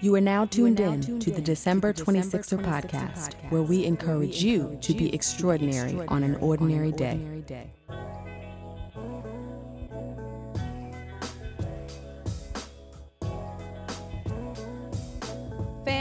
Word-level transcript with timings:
You 0.00 0.14
are 0.14 0.20
now 0.20 0.44
tuned 0.44 0.78
in 0.78 1.18
to 1.18 1.30
the 1.32 1.40
December 1.40 1.92
26er 1.92 2.62
podcast, 2.62 3.34
where 3.50 3.62
we 3.62 3.84
encourage 3.84 4.44
you 4.44 4.78
to 4.80 4.94
be 4.94 5.12
extraordinary 5.12 6.00
on 6.06 6.22
an 6.22 6.36
ordinary 6.36 6.92
day. 6.92 7.18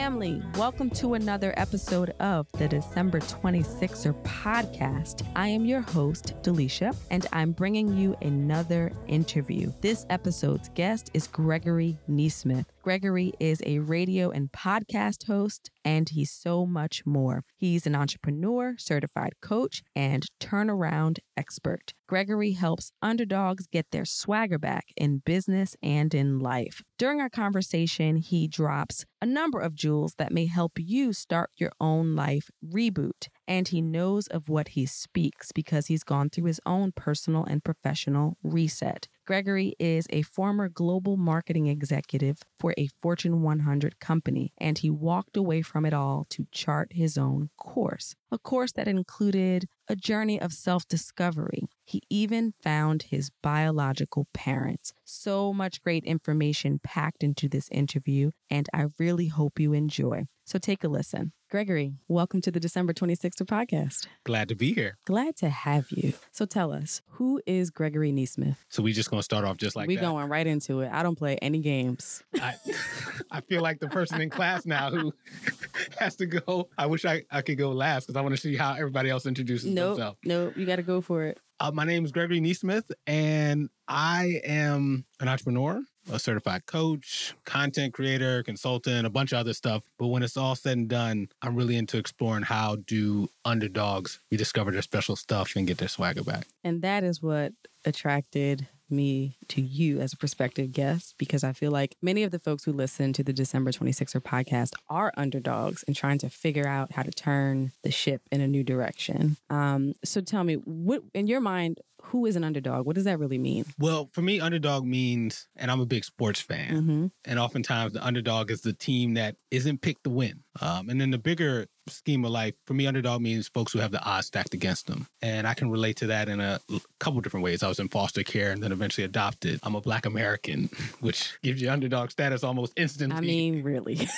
family. 0.08 0.42
Welcome 0.56 0.90
to 0.92 1.16
another 1.16 1.54
episode 1.58 2.12
of 2.20 2.48
the 2.54 2.68
December 2.68 3.20
26er 3.20 4.14
podcast. 4.24 5.26
I 5.36 5.48
am 5.50 5.66
your 5.66 5.82
host, 5.82 6.34
Delisha, 6.44 6.96
and 7.10 7.26
I'm 7.34 7.52
bringing 7.52 7.98
you 7.98 8.16
another 8.22 8.94
interview. 9.08 9.72
This 9.82 10.06
episode's 10.10 10.70
guest 10.76 11.12
is 11.14 11.28
Gregory 11.28 11.98
Neesmith. 12.10 12.66
Gregory 12.88 13.34
is 13.38 13.62
a 13.66 13.80
radio 13.80 14.30
and 14.30 14.50
podcast 14.54 15.26
host, 15.26 15.70
and 15.84 16.08
he's 16.08 16.32
so 16.32 16.66
much 16.66 17.06
more. 17.06 17.44
He's 17.58 17.86
an 17.86 17.96
entrepreneur, 17.96 18.76
certified 18.78 19.34
coach, 19.42 19.84
and 19.94 20.26
turnaround 20.40 21.18
expert. 21.36 21.92
Gregory 22.08 22.54
helps 22.54 22.94
underdogs 23.02 23.68
get 23.68 23.88
their 23.92 24.06
swagger 24.06 24.58
back 24.58 24.86
in 24.96 25.22
business 25.26 25.76
and 25.84 26.14
in 26.14 26.40
life. 26.40 26.82
During 26.98 27.20
our 27.20 27.30
conversation, 27.30 28.16
he 28.16 28.48
drops 28.48 29.04
a 29.22 29.26
number 29.26 29.60
of 29.60 29.76
jewels 29.76 30.14
that 30.18 30.32
may 30.32 30.46
help 30.46 30.72
you 30.78 31.12
start 31.12 31.50
your 31.58 31.74
own 31.82 32.16
life 32.16 32.50
reboot. 32.66 33.28
And 33.48 33.68
he 33.68 33.82
knows 33.82 34.28
of 34.28 34.50
what 34.50 34.70
he 34.70 34.86
speaks 34.86 35.52
because 35.52 35.88
he's 35.88 36.04
gone 36.04 36.30
through 36.30 36.46
his 36.46 36.60
own 36.66 36.92
personal 36.92 37.46
and 37.46 37.64
professional 37.64 38.38
reset. 38.44 39.08
Gregory 39.26 39.76
is 39.78 40.08
a 40.10 40.22
former 40.22 40.70
global 40.70 41.18
marketing 41.18 41.68
executive 41.68 42.38
for 42.60 42.74
a 42.78 42.88
Fortune 43.02 43.42
100 43.42 44.00
company, 44.00 44.54
and 44.58 44.78
he 44.78 44.90
walked 44.90 45.36
away 45.36 45.62
from 45.62 45.86
it 45.86 45.94
all 45.94 46.26
to 46.30 46.48
chart 46.52 46.94
his 46.94 47.18
own 47.18 47.50
course. 47.58 48.16
A 48.32 48.38
course 48.38 48.72
that 48.74 48.88
included 48.88 49.68
a 49.90 49.96
journey 49.96 50.40
of 50.40 50.54
self 50.54 50.88
discovery. 50.88 51.64
He 51.86 52.02
even 52.10 52.54
found 52.62 53.04
his 53.04 53.30
biological 53.44 54.28
parents. 54.34 54.94
So 55.04 55.54
much 55.54 55.82
great 55.82 56.04
information 56.06 56.80
packed 56.84 57.24
into 57.24 57.48
this 57.50 57.68
interview, 57.70 58.32
and 58.50 58.68
I 58.74 58.88
really 58.98 59.28
hope 59.28 59.60
you 59.60 59.74
enjoy. 59.74 60.26
So 60.48 60.58
take 60.58 60.82
a 60.86 60.88
listen. 60.88 61.34
Gregory, 61.52 61.96
welcome 62.08 62.40
to 62.40 62.50
the 62.52 62.60
December 62.62 62.94
26th 62.94 63.42
podcast. 63.46 64.08
Glad 64.24 64.48
to 64.48 64.56
be 64.56 64.74
here. 64.74 64.98
Glad 65.04 65.36
to 65.38 65.50
have 65.50 65.88
you. 65.92 66.14
So 66.32 66.46
tell 66.46 66.72
us, 66.72 67.02
who 67.08 67.42
is 67.46 67.70
Gregory 67.70 68.14
Neesmith? 68.14 68.56
So 68.70 68.82
we 68.82 68.94
just 68.94 69.10
gonna 69.10 69.24
start 69.24 69.44
off 69.44 69.58
just 69.58 69.76
like 69.76 69.90
we 69.90 69.96
that. 69.98 70.02
going 70.02 70.30
right 70.30 70.48
into 70.48 70.80
it. 70.80 70.90
I 70.94 71.04
don't 71.04 71.18
play 71.18 71.36
any 71.42 71.60
games. 71.60 72.24
I, 72.42 72.56
I 73.32 73.42
feel 73.42 73.62
like 73.62 73.82
the 73.82 73.90
person 73.90 74.22
in 74.22 74.30
class 74.30 74.66
now 74.66 74.90
who 74.90 75.14
has 76.00 76.16
to 76.16 76.26
go. 76.26 76.70
I 76.78 76.86
wish 76.86 77.04
I, 77.04 77.24
I 77.30 77.42
could 77.42 77.58
go 77.58 77.72
last 77.74 78.06
because 78.08 78.16
I 78.18 78.22
want 78.22 78.34
to 78.34 78.40
see 78.42 78.56
how 78.56 78.74
everybody 78.76 79.10
else 79.10 79.26
introduces 79.26 79.70
Nope, 79.74 79.98
themselves. 79.98 80.20
nope, 80.24 80.54
you 80.56 80.66
got 80.66 80.78
to 80.78 80.82
go 80.84 81.02
for 81.02 81.26
it. 81.26 81.40
Uh, 81.60 81.72
my 81.74 81.84
name 81.84 82.06
is 82.06 82.14
Gregory 82.14 82.40
Neesmith, 82.40 82.90
and 83.06 83.68
I 83.86 84.40
am 84.46 85.04
an 85.20 85.28
entrepreneur, 85.28 85.82
a 86.12 86.20
certified 86.20 86.66
coach, 86.66 87.34
content 87.46 87.94
creator, 87.94 88.44
consultant, 88.44 89.06
a 89.06 89.10
bunch 89.10 89.32
of 89.32 89.40
other 89.40 89.54
stuff. 89.54 89.84
But 89.98 90.08
when 90.08 90.24
it's 90.24 90.38
all 90.38 90.56
said 90.56 90.78
and 90.78 90.88
done, 90.88 91.30
I'm 91.42 91.56
really 91.56 91.78
into 91.78 91.98
exploring 91.98 92.44
how 92.44 92.78
do 92.88 93.30
underdogs 93.46 94.20
rediscover 94.32 94.72
their 94.72 94.82
special 94.82 95.16
stuff 95.16 95.56
and 95.56 95.68
get 95.68 95.78
their 95.78 95.88
swagger 95.88 96.24
back. 96.24 96.48
And 96.64 96.82
that 96.82 97.04
is 97.04 97.22
what 97.22 97.54
attracted 97.86 98.68
me 98.90 99.38
to 99.50 99.62
you 99.62 100.00
as 100.00 100.14
a 100.14 100.18
prospective 100.18 100.72
guest 100.72 101.16
because 101.18 101.44
I 101.44 101.54
feel 101.54 101.72
like 101.72 101.96
many 102.02 102.24
of 102.24 102.32
the 102.32 102.40
folks 102.40 102.64
who 102.64 102.72
listen 102.72 103.14
to 103.14 103.24
the 103.24 103.34
December 103.34 103.72
26er 103.72 104.22
podcast 104.22 104.72
are 104.90 105.12
underdogs 105.18 105.84
and 105.84 105.96
trying 105.96 106.18
to 106.20 106.30
figure 106.30 106.68
out 106.68 106.92
how 106.94 107.04
to 107.04 107.12
turn 107.12 107.72
the 107.84 107.92
ship 107.92 108.22
in 108.32 108.42
a 108.42 108.48
new 108.48 108.64
direction. 108.64 109.38
Um, 109.50 109.94
so 110.04 110.22
tell 110.22 110.44
me, 110.44 110.56
what 110.56 111.04
in 111.14 111.28
your 111.28 111.42
mind, 111.42 111.80
who 112.08 112.26
is 112.26 112.36
an 112.36 112.44
underdog? 112.44 112.86
What 112.86 112.96
does 112.96 113.04
that 113.06 113.20
really 113.20 113.38
mean? 113.38 113.66
Well, 113.78 114.10
for 114.14 114.22
me, 114.22 114.40
underdog 114.40 114.86
means, 114.86 115.48
and 115.56 115.70
I'm 115.70 115.80
a 115.82 115.86
big 115.86 116.04
sports 116.06 116.40
fan, 116.40 116.74
Mhm. 116.82 117.12
and 117.26 117.38
oftentimes 117.40 117.94
the 117.94 118.06
underdog 118.06 118.50
is 118.52 118.62
the 118.62 118.74
team 118.74 119.16
that 119.16 119.36
isn't 119.52 119.82
picked 119.82 120.04
to 120.06 120.10
win. 120.10 120.44
Um, 120.62 120.90
and 120.90 121.02
in 121.02 121.12
the 121.12 121.18
bigger 121.18 121.68
scheme 121.90 122.24
of 122.26 122.32
life, 122.32 122.54
for 122.66 122.74
me, 122.74 122.88
underdog 122.88 123.22
means 123.22 123.48
folks 123.50 123.72
who 123.74 123.80
have 123.80 123.92
the 123.92 124.02
odds 124.04 124.28
stacked 124.28 124.54
against 124.54 124.88
them. 124.88 125.08
And 125.22 125.46
I 125.48 125.54
can 125.54 125.70
relate 125.70 125.98
to 125.98 126.08
that 126.08 126.30
in 126.30 126.40
a 126.40 126.60
couple 127.00 127.20
different 127.22 127.44
ways. 127.44 127.62
I 127.64 127.68
was 127.68 127.80
in 127.80 127.90
foster 127.90 128.24
care 128.24 128.52
and 128.52 128.62
then 128.64 128.72
eventually 128.72 129.06
adopted. 129.06 129.60
I'm 129.64 129.76
a 129.76 129.82
Black 129.82 130.06
American, 130.06 130.70
which 131.02 131.38
gives 131.44 131.62
you 131.62 131.70
underdog 131.70 132.12
status 132.12 132.44
almost 132.44 132.74
instantly. 132.78 133.18
I 133.18 133.22
mean, 133.22 133.64
really. 133.64 134.08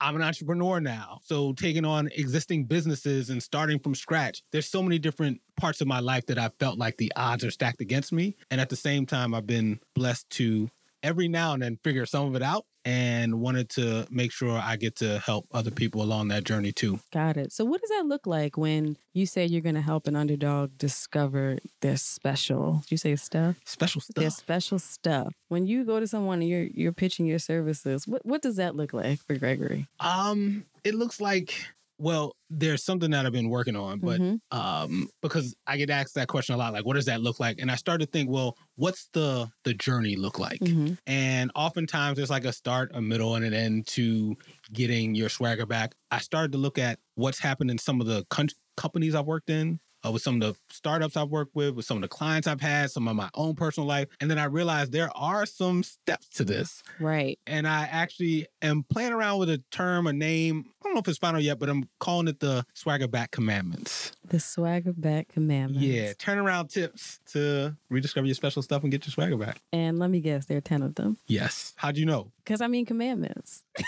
I'm 0.00 0.16
an 0.16 0.22
entrepreneur 0.22 0.80
now. 0.80 1.20
So 1.22 1.52
taking 1.54 1.84
on 1.84 2.08
existing 2.14 2.64
businesses 2.64 3.30
and 3.30 3.42
starting 3.42 3.78
from 3.78 3.94
scratch, 3.94 4.42
there's 4.52 4.68
so 4.68 4.82
many 4.82 4.98
different 4.98 5.40
parts 5.56 5.80
of 5.80 5.86
my 5.86 6.00
life 6.00 6.26
that 6.26 6.38
I 6.38 6.50
felt 6.60 6.78
like 6.78 6.96
the 6.96 7.12
odds 7.16 7.44
are 7.44 7.50
stacked 7.50 7.80
against 7.80 8.12
me. 8.12 8.36
And 8.50 8.60
at 8.60 8.68
the 8.68 8.76
same 8.76 9.06
time, 9.06 9.34
I've 9.34 9.46
been 9.46 9.80
blessed 9.94 10.28
to 10.30 10.68
every 11.02 11.28
now 11.28 11.52
and 11.52 11.62
then 11.62 11.78
figure 11.82 12.06
some 12.06 12.26
of 12.26 12.34
it 12.34 12.42
out 12.42 12.64
and 12.86 13.40
wanted 13.40 13.68
to 13.68 14.06
make 14.10 14.30
sure 14.30 14.56
I 14.56 14.76
get 14.76 14.94
to 14.96 15.18
help 15.18 15.46
other 15.52 15.72
people 15.72 16.02
along 16.02 16.28
that 16.28 16.44
journey 16.44 16.70
too. 16.70 17.00
Got 17.12 17.36
it. 17.36 17.52
So, 17.52 17.64
what 17.64 17.80
does 17.80 17.90
that 17.90 18.06
look 18.06 18.26
like 18.26 18.56
when 18.56 18.96
you 19.12 19.26
say 19.26 19.44
you're 19.44 19.60
going 19.60 19.74
to 19.74 19.80
help 19.80 20.06
an 20.06 20.14
underdog 20.14 20.78
discover 20.78 21.58
their 21.82 21.96
special? 21.96 22.82
Did 22.82 22.90
you 22.92 22.96
say 22.96 23.16
stuff? 23.16 23.56
Special 23.66 24.00
stuff. 24.00 24.14
Their 24.14 24.30
special 24.30 24.78
stuff. 24.78 25.34
When 25.48 25.66
you 25.66 25.84
go 25.84 25.98
to 25.98 26.06
someone 26.06 26.40
and 26.40 26.48
you're 26.48 26.62
you're 26.62 26.92
pitching 26.92 27.26
your 27.26 27.40
services, 27.40 28.06
what 28.06 28.24
what 28.24 28.40
does 28.40 28.56
that 28.56 28.76
look 28.76 28.92
like 28.92 29.20
for 29.20 29.34
Gregory? 29.36 29.88
Um, 29.98 30.64
it 30.84 30.94
looks 30.94 31.20
like 31.20 31.66
well, 31.98 32.36
there's 32.50 32.84
something 32.84 33.10
that 33.10 33.26
I've 33.26 33.32
been 33.32 33.48
working 33.48 33.76
on, 33.76 34.00
but 34.00 34.20
Mhm. 34.20 34.38
um 34.50 35.08
because 35.22 35.54
I 35.66 35.76
get 35.76 35.90
asked 35.90 36.14
that 36.14 36.28
question 36.28 36.54
a 36.54 36.58
lot 36.58 36.72
like 36.72 36.84
what 36.84 36.94
does 36.94 37.06
that 37.06 37.20
look 37.22 37.40
like? 37.40 37.58
And 37.58 37.70
I 37.70 37.76
started 37.76 38.06
to 38.06 38.10
think, 38.12 38.30
well, 38.30 38.56
what's 38.76 39.08
the 39.12 39.48
the 39.64 39.74
journey 39.74 40.16
look 40.16 40.38
like? 40.38 40.60
Mhm. 40.60 40.98
And 41.06 41.50
oftentimes 41.54 42.16
there's 42.16 42.30
like 42.30 42.44
a 42.44 42.52
start, 42.52 42.90
a 42.94 43.00
middle, 43.00 43.34
and 43.36 43.44
an 43.44 43.54
end 43.54 43.86
to 43.88 44.36
getting 44.72 45.14
your 45.14 45.28
swagger 45.28 45.66
back. 45.66 45.94
I 46.10 46.18
started 46.18 46.52
to 46.52 46.58
look 46.58 46.78
at 46.78 46.98
what's 47.14 47.38
happened 47.38 47.70
in 47.70 47.78
some 47.78 48.00
of 48.00 48.06
the 48.06 48.24
con- 48.30 48.48
companies 48.76 49.14
I've 49.14 49.26
worked 49.26 49.50
in, 49.50 49.80
uh, 50.04 50.10
with 50.10 50.22
some 50.22 50.40
of 50.40 50.40
the 50.40 50.56
startups 50.74 51.16
I've 51.16 51.28
worked 51.28 51.54
with, 51.54 51.74
with 51.74 51.84
some 51.84 51.96
of 51.96 52.02
the 52.02 52.08
clients 52.08 52.46
I've 52.46 52.60
had, 52.60 52.90
some 52.90 53.08
of 53.08 53.16
my 53.16 53.30
own 53.34 53.54
personal 53.54 53.86
life. 53.86 54.08
And 54.20 54.30
then 54.30 54.38
I 54.38 54.44
realized 54.44 54.92
there 54.92 55.10
are 55.16 55.46
some 55.46 55.82
steps 55.82 56.28
to 56.30 56.44
this. 56.44 56.82
Right. 57.00 57.38
And 57.46 57.66
I 57.66 57.88
actually 57.90 58.46
am 58.62 58.84
playing 58.84 59.12
around 59.12 59.38
with 59.38 59.50
a 59.50 59.62
term, 59.70 60.06
a 60.06 60.12
name. 60.12 60.66
I 60.80 60.88
don't 60.88 60.94
know 60.94 61.00
if 61.00 61.08
it's 61.08 61.18
final 61.18 61.40
yet, 61.40 61.58
but 61.58 61.68
I'm 61.68 61.88
calling 61.98 62.28
it 62.28 62.40
the 62.40 62.64
swagger 62.74 63.08
back 63.08 63.30
commandments. 63.30 64.12
The 64.24 64.40
swagger 64.40 64.92
back 64.92 65.28
commandments. 65.28 65.82
Yeah, 65.82 66.12
turnaround 66.14 66.70
tips 66.70 67.20
to 67.32 67.76
rediscover 67.90 68.26
your 68.26 68.34
special 68.34 68.62
stuff 68.62 68.82
and 68.82 68.92
get 68.92 69.06
your 69.06 69.12
swagger 69.12 69.36
back. 69.36 69.60
And 69.72 69.98
let 69.98 70.10
me 70.10 70.20
guess, 70.20 70.46
there 70.46 70.58
are 70.58 70.62
10 70.62 70.82
of 70.82 70.94
them. 70.94 71.16
Yes. 71.26 71.74
How'd 71.76 71.96
you 71.96 72.06
know? 72.06 72.32
Because 72.44 72.60
I 72.60 72.66
mean, 72.66 72.86
commandments. 72.86 73.64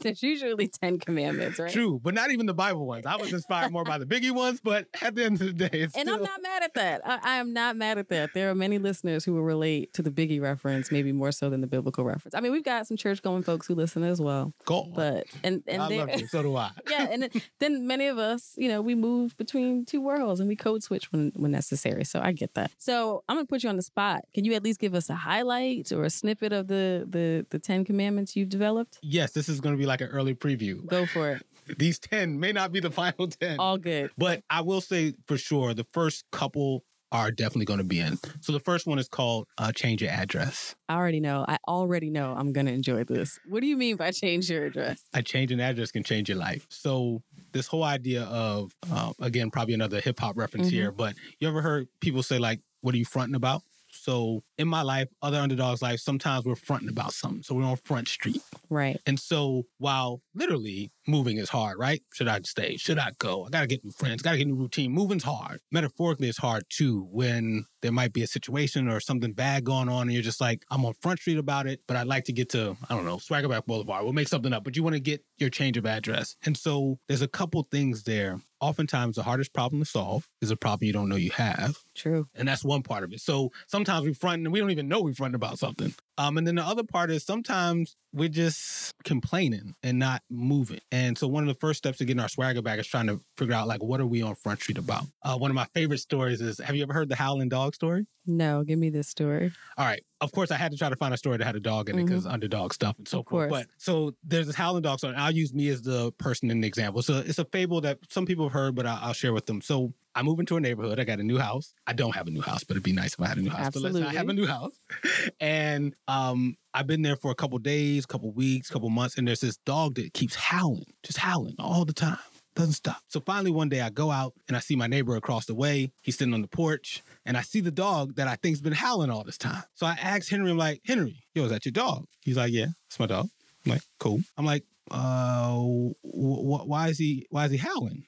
There's 0.02 0.22
usually 0.22 0.68
10 0.68 0.98
commandments, 0.98 1.58
right? 1.58 1.72
True, 1.72 2.00
but 2.02 2.14
not 2.14 2.30
even 2.30 2.46
the 2.46 2.54
Bible 2.54 2.86
ones. 2.86 3.06
I 3.06 3.16
was 3.16 3.32
inspired 3.32 3.72
more 3.72 3.84
by 3.84 3.98
the 3.98 4.06
biggie 4.14 4.30
ones, 4.30 4.60
but 4.62 4.86
at 5.02 5.14
the 5.14 5.24
end 5.24 5.40
of 5.40 5.46
the 5.46 5.52
day, 5.52 5.80
it's 5.80 5.96
And 5.96 6.08
still, 6.08 6.16
I'm 6.16 6.22
not 6.22 6.42
mad 6.42 6.62
at 6.62 6.74
that. 6.74 7.02
I, 7.04 7.18
I 7.22 7.36
am 7.36 7.52
not 7.52 7.76
mad 7.76 7.98
at 7.98 8.08
that. 8.08 8.30
There 8.34 8.50
are 8.50 8.54
many 8.54 8.78
listeners 8.78 9.24
who 9.24 9.34
will 9.34 9.42
relate 9.42 9.92
to 9.94 10.02
the 10.02 10.10
Biggie 10.10 10.40
reference, 10.40 10.90
maybe 10.90 11.12
more 11.12 11.32
so 11.32 11.50
than 11.50 11.60
the 11.60 11.66
biblical 11.66 12.04
reference. 12.04 12.34
I 12.34 12.40
mean, 12.40 12.52
we've 12.52 12.64
got 12.64 12.86
some 12.86 12.96
church 12.96 13.22
going 13.22 13.42
folks 13.42 13.66
who 13.66 13.74
listen 13.74 14.02
as 14.02 14.20
well. 14.20 14.52
Go 14.64 14.82
on. 14.82 14.92
But 14.92 15.26
and 15.42 15.62
and 15.66 15.82
I 15.82 15.88
love 15.88 16.20
you. 16.20 16.26
So 16.26 16.42
do 16.42 16.56
I. 16.56 16.70
yeah, 16.90 17.08
and 17.10 17.30
then- 17.58 17.86
many 17.86 18.06
of 18.06 18.18
us, 18.18 18.54
you 18.56 18.68
know, 18.68 18.80
we 18.80 18.94
move 18.94 19.36
between 19.36 19.84
two 19.84 20.00
worlds 20.00 20.40
and 20.40 20.48
we 20.48 20.56
code 20.56 20.82
switch 20.82 21.10
when 21.12 21.32
when 21.34 21.50
necessary. 21.50 22.04
So 22.04 22.20
I 22.20 22.32
get 22.32 22.54
that. 22.54 22.70
So 22.78 23.24
I'm 23.28 23.36
gonna 23.36 23.46
put 23.46 23.62
you 23.62 23.68
on 23.68 23.76
the 23.76 23.82
spot. 23.82 24.24
Can 24.34 24.44
you 24.44 24.54
at 24.54 24.62
least 24.62 24.80
give 24.80 24.94
us 24.94 25.10
a 25.10 25.14
highlight 25.14 25.92
or 25.92 26.04
a 26.04 26.10
snippet 26.10 26.52
of 26.52 26.68
the 26.68 27.06
the 27.08 27.46
the 27.50 27.58
Ten 27.58 27.84
Commandments 27.84 28.36
you've 28.36 28.48
developed? 28.48 28.98
Yes, 29.02 29.32
this 29.32 29.48
is 29.48 29.60
going 29.60 29.74
to 29.74 29.78
be 29.78 29.86
like 29.90 30.00
an 30.00 30.08
early 30.08 30.34
preview. 30.34 30.84
Go 30.86 31.06
for 31.06 31.32
it. 31.32 31.42
These 31.78 31.98
10 32.00 32.40
may 32.40 32.52
not 32.52 32.72
be 32.72 32.80
the 32.80 32.90
final 32.90 33.28
10. 33.28 33.58
All 33.60 33.76
good. 33.78 34.10
But 34.16 34.42
I 34.50 34.62
will 34.62 34.80
say 34.80 35.14
for 35.26 35.36
sure, 35.36 35.74
the 35.74 35.86
first 35.92 36.24
couple 36.32 36.84
are 37.12 37.30
definitely 37.32 37.64
going 37.64 37.78
to 37.78 37.84
be 37.84 37.98
in. 37.98 38.18
So 38.40 38.52
the 38.52 38.60
first 38.60 38.86
one 38.86 38.98
is 39.00 39.08
called 39.08 39.46
uh, 39.58 39.72
Change 39.72 40.00
Your 40.02 40.12
Address. 40.12 40.76
I 40.88 40.94
already 40.94 41.18
know. 41.20 41.44
I 41.48 41.58
already 41.66 42.08
know 42.08 42.34
I'm 42.36 42.52
gonna 42.52 42.70
enjoy 42.70 43.02
this. 43.04 43.38
What 43.48 43.60
do 43.60 43.66
you 43.66 43.76
mean 43.76 43.96
by 43.96 44.12
change 44.12 44.48
your 44.48 44.66
address? 44.66 45.02
A 45.12 45.20
change 45.22 45.50
in 45.50 45.58
address 45.60 45.90
can 45.90 46.04
change 46.04 46.28
your 46.28 46.38
life. 46.38 46.66
So 46.68 47.22
this 47.52 47.66
whole 47.66 47.82
idea 47.82 48.22
of, 48.24 48.72
uh, 48.92 49.12
again, 49.20 49.50
probably 49.50 49.74
another 49.74 50.00
hip 50.00 50.20
hop 50.20 50.36
reference 50.36 50.68
Mhm. 50.68 50.72
here, 50.72 50.92
but 50.92 51.14
you 51.40 51.48
ever 51.48 51.62
heard 51.62 51.88
people 52.00 52.22
say 52.22 52.38
like, 52.38 52.60
what 52.80 52.94
are 52.94 52.98
you 52.98 53.04
fronting 53.04 53.34
about? 53.34 53.62
So 54.00 54.42
in 54.56 54.66
my 54.66 54.80
life, 54.80 55.08
other 55.20 55.38
underdogs' 55.38 55.82
life, 55.82 56.00
sometimes 56.00 56.46
we're 56.46 56.54
fronting 56.54 56.88
about 56.88 57.12
something. 57.12 57.42
So 57.42 57.54
we're 57.54 57.64
on 57.64 57.76
Front 57.76 58.08
Street. 58.08 58.40
Right. 58.70 58.98
And 59.04 59.20
so 59.20 59.64
while 59.78 60.22
literally 60.34 60.90
moving 61.10 61.38
is 61.38 61.48
hard, 61.48 61.78
right? 61.78 62.02
Should 62.14 62.28
I 62.28 62.40
stay? 62.42 62.76
Should 62.76 62.98
I 62.98 63.10
go? 63.18 63.46
I 63.46 63.50
got 63.50 63.60
to 63.60 63.66
get 63.66 63.84
new 63.84 63.90
friends, 63.90 64.22
got 64.22 64.32
to 64.32 64.38
get 64.38 64.46
new 64.46 64.54
routine. 64.54 64.92
Moving's 64.92 65.24
hard. 65.24 65.60
Metaphorically, 65.70 66.28
it's 66.28 66.38
hard 66.38 66.64
too 66.68 67.06
when 67.10 67.66
there 67.82 67.92
might 67.92 68.12
be 68.12 68.22
a 68.22 68.26
situation 68.26 68.88
or 68.88 69.00
something 69.00 69.32
bad 69.32 69.64
going 69.64 69.88
on 69.88 70.02
and 70.02 70.12
you're 70.12 70.22
just 70.22 70.40
like, 70.40 70.64
I'm 70.70 70.84
on 70.84 70.94
Front 71.00 71.20
Street 71.20 71.38
about 71.38 71.66
it, 71.66 71.80
but 71.86 71.96
I'd 71.96 72.06
like 72.06 72.24
to 72.24 72.32
get 72.32 72.50
to, 72.50 72.76
I 72.88 72.94
don't 72.94 73.04
know, 73.04 73.16
Swaggerback 73.16 73.66
Boulevard. 73.66 74.04
We'll 74.04 74.12
make 74.12 74.28
something 74.28 74.52
up, 74.52 74.64
but 74.64 74.76
you 74.76 74.82
want 74.82 74.94
to 74.94 75.00
get 75.00 75.24
your 75.38 75.50
change 75.50 75.76
of 75.76 75.86
address. 75.86 76.36
And 76.44 76.56
so 76.56 76.98
there's 77.08 77.22
a 77.22 77.28
couple 77.28 77.66
things 77.70 78.04
there. 78.04 78.40
Oftentimes, 78.60 79.16
the 79.16 79.22
hardest 79.22 79.54
problem 79.54 79.80
to 79.80 79.86
solve 79.86 80.28
is 80.42 80.50
a 80.50 80.56
problem 80.56 80.86
you 80.86 80.92
don't 80.92 81.08
know 81.08 81.16
you 81.16 81.30
have. 81.30 81.78
True. 81.94 82.28
And 82.34 82.46
that's 82.46 82.62
one 82.62 82.82
part 82.82 83.04
of 83.04 83.12
it. 83.14 83.20
So 83.20 83.50
sometimes 83.66 84.04
we 84.04 84.12
front 84.12 84.44
and 84.44 84.52
we 84.52 84.60
don't 84.60 84.70
even 84.70 84.88
know 84.88 85.00
we 85.00 85.14
front 85.14 85.34
about 85.34 85.58
something. 85.58 85.94
Um, 86.18 86.36
and 86.36 86.46
then 86.46 86.56
the 86.56 86.62
other 86.62 86.82
part 86.82 87.10
is 87.10 87.24
sometimes 87.24 87.96
we're 88.12 88.28
just 88.28 88.92
complaining 89.04 89.74
and 89.82 89.98
not 89.98 90.22
moving. 90.30 90.80
And 90.92 91.16
so 91.16 91.26
one 91.26 91.42
of 91.42 91.48
the 91.48 91.58
first 91.58 91.78
steps 91.78 91.98
to 91.98 92.04
getting 92.04 92.20
our 92.20 92.28
swagger 92.28 92.62
back 92.62 92.78
is 92.78 92.86
trying 92.86 93.06
to 93.06 93.22
figure 93.38 93.54
out 93.54 93.68
like 93.68 93.82
what 93.82 94.00
are 94.00 94.06
we 94.06 94.22
on 94.22 94.34
Front 94.34 94.60
Street 94.60 94.78
about? 94.78 95.04
Uh, 95.22 95.36
one 95.36 95.50
of 95.50 95.54
my 95.54 95.66
favorite 95.74 96.00
stories 96.00 96.40
is 96.40 96.58
have 96.58 96.76
you 96.76 96.82
ever 96.82 96.92
heard 96.92 97.08
the 97.08 97.16
Howling 97.16 97.48
Dog 97.48 97.74
story? 97.74 98.06
No, 98.26 98.64
give 98.64 98.78
me 98.78 98.90
this 98.90 99.08
story. 99.08 99.52
All 99.76 99.86
right. 99.86 100.02
Of 100.20 100.32
course, 100.32 100.50
I 100.50 100.56
had 100.56 100.70
to 100.72 100.76
try 100.78 100.88
to 100.90 100.96
find 100.96 101.14
a 101.14 101.16
story 101.16 101.38
that 101.38 101.44
had 101.44 101.56
a 101.56 101.60
dog 101.60 101.88
in 101.88 101.98
it 101.98 102.04
because 102.06 102.26
underdog 102.26 102.72
stuff 102.74 102.96
and 102.98 103.08
so 103.08 103.22
forth. 103.22 103.50
But 103.50 103.66
so 103.78 104.14
there's 104.22 104.46
this 104.46 104.56
howling 104.56 104.82
dog 104.82 104.98
story. 104.98 105.14
And 105.14 105.22
I'll 105.22 105.30
use 105.30 105.54
me 105.54 105.68
as 105.68 105.82
the 105.82 106.12
person 106.12 106.50
in 106.50 106.60
the 106.60 106.68
example. 106.68 107.00
So 107.02 107.18
it's 107.24 107.38
a 107.38 107.44
fable 107.46 107.80
that 107.82 107.98
some 108.10 108.26
people 108.26 108.44
have 108.46 108.52
heard, 108.52 108.74
but 108.74 108.84
I'll, 108.86 108.98
I'll 109.02 109.12
share 109.14 109.32
with 109.32 109.46
them. 109.46 109.60
So 109.62 109.94
I 110.14 110.22
move 110.22 110.40
into 110.40 110.56
a 110.56 110.60
neighborhood. 110.60 110.98
I 111.00 111.04
got 111.04 111.20
a 111.20 111.22
new 111.22 111.38
house. 111.38 111.72
I 111.86 111.92
don't 111.92 112.14
have 112.14 112.26
a 112.26 112.30
new 112.30 112.42
house, 112.42 112.64
but 112.64 112.74
it'd 112.74 112.82
be 112.82 112.92
nice 112.92 113.14
if 113.14 113.20
I 113.20 113.28
had 113.28 113.38
a 113.38 113.42
new 113.42 113.50
house. 113.50 113.70
But 113.72 113.82
let's 113.82 113.96
I 113.96 114.12
have 114.14 114.28
a 114.28 114.32
new 114.32 114.46
house. 114.46 114.78
And 115.40 115.94
um, 116.08 116.56
I've 116.74 116.86
been 116.86 117.02
there 117.02 117.16
for 117.16 117.30
a 117.30 117.34
couple 117.34 117.58
days, 117.58 118.06
couple 118.06 118.30
weeks, 118.32 118.68
couple 118.68 118.90
months, 118.90 119.16
and 119.16 119.26
there's 119.26 119.40
this 119.40 119.56
dog 119.58 119.94
that 119.94 120.12
keeps 120.12 120.34
howling, 120.34 120.92
just 121.02 121.18
howling 121.18 121.54
all 121.58 121.84
the 121.84 121.92
time. 121.92 122.18
Doesn't 122.60 122.74
stop. 122.74 123.00
So 123.08 123.20
finally, 123.20 123.50
one 123.50 123.70
day 123.70 123.80
I 123.80 123.88
go 123.88 124.10
out 124.10 124.34
and 124.46 124.54
I 124.54 124.60
see 124.60 124.76
my 124.76 124.86
neighbor 124.86 125.16
across 125.16 125.46
the 125.46 125.54
way. 125.54 125.92
He's 126.02 126.18
sitting 126.18 126.34
on 126.34 126.42
the 126.42 126.46
porch 126.46 127.02
and 127.24 127.34
I 127.38 127.40
see 127.40 127.60
the 127.60 127.70
dog 127.70 128.16
that 128.16 128.28
I 128.28 128.36
think's 128.36 128.60
been 128.60 128.74
howling 128.74 129.08
all 129.08 129.24
this 129.24 129.38
time. 129.38 129.62
So 129.72 129.86
I 129.86 129.92
ask 129.92 130.28
Henry, 130.28 130.50
I'm 130.50 130.58
like, 130.58 130.82
Henry, 130.84 131.22
yo, 131.34 131.44
is 131.44 131.50
that 131.52 131.64
your 131.64 131.72
dog? 131.72 132.04
He's 132.20 132.36
like, 132.36 132.52
yeah, 132.52 132.66
it's 132.86 133.00
my 133.00 133.06
dog. 133.06 133.28
I'm 133.64 133.72
like, 133.72 133.82
cool. 133.98 134.20
I'm 134.36 134.44
like, 134.44 134.64
uh, 134.90 135.54
wh- 135.54 135.94
wh- 136.02 136.68
why 136.68 136.88
is 136.88 136.98
he 136.98 137.26
why 137.30 137.46
is 137.46 137.50
he 137.50 137.56
howling? 137.56 138.04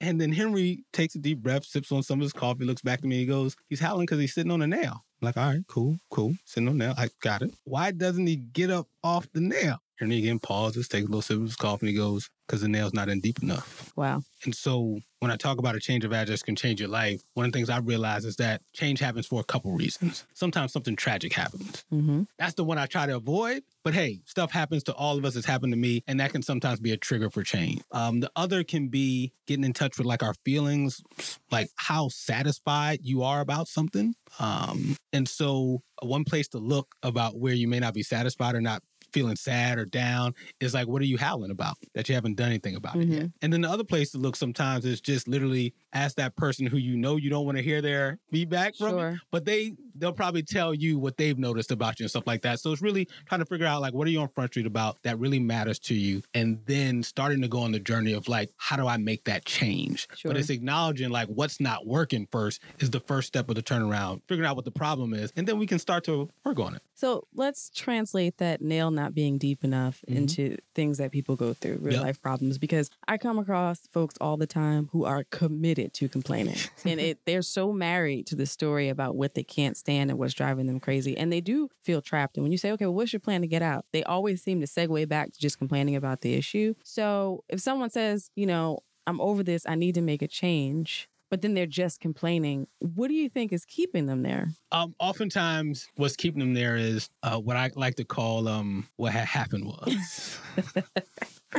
And 0.00 0.20
then 0.20 0.32
Henry 0.32 0.84
takes 0.92 1.14
a 1.14 1.18
deep 1.18 1.38
breath, 1.38 1.64
sips 1.64 1.92
on 1.92 2.02
some 2.02 2.18
of 2.18 2.24
his 2.24 2.32
coffee, 2.32 2.64
looks 2.64 2.82
back 2.82 2.98
at 2.98 3.04
me, 3.04 3.18
he 3.18 3.26
goes, 3.26 3.54
he's 3.68 3.78
howling 3.78 4.06
because 4.06 4.18
he's 4.18 4.34
sitting 4.34 4.50
on 4.50 4.62
a 4.62 4.66
nail. 4.66 5.04
I'm 5.22 5.26
like, 5.26 5.36
all 5.36 5.52
right, 5.52 5.64
cool, 5.68 5.98
cool. 6.10 6.34
Sitting 6.44 6.68
on 6.68 6.78
nail. 6.78 6.94
I 6.98 7.08
got 7.20 7.42
it. 7.42 7.54
Why 7.62 7.92
doesn't 7.92 8.26
he 8.26 8.34
get 8.34 8.70
up 8.70 8.88
off 9.04 9.30
the 9.32 9.40
nail? 9.40 9.78
And 10.00 10.10
he 10.10 10.18
again 10.18 10.40
pauses, 10.40 10.88
takes 10.88 11.04
a 11.04 11.06
little 11.06 11.22
sip 11.22 11.36
of 11.36 11.42
his 11.42 11.54
coffee, 11.54 11.86
and 11.86 11.90
he 11.90 11.96
goes, 11.96 12.28
because 12.46 12.60
the 12.60 12.68
nail's 12.68 12.92
not 12.92 13.08
in 13.08 13.20
deep 13.20 13.40
enough. 13.40 13.92
Wow. 13.96 14.22
And 14.44 14.54
so 14.54 14.98
when 15.20 15.30
I 15.30 15.36
talk 15.36 15.58
about 15.58 15.76
a 15.76 15.80
change 15.80 16.04
of 16.04 16.12
address 16.12 16.42
can 16.42 16.56
change 16.56 16.80
your 16.80 16.88
life, 16.88 17.22
one 17.34 17.46
of 17.46 17.52
the 17.52 17.56
things 17.56 17.70
I 17.70 17.78
realize 17.78 18.24
is 18.24 18.36
that 18.36 18.62
change 18.72 18.98
happens 18.98 19.26
for 19.26 19.40
a 19.40 19.44
couple 19.44 19.72
reasons. 19.72 20.26
Sometimes 20.34 20.72
something 20.72 20.96
tragic 20.96 21.32
happens. 21.32 21.84
Mm-hmm. 21.92 22.24
That's 22.38 22.54
the 22.54 22.64
one 22.64 22.78
I 22.78 22.86
try 22.86 23.06
to 23.06 23.16
avoid. 23.16 23.62
But 23.84 23.94
hey, 23.94 24.20
stuff 24.26 24.50
happens 24.50 24.82
to 24.84 24.94
all 24.94 25.16
of 25.16 25.24
us. 25.24 25.36
It's 25.36 25.46
happened 25.46 25.72
to 25.72 25.78
me, 25.78 26.02
and 26.08 26.18
that 26.20 26.32
can 26.32 26.42
sometimes 26.42 26.80
be 26.80 26.90
a 26.90 26.96
trigger 26.96 27.30
for 27.30 27.42
change. 27.44 27.82
Um, 27.92 28.20
the 28.20 28.30
other 28.34 28.64
can 28.64 28.88
be 28.88 29.32
getting 29.46 29.64
in 29.64 29.72
touch 29.72 29.96
with 29.96 30.06
like 30.06 30.22
our 30.22 30.34
feelings, 30.44 31.00
like 31.50 31.68
how 31.76 32.08
satisfied 32.08 33.00
you 33.02 33.22
are 33.22 33.40
about 33.40 33.68
something. 33.68 34.14
Um, 34.40 34.96
and 35.12 35.28
so 35.28 35.82
uh, 36.02 36.06
one 36.06 36.24
place 36.24 36.48
to 36.48 36.58
look 36.58 36.94
about 37.02 37.38
where 37.38 37.54
you 37.54 37.68
may 37.68 37.80
not 37.80 37.94
be 37.94 38.02
satisfied 38.02 38.54
or 38.54 38.60
not 38.60 38.82
feeling 39.12 39.36
sad 39.36 39.78
or 39.78 39.84
down 39.84 40.34
is 40.60 40.72
like, 40.72 40.88
what 40.88 41.02
are 41.02 41.06
you 41.06 41.18
howling 41.18 41.50
about 41.50 41.76
that 41.94 42.08
you 42.08 42.14
haven't 42.14 42.34
done 42.36 42.48
anything 42.48 42.76
about 42.76 42.96
it 42.96 43.04
yet? 43.06 43.18
Mm-hmm. 43.18 43.26
And 43.42 43.52
then 43.52 43.60
the 43.60 43.68
other 43.68 43.84
place 43.84 44.10
to 44.12 44.18
look 44.18 44.36
sometimes 44.36 44.86
is 44.86 45.02
just 45.02 45.28
literally 45.28 45.74
ask 45.92 46.16
that 46.16 46.34
person 46.34 46.66
who 46.66 46.78
you 46.78 46.96
know 46.96 47.16
you 47.16 47.28
don't 47.28 47.44
want 47.44 47.58
to 47.58 47.62
hear 47.62 47.82
their 47.82 48.18
feedback 48.30 48.74
from, 48.74 48.90
Sure. 48.90 49.18
but 49.30 49.44
they 49.44 49.72
they'll 49.94 50.12
probably 50.12 50.42
tell 50.42 50.72
you 50.74 50.98
what 50.98 51.16
they've 51.16 51.38
noticed 51.38 51.70
about 51.70 51.98
you 52.00 52.04
and 52.04 52.10
stuff 52.10 52.26
like 52.26 52.42
that. 52.42 52.60
So 52.60 52.72
it's 52.72 52.82
really 52.82 53.08
trying 53.26 53.40
to 53.40 53.46
figure 53.46 53.66
out 53.66 53.80
like 53.80 53.94
what 53.94 54.06
are 54.06 54.10
you 54.10 54.20
on 54.20 54.28
Front 54.28 54.52
Street 54.52 54.66
about 54.66 55.02
that 55.02 55.18
really 55.18 55.38
matters 55.40 55.78
to 55.80 55.94
you, 55.94 56.22
and 56.34 56.60
then 56.66 57.02
starting 57.02 57.42
to 57.42 57.48
go 57.48 57.60
on 57.60 57.72
the 57.72 57.80
journey 57.80 58.12
of 58.12 58.28
like 58.28 58.50
how 58.56 58.76
do 58.76 58.86
I 58.86 58.96
make 58.96 59.24
that 59.24 59.44
change? 59.44 60.08
Sure. 60.14 60.30
But 60.30 60.38
it's 60.38 60.50
acknowledging 60.50 61.10
like 61.10 61.28
what's 61.28 61.60
not 61.60 61.86
working 61.86 62.26
first 62.30 62.60
is 62.78 62.90
the 62.90 63.00
first 63.00 63.28
step 63.28 63.48
of 63.48 63.54
the 63.54 63.62
turnaround, 63.62 64.22
figuring 64.28 64.48
out 64.48 64.56
what 64.56 64.64
the 64.64 64.70
problem 64.70 65.14
is, 65.14 65.32
and 65.36 65.46
then 65.46 65.58
we 65.58 65.66
can 65.66 65.78
start 65.78 66.04
to 66.04 66.28
work 66.44 66.58
on 66.58 66.74
it. 66.74 66.82
So 66.94 67.26
let's 67.34 67.68
translate 67.70 68.38
that 68.38 68.62
nail 68.62 68.90
not 68.92 69.12
being 69.14 69.36
deep 69.38 69.64
enough 69.64 70.02
Mhm. 70.08 70.14
into 70.16 70.56
things 70.74 70.98
that 70.98 71.10
people 71.10 71.34
go 71.36 71.52
through, 71.52 71.78
real 71.80 71.94
Yep. 71.94 72.02
life 72.02 72.22
problems. 72.22 72.58
Because 72.58 72.90
I 73.08 73.18
come 73.18 73.38
across 73.38 73.88
folks 73.88 74.14
all 74.20 74.36
the 74.36 74.46
time 74.46 74.88
who 74.92 75.04
are 75.04 75.24
committed 75.24 75.92
to 75.94 76.08
complaining, 76.08 76.56
and 76.84 77.00
it 77.00 77.18
they're 77.26 77.42
so 77.42 77.72
married 77.72 78.26
to 78.28 78.36
the 78.36 78.46
story 78.46 78.88
about 78.88 79.16
what 79.16 79.34
they 79.34 79.42
can't 79.42 79.76
stand 79.82 80.10
and 80.10 80.18
what's 80.18 80.34
driving 80.34 80.66
them 80.66 80.80
crazy, 80.80 81.16
and 81.16 81.32
they 81.32 81.40
do 81.40 81.68
feel 81.82 82.00
trapped. 82.00 82.36
And 82.36 82.44
when 82.44 82.52
you 82.52 82.58
say, 82.58 82.70
"Okay, 82.72 82.86
well, 82.86 82.94
what's 82.94 83.12
your 83.12 83.20
plan 83.20 83.40
to 83.42 83.46
get 83.46 83.62
out?" 83.62 83.84
They 83.92 84.02
always 84.04 84.42
seem 84.42 84.60
to 84.60 84.66
segue 84.66 85.08
back 85.08 85.32
to 85.32 85.40
just 85.40 85.58
complaining 85.58 85.96
about 85.96 86.20
the 86.20 86.34
issue. 86.34 86.74
So 86.84 87.44
if 87.48 87.60
someone 87.60 87.90
says, 87.90 88.30
you 88.36 88.46
know, 88.46 88.80
I'm 89.06 89.20
over 89.20 89.42
this, 89.42 89.66
I 89.66 89.74
need 89.74 89.94
to 89.96 90.00
make 90.00 90.22
a 90.22 90.28
change. 90.28 91.08
But 91.30 91.40
then 91.40 91.54
they're 91.54 91.64
just 91.64 91.98
complaining. 91.98 92.66
What 92.80 93.08
do 93.08 93.14
you 93.14 93.30
think 93.30 93.54
is 93.54 93.64
keeping 93.64 94.04
them 94.04 94.22
there? 94.22 94.50
Um, 94.70 94.94
oftentimes, 94.98 95.88
what's 95.96 96.14
keeping 96.14 96.40
them 96.40 96.52
there 96.52 96.76
is 96.76 97.08
uh, 97.22 97.38
what 97.38 97.56
I 97.56 97.70
like 97.74 97.94
to 97.96 98.04
call 98.04 98.48
um, 98.48 98.86
what 98.96 99.12
had 99.12 99.24
happened 99.24 99.64
was. 99.64 100.38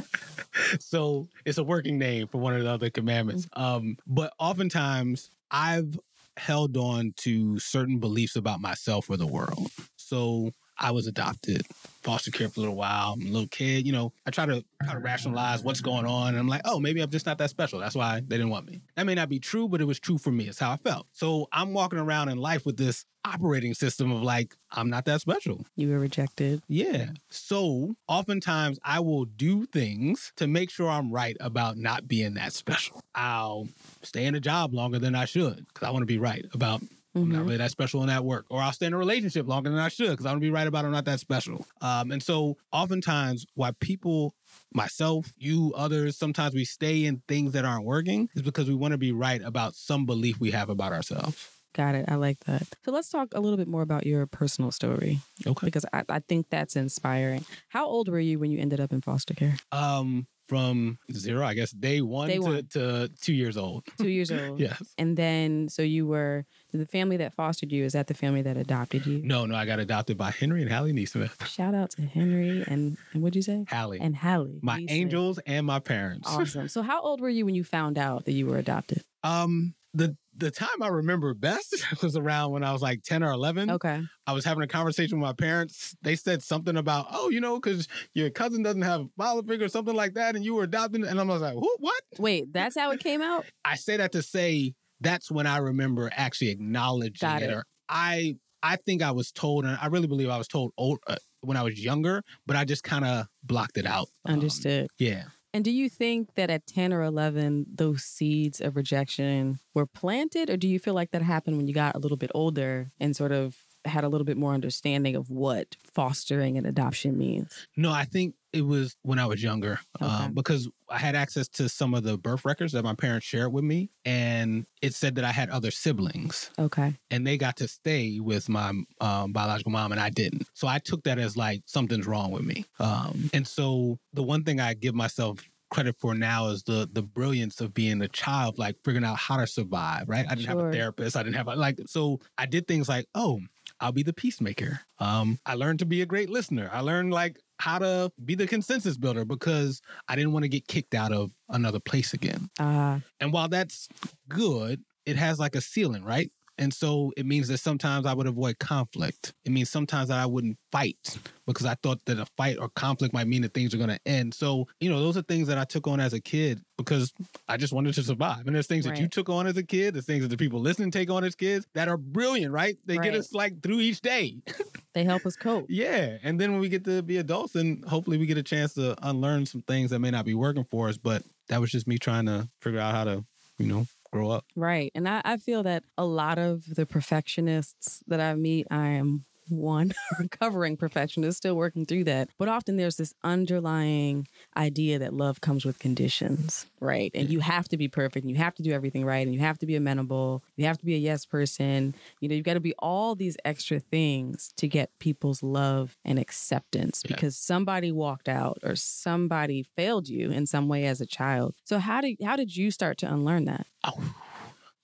so 0.79 1.27
it's 1.45 1.57
a 1.57 1.63
working 1.63 1.97
name 1.97 2.27
for 2.27 2.39
one 2.39 2.55
of 2.55 2.61
the 2.61 2.69
other 2.69 2.91
commandments. 2.91 3.47
Um, 3.53 3.97
but 4.05 4.31
oftentimes, 4.39 5.31
I've 5.49 5.99
held 6.37 6.77
on 6.77 7.13
to 7.17 7.59
certain 7.59 7.99
beliefs 7.99 8.35
about 8.35 8.61
myself 8.61 9.09
or 9.09 9.17
the 9.17 9.27
world. 9.27 9.69
So 9.95 10.51
I 10.77 10.91
was 10.91 11.07
adopted, 11.07 11.61
foster 12.01 12.31
care 12.31 12.49
for 12.49 12.59
a 12.59 12.61
little 12.61 12.75
while. 12.75 13.13
I'm 13.13 13.21
a 13.21 13.29
little 13.29 13.47
kid, 13.47 13.85
you 13.85 13.91
know. 13.91 14.11
I 14.25 14.31
try 14.31 14.45
to 14.45 14.63
try 14.83 14.93
to 14.93 14.99
rationalize 14.99 15.63
what's 15.63 15.81
going 15.81 16.05
on, 16.05 16.29
and 16.29 16.37
I'm 16.37 16.47
like, 16.47 16.61
oh, 16.65 16.79
maybe 16.79 17.01
I'm 17.01 17.09
just 17.09 17.25
not 17.25 17.37
that 17.37 17.49
special. 17.49 17.79
That's 17.79 17.95
why 17.95 18.21
they 18.27 18.37
didn't 18.37 18.49
want 18.49 18.67
me. 18.67 18.81
That 18.95 19.05
may 19.05 19.15
not 19.15 19.29
be 19.29 19.39
true, 19.39 19.67
but 19.67 19.81
it 19.81 19.85
was 19.85 19.99
true 19.99 20.17
for 20.17 20.31
me. 20.31 20.47
It's 20.47 20.59
how 20.59 20.71
I 20.71 20.77
felt. 20.77 21.07
So 21.11 21.47
I'm 21.51 21.73
walking 21.73 21.99
around 21.99 22.29
in 22.29 22.37
life 22.37 22.65
with 22.65 22.77
this 22.77 23.05
operating 23.25 23.73
system 23.73 24.11
of 24.11 24.21
like, 24.21 24.55
I'm 24.71 24.89
not 24.89 25.05
that 25.05 25.21
special. 25.21 25.65
You 25.75 25.89
were 25.89 25.99
rejected. 25.99 26.61
Yeah. 26.67 27.11
So 27.29 27.95
oftentimes 28.07 28.79
I 28.83 28.99
will 28.99 29.25
do 29.25 29.65
things 29.65 30.33
to 30.37 30.47
make 30.47 30.69
sure 30.69 30.89
I'm 30.89 31.11
right 31.11 31.37
about 31.39 31.77
not 31.77 32.07
being 32.07 32.33
that 32.33 32.53
special. 32.53 33.01
I'll 33.15 33.69
stay 34.01 34.25
in 34.25 34.35
a 34.35 34.41
job 34.41 34.73
longer 34.73 34.99
than 34.99 35.15
I 35.15 35.25
should 35.25 35.65
because 35.67 35.87
I 35.87 35.91
want 35.91 36.01
to 36.01 36.07
be 36.07 36.17
right 36.17 36.45
about 36.53 36.81
I'm 37.15 37.29
not 37.29 37.41
Mhm. 37.41 37.45
really 37.45 37.57
that 37.57 37.71
special 37.71 38.01
in 38.01 38.07
that 38.07 38.25
work. 38.25 38.45
Or 38.49 38.61
I'll 38.61 38.71
stay 38.73 38.87
in 38.87 38.93
a 38.93 38.97
relationship 38.97 39.47
longer 39.47 39.69
than 39.69 39.79
I 39.79 39.89
should 39.89 40.09
because 40.11 40.25
I 40.25 40.29
want 40.29 40.37
to 40.41 40.45
be 40.45 40.51
right 40.51 40.65
about 40.67 40.83
I'm 40.85 40.91
not 40.91 41.05
that 41.05 41.19
special. 41.19 41.65
Um, 41.81 42.11
and 42.11 42.21
so 42.23 42.57
oftentimes 42.71 43.45
why 43.53 43.71
people 43.79 44.33
myself, 44.73 45.31
you, 45.37 45.73
others, 45.75 46.17
sometimes 46.17 46.53
we 46.55 46.65
stay 46.65 47.05
in 47.05 47.21
things 47.27 47.53
that 47.53 47.65
aren't 47.65 47.85
working 47.85 48.29
is 48.35 48.41
because 48.41 48.67
we 48.67 48.75
want 48.75 48.93
to 48.93 48.97
be 48.97 49.11
right 49.11 49.41
about 49.43 49.75
some 49.75 50.05
belief 50.05 50.39
we 50.39 50.51
have 50.51 50.69
about 50.69 50.91
ourselves. 50.93 51.49
Got 51.75 51.95
it. 51.95 52.05
I 52.07 52.15
like 52.15 52.39
that. 52.45 52.67
So 52.85 52.91
let's 52.91 53.09
talk 53.09 53.29
a 53.33 53.39
little 53.39 53.57
bit 53.57 53.67
more 53.67 53.81
about 53.81 54.05
your 54.05 54.27
personal 54.27 54.71
story 54.71 55.19
Okay. 55.47 55.65
because 55.65 55.85
I, 55.91 56.03
I 56.07 56.19
think 56.19 56.47
that's 56.51 56.75
inspiring. 56.75 57.45
How 57.69 57.87
old 57.87 58.09
were 58.09 58.19
you 58.19 58.37
when 58.39 58.51
you 58.51 58.59
ended 58.59 58.79
up 58.79 58.93
in 58.93 59.01
foster 59.01 59.33
care? 59.33 59.57
Um, 59.71 60.27
from 60.47 60.97
zero, 61.11 61.45
I 61.45 61.53
guess, 61.53 61.71
day 61.71 62.01
one, 62.01 62.27
Day 62.27 62.35
to, 62.35 62.41
one. 62.41 62.67
to 62.73 63.09
two 63.21 63.33
years 63.33 63.57
old. 63.57 63.83
Two 63.97 64.09
years 64.09 64.31
old. 64.31 64.59
Yes. 64.59 64.81
And 64.97 65.15
then, 65.17 65.69
so 65.69 65.81
you 65.81 66.05
were 66.05 66.45
the 66.73 66.85
family 66.85 67.17
that 67.17 67.33
fostered 67.33 67.71
you. 67.71 67.83
Is 67.85 67.93
that 67.93 68.07
the 68.07 68.13
family 68.13 68.41
that 68.41 68.57
adopted 68.57 69.05
you? 69.05 69.21
No, 69.23 69.45
no, 69.45 69.55
I 69.55 69.65
got 69.65 69.79
adopted 69.79 70.17
by 70.17 70.31
Henry 70.31 70.61
and 70.61 70.71
Hallie 70.71 70.91
Neesmith. 70.93 71.45
Shout 71.47 71.73
out 71.75 71.91
to 71.91 72.01
Henry 72.01 72.63
and, 72.67 72.97
and 73.13 73.21
what'd 73.23 73.35
you 73.35 73.41
say? 73.41 73.65
Hallie. 73.69 73.99
And 74.01 74.15
Hallie. 74.15 74.59
my 74.61 74.79
Neesmith. 74.79 74.85
angels 74.91 75.39
and 75.45 75.65
my 75.65 75.79
parents. 75.79 76.27
Awesome. 76.33 76.67
So 76.67 76.81
how 76.81 77.01
old 77.01 77.21
were 77.21 77.29
you 77.29 77.45
when 77.45 77.55
you 77.55 77.63
found 77.63 77.97
out 77.97 78.25
that 78.25 78.31
you 78.33 78.47
were 78.47 78.57
adopted? 78.57 79.03
Um, 79.23 79.75
the 79.93 80.15
the 80.35 80.49
time 80.49 80.81
I 80.81 80.87
remember 80.87 81.33
best 81.33 81.85
was 82.01 82.17
around 82.17 82.51
when 82.51 82.63
I 82.63 82.73
was 82.73 82.81
like 82.81 83.03
10 83.03 83.23
or 83.23 83.31
11. 83.31 83.69
Okay. 83.69 84.01
I 84.25 84.33
was 84.33 84.43
having 84.43 84.63
a 84.63 84.67
conversation 84.67 85.19
with 85.19 85.27
my 85.27 85.33
parents. 85.33 85.95
They 86.01 86.15
said 86.15 86.41
something 86.41 86.75
about, 86.75 87.05
oh, 87.11 87.29
you 87.29 87.39
know, 87.39 87.59
because 87.59 87.87
your 88.15 88.31
cousin 88.31 88.63
doesn't 88.63 88.81
have 88.81 89.01
a 89.01 89.07
father 89.15 89.43
figure 89.43 89.67
or 89.67 89.69
something 89.69 89.95
like 89.95 90.15
that, 90.15 90.35
and 90.35 90.43
you 90.43 90.55
were 90.55 90.63
adopted. 90.63 91.03
And 91.03 91.19
I 91.19 91.23
was 91.23 91.41
like, 91.41 91.53
Who, 91.53 91.75
what? 91.79 92.01
Wait, 92.17 92.51
that's 92.51 92.77
how 92.77 92.91
it 92.91 92.99
came 92.99 93.21
out? 93.21 93.45
I 93.65 93.75
say 93.75 93.97
that 93.97 94.11
to 94.13 94.21
say 94.23 94.73
that's 95.01 95.29
when 95.29 95.45
I 95.45 95.57
remember 95.57 96.09
actually 96.15 96.49
acknowledging 96.49 97.29
it. 97.29 97.43
it. 97.43 97.53
Or 97.53 97.63
I 97.89 98.37
I 98.63 98.77
think 98.77 99.03
I 99.03 99.11
was 99.11 99.31
told, 99.31 99.65
and 99.65 99.77
I 99.79 99.87
really 99.87 100.07
believe 100.07 100.29
I 100.29 100.37
was 100.37 100.47
told 100.47 100.71
old, 100.77 100.99
uh, 101.05 101.17
when 101.41 101.57
I 101.57 101.63
was 101.63 101.83
younger, 101.83 102.23
but 102.47 102.55
I 102.55 102.63
just 102.63 102.83
kind 102.83 103.03
of 103.03 103.27
blocked 103.43 103.77
it 103.77 103.85
out. 103.85 104.07
Um, 104.25 104.35
Understood. 104.35 104.87
yeah. 104.97 105.25
And 105.53 105.63
do 105.63 105.71
you 105.71 105.87
think 105.87 106.33
that 106.35 106.49
at 106.49 106.65
10 106.65 106.91
or 106.91 107.03
11, 107.03 107.67
those 107.75 108.03
seeds 108.03 108.59
of 108.59 108.75
rejection 108.75 109.59
were 109.75 109.85
planted? 109.85 110.49
Or 110.49 110.57
do 110.57 110.67
you 110.67 110.79
feel 110.79 110.95
like 110.95 111.11
that 111.11 111.21
happened 111.21 111.57
when 111.57 111.67
you 111.67 111.73
got 111.73 111.95
a 111.95 111.99
little 111.99 112.17
bit 112.17 112.31
older 112.33 112.91
and 112.99 113.15
sort 113.15 113.31
of 113.31 113.55
had 113.85 114.03
a 114.03 114.09
little 114.09 114.25
bit 114.25 114.37
more 114.37 114.53
understanding 114.53 115.15
of 115.15 115.29
what 115.29 115.75
fostering 115.83 116.57
and 116.57 116.65
adoption 116.65 117.17
means? 117.17 117.67
No, 117.77 117.91
I 117.91 118.05
think 118.05 118.33
It 118.53 118.61
was 118.61 118.95
when 119.01 119.17
I 119.19 119.25
was 119.25 119.41
younger 119.41 119.79
Okay. 120.01 120.05
um, 120.11 120.33
because 120.33 120.69
I 120.89 120.99
had 120.99 121.15
access 121.15 121.47
to 121.49 121.67
some 121.67 121.95
of 121.95 122.03
the 122.03 122.17
birth 122.19 122.45
records 122.45 122.71
that 122.73 122.83
my 122.83 122.93
parents 122.93 123.25
shared 123.25 123.51
with 123.51 123.63
me, 123.63 123.89
and 124.05 124.65
it 124.81 124.93
said 124.93 125.15
that 125.15 125.25
I 125.25 125.31
had 125.31 125.49
other 125.49 125.71
siblings, 125.71 126.51
Okay. 126.59 126.95
and 127.09 127.25
they 127.25 127.37
got 127.37 127.57
to 127.57 127.67
stay 127.67 128.19
with 128.19 128.47
my 128.49 128.71
um, 129.01 129.33
biological 129.33 129.71
mom, 129.71 129.91
and 129.91 129.99
I 129.99 130.11
didn't. 130.11 130.47
So 130.53 130.67
I 130.67 130.77
took 130.79 131.03
that 131.05 131.17
as 131.17 131.35
like 131.35 131.63
something's 131.65 132.05
wrong 132.05 132.31
with 132.31 132.43
me. 132.43 132.65
Um, 132.79 133.29
and 133.33 133.47
so 133.47 133.97
the 134.13 134.23
one 134.23 134.43
thing 134.43 134.59
I 134.59 134.75
give 134.75 134.93
myself 134.93 135.39
credit 135.71 135.95
for 135.97 136.13
now 136.13 136.49
is 136.49 136.61
the 136.61 136.87
the 136.93 137.01
brilliance 137.01 137.59
of 137.59 137.73
being 137.73 137.99
a 138.03 138.07
child, 138.07 138.59
like 138.59 138.75
figuring 138.85 139.03
out 139.03 139.17
how 139.17 139.37
to 139.37 139.47
survive. 139.47 140.07
Right? 140.07 140.27
I 140.29 140.35
didn't 140.35 140.47
have 140.49 140.59
a 140.59 140.71
therapist. 140.71 141.17
I 141.17 141.23
didn't 141.23 141.37
have 141.37 141.47
a, 141.47 141.55
like 141.55 141.79
so. 141.87 142.19
I 142.37 142.45
did 142.45 142.67
things 142.67 142.87
like 142.87 143.07
oh. 143.15 143.41
I'll 143.79 143.91
be 143.91 144.03
the 144.03 144.13
peacemaker. 144.13 144.79
Um, 144.99 145.39
I 145.45 145.55
learned 145.55 145.79
to 145.79 145.85
be 145.85 146.01
a 146.01 146.05
great 146.05 146.29
listener. 146.29 146.69
I 146.71 146.79
learned 146.79 147.11
like 147.11 147.37
how 147.59 147.79
to 147.79 148.11
be 148.25 148.35
the 148.35 148.47
consensus 148.47 148.97
builder 148.97 149.25
because 149.25 149.81
I 150.07 150.15
didn't 150.15 150.33
want 150.33 150.43
to 150.43 150.49
get 150.49 150.67
kicked 150.67 150.93
out 150.93 151.11
of 151.11 151.31
another 151.49 151.79
place 151.79 152.13
again. 152.13 152.49
Ah, 152.59 153.01
And 153.19 153.31
while 153.31 153.47
that's 153.47 153.87
good, 154.27 154.81
it 155.05 155.15
has 155.17 155.39
like 155.39 155.55
a 155.55 155.61
ceiling, 155.61 156.03
right? 156.03 156.31
And 156.57 156.73
so 156.73 157.11
it 157.17 157.25
means 157.25 157.47
that 157.47 157.57
sometimes 157.57 158.05
I 158.05 158.13
would 158.13 158.27
avoid 158.27 158.59
conflict. 158.59 159.33
It 159.43 159.51
means 159.51 159.69
sometimes 159.69 160.09
that 160.09 160.19
I 160.19 160.25
wouldn't 160.25 160.57
fight 160.71 161.17
because 161.47 161.65
I 161.65 161.75
thought 161.75 161.99
that 162.05 162.19
a 162.19 162.25
fight 162.37 162.57
or 162.59 162.69
conflict 162.69 163.13
might 163.13 163.27
mean 163.27 163.41
that 163.41 163.53
things 163.53 163.73
are 163.73 163.77
going 163.77 163.89
to 163.89 163.99
end. 164.05 164.33
So, 164.33 164.67
you 164.79 164.89
know, 164.89 165.01
those 165.01 165.17
are 165.17 165.23
things 165.23 165.47
that 165.47 165.57
I 165.57 165.63
took 165.63 165.87
on 165.87 165.99
as 165.99 166.13
a 166.13 166.19
kid 166.19 166.61
because 166.77 167.11
I 167.47 167.57
just 167.57 167.73
wanted 167.73 167.95
to 167.95 168.03
survive. 168.03 168.45
And 168.45 168.55
there's 168.55 168.67
things 168.67 168.85
that 168.85 168.99
you 168.99 169.07
took 169.07 169.29
on 169.29 169.47
as 169.47 169.57
a 169.57 169.63
kid, 169.63 169.95
there's 169.95 170.05
things 170.05 170.21
that 170.21 170.29
the 170.29 170.37
people 170.37 170.59
listening 170.59 170.91
take 170.91 171.09
on 171.09 171.23
as 171.23 171.35
kids 171.35 171.65
that 171.73 171.87
are 171.87 171.97
brilliant, 171.97 172.51
right? 172.53 172.77
They 172.85 172.97
get 172.97 173.15
us 173.15 173.33
like 173.33 173.61
through 173.61 173.79
each 173.79 174.01
day. 174.01 174.37
they 174.93 175.03
help 175.03 175.25
us 175.25 175.35
cope. 175.35 175.65
Yeah. 175.69 176.17
And 176.23 176.39
then 176.39 176.51
when 176.51 176.61
we 176.61 176.69
get 176.69 176.85
to 176.85 177.01
be 177.01 177.17
adults, 177.17 177.55
and 177.55 177.83
hopefully 177.85 178.17
we 178.17 178.25
get 178.25 178.37
a 178.37 178.43
chance 178.43 178.73
to 178.75 178.95
unlearn 179.01 179.45
some 179.45 179.61
things 179.61 179.89
that 179.89 179.99
may 179.99 180.11
not 180.11 180.25
be 180.25 180.35
working 180.35 180.65
for 180.65 180.87
us. 180.87 180.97
But 180.97 181.23
that 181.49 181.59
was 181.59 181.71
just 181.71 181.87
me 181.87 181.97
trying 181.97 182.27
to 182.27 182.47
figure 182.61 182.79
out 182.79 182.93
how 182.93 183.03
to, 183.05 183.25
you 183.57 183.67
know, 183.67 183.87
grow 184.13 184.29
up. 184.29 184.45
Right. 184.55 184.91
And 184.95 185.07
I, 185.09 185.21
I 185.25 185.37
feel 185.37 185.63
that 185.63 185.83
a 185.97 186.05
lot 186.05 186.37
of 186.37 186.75
the 186.75 186.85
perfectionists 186.85 188.03
that 188.07 188.19
I 188.19 188.35
meet, 188.35 188.67
I 188.69 188.89
am 188.89 189.25
one 189.49 189.93
recovering 190.19 190.77
perfectionist, 190.77 191.37
still 191.37 191.55
working 191.55 191.85
through 191.85 192.05
that. 192.05 192.29
But 192.37 192.47
often 192.47 192.77
there's 192.77 192.97
this 192.97 193.13
underlying 193.23 194.27
idea 194.57 194.99
that 194.99 195.13
love 195.13 195.41
comes 195.41 195.65
with 195.65 195.79
conditions, 195.79 196.65
right? 196.79 197.11
And 197.13 197.29
you 197.29 197.39
have 197.39 197.67
to 197.69 197.77
be 197.77 197.87
perfect 197.87 198.23
and 198.23 198.31
you 198.31 198.37
have 198.37 198.55
to 198.55 198.63
do 198.63 198.71
everything 198.71 199.05
right 199.05 199.25
and 199.25 199.33
you 199.33 199.41
have 199.41 199.57
to 199.59 199.65
be 199.65 199.75
amenable. 199.75 200.43
You 200.55 200.65
have 200.65 200.77
to 200.77 200.85
be 200.85 200.95
a 200.95 200.97
yes 200.99 201.25
person. 201.25 201.93
You 202.19 202.29
know, 202.29 202.35
you've 202.35 202.45
got 202.45 202.53
to 202.55 202.59
be 202.59 202.73
all 202.79 203.15
these 203.15 203.37
extra 203.45 203.79
things 203.79 204.53
to 204.57 204.67
get 204.67 204.91
people's 204.99 205.43
love 205.43 205.97
and 206.05 206.17
acceptance 206.19 207.01
Yeah. 207.05 207.15
because 207.15 207.37
somebody 207.37 207.91
walked 207.91 208.29
out 208.29 208.59
or 208.63 208.75
somebody 208.75 209.63
failed 209.75 210.07
you 210.07 210.31
in 210.31 210.45
some 210.45 210.67
way 210.67 210.85
as 210.85 211.01
a 211.01 211.05
child. 211.05 211.55
So 211.65 211.79
how 211.79 212.01
did 212.01 212.17
how 212.23 212.35
did 212.35 212.55
you 212.55 212.71
start 212.71 212.97
to 212.99 213.11
unlearn 213.13 213.45
that? 213.45 213.67
Oh, 213.83 214.15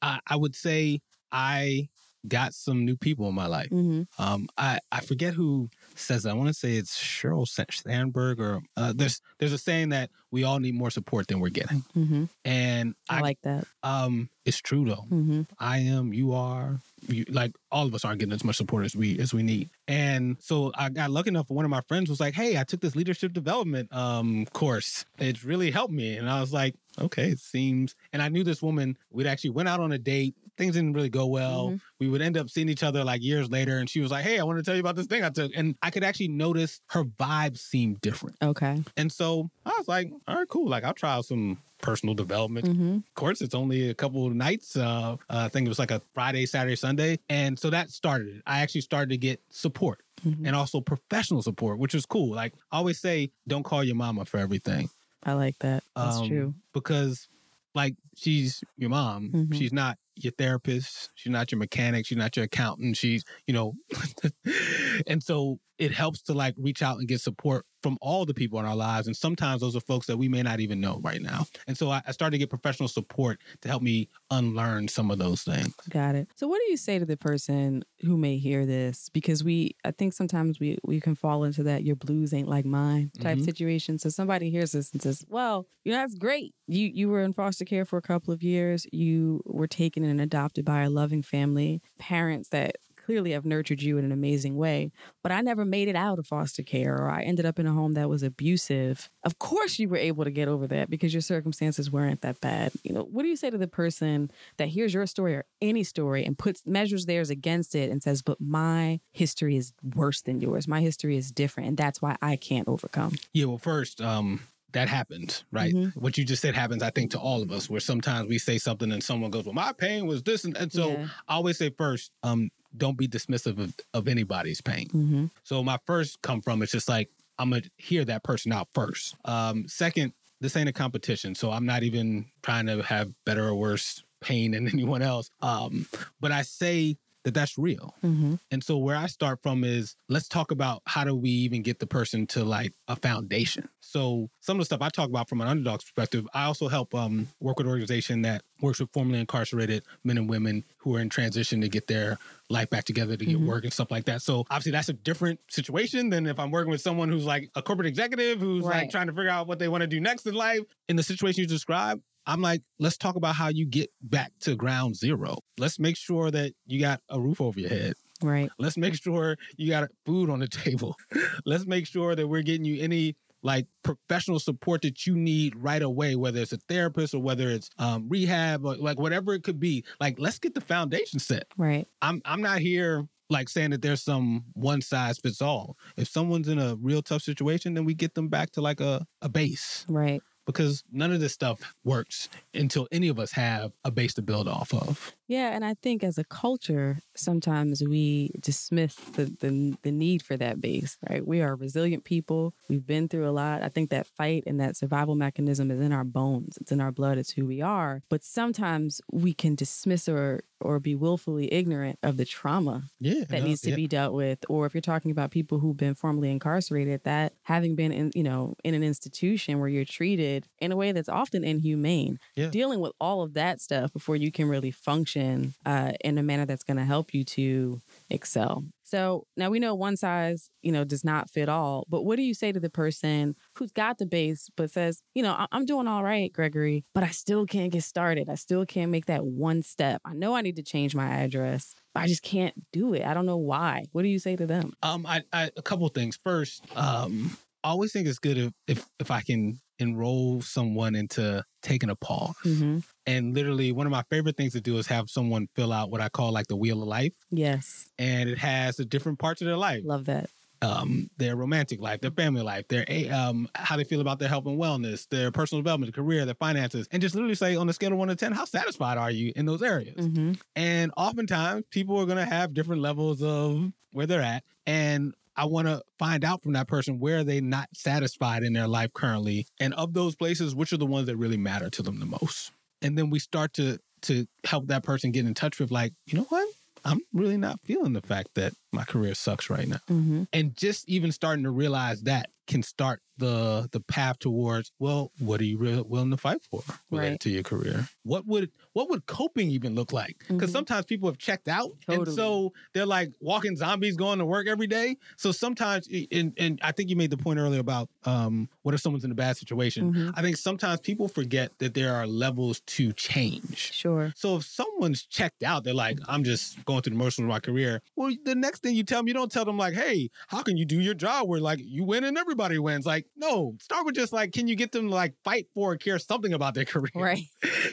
I, 0.02 0.20
I 0.28 0.36
would 0.36 0.56
say 0.56 1.02
I 1.32 1.90
got 2.28 2.54
some 2.54 2.86
new 2.86 2.98
people 2.98 3.28
in 3.30 3.36
my 3.36 3.48
life. 3.48 3.70
Mm-hmm. 3.70 4.22
Um, 4.22 4.48
I, 4.58 4.80
I 4.92 5.00
forget 5.02 5.34
who 5.34 5.70
says 5.96 6.24
that. 6.24 6.32
I 6.32 6.34
want 6.34 6.50
to 6.50 6.54
say 6.54 6.74
it's 6.74 6.98
Sheryl 7.02 7.48
Sa- 7.48 7.64
Sandberg 7.72 8.40
or 8.40 8.62
uh, 8.78 8.94
there's 8.96 9.22
there's 9.40 9.54
a 9.54 9.58
saying 9.58 9.90
that 9.90 10.10
we 10.32 10.44
all 10.44 10.60
need 10.60 10.76
more 10.76 10.92
support 10.92 11.28
than 11.28 11.40
we're 11.40 11.50
getting, 11.50 11.84
Mm-hmm. 11.98 12.26
and 12.46 12.94
I, 13.10 13.18
I, 13.18 13.22
like 13.22 13.42
that. 13.44 13.66
um 13.84 14.30
it's 14.46 14.58
true 14.62 14.84
though. 14.86 15.06
Mm-hmm. 15.12 15.42
I 15.60 15.78
am, 15.80 16.12
you 16.12 16.34
are, 16.34 16.80
you, 17.08 17.24
like 17.30 17.52
all 17.72 17.86
of 17.86 17.94
us 17.94 18.04
aren't 18.04 18.20
getting 18.20 18.34
as 18.34 18.44
much 18.44 18.56
support 18.58 18.84
as 18.84 18.96
we 18.96 19.20
as 19.20 19.32
we 19.34 19.44
need. 19.44 19.70
And 19.88 20.38
so 20.40 20.72
I 20.76 20.90
got 20.90 21.12
lucky 21.12 21.28
enough. 21.30 21.50
One 21.50 21.66
of 21.66 21.72
my 21.72 21.82
friends 21.88 22.10
was 22.10 22.20
like, 22.20 22.34
"Hey, 22.34 22.58
I 22.58 22.64
took 22.64 22.82
this 22.82 22.96
leadership 22.96 23.34
development 23.34 23.94
um 23.96 24.46
course. 24.48 25.06
It's 25.20 25.44
really 25.44 25.70
helped 25.72 25.94
me." 25.94 26.18
And 26.18 26.28
I 26.30 26.42
was 26.42 26.52
like, 26.52 26.76
"Okay, 27.00 27.30
it 27.30 27.40
seems." 27.40 27.96
And 28.12 28.22
I 28.24 28.30
knew 28.30 28.44
this 28.44 28.62
woman. 28.62 28.98
We'd 29.12 29.28
actually 29.28 29.52
went 29.52 29.70
out 29.70 29.80
on 29.80 29.92
a 29.92 29.98
date. 30.00 30.36
Things 30.60 30.76
didn't 30.76 30.94
really 30.94 31.10
go 31.10 31.26
well. 31.26 31.70
Mhm. 31.72 31.82
We 32.00 32.08
would 32.10 32.22
end 32.22 32.38
up 32.38 32.50
seeing 32.50 32.70
each 32.70 32.84
other 32.84 33.04
like 33.04 33.24
years 33.24 33.50
later, 33.50 33.80
and 33.80 33.90
she 33.90 34.02
was 34.02 34.12
like, 34.12 34.24
"Hey, 34.26 34.38
I 34.40 34.44
want 34.44 34.60
to 34.60 34.64
tell 34.64 34.76
you 34.76 34.82
about 34.82 34.96
this 34.98 35.08
thing 35.08 35.24
I 35.24 35.30
took." 35.30 35.52
And 35.56 35.76
I 35.82 35.90
could 35.90 36.04
actually 36.04 36.28
notice 36.28 36.82
her 36.90 37.04
vibe 37.06 37.58
seemed 37.58 38.02
different. 38.02 38.36
Okay. 38.44 38.84
And 38.98 39.12
so 39.12 39.50
I 39.66 39.74
was 39.78 39.88
like, 39.88 40.12
"All 40.28 40.36
right, 40.36 40.48
cool. 40.48 40.68
Like 40.70 40.84
I'll 40.84 40.94
try 40.94 41.20
some." 41.22 41.58
Personal 41.82 42.14
development 42.14 42.66
Mm-hmm. 42.68 42.96
of 42.98 43.14
course, 43.16 43.40
it's 43.40 43.56
only 43.56 43.90
a 43.90 43.94
couple 43.94 44.28
of 44.28 44.34
nights. 44.36 44.76
Uh, 44.76 45.16
I 45.30 45.48
think 45.48 45.66
it 45.66 45.70
was 45.70 45.80
like 45.80 45.92
a 45.92 46.02
Friday, 46.14 46.46
Saturday, 46.46 46.76
Sunday. 46.76 47.20
And 47.30 47.58
so 47.58 47.70
that 47.70 47.90
started 47.90 48.28
it. 48.36 48.42
I 48.46 48.60
actually 48.60 48.82
started 48.82 49.12
to 49.12 49.18
get 49.18 49.40
support 49.50 50.02
Mm-hmm. 50.28 50.46
and 50.46 50.58
also 50.58 50.82
professional 50.82 51.42
support, 51.42 51.80
which 51.80 51.94
was 51.94 52.06
cool. 52.06 52.36
Like 52.36 52.52
I 52.74 52.80
always 52.80 53.00
say, 53.00 53.32
don't 53.48 53.64
call 53.64 53.82
your 53.86 53.96
mama 53.96 54.26
for 54.26 54.40
everything. 54.40 54.90
I 55.24 55.32
like 55.36 55.58
that. 55.60 55.86
That's 55.96 56.18
Um, 56.18 56.28
true. 56.28 56.54
Because 56.74 57.30
like 57.74 57.96
she's 58.14 58.62
your 58.76 58.90
mom. 58.90 59.30
Mhm. 59.30 59.56
She's 59.56 59.72
not 59.72 59.98
your 60.24 60.34
therapist. 60.38 61.10
She's 61.16 61.32
not 61.32 61.52
your 61.52 61.60
mechanic. 61.60 62.06
She's 62.06 62.18
not 62.18 62.36
your 62.36 62.46
accountant. 62.46 62.98
She's, 62.98 63.24
you 63.48 63.54
know, 63.54 63.74
and 65.08 65.22
so 65.24 65.60
it 65.78 65.92
helps 65.92 66.22
to 66.24 66.34
like 66.34 66.54
reach 66.58 66.82
out 66.82 66.98
and 66.98 67.08
get 67.08 67.22
support 67.22 67.66
from 67.82 67.98
all 68.02 68.26
the 68.26 68.34
people 68.34 68.60
in 68.60 68.66
our 68.66 68.76
lives. 68.76 69.08
And 69.08 69.16
sometimes 69.16 69.62
those 69.62 69.78
are 69.78 69.80
folks 69.80 70.08
that 70.08 70.18
we 70.18 70.28
may 70.28 70.42
not 70.44 70.60
even 70.60 70.82
know 70.82 71.00
right 71.02 71.22
now. 71.22 71.46
And 71.68 71.78
so 71.78 71.90
I, 71.90 72.02
I 72.06 72.12
started 72.12 72.32
to 72.32 72.38
get 72.38 72.50
professional 72.50 72.90
support 72.90 73.40
to 73.62 73.70
help 73.70 73.82
me 73.82 74.10
unlearn 74.30 74.90
some 74.90 75.10
of 75.10 75.20
those 75.20 75.44
things. 75.44 75.74
Got 75.90 76.16
it. 76.16 76.28
So 76.36 76.50
what 76.50 76.60
do 76.66 76.70
you 76.70 76.76
say 76.76 77.00
to 77.00 77.06
the 77.06 77.16
person 77.16 77.86
who 78.02 78.18
may 78.18 78.38
hear 78.38 78.66
this? 78.66 79.08
Because 79.08 79.42
we 79.42 79.78
I 79.86 79.92
think 79.92 80.12
sometimes 80.12 80.60
we 80.60 80.78
we 80.84 81.00
can 81.00 81.16
fall 81.16 81.46
into 81.46 81.64
that 81.64 81.86
your 81.86 81.96
blues 81.96 82.34
ain't 82.34 82.50
like 82.50 82.66
mine 82.66 83.12
type 83.22 83.38
Mhm. 83.38 83.46
situation. 83.46 83.98
So 84.00 84.10
somebody 84.10 84.50
hears 84.50 84.74
this 84.74 84.92
and 84.92 85.02
says, 85.02 85.24
Well, 85.30 85.66
you 85.86 85.94
know, 85.94 86.00
that's 86.00 86.16
great. 86.16 86.54
You 86.68 86.90
you 86.94 87.08
were 87.08 87.22
in 87.22 87.32
foster 87.32 87.64
care 87.64 87.86
for 87.86 87.96
a 87.98 88.02
couple 88.02 88.34
of 88.34 88.44
years. 88.44 88.86
You 88.92 89.42
were 89.46 89.68
taken 89.68 90.04
and 90.10 90.22
adopted 90.22 90.66
by 90.66 90.84
a 90.84 90.90
loving 90.90 91.22
family, 91.24 91.82
parents 91.98 92.50
that 92.50 92.78
clearly 93.10 93.32
have 93.32 93.44
nurtured 93.44 93.82
you 93.82 93.98
in 93.98 94.06
an 94.06 94.12
amazing 94.12 94.56
way. 94.56 94.92
But 95.24 95.32
I 95.32 95.42
never 95.42 95.66
made 95.66 95.88
it 95.88 95.96
out 95.96 96.20
of 96.20 96.28
foster 96.28 96.62
care 96.62 96.96
or 96.96 97.10
I 97.10 97.24
ended 97.24 97.44
up 97.44 97.58
in 97.58 97.66
a 97.66 97.74
home 97.74 97.94
that 97.94 98.08
was 98.08 98.22
abusive. 98.22 99.10
Of 99.24 99.40
course 99.40 99.80
you 99.80 99.90
were 99.90 99.98
able 99.98 100.26
to 100.26 100.30
get 100.30 100.48
over 100.48 100.68
that 100.68 100.92
because 100.92 101.12
your 101.12 101.22
circumstances 101.22 101.90
weren't 101.90 102.22
that 102.22 102.40
bad. 102.40 102.72
You 102.84 102.94
know, 102.94 103.02
what 103.02 103.24
do 103.24 103.30
you 103.30 103.36
say 103.36 103.50
to 103.50 103.58
the 103.58 103.68
person 103.68 104.30
that 104.58 104.68
hears 104.68 104.94
your 104.94 105.08
story 105.08 105.34
or 105.34 105.46
any 105.60 105.84
story 105.84 106.24
and 106.24 106.38
puts 106.38 106.62
measures 106.68 107.08
theirs 107.08 107.32
against 107.32 107.74
it 107.74 107.90
and 107.90 108.04
says, 108.04 108.22
but 108.22 108.40
my 108.40 109.00
history 109.12 109.58
is 109.58 109.74
worse 109.96 110.22
than 110.22 110.40
yours. 110.40 110.68
My 110.68 110.82
history 110.82 111.18
is 111.18 111.32
different. 111.32 111.70
And 111.70 111.78
that's 111.78 112.04
why 112.04 112.16
I 112.22 112.36
can't 112.36 112.68
overcome. 112.68 113.16
Yeah, 113.34 113.46
well, 113.46 113.58
first, 113.58 114.02
um, 114.02 114.42
that 114.74 114.88
happens, 114.88 115.44
right? 115.52 115.74
Mhm. 115.74 115.96
What 115.96 116.18
you 116.18 116.24
just 116.26 116.42
said 116.42 116.54
happens, 116.56 116.84
I 116.84 116.90
think, 116.92 117.12
to 117.12 117.20
all 117.20 117.42
of 117.42 117.52
us, 117.52 117.70
where 117.70 117.80
sometimes 117.80 118.30
we 118.30 118.38
say 118.38 118.58
something 118.58 118.92
and 118.92 119.04
someone 119.04 119.32
goes, 119.32 119.46
Well, 119.46 119.54
my 119.54 119.72
pain 119.74 120.06
was 120.06 120.22
this. 120.24 120.44
And, 120.46 120.56
and 120.58 120.72
so 120.72 120.92
Yeah. 120.92 121.08
I 121.28 121.36
always 121.36 121.58
say 121.58 121.70
first, 121.72 122.12
um, 122.24 122.50
don't 122.78 122.98
be 122.98 123.08
dismissive 123.08 123.58
of, 123.60 123.74
of 123.96 124.08
anybody's 124.08 124.62
pain. 124.62 124.88
Mm-hmm. 124.90 125.26
So 125.44 125.64
my 125.64 125.80
first 125.88 126.22
come 126.22 126.42
from 126.42 126.62
it's 126.62 126.72
just 126.72 126.88
like 126.90 127.10
I'm 127.40 127.50
gonna 127.50 127.64
hear 127.78 128.06
that 128.06 128.24
person 128.24 128.52
out 128.52 128.68
first. 128.74 129.16
Um, 129.26 129.68
second, 129.68 130.14
this 130.42 130.56
ain't 130.56 130.70
a 130.70 130.74
competition, 130.74 131.34
so 131.36 131.52
I'm 131.52 131.66
not 131.66 131.84
even 131.84 132.26
trying 132.44 132.66
to 132.68 132.82
have 132.84 133.14
better 133.26 133.48
or 133.48 133.56
worse 133.56 134.04
pain 134.22 134.52
than 134.52 134.68
anyone 134.74 135.02
else. 135.02 135.32
Um, 135.42 135.88
but 136.20 136.32
I 136.32 136.44
say 136.44 136.98
that 137.34 137.40
that's 137.40 137.58
real. 137.58 137.96
Mm-hmm. 138.04 138.36
And 138.52 138.64
so 138.64 138.78
where 138.78 138.96
I 138.96 139.08
start 139.08 139.40
from 139.44 139.64
is 139.64 139.96
let's 140.10 140.28
talk 140.28 140.52
about 140.52 140.82
how 140.86 141.04
do 141.04 141.16
we 141.16 141.30
even 141.30 141.62
get 141.62 141.80
the 141.80 141.88
person 141.88 142.28
to 142.28 142.44
like 142.44 142.74
a 142.88 142.96
foundation. 142.96 143.70
So 143.82 144.30
some 144.42 144.58
of 144.58 144.62
the 144.62 144.66
stuff 144.66 144.82
I 144.82 144.90
talk 144.90 145.10
about 145.10 145.30
from 145.30 145.42
an 145.42 145.48
underdog's 145.48 145.84
perspective, 145.84 146.28
I 146.34 146.46
also 146.46 146.68
help 146.68 146.94
um, 146.96 147.28
work 147.40 147.58
with 147.58 147.68
an 147.68 147.72
organization 147.72 148.22
that 148.24 148.44
works 148.62 148.80
with 148.80 148.90
formerly 148.94 149.20
incarcerated 149.20 149.84
men 150.04 150.18
and 150.18 150.30
women 150.30 150.64
who 150.78 150.96
are 150.96 151.00
in 151.00 151.10
transition 151.10 151.62
to 151.62 151.70
get 151.70 151.88
their 151.88 152.18
life 152.50 152.70
back 152.70 152.84
together 152.84 153.16
to 153.16 153.26
get 153.26 153.38
Mhm. 153.38 153.46
work 153.46 153.64
and 153.64 153.72
stuff 153.72 153.92
like 153.92 154.06
that. 154.06 154.22
So 154.22 154.46
obviously 154.50 154.72
that's 154.72 154.90
a 154.90 154.94
different 154.94 155.40
situation 155.50 156.10
than 156.10 156.26
if 156.26 156.40
I'm 156.40 156.52
working 156.52 156.72
with 156.72 156.82
someone 156.82 157.10
who's 157.10 157.26
like 157.26 157.50
a 157.56 157.62
corporate 157.62 157.88
executive 157.88 158.40
who's 158.40 158.64
Right. 158.66 158.82
like 158.84 158.92
trying 158.92 159.08
to 159.08 159.14
figure 159.14 159.30
out 159.30 159.48
what 159.48 159.60
they 159.60 159.68
want 159.68 159.82
to 159.82 159.88
do 159.88 160.00
next 160.00 160.26
in 160.26 160.34
life. 160.34 160.62
In 160.88 160.96
the 160.96 161.04
situation 161.04 161.42
you 161.42 161.48
described, 161.48 162.02
I'm 162.26 162.42
like, 162.42 162.62
let's 162.80 162.98
talk 162.98 163.16
about 163.16 163.36
how 163.36 163.48
you 163.50 163.66
get 163.66 163.90
back 164.02 164.32
to 164.42 164.56
ground 164.56 164.96
zero. 164.96 165.38
Let's 165.58 165.80
make 165.80 165.98
sure 165.98 166.32
that 166.32 166.54
you 166.68 166.80
got 166.80 167.02
a 167.10 167.20
roof 167.20 167.42
over 167.42 167.60
your 167.60 167.70
head. 167.70 167.94
Right. 168.22 168.50
Let's 168.60 168.78
make 168.78 168.96
sure 168.96 169.38
you 169.58 169.70
got 169.70 169.90
food 170.06 170.30
on 170.30 170.40
the 170.40 170.48
table. 170.48 170.96
Let's 171.46 171.66
make 171.66 171.88
sure 171.88 172.16
that 172.16 172.28
we're 172.28 172.42
getting 172.42 172.66
you 172.66 172.82
any 172.82 173.16
like 173.42 173.68
professional 173.84 174.40
support 174.40 174.82
that 174.82 175.08
you 175.08 175.16
need 175.16 175.56
right 175.56 175.82
away, 175.82 176.16
whether 176.16 176.42
it's 176.42 176.52
a 176.52 176.58
therapist 176.68 177.14
or 177.14 177.22
whether 177.22 177.50
it's 177.50 177.70
um, 177.78 178.10
rehab 178.10 178.66
or 178.66 178.76
like 178.76 179.00
whatever 179.00 179.34
it 179.34 179.44
could 179.44 179.60
be. 179.60 179.86
Like, 180.02 180.20
let's 180.20 180.40
get 180.40 180.54
the 180.54 180.62
foundation 180.62 181.20
set. 181.20 181.46
Right. 181.58 181.88
I'm 182.02 182.22
I'm 182.26 182.42
not 182.42 182.60
here 182.60 183.08
like 183.30 183.48
saying 183.48 183.70
that 183.70 183.82
there's 183.82 184.04
some 184.04 184.44
one 184.54 184.82
size 184.82 185.20
fits 185.20 185.42
all. 185.42 185.78
If 185.98 186.08
someone's 186.08 186.48
in 186.48 186.60
a 186.60 186.76
real 186.76 187.02
tough 187.02 187.22
situation, 187.22 187.76
then 187.76 187.86
we 187.86 187.94
get 187.94 188.16
them 188.16 188.28
back 188.28 188.52
to 188.52 188.62
like 188.62 188.82
a, 188.82 189.06
a 189.22 189.30
base. 189.30 189.86
Right. 189.88 190.22
Because 190.52 190.84
none 190.92 191.12
of 191.12 191.20
this 191.20 191.34
stuff 191.34 191.60
works 191.84 192.30
until 192.54 192.88
any 192.92 193.08
of 193.08 193.20
us 193.20 193.32
have 193.32 193.72
a 193.84 193.92
base 193.92 194.14
to 194.16 194.22
build 194.22 194.48
off 194.48 194.74
of. 194.74 195.14
Yeah, 195.28 195.50
and 195.54 195.64
I 195.64 195.76
think 195.76 196.04
as 196.04 196.18
a 196.18 196.24
culture, 196.24 196.98
sometimes 197.16 197.84
we 197.84 198.32
dismiss 198.40 198.96
the, 198.96 199.26
the 199.26 199.78
the 199.84 199.92
need 199.92 200.24
for 200.24 200.36
that 200.38 200.60
base, 200.60 200.98
right? 201.08 201.26
We 201.26 201.42
are 201.42 201.56
resilient 201.56 202.04
people. 202.04 202.56
We've 202.68 202.86
been 202.86 203.08
through 203.08 203.30
a 203.30 203.32
lot. 203.32 203.62
I 203.62 203.70
think 203.70 203.92
that 203.92 204.08
fight 204.08 204.44
and 204.48 204.60
that 204.60 204.76
survival 204.76 205.16
mechanism 205.16 205.70
is 205.70 205.80
in 205.80 205.92
our 205.94 206.04
bones. 206.04 206.58
It's 206.60 206.72
in 206.72 206.82
our 206.82 206.92
blood. 206.92 207.18
It's 207.20 207.32
who 207.32 207.46
we 207.46 207.62
are. 207.62 208.02
But 208.10 208.24
sometimes 208.24 209.02
we 209.12 209.34
can 209.34 209.54
dismiss 209.56 210.10
or 210.10 210.42
or 210.62 210.80
be 210.80 210.96
willfully 210.96 211.52
ignorant 211.54 211.98
of 212.04 212.18
the 212.18 212.26
trauma 212.26 212.84
Yeah. 213.00 213.24
that 213.30 213.40
no, 213.40 213.46
needs 213.46 213.62
to 213.62 213.70
yeah. 213.70 213.76
be 213.78 213.88
dealt 213.88 214.14
with 214.14 214.40
or 214.50 214.66
if 214.66 214.74
you're 214.74 214.82
talking 214.82 215.12
about 215.12 215.32
people 215.32 215.60
who've 215.60 215.78
been 215.78 215.96
formerly 215.96 216.30
incarcerated 216.32 217.04
that 217.06 217.34
having 217.44 217.76
been 217.76 217.94
in 217.94 218.12
you 218.14 218.24
know 218.24 218.56
in 218.66 218.74
an 218.74 218.84
institution 218.84 219.60
where 219.60 219.70
you're 219.70 219.86
treated 219.86 220.39
in 220.60 220.72
a 220.72 220.76
way 220.76 220.92
that's 220.92 221.10
often 221.10 221.44
inhumane 221.44 222.20
Yeah. 222.36 222.50
dealing 222.50 222.80
with 222.80 222.94
all 223.00 223.22
of 223.22 223.34
that 223.34 223.62
stuff 223.62 223.92
before 223.94 224.16
you 224.16 224.32
can 224.32 224.48
really 224.50 224.72
function 224.72 225.54
uh, 225.66 225.94
in 226.04 226.18
a 226.18 226.24
manner 226.24 226.46
that's 226.46 226.64
going 226.64 226.78
to 226.78 226.86
help 226.86 227.14
you 227.14 227.24
to 227.24 227.82
excel 228.10 228.64
so 228.84 229.26
now 229.38 229.50
we 229.52 229.60
know 229.60 229.76
one 229.76 229.96
size 229.96 230.50
you 230.62 230.72
know 230.72 230.84
does 230.84 231.04
not 231.04 231.30
fit 231.30 231.48
all 231.50 231.86
but 231.90 232.04
what 232.04 232.16
do 232.16 232.24
you 232.24 232.34
say 232.34 232.52
to 232.52 232.60
the 232.60 232.70
person 232.70 233.36
who's 233.56 233.72
got 233.72 233.98
the 234.00 234.06
base 234.06 234.50
but 234.58 234.72
says 234.72 235.02
you 235.14 235.22
know 235.22 235.32
I- 235.34 235.48
i'm 235.52 235.66
doing 235.66 235.88
all 235.88 236.04
right 236.04 236.32
gregory 236.34 236.84
but 236.96 237.04
i 237.04 237.10
still 237.10 237.46
can't 237.46 237.72
get 237.72 237.84
started 237.84 238.30
i 238.30 238.36
still 238.36 238.66
can't 238.66 238.90
make 238.92 239.06
that 239.06 239.24
one 239.26 239.62
step 239.62 240.02
i 240.06 240.14
know 240.14 240.36
i 240.36 240.42
need 240.42 240.56
to 240.56 240.64
change 240.64 240.96
my 240.96 241.08
address 241.08 241.76
but 241.94 242.04
I 242.04 242.08
just 242.08 242.22
can't 242.22 242.54
do 242.72 242.94
it. 242.94 243.02
I 243.04 243.16
don't 243.16 243.26
know 243.26 243.38
why. 243.38 243.86
What 243.94 244.04
do 244.04 244.10
you 244.10 244.20
say 244.20 244.36
to 244.36 244.46
them? 244.46 244.74
Um, 244.84 245.08
I, 245.08 245.24
I 245.34 245.50
a 245.58 245.62
couple 245.64 245.88
things. 245.90 246.20
First, 246.24 246.62
um, 246.78 247.36
I 247.64 247.70
always 247.70 247.92
think 247.92 248.08
it's 248.08 248.20
good 248.20 248.38
if 248.38 248.54
if, 248.68 248.86
if 249.00 249.10
I 249.10 249.22
can 249.22 249.60
enroll 249.80 250.42
someone 250.42 250.96
into 250.96 251.44
taking 251.62 251.90
a 251.90 251.96
pause. 251.96 252.36
Mm-hmm. 252.46 252.80
And 253.06 253.34
literally, 253.34 253.72
one 253.72 253.86
of 253.88 253.92
my 253.92 254.04
favorite 254.10 254.38
things 254.38 254.54
to 254.54 254.62
do 254.62 254.78
is 254.78 254.88
have 254.88 255.10
someone 255.10 255.48
fill 255.56 255.74
out 255.74 255.90
what 255.92 256.02
I 256.02 256.10
call 256.10 256.32
like 256.32 256.48
the 256.48 256.56
wheel 256.56 256.82
of 256.82 256.88
life, 256.88 257.14
Yes, 257.32 257.90
and 257.98 258.30
it 258.30 258.38
has 258.38 258.76
the 258.78 258.86
different 258.86 259.20
parts 259.20 259.42
of 259.42 259.46
their 259.48 259.58
life. 259.58 259.82
love 259.86 260.06
that. 260.06 260.30
um, 260.62 261.10
their 261.18 261.36
romantic 261.38 261.80
life, 261.82 262.02
their 262.02 262.12
family 262.12 262.42
life, 262.42 262.68
their 262.68 262.86
um, 263.14 263.48
how 263.56 263.78
they 263.78 263.84
feel 263.86 264.02
about 264.02 264.20
their 264.20 264.28
health 264.30 264.46
and 264.46 264.60
wellness, 264.60 265.08
their 265.10 265.32
personal 265.32 265.62
development, 265.62 265.94
their 265.96 266.04
career, 266.04 266.26
their 266.26 266.36
finances, 266.36 266.88
and 266.92 267.02
just 267.02 267.16
literally 267.16 267.36
say 267.36 267.56
on 267.56 267.68
a 267.70 267.74
scale 267.74 267.94
of 267.94 267.98
one 267.98 268.10
to 268.10 268.16
ten, 268.16 268.32
how 268.34 268.46
satisfied 268.46 268.98
are 268.98 269.10
you 269.12 269.32
in 269.36 269.46
those 269.46 269.64
areas? 269.64 269.96
Mm-hmm. 269.96 270.34
And 270.56 270.92
oftentimes, 270.98 271.64
people 271.72 271.98
are 271.98 272.06
going 272.06 272.18
to 272.18 272.26
have 272.26 272.54
different 272.54 272.82
levels 272.82 273.24
of 273.24 273.72
where 273.94 274.06
they're 274.06 274.22
at, 274.22 274.44
and 274.68 275.14
I 275.40 275.46
want 275.46 275.68
to 275.68 275.82
find 275.98 276.26
out 276.26 276.44
from 276.44 276.52
that 276.54 276.68
person 276.68 277.00
where 277.00 277.20
are 277.20 277.24
they 277.24 277.40
not 277.40 277.70
satisfied 277.74 278.44
in 278.44 278.52
their 278.52 278.68
life 278.68 278.92
currently, 278.94 279.48
and 279.60 279.74
of 279.76 279.94
those 279.94 280.16
places, 280.16 280.54
which 280.54 280.74
are 280.74 280.78
the 280.78 280.86
ones 280.86 281.08
that 281.08 281.16
really 281.16 281.38
matter 281.38 281.70
to 281.70 281.82
them 281.82 282.00
the 282.02 282.06
most. 282.06 282.52
And 282.82 282.98
then 282.98 283.10
we 283.10 283.20
start 283.20 283.54
to 283.54 283.80
to 284.02 284.26
help 284.46 284.68
that 284.68 284.84
person 284.84 285.12
get 285.12 285.26
in 285.26 285.34
touch 285.34 285.60
with 285.60 285.72
like, 285.72 285.94
you 286.08 286.18
know 286.18 286.26
what? 286.30 286.48
I'm 286.86 287.00
really 287.14 287.38
not 287.38 287.60
feeling 287.62 287.94
the 287.94 288.02
fact 288.02 288.30
that 288.36 288.54
my 288.72 288.84
career 288.84 289.14
sucks 289.14 289.50
right 289.50 289.68
now 289.68 289.80
Mm-hmm. 289.90 290.24
and 290.32 290.56
just 290.56 290.88
even 290.88 291.12
starting 291.12 291.44
to 291.44 291.52
realize 291.52 292.04
that 292.04 292.30
can 292.50 292.64
start 292.64 293.02
the 293.18 293.68
the 293.74 293.82
path 293.82 294.18
towards 294.20 294.72
well 294.80 295.12
what 295.20 295.42
are 295.42 295.44
you 295.44 295.58
really 295.58 295.82
willing 295.82 296.10
to 296.10 296.16
fight 296.18 296.42
for 296.50 296.62
related 296.90 297.12
Right. 297.12 297.20
to 297.22 297.30
your 297.30 297.44
career 297.44 297.90
what 298.04 298.26
would 298.26 298.50
what 298.74 298.90
would 298.90 299.06
coping 299.08 299.52
even 299.52 299.76
look 299.76 299.92
like 299.92 300.16
because 300.30 300.50
Mhm. 300.50 300.54
sometimes 300.54 300.86
people 300.86 301.10
have 301.10 301.18
checked 301.18 301.50
out 301.50 301.70
and 301.90 302.08
so 302.08 302.54
they're 302.74 302.86
like 302.86 303.12
walking 303.20 303.58
zombies 303.58 303.98
going 303.98 304.20
to 304.20 304.26
work 304.26 304.48
every 304.48 304.68
day 304.68 304.96
so 305.18 305.32
sometimes 305.34 305.88
and, 306.18 306.34
and 306.38 306.60
i 306.64 306.72
think 306.72 306.90
you 306.90 306.96
made 306.96 307.12
the 307.12 307.18
point 307.18 307.40
earlier 307.40 307.60
about 307.60 307.90
um 308.06 308.48
what 308.64 308.74
if 308.74 308.80
someone's 308.82 309.04
in 309.04 309.12
a 309.12 309.16
bad 309.26 309.36
situation 309.38 309.94
Mhm. 309.94 310.14
i 310.16 310.22
think 310.22 310.38
sometimes 310.38 310.80
people 310.80 311.08
forget 311.10 311.52
that 311.60 311.74
there 311.74 311.94
are 311.94 312.08
levels 312.08 312.62
to 312.78 312.94
change 312.94 313.74
Sure. 313.74 314.14
so 314.16 314.38
if 314.38 314.44
someone's 314.46 315.06
checked 315.06 315.44
out, 315.44 315.64
they're 315.66 315.74
like, 315.74 316.00
I'm 316.08 316.24
just 316.24 316.64
going 316.66 316.82
through 316.82 316.94
the 316.94 316.98
motions 317.04 317.26
of 317.26 317.30
my 317.30 317.40
career. 317.40 317.82
Well, 317.96 318.12
the 318.26 318.36
next 318.36 318.62
thing 318.64 318.76
you 318.76 318.84
tell 318.84 319.00
them, 319.00 319.08
you 319.08 319.14
don't 319.14 319.32
tell 319.32 319.46
them 319.46 319.58
like, 319.58 319.74
hey, 319.74 320.10
how 320.28 320.42
can 320.44 320.56
you 320.58 320.66
do 320.66 320.80
your 320.80 320.94
job 320.94 321.28
where 321.28 321.40
like 321.42 321.60
you 321.62 321.84
win 321.84 322.04
and 322.04 322.18
everybody 322.18 322.39
wins? 322.40 322.86
Like, 322.86 323.06
no, 323.16 323.56
start 323.60 323.86
with 323.86 323.96
just 323.96 324.14
like, 324.14 324.32
can 324.32 324.48
you 324.48 324.56
get 324.56 324.72
them 324.72 324.90
to 324.90 324.96
like 324.96 325.14
fight 325.24 325.48
for 325.54 325.74
or 325.74 325.78
care 325.78 326.00
something 326.00 326.34
about 326.34 326.54
their 326.54 326.66
career? 326.74 326.92
Right. 326.96 327.24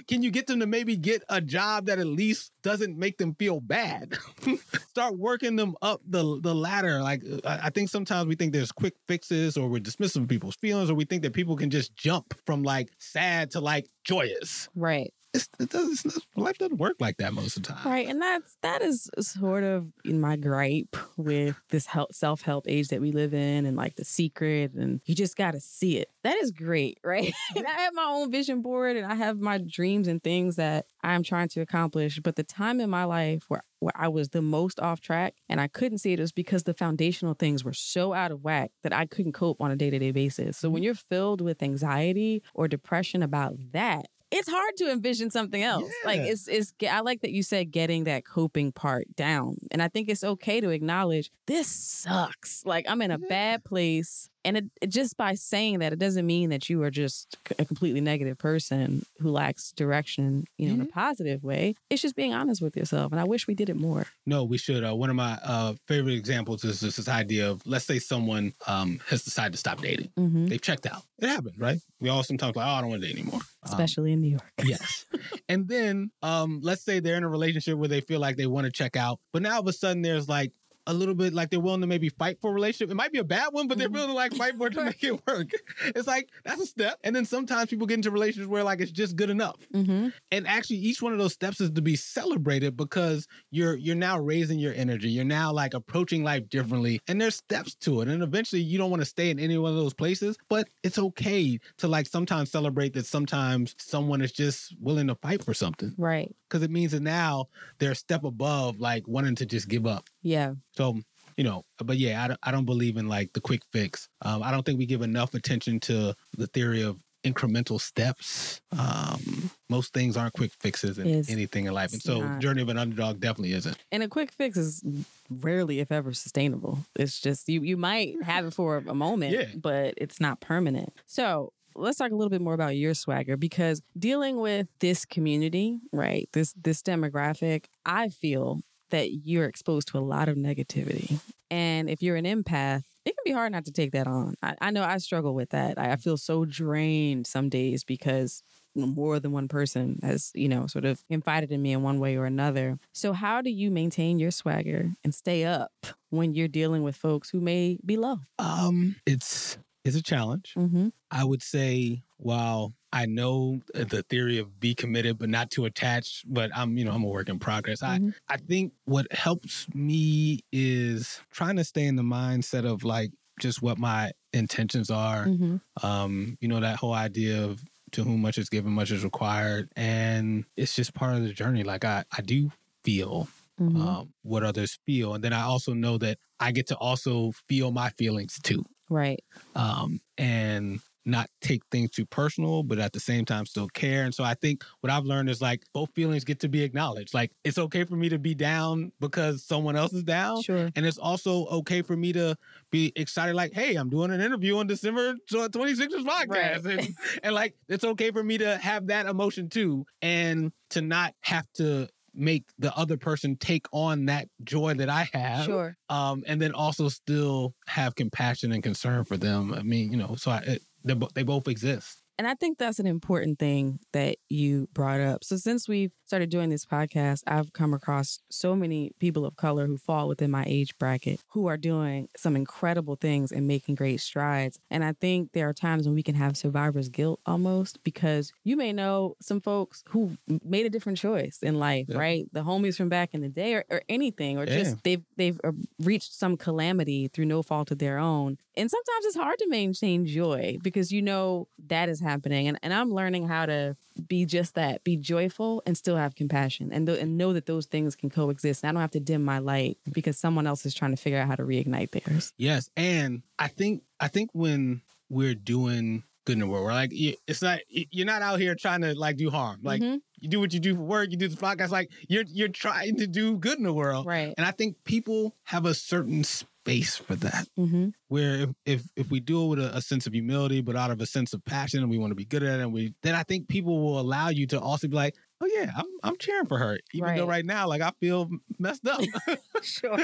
Can 0.09 0.23
you 0.23 0.31
get 0.31 0.47
them 0.47 0.61
to 0.61 0.67
maybe 0.67 0.97
get 0.97 1.23
a 1.29 1.41
job 1.41 1.87
that 1.87 1.99
at 1.99 2.07
least 2.07 2.53
doesn't 2.63 2.99
make 2.99 3.19
them 3.19 3.35
feel 3.35 3.61
bad? 3.61 4.17
start 4.89 5.17
working 5.19 5.57
them 5.57 5.75
up 5.83 6.01
the 6.09 6.41
the 6.43 6.55
ladder. 6.55 7.01
Like 7.01 7.23
uh, 7.25 7.39
I, 7.45 7.67
I 7.67 7.71
think 7.71 7.89
sometimes 7.89 8.27
we 8.27 8.35
think 8.35 8.53
there's 8.53 8.73
quick 8.73 8.95
fixes 9.09 9.57
or 9.57 9.69
we're 9.69 9.81
dismissing 9.81 10.27
people's 10.27 10.57
feelings 10.57 10.91
or 10.91 10.95
we 10.95 11.05
think 11.05 11.23
that 11.23 11.33
people 11.33 11.57
can 11.57 11.71
just 11.71 11.95
jump 11.95 12.35
from 12.45 12.63
like 12.63 12.91
sad 12.99 13.51
to 13.53 13.61
like 13.61 13.87
joyous 14.05 14.69
Right. 14.75 15.13
It's, 15.37 15.49
it 15.61 15.71
does, 15.71 16.05
it's 16.05 16.17
not, 16.17 16.45
life 16.45 16.59
doesn't 16.59 16.79
work 16.79 16.97
like 16.99 17.19
that 17.19 17.33
most 17.33 17.57
of 17.57 17.63
the 17.63 17.73
time. 17.73 17.93
Right. 17.93 18.09
And 18.09 18.21
that's 18.21 18.57
that 18.63 18.83
is 18.83 19.09
sort 19.21 19.65
of 19.65 19.87
in 20.05 20.21
my 20.21 20.37
gripe 20.37 20.97
with 21.17 21.57
this 21.71 21.87
help 21.87 22.15
self 22.15 22.43
help 22.43 22.65
age 22.69 22.89
that 22.89 23.01
we 23.01 23.13
live 23.13 23.35
in 23.35 23.67
and 23.67 23.77
like 23.77 23.97
the 23.97 24.05
secret 24.05 24.73
and 24.73 25.01
you 25.05 25.15
just 25.15 25.37
gotta 25.37 25.61
see 25.61 25.99
it. 25.99 26.09
That 26.25 26.37
is 26.39 26.51
great, 26.51 26.99
right? 27.05 27.33
and 27.55 27.67
I 27.67 27.81
have 27.83 27.95
my 27.95 28.05
own 28.05 28.31
vision 28.31 28.63
board 28.63 28.97
and 28.97 29.07
I 29.07 29.15
have 29.15 29.39
my 29.39 29.59
dreams 29.59 30.09
and 30.09 30.23
things 30.23 30.57
that 30.57 30.87
I'm 31.03 31.23
trying 31.23 31.49
to 31.49 31.61
accomplish. 31.61 32.19
But 32.21 32.37
the 32.37 32.45
time 32.45 32.81
in 32.81 32.91
my 32.91 33.05
life 33.05 33.45
where 33.49 33.63
where 33.81 33.93
I 33.95 34.09
was 34.09 34.31
the 34.31 34.43
most 34.43 34.81
off 34.81 35.01
track 35.01 35.35
and 35.49 35.61
I 35.61 35.69
couldn't 35.69 35.99
see 35.99 36.15
it 36.15 36.19
was 36.19 36.33
because 36.33 36.65
the 36.65 36.75
foundational 36.75 37.35
things 37.35 37.63
were 37.63 37.75
so 37.75 38.15
out 38.15 38.33
of 38.33 38.43
whack 38.43 38.71
that 38.83 38.93
I 38.93 39.07
couldn't 39.07 39.33
cope 39.33 39.61
on 39.61 39.71
a 39.71 39.77
day 39.77 39.91
to 39.91 39.99
day 39.99 40.13
basis. 40.13 40.57
So 40.57 40.71
when 40.71 40.81
mm-hmm. 40.81 40.85
you're 40.87 40.95
filled 40.95 41.41
with 41.41 41.63
anxiety 41.63 42.43
or 42.55 42.69
depression 42.69 43.23
about 43.23 43.55
that, 43.73 44.07
it's 44.39 44.49
hard 44.51 44.77
to 44.79 44.91
envision 44.91 45.31
something 45.31 45.63
else. 45.63 45.91
Like 46.05 46.19
Yeah. 46.19 46.33
it's 46.33 46.49
it's 46.49 46.73
I 46.91 47.01
like 47.01 47.21
that 47.23 47.33
you 47.33 47.43
said 47.43 47.71
getting 47.71 48.05
that 48.05 48.25
coping 48.25 48.73
part 48.73 49.15
down. 49.17 49.57
And 49.71 49.83
I 49.83 49.89
think 49.89 50.09
it's 50.09 50.25
okay 50.25 50.61
to 50.61 50.71
acknowledge 50.71 51.31
this 51.47 51.69
sucks. 51.69 52.65
Like 52.65 52.87
I'm 52.89 53.03
in 53.03 53.11
a 53.11 53.19
Yeah. 53.21 53.29
bad 53.29 53.65
place. 53.65 54.29
And 54.47 54.57
it, 54.57 54.65
it- 54.81 54.87
just 54.89 55.17
by 55.17 55.35
saying 55.35 55.81
that, 55.81 55.93
it 55.93 55.99
doesn't 55.99 56.25
mean 56.25 56.49
that 56.51 56.71
you 56.71 56.83
are 56.85 56.91
just 56.91 57.37
a 57.59 57.65
completely 57.65 58.01
negative 58.01 58.39
person 58.39 59.05
who 59.19 59.31
lacks 59.31 59.73
direction, 59.73 60.47
you 60.57 60.69
know, 60.69 60.75
in 60.75 60.81
a 60.83 60.87
positive 60.87 61.43
way. 61.45 61.75
It's 61.91 62.01
just 62.01 62.17
being 62.17 62.33
honest 62.33 62.63
with 62.63 62.77
yourself. 62.77 63.13
And 63.13 63.21
I 63.21 63.25
wish 63.25 63.47
we 63.47 63.55
did 63.55 63.69
it 63.69 63.77
more. 63.77 64.07
No, 64.25 64.45
we 64.45 64.57
should. 64.57 64.85
Uh, 64.85 64.95
one 64.95 65.11
of 65.11 65.17
my 65.17 65.39
uh, 65.45 65.75
favorite 65.89 66.15
examples 66.15 66.65
is 66.65 66.81
this, 66.81 66.97
this 66.97 67.09
idea 67.09 67.51
of 67.51 67.61
let's 67.67 67.85
say 67.85 67.99
someone 67.99 68.55
um, 68.67 69.01
has 69.09 69.23
decided 69.25 69.53
to 69.53 69.59
stop 69.59 69.83
dating. 69.83 70.11
Mm-hmm. 70.19 70.47
They've 70.47 70.63
checked 70.63 70.87
out. 70.87 71.03
It 71.19 71.29
happens, 71.29 71.59
right? 71.59 71.79
We 72.01 72.09
all 72.09 72.23
sometimes 72.23 72.57
like, 72.57 72.67
oh, 72.67 72.71
I 72.71 72.81
don't 72.81 72.91
want 72.91 73.03
to 73.03 73.09
date 73.09 73.19
anymore. 73.19 73.41
Um, 73.41 73.71
Especially 73.73 74.13
in 74.13 74.21
New 74.21 74.31
York. 74.31 74.53
yes. 74.65 75.05
and 75.49 75.67
then 75.69 76.11
um, 76.23 76.61
let's 76.63 76.85
say 76.85 77.01
they're 77.01 77.17
in 77.17 77.25
a 77.25 77.29
relationship 77.29 77.77
where 77.77 77.89
they 77.89 78.01
feel 78.01 78.21
like 78.21 78.37
they 78.37 78.47
want 78.47 78.67
to 78.67 78.73
check 78.73 78.97
out, 78.97 79.19
but 79.33 79.43
now 79.43 79.55
all 79.55 79.61
of 79.61 79.67
a 79.67 79.73
sudden 79.73 80.03
there's 80.03 80.29
like 80.29 80.53
a 80.87 80.95
little 80.95 81.15
bit 81.15 81.33
like 81.35 81.51
they're 81.51 81.61
willing 81.61 81.81
to 81.81 81.87
maybe 81.87 82.09
fight 82.09 82.39
for 82.41 82.51
a 82.51 82.55
relationship. 82.55 82.91
It 82.91 82.95
might 82.97 83.13
be 83.13 83.19
a 83.19 83.25
bad 83.25 83.49
one, 83.53 83.69
but 83.69 83.79
they're 83.79 83.89
Mhm. 83.89 83.93
willing 83.95 84.09
to 84.09 84.15
like 84.15 84.35
fight 84.35 84.57
for 84.57 84.69
it 84.69 84.75
to 84.75 84.85
make 84.85 85.03
it 85.03 85.21
work. 85.27 85.51
It's 85.95 86.07
like 86.07 86.29
that's 86.45 86.61
a 86.61 86.67
step. 86.67 86.99
And 87.05 87.15
then 87.15 87.25
sometimes 87.25 87.71
people 87.71 87.87
get 87.87 87.95
into 87.95 88.11
relationships 88.11 88.49
where 88.49 88.65
like 88.65 88.81
it's 88.81 88.91
just 88.93 89.17
good 89.17 89.31
enough. 89.31 89.57
Mm-hmm. 89.75 90.09
and 90.33 90.47
actually 90.47 90.77
each 90.79 91.03
one 91.03 91.13
of 91.13 91.19
those 91.19 91.33
steps 91.33 91.61
is 91.61 91.71
to 91.73 91.83
be 91.83 91.97
celebrated 91.97 92.77
because 92.77 93.27
you're 93.51 93.77
you're 93.77 93.95
now 93.95 94.19
raising 94.19 94.59
your 94.59 94.73
energy 94.75 95.09
you're 95.11 95.25
now 95.25 95.53
like 95.53 95.75
approaching 95.75 96.23
life 96.25 96.49
differently 96.49 96.99
and 97.09 97.21
there's 97.21 97.37
steps 97.37 97.75
to 97.77 98.01
it 98.01 98.09
and 98.09 98.23
eventually 98.23 98.61
you 98.63 98.79
don't 98.79 98.91
want 98.91 99.01
to 99.03 99.07
stay 99.07 99.31
in 99.31 99.39
any 99.39 99.59
one 99.59 99.71
of 99.71 99.77
those 99.77 99.93
places 99.95 100.37
but 100.49 100.69
it's 100.83 100.99
okay 100.99 101.59
to 101.79 101.89
like 101.89 102.07
sometimes 102.07 102.51
celebrate 102.51 102.93
that 102.95 103.07
sometimes 103.07 103.75
someone 103.79 104.21
is 104.23 104.33
just 104.33 104.75
willing 104.81 105.07
to 105.09 105.15
fight 105.17 105.45
for 105.45 105.55
something 105.55 105.95
Right. 105.99 106.35
Because 106.49 106.63
it 106.63 106.71
means 106.71 106.93
that 106.93 107.03
now 107.03 107.47
they're 107.79 107.93
a 107.93 107.97
step 107.97 108.25
above 108.25 108.79
like 108.81 109.07
wanting 109.09 109.35
to 109.37 109.47
just 109.47 109.69
give 109.69 109.87
up 109.87 110.05
Yeah. 110.23 110.55
so 110.77 110.99
you 111.37 111.45
know 111.45 111.65
but 111.79 111.99
yeah 111.99 112.25
i 112.25 112.29
don't, 112.29 112.41
I 112.43 112.51
don't 112.51 112.65
believe 112.65 112.97
in 112.97 113.09
like 113.09 113.33
the 113.35 113.41
quick 113.41 113.63
fix 113.73 114.09
um, 114.23 114.43
i 114.43 114.51
don't 114.51 114.65
think 114.65 114.79
we 114.79 114.87
give 114.87 115.03
enough 115.03 115.35
attention 115.35 115.81
to 115.81 116.15
the 116.37 116.47
theory 116.49 116.83
of 116.83 116.99
incremental 117.25 117.81
steps 117.81 118.61
um, 118.79 119.51
most 119.69 119.93
things 119.93 120.17
aren't 120.17 120.33
quick 120.35 120.53
fixes 120.61 120.99
in 120.99 121.07
It's- 121.09 121.29
anything 121.31 121.67
in 121.67 121.75
life 121.75 121.93
and 121.93 122.01
so 122.01 122.21
not. 122.21 122.39
journey 122.41 122.63
of 122.63 122.69
an 122.69 122.79
underdog 122.79 123.19
definitely 123.21 123.53
isn't 123.55 123.77
And 123.91 124.03
a 124.05 124.09
quick 124.09 124.31
fix 124.33 124.57
is 124.57 124.83
rarely, 125.29 125.81
if 125.81 125.91
ever, 125.91 126.13
sustainable. 126.13 126.79
It's 126.95 127.21
just 127.21 127.49
you 127.49 127.63
you 127.63 127.77
might 127.77 128.15
have 128.23 128.45
it 128.47 128.55
for 128.55 128.77
a 128.87 128.95
moment, 128.95 129.33
Yeah. 129.33 129.47
but 129.61 129.95
it's 129.97 130.21
not 130.21 130.41
permanent. 130.41 130.93
So 131.07 131.53
let's 131.77 131.99
talk 131.99 132.11
a 132.11 132.15
little 132.15 132.31
bit 132.31 132.41
more 132.41 132.55
about 132.55 132.77
your 132.77 132.95
swagger 132.95 133.37
because 133.37 133.83
dealing 133.99 134.41
with 134.41 134.67
this 134.81 135.05
community, 135.05 135.79
right? 135.93 136.29
This 136.33 136.55
this 136.61 136.83
demographic, 136.83 137.67
I 137.85 138.09
feel 138.09 138.63
that 138.91 139.13
you're 139.13 139.47
exposed 139.47 139.89
to 139.89 139.99
a 139.99 140.01
lot 140.01 140.29
of 140.29 140.37
negativity. 140.37 141.21
And 141.51 141.89
if 141.89 142.03
you're 142.03 142.17
an 142.17 142.25
empath, 142.25 142.83
it 143.05 143.15
can 143.17 143.23
be 143.25 143.33
hard 143.33 143.53
not 143.53 143.65
to 143.67 143.73
take 143.73 143.93
that 143.93 144.07
on. 144.07 144.35
I, 144.43 144.55
I 144.61 144.71
know 144.71 144.83
I 144.83 144.99
struggle 144.99 145.35
with 145.35 145.51
that. 145.51 145.79
I, 145.79 145.93
I 145.93 145.97
feel 145.97 146.17
so 146.17 146.45
drained 146.45 147.27
some 147.27 147.49
days 147.49 147.85
because 147.85 148.43
more 148.75 149.19
than 149.19 149.33
one 149.33 149.49
person 149.49 149.99
has, 150.03 150.31
you 150.35 150.49
know, 150.49 150.67
sort 150.67 150.85
of 150.85 151.03
confided 151.09 151.51
in 151.51 151.63
me 151.63 151.73
in 151.73 151.83
one 151.83 151.99
way 151.99 152.17
or 152.17 152.27
another. 152.27 152.79
So, 152.93 153.13
how 153.13 153.41
do 153.41 153.51
you 153.51 153.71
maintain 153.71 154.19
your 154.19 154.31
swagger 154.31 154.93
and 155.03 155.15
stay 155.15 155.45
up 155.45 155.73
when 156.11 156.35
you're 156.35 156.49
dealing 156.49 156.83
with 156.83 156.97
folks 156.97 157.31
who 157.31 157.41
may 157.41 157.79
be 157.85 157.97
low? 157.97 158.19
um 158.39 158.97
it's 159.07 159.59
is 159.87 159.97
a 159.97 160.03
challenge. 160.03 160.55
Mm-hmm. 160.57 160.89
I 161.11 161.25
would 161.25 161.43
say, 161.43 162.03
while 162.19 162.75
I 162.93 163.07
know 163.07 163.61
the 163.75 164.03
theory 164.09 164.39
of 164.39 164.59
be 164.59 164.75
committed 164.75 165.19
but 165.19 165.29
not 165.29 165.51
too 165.51 165.65
attached, 165.67 166.25
but 166.27 166.51
I'm, 166.57 166.77
you 166.79 166.85
know, 166.85 166.93
I'm 166.93 167.05
a 167.05 167.09
work 167.09 167.29
in 167.29 167.39
progress. 167.39 167.81
Mhm. 167.83 168.15
I, 168.29 168.35
I 168.35 168.37
think 168.39 168.73
what 168.85 169.11
helps 169.13 169.67
me 169.75 170.41
is 170.53 171.21
trying 171.31 171.57
to 171.57 171.65
stay 171.65 171.85
in 171.87 171.97
the 171.97 172.03
mindset 172.03 172.65
of 172.65 172.85
like 172.85 173.11
just 173.39 173.61
what 173.63 173.79
my 173.79 174.13
intentions 174.33 174.91
are. 174.91 175.27
Mm-hmm. 175.27 175.87
Um, 175.87 176.39
you 176.41 176.49
know, 176.49 176.61
that 176.61 176.77
whole 176.77 176.95
idea 176.95 177.45
of 177.45 177.63
to 177.93 178.03
whom 178.03 178.23
much 178.23 178.39
is 178.39 178.49
given, 178.49 178.73
much 178.73 178.91
is 178.91 179.05
required. 179.05 179.69
And 179.77 180.45
it's 180.57 180.75
just 180.75 180.95
part 180.95 181.17
of 181.17 181.23
the 181.23 181.33
journey. 181.33 181.63
Like 181.65 181.85
I, 181.85 182.05
I 182.17 182.23
do 182.23 182.51
feel 182.83 183.29
Mm-hmm. 183.59 183.81
um, 183.81 184.13
what 184.21 184.43
others 184.43 184.79
feel. 184.85 185.15
And 185.15 185.25
then 185.25 185.33
I 185.33 185.41
also 185.45 185.73
know 185.73 185.97
that 185.97 186.19
I 186.39 186.53
get 186.53 186.67
to 186.67 186.77
also 186.77 187.33
feel 187.49 187.71
my 187.73 187.89
feelings 187.89 188.39
too. 188.43 188.67
Right. 188.89 189.23
Um, 189.55 190.01
and 190.19 190.81
not 191.07 191.31
take 191.41 191.63
things 191.71 191.91
too 191.93 192.05
personal, 192.05 192.65
but 192.65 192.79
at 192.79 192.93
the 192.93 193.01
same 193.01 193.25
time 193.25 193.47
still 193.47 193.69
care. 193.69 194.05
And 194.05 194.15
so 194.15 194.25
I 194.25 194.35
think 194.35 194.65
what 194.81 194.91
I've 194.93 195.05
learned 195.05 195.31
is 195.31 195.41
like 195.41 195.63
both 195.73 195.91
feelings 195.95 196.25
get 196.25 196.41
to 196.41 196.49
be 196.49 196.63
acknowledged. 196.63 197.15
Like 197.15 197.31
it's 197.45 197.59
okay 197.59 197.85
for 197.85 197.95
me 197.95 198.09
to 198.09 198.19
be 198.19 198.35
down 198.35 198.91
because 199.01 199.45
someone 199.45 199.77
else 199.77 199.93
is 199.93 200.03
down. 200.03 200.43
Sure. 200.43 200.69
And 200.75 200.85
it's 200.85 200.99
also 200.99 201.47
okay 201.47 201.83
for 201.83 201.97
me 201.97 202.13
to 202.13 202.37
be 202.71 202.93
excited, 202.97 203.37
like, 203.37 203.53
hey, 203.53 203.77
I'm 203.77 203.89
doing 203.89 204.11
an 204.11 204.21
interview 204.21 204.59
on 204.59 204.67
December 204.67 205.15
26th 205.33 206.05
podcast. 206.05 206.65
Right. 206.65 206.79
And, 206.79 206.89
and 207.23 207.35
like, 207.35 207.55
it's 207.69 207.85
okay 207.85 208.11
for 208.11 208.25
me 208.25 208.39
to 208.39 208.59
have 208.59 208.89
that 208.89 209.07
emotion 209.07 209.49
too. 209.49 209.87
And 210.03 210.53
to 210.71 210.81
not 210.81 211.15
have 211.21 211.47
to 211.55 211.89
make 212.17 212.45
the 212.59 212.75
other 212.77 212.97
person 212.97 213.37
take 213.37 213.67
on 213.73 214.07
that 214.07 214.29
joy 214.43 214.75
that 214.75 214.89
I 214.89 215.09
have. 215.13 215.45
Sure. 215.45 215.77
Um, 215.89 216.25
and 216.27 216.41
then 216.41 216.53
also 216.53 216.89
still 216.89 217.55
have 217.67 217.95
compassion 217.95 218.53
and 218.53 218.63
concern 218.63 219.05
for 219.05 219.17
them. 219.17 219.53
I 219.53 219.63
mean, 219.63 219.93
you 219.93 219.99
know, 219.99 220.15
so 220.17 220.31
I, 220.31 220.39
it, 220.39 220.63
they 220.85 220.95
they 221.15 221.23
both 221.23 221.49
exist. 221.49 222.03
And 222.19 222.27
I 222.27 222.35
think 222.35 222.57
that's 222.57 222.79
an 222.79 222.87
important 222.87 223.39
thing 223.39 223.79
that 223.93 224.17
you 224.31 224.69
brought 224.73 225.01
up. 225.01 225.23
So, 225.23 225.37
since 225.37 225.69
we've 225.69 225.93
started 226.07 226.31
doing 226.31 226.51
this 226.51 226.65
podcast, 226.65 227.23
I've 227.27 227.53
come 227.53 227.75
across 227.75 228.21
so 228.31 228.55
many 228.55 228.93
people 229.01 229.27
of 229.27 229.35
color 229.37 229.67
who 229.67 229.77
fall 229.77 230.07
within 230.09 230.31
my 230.31 230.45
age 230.47 230.79
bracket 230.79 231.21
who 231.31 231.47
are 231.49 231.57
doing 231.57 232.09
some 232.17 232.37
incredible 232.37 232.95
things 232.97 233.33
and 233.33 233.47
making 233.49 233.75
great 233.75 234.01
strides. 234.01 234.59
And 234.71 234.85
I 234.85 234.93
think 234.93 235.33
there 235.33 235.49
are 235.49 235.53
times 235.53 235.87
when 235.87 235.95
we 235.97 236.05
can 236.05 236.15
have 236.15 236.37
survivor's 236.37 236.89
guilt 236.89 237.21
almost 237.27 237.83
because 237.83 238.33
you 238.45 238.57
may 238.57 238.73
know 238.73 239.17
some 239.21 239.41
folks 239.41 239.83
who 239.89 240.17
made 240.45 240.65
a 240.65 240.71
different 240.71 240.99
choice 240.99 241.39
in 241.43 241.59
life, 241.59 241.87
Yeah. 241.89 241.99
right? 241.99 242.25
The 242.33 242.41
homies 242.45 242.77
from 242.77 242.89
back 242.89 243.11
in 243.13 243.21
the 243.21 243.29
day 243.29 243.55
or, 243.55 243.65
or 243.69 243.83
anything, 243.89 244.39
or 244.39 244.45
Yeah. 244.47 244.59
just 244.59 244.85
they've, 244.85 245.03
they've 245.17 245.41
uh, 245.43 245.53
reached 245.83 246.15
some 246.15 246.37
calamity 246.37 247.09
through 247.09 247.25
no 247.27 247.43
fault 247.43 247.71
of 247.73 247.79
their 247.79 247.99
own. 247.99 248.39
And 248.57 248.71
sometimes 248.71 249.05
it's 249.07 249.17
hard 249.17 249.39
to 249.41 249.49
maintain 249.49 250.07
joy 250.07 250.59
because 250.63 250.93
you 250.93 251.03
know 251.03 251.49
that 251.67 251.89
is 251.89 252.01
happening. 252.01 252.47
And, 252.49 252.59
and 252.63 252.73
I'm 252.73 252.91
learning 252.93 253.27
how 253.29 253.47
to 253.47 253.77
be 254.09 254.25
just 254.27 254.55
that, 254.55 254.85
be 254.85 254.97
joyful 254.97 255.63
and 255.67 255.77
still 255.77 255.97
have 255.97 256.15
compassion 256.15 256.71
and, 256.73 256.87
th- 256.87 257.01
and 257.01 257.17
know 257.17 257.33
that 257.33 257.47
those 257.47 257.67
things 257.67 257.95
can 257.97 258.11
coexist. 258.11 258.63
And 258.63 258.69
I 258.69 258.73
don't 258.73 258.81
have 258.83 258.91
to 258.93 259.01
dim 259.01 259.25
my 259.25 259.39
light 259.39 259.79
because 259.93 260.19
someone 260.19 260.47
else 260.47 260.67
is 260.67 260.75
trying 260.75 260.91
to 260.91 260.97
figure 260.97 261.19
out 261.19 261.29
how 261.29 261.35
to 261.37 261.43
reignite 261.45 261.91
theirs. 261.93 262.33
Yes, 262.37 262.71
and 262.77 263.23
I 263.39 263.49
think 263.49 263.83
I 264.01 264.09
think 264.09 264.31
when 264.33 264.83
we're 265.09 265.35
doing 265.35 266.03
good 266.25 266.33
in 266.35 266.39
the 266.41 266.47
world, 266.47 266.65
we're 266.65 266.73
like 266.73 266.91
it's 266.93 267.41
not 267.43 267.61
you- 267.69 267.87
you're 267.91 268.07
not 268.07 268.21
out 268.23 268.41
here 268.41 268.55
trying 268.55 268.81
to 268.83 268.95
like 268.95 269.17
do 269.17 269.31
harm. 269.31 269.61
Like 269.63 269.81
Mhm. 269.81 270.01
you 270.21 270.29
do 270.29 270.41
what 270.41 270.53
you 270.53 270.61
do 270.61 270.75
for 270.75 270.83
work, 270.83 271.11
you 271.11 271.17
do 271.17 271.29
the 271.29 271.37
podcast. 271.37 271.71
Like 271.71 271.91
you're 272.09 272.25
you're 272.27 272.49
trying 272.49 272.97
to 272.97 273.07
do 273.07 273.37
good 273.39 273.59
in 273.59 273.65
the 273.65 273.73
world, 273.73 274.07
Right. 274.07 274.35
and 274.37 274.47
I 274.47 274.51
think 274.51 274.77
people 274.85 275.35
have 275.45 275.65
a 275.67 275.75
certain 275.75 276.25
space 276.67 276.97
for 276.97 277.15
that. 277.17 277.47
Mm-hmm. 277.59 277.89
Where 278.09 278.35
if 278.35 278.51
if, 278.67 278.83
if 278.97 279.11
we 279.11 279.21
do 279.21 279.45
it 279.45 279.49
with 279.49 279.59
a, 279.61 279.77
a 279.77 279.81
sense 279.83 280.07
of 280.07 280.13
humility, 280.13 280.61
but 280.61 280.77
out 280.77 280.91
of 280.91 281.01
a 281.01 281.07
sense 281.07 281.33
of 281.33 281.45
passion, 281.45 281.81
and 281.81 281.91
we 281.91 281.99
want 281.99 282.11
to 282.11 282.15
be 282.17 282.25
good 282.25 282.43
at 282.43 282.59
it, 282.59 282.63
and 282.63 282.73
we 282.73 282.95
then 283.03 283.15
I 283.15 283.23
think 283.23 283.49
people 283.49 283.81
will 283.83 284.01
allow 284.01 284.29
you 284.29 284.47
to 284.49 284.61
also 284.61 284.89
be 284.89 284.97
like, 284.97 285.15
oh 285.41 285.49
yeah, 285.55 285.71
I'm 285.77 285.87
I'm 286.03 286.17
cheering 286.19 286.47
for 286.47 286.59
her, 286.59 286.79
even 286.93 287.15
though 287.17 287.23
Right. 287.27 287.37
right 287.39 287.45
now 287.47 287.69
like 287.69 287.83
I 287.83 287.93
feel 288.01 288.29
messed 288.59 288.87
up. 288.87 289.01
Sure. 289.63 289.99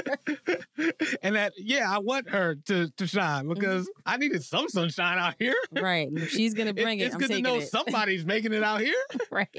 and 1.21 1.35
that 1.35 1.53
yeah, 1.57 1.89
I 1.89 1.99
want 1.99 2.29
her 2.29 2.55
to 2.67 2.89
to 2.97 3.07
shine 3.07 3.45
Mm-hmm. 3.45 3.53
because 3.53 3.89
I 4.05 4.17
needed 4.17 4.43
some 4.43 4.67
sunshine 4.69 5.17
out 5.19 5.35
here. 5.39 5.55
right. 5.73 6.07
If 6.11 6.29
she's 6.31 6.53
going 6.53 6.67
to 6.73 6.73
bring 6.73 6.99
it, 6.99 7.05
it's 7.05 7.15
I'm 7.15 7.21
good 7.21 7.29
to 7.31 7.41
know 7.41 7.57
it. 7.57 7.67
somebody's 7.69 8.25
making 8.25 8.53
it 8.53 8.63
out 8.63 8.81
here. 8.81 8.95
right. 9.31 9.49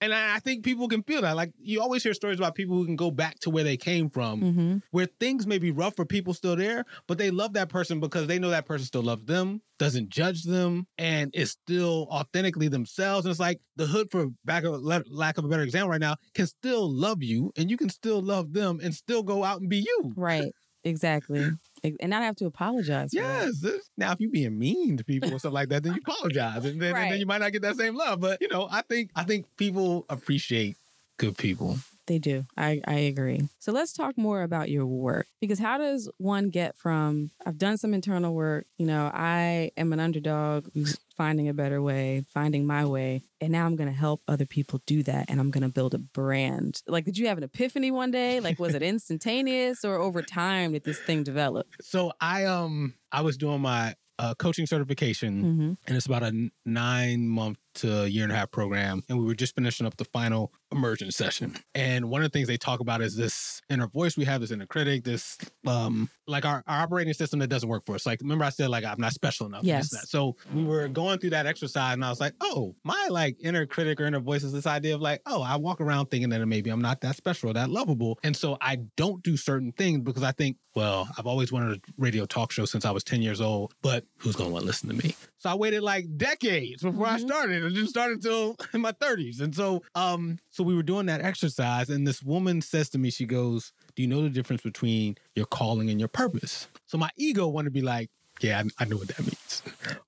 And 0.00 0.14
I, 0.14 0.38
think 0.38 0.64
people 0.64 0.88
can 0.88 1.02
feel 1.02 1.22
that. 1.22 1.36
Like 1.36 1.52
you 1.58 1.80
always 1.80 2.02
hear 2.02 2.14
stories 2.14 2.38
about 2.38 2.54
people 2.54 2.76
who 2.76 2.86
can 2.86 2.96
go 2.96 3.10
back 3.10 3.38
to 3.40 3.50
where 3.50 3.64
they 3.64 3.76
came 3.76 4.08
from, 4.10 4.42
Mm-hmm. 4.42 4.76
where 4.92 5.06
things 5.18 5.46
may 5.46 5.58
be 5.58 5.70
rough 5.70 5.96
for 5.96 6.04
people 6.04 6.32
still 6.34 6.56
there, 6.56 6.84
but 7.06 7.18
they 7.18 7.30
love 7.30 7.54
that 7.54 7.68
person 7.68 7.98
because 8.00 8.26
they 8.26 8.38
know 8.38 8.50
that 8.50 8.66
person 8.66 8.86
still 8.86 9.02
loves 9.02 9.24
them, 9.24 9.60
doesn't 9.78 10.08
judge 10.08 10.42
them, 10.44 10.86
and 10.96 11.34
is 11.34 11.50
still 11.50 12.06
authentically 12.10 12.68
themselves. 12.68 13.26
And 13.26 13.30
it's 13.30 13.40
like 13.40 13.60
the 13.76 13.86
hood, 13.86 14.10
for 14.10 14.28
back 14.44 14.64
of 14.64 14.80
lack 14.82 15.38
of 15.38 15.44
a 15.44 15.48
better 15.48 15.62
example 15.62 15.90
right 15.90 16.00
now, 16.00 16.16
can 16.34 16.46
still 16.46 16.88
love 16.88 17.22
you, 17.22 17.52
and 17.56 17.70
you 17.70 17.76
can 17.76 17.88
still 17.88 18.22
love 18.22 18.52
them, 18.52 18.78
and 18.82 18.94
still 18.94 19.22
go 19.22 19.42
out 19.44 19.60
and 19.60 19.68
be 19.68 19.78
you. 19.78 20.12
Right. 20.16 20.52
Exactly. 20.84 21.50
And 21.84 22.10
not 22.10 22.22
have 22.22 22.36
to 22.36 22.46
apologize. 22.46 23.10
for. 23.12 23.20
Yes. 23.20 23.64
Now, 23.96 24.12
if 24.12 24.20
you're 24.20 24.30
being 24.30 24.58
mean 24.58 24.96
to 24.96 25.04
people 25.04 25.32
or 25.32 25.38
stuff 25.38 25.52
like 25.52 25.68
that, 25.70 25.82
then 25.82 25.94
you 25.94 26.00
apologize, 26.04 26.64
and 26.64 26.80
then, 26.80 26.96
and 26.96 27.12
then 27.12 27.18
you 27.20 27.26
might 27.26 27.38
not 27.38 27.52
get 27.52 27.62
that 27.62 27.76
same 27.76 27.94
love. 27.94 28.20
But 28.20 28.40
you 28.40 28.48
know, 28.48 28.68
I 28.70 28.82
think 28.82 29.10
I 29.14 29.24
think 29.24 29.46
people 29.56 30.06
appreciate 30.08 30.76
good 31.18 31.36
people. 31.36 31.78
They 32.06 32.18
do. 32.18 32.46
I, 32.56 32.80
I 32.86 32.94
agree. 32.94 33.48
So 33.58 33.70
let's 33.70 33.92
talk 33.92 34.16
more 34.16 34.42
about 34.42 34.70
your 34.70 34.86
work 34.86 35.26
because 35.42 35.58
how 35.58 35.76
does 35.76 36.08
one 36.16 36.48
get 36.48 36.74
from 36.76 37.30
I've 37.44 37.58
done 37.58 37.76
some 37.76 37.92
internal 37.92 38.34
work, 38.34 38.66
you 38.78 38.86
know, 38.86 39.10
I 39.12 39.72
am 39.76 39.92
an 39.92 40.00
underdog 40.00 40.68
who's 40.72 40.98
finding 41.18 41.48
a 41.48 41.54
better 41.54 41.82
way, 41.82 42.24
finding 42.32 42.64
my 42.66 42.84
way, 42.86 43.22
and 43.42 43.50
now 43.52 43.66
I'm 43.66 43.76
going 43.76 43.90
to 43.90 43.94
help 44.06 44.22
other 44.26 44.46
people 44.46 44.80
do 44.86 45.02
that 45.02 45.26
and 45.28 45.38
I'm 45.40 45.50
going 45.50 45.64
to 45.64 45.68
build 45.78 45.92
a 45.92 45.98
brand. 45.98 46.80
Like 46.86 47.04
did 47.04 47.18
you 47.18 47.26
have 47.28 47.36
an 47.38 47.44
epiphany 47.44 47.90
one 47.90 48.10
day? 48.10 48.40
Like 48.40 48.58
was 48.58 48.74
it 48.74 48.82
instantaneous 48.94 49.84
or 49.84 49.96
over 49.96 50.22
time 50.22 50.72
did 50.72 50.84
this 50.84 50.98
thing 51.00 51.24
develop? 51.24 51.66
So 51.82 52.12
I 52.20 52.44
um 52.46 52.94
I 53.12 53.20
was 53.22 53.36
doing 53.36 53.60
my 53.60 53.94
uh, 54.20 54.34
coaching 54.34 54.66
certification, 54.66 55.32
Mhm. 55.44 55.76
and 55.86 55.96
it's 55.96 56.06
about 56.06 56.24
a 56.24 56.50
nine 56.66 57.28
month 57.28 57.58
to 57.76 58.02
a 58.02 58.06
year 58.08 58.24
and 58.24 58.32
a 58.32 58.34
half 58.34 58.50
program, 58.50 59.02
and 59.08 59.16
we 59.18 59.24
were 59.24 59.34
just 59.34 59.54
finishing 59.54 59.86
up 59.86 59.96
the 59.96 60.04
final 60.04 60.52
immersion 60.72 61.10
session. 61.10 61.56
And 61.74 62.10
one 62.10 62.22
of 62.22 62.30
the 62.30 62.36
things 62.36 62.48
they 62.48 62.56
talk 62.56 62.80
about 62.80 63.00
is 63.00 63.16
this 63.16 63.60
inner 63.70 63.86
voice 63.86 64.16
we 64.16 64.24
have, 64.24 64.40
this 64.40 64.50
inner 64.50 64.66
critic, 64.66 65.04
this 65.04 65.38
um 65.66 66.10
like 66.26 66.44
our, 66.44 66.62
our 66.66 66.82
operating 66.82 67.14
system 67.14 67.38
that 67.40 67.48
doesn't 67.48 67.68
work 67.68 67.86
for 67.86 67.94
us. 67.94 68.04
Like 68.04 68.20
remember 68.20 68.44
I 68.44 68.50
said 68.50 68.68
like 68.68 68.84
I'm 68.84 69.00
not 69.00 69.12
special 69.12 69.46
enough. 69.46 69.64
Yes. 69.64 69.90
that. 69.90 70.08
So 70.08 70.36
we 70.52 70.64
were 70.64 70.88
going 70.88 71.18
through 71.18 71.30
that 71.30 71.46
exercise, 71.46 71.94
and 71.94 72.04
I 72.04 72.10
was 72.10 72.20
like, 72.20 72.34
oh, 72.40 72.74
my 72.84 73.08
like 73.10 73.36
inner 73.40 73.64
critic 73.66 74.00
or 74.00 74.04
inner 74.06 74.20
voice 74.20 74.42
is 74.42 74.52
this 74.52 74.66
idea 74.66 74.94
of 74.94 75.00
like, 75.00 75.20
oh, 75.26 75.42
I 75.42 75.56
walk 75.56 75.80
around 75.80 76.06
thinking 76.06 76.28
that 76.30 76.44
maybe 76.46 76.70
I'm 76.70 76.82
not 76.82 77.00
that 77.00 77.16
special 77.16 77.50
or 77.50 77.54
that 77.54 77.70
lovable, 77.70 78.18
and 78.22 78.36
so 78.36 78.58
I 78.60 78.76
don't 78.96 79.22
do 79.22 79.36
certain 79.36 79.72
things 79.72 80.00
because 80.00 80.22
I 80.22 80.32
think, 80.32 80.56
well, 80.74 81.08
I've 81.16 81.26
always 81.26 81.50
wanted 81.50 81.78
a 81.78 81.80
radio 81.96 82.26
talk 82.26 82.52
show 82.52 82.64
since 82.66 82.84
I 82.84 82.90
was 82.90 83.04
10 83.04 83.22
years 83.22 83.40
old, 83.40 83.74
but 83.82 84.04
who's 84.18 84.36
gonna 84.36 84.50
want 84.50 84.62
to 84.62 84.66
listen 84.66 84.88
to 84.90 84.94
me? 84.94 85.14
So 85.38 85.48
I 85.50 85.54
waited 85.54 85.82
like 85.82 86.04
decades 86.16 86.82
before 86.82 87.06
I 87.06 87.16
Mhm. 87.16 87.20
started. 87.20 87.64
I 87.64 87.68
didn't 87.68 87.88
start 87.88 88.12
until 88.12 88.56
in 88.74 88.80
my 88.80 88.92
30s. 88.92 89.40
And 89.40 89.54
so 89.54 89.82
um 89.94 90.38
so 90.58 90.64
we 90.64 90.74
were 90.74 90.82
doing 90.82 91.06
that 91.06 91.20
exercise 91.24 91.88
and 91.88 92.04
this 92.04 92.20
woman 92.20 92.60
says 92.60 92.88
to 92.90 92.98
me, 92.98 93.10
she 93.10 93.26
goes, 93.26 93.72
Do 93.94 94.02
you 94.02 94.08
know 94.08 94.22
the 94.22 94.28
difference 94.28 94.60
between 94.62 95.16
your 95.36 95.46
calling 95.46 95.88
and 95.88 96.00
your 96.00 96.08
purpose? 96.08 96.66
So 96.86 96.98
my 96.98 97.10
ego 97.16 97.46
wanted 97.46 97.66
to 97.66 97.70
be 97.70 97.80
like, 97.80 98.10
Yeah, 98.40 98.60
I, 98.78 98.82
I 98.82 98.84
know 98.86 98.96
what 98.96 99.06
that 99.06 99.20
means. 99.20 99.62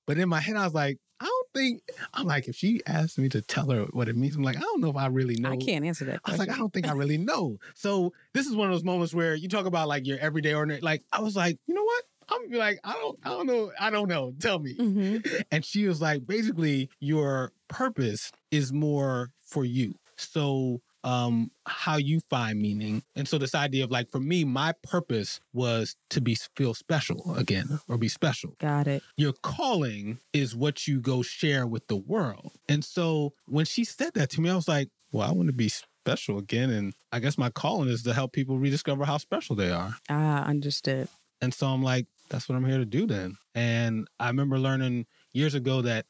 But 0.09 0.19
in 0.19 0.29
my 0.29 0.41
head, 0.41 0.57
I 0.57 0.65
was 0.65 0.75
like, 0.75 0.99
I 1.21 1.27
don't 1.27 1.49
think 1.55 1.83
I'm 2.15 2.27
like, 2.27 2.49
if 2.49 2.57
she 2.57 2.81
asked 2.85 3.17
me 3.17 3.29
to 3.29 3.43
tell 3.43 3.71
her 3.71 3.85
what 3.93 4.09
it 4.09 4.17
means, 4.17 4.35
I'm 4.35 4.43
like, 4.43 4.57
I 4.57 4.61
don't 4.61 4.81
know 4.81 4.91
if 4.91 4.97
I 4.97 5.07
really 5.07 5.37
know. 5.37 5.53
I 5.53 5.57
can't 5.57 5.85
answer 5.85 6.05
that 6.07 6.21
I 6.25 6.33
was 6.33 6.41
like, 6.41 6.51
I 6.51 6.57
don't 6.57 6.73
think 6.73 6.89
I 6.89 6.93
really 6.95 7.19
know. 7.19 7.59
So 7.77 8.13
this 8.35 8.47
is 8.49 8.57
one 8.57 8.67
of 8.69 8.75
those 8.75 8.83
moments 8.83 9.15
where 9.15 9.37
you 9.37 9.49
talk 9.49 9.67
about 9.67 9.87
like 9.87 10.05
your 10.05 10.19
everyday 10.19 10.53
ordinary. 10.55 10.81
Like 10.81 11.05
I 11.13 11.21
was 11.21 11.37
like, 11.37 11.59
you 11.69 11.75
know 11.75 11.85
what? 11.85 12.05
I'm 12.33 12.51
like, 12.53 12.81
I 12.85 12.93
don't, 12.95 13.19
I 13.25 13.29
don't 13.31 13.47
know, 13.47 13.71
I 13.79 13.91
don't 13.91 14.09
know. 14.09 14.33
Tell 14.41 14.59
me. 14.59 14.75
Mhm. 14.77 15.45
And 15.53 15.65
she 15.65 15.87
was 15.87 16.01
like, 16.01 16.27
basically, 16.27 16.89
your 17.01 17.53
purpose 17.69 18.33
is 18.51 18.73
more 18.73 19.31
for 19.43 19.65
you. 19.65 19.95
So 20.21 20.81
um 21.03 21.51
how 21.67 21.97
you 21.97 22.21
find 22.29 22.61
meaning 22.61 23.03
and 23.17 23.27
so 23.27 23.39
this 23.39 23.55
idea 23.55 23.83
of 23.85 23.91
like 23.91 24.11
for 24.11 24.21
me 24.21 24.45
my 24.45 24.75
purpose 24.83 25.41
was 25.55 25.97
to 26.11 26.21
be 26.21 26.37
feel 26.57 26.75
special 26.75 27.35
again 27.37 27.81
or 27.89 27.97
be 27.97 28.07
special 28.09 28.55
Got 28.59 28.87
it. 28.87 29.03
your 29.17 29.33
calling 29.33 30.19
is 30.35 30.55
what 30.55 30.87
you 30.87 31.01
go 31.01 31.23
share 31.23 31.67
with 31.67 31.87
the 31.87 31.97
world. 31.97 32.53
And 32.69 32.85
so 32.85 33.33
when 33.47 33.65
she 33.65 33.83
said 33.85 34.13
that 34.13 34.29
to 34.31 34.43
me, 34.43 34.51
I 34.51 34.55
was 34.57 34.69
like, 34.69 34.91
well, 35.11 35.27
I 35.27 35.33
want 35.33 35.47
to 35.49 35.55
be 35.55 35.71
special 35.71 36.37
again. 36.37 36.69
And 36.69 36.93
I 37.13 37.19
guess 37.19 37.39
my 37.39 37.49
calling 37.49 37.89
is 37.89 38.03
to 38.03 38.13
help 38.13 38.33
people 38.33 38.59
rediscover 38.59 39.07
how 39.07 39.17
special 39.17 39.57
they 39.57 39.71
are. 39.71 39.95
Ah, 40.11 40.45
understood. 40.45 41.09
And 41.41 41.55
so 41.55 41.67
I'm 41.69 41.83
like, 41.83 42.07
that's 42.29 42.47
what 42.47 42.57
I'm 42.57 42.67
here 42.67 42.77
to 42.79 42.85
do 42.85 43.07
then. 43.07 43.37
And 43.55 44.07
I 44.21 44.27
remember 44.29 44.59
learning 44.59 45.07
years 45.33 45.55
ago 45.55 45.81
that 45.83 46.05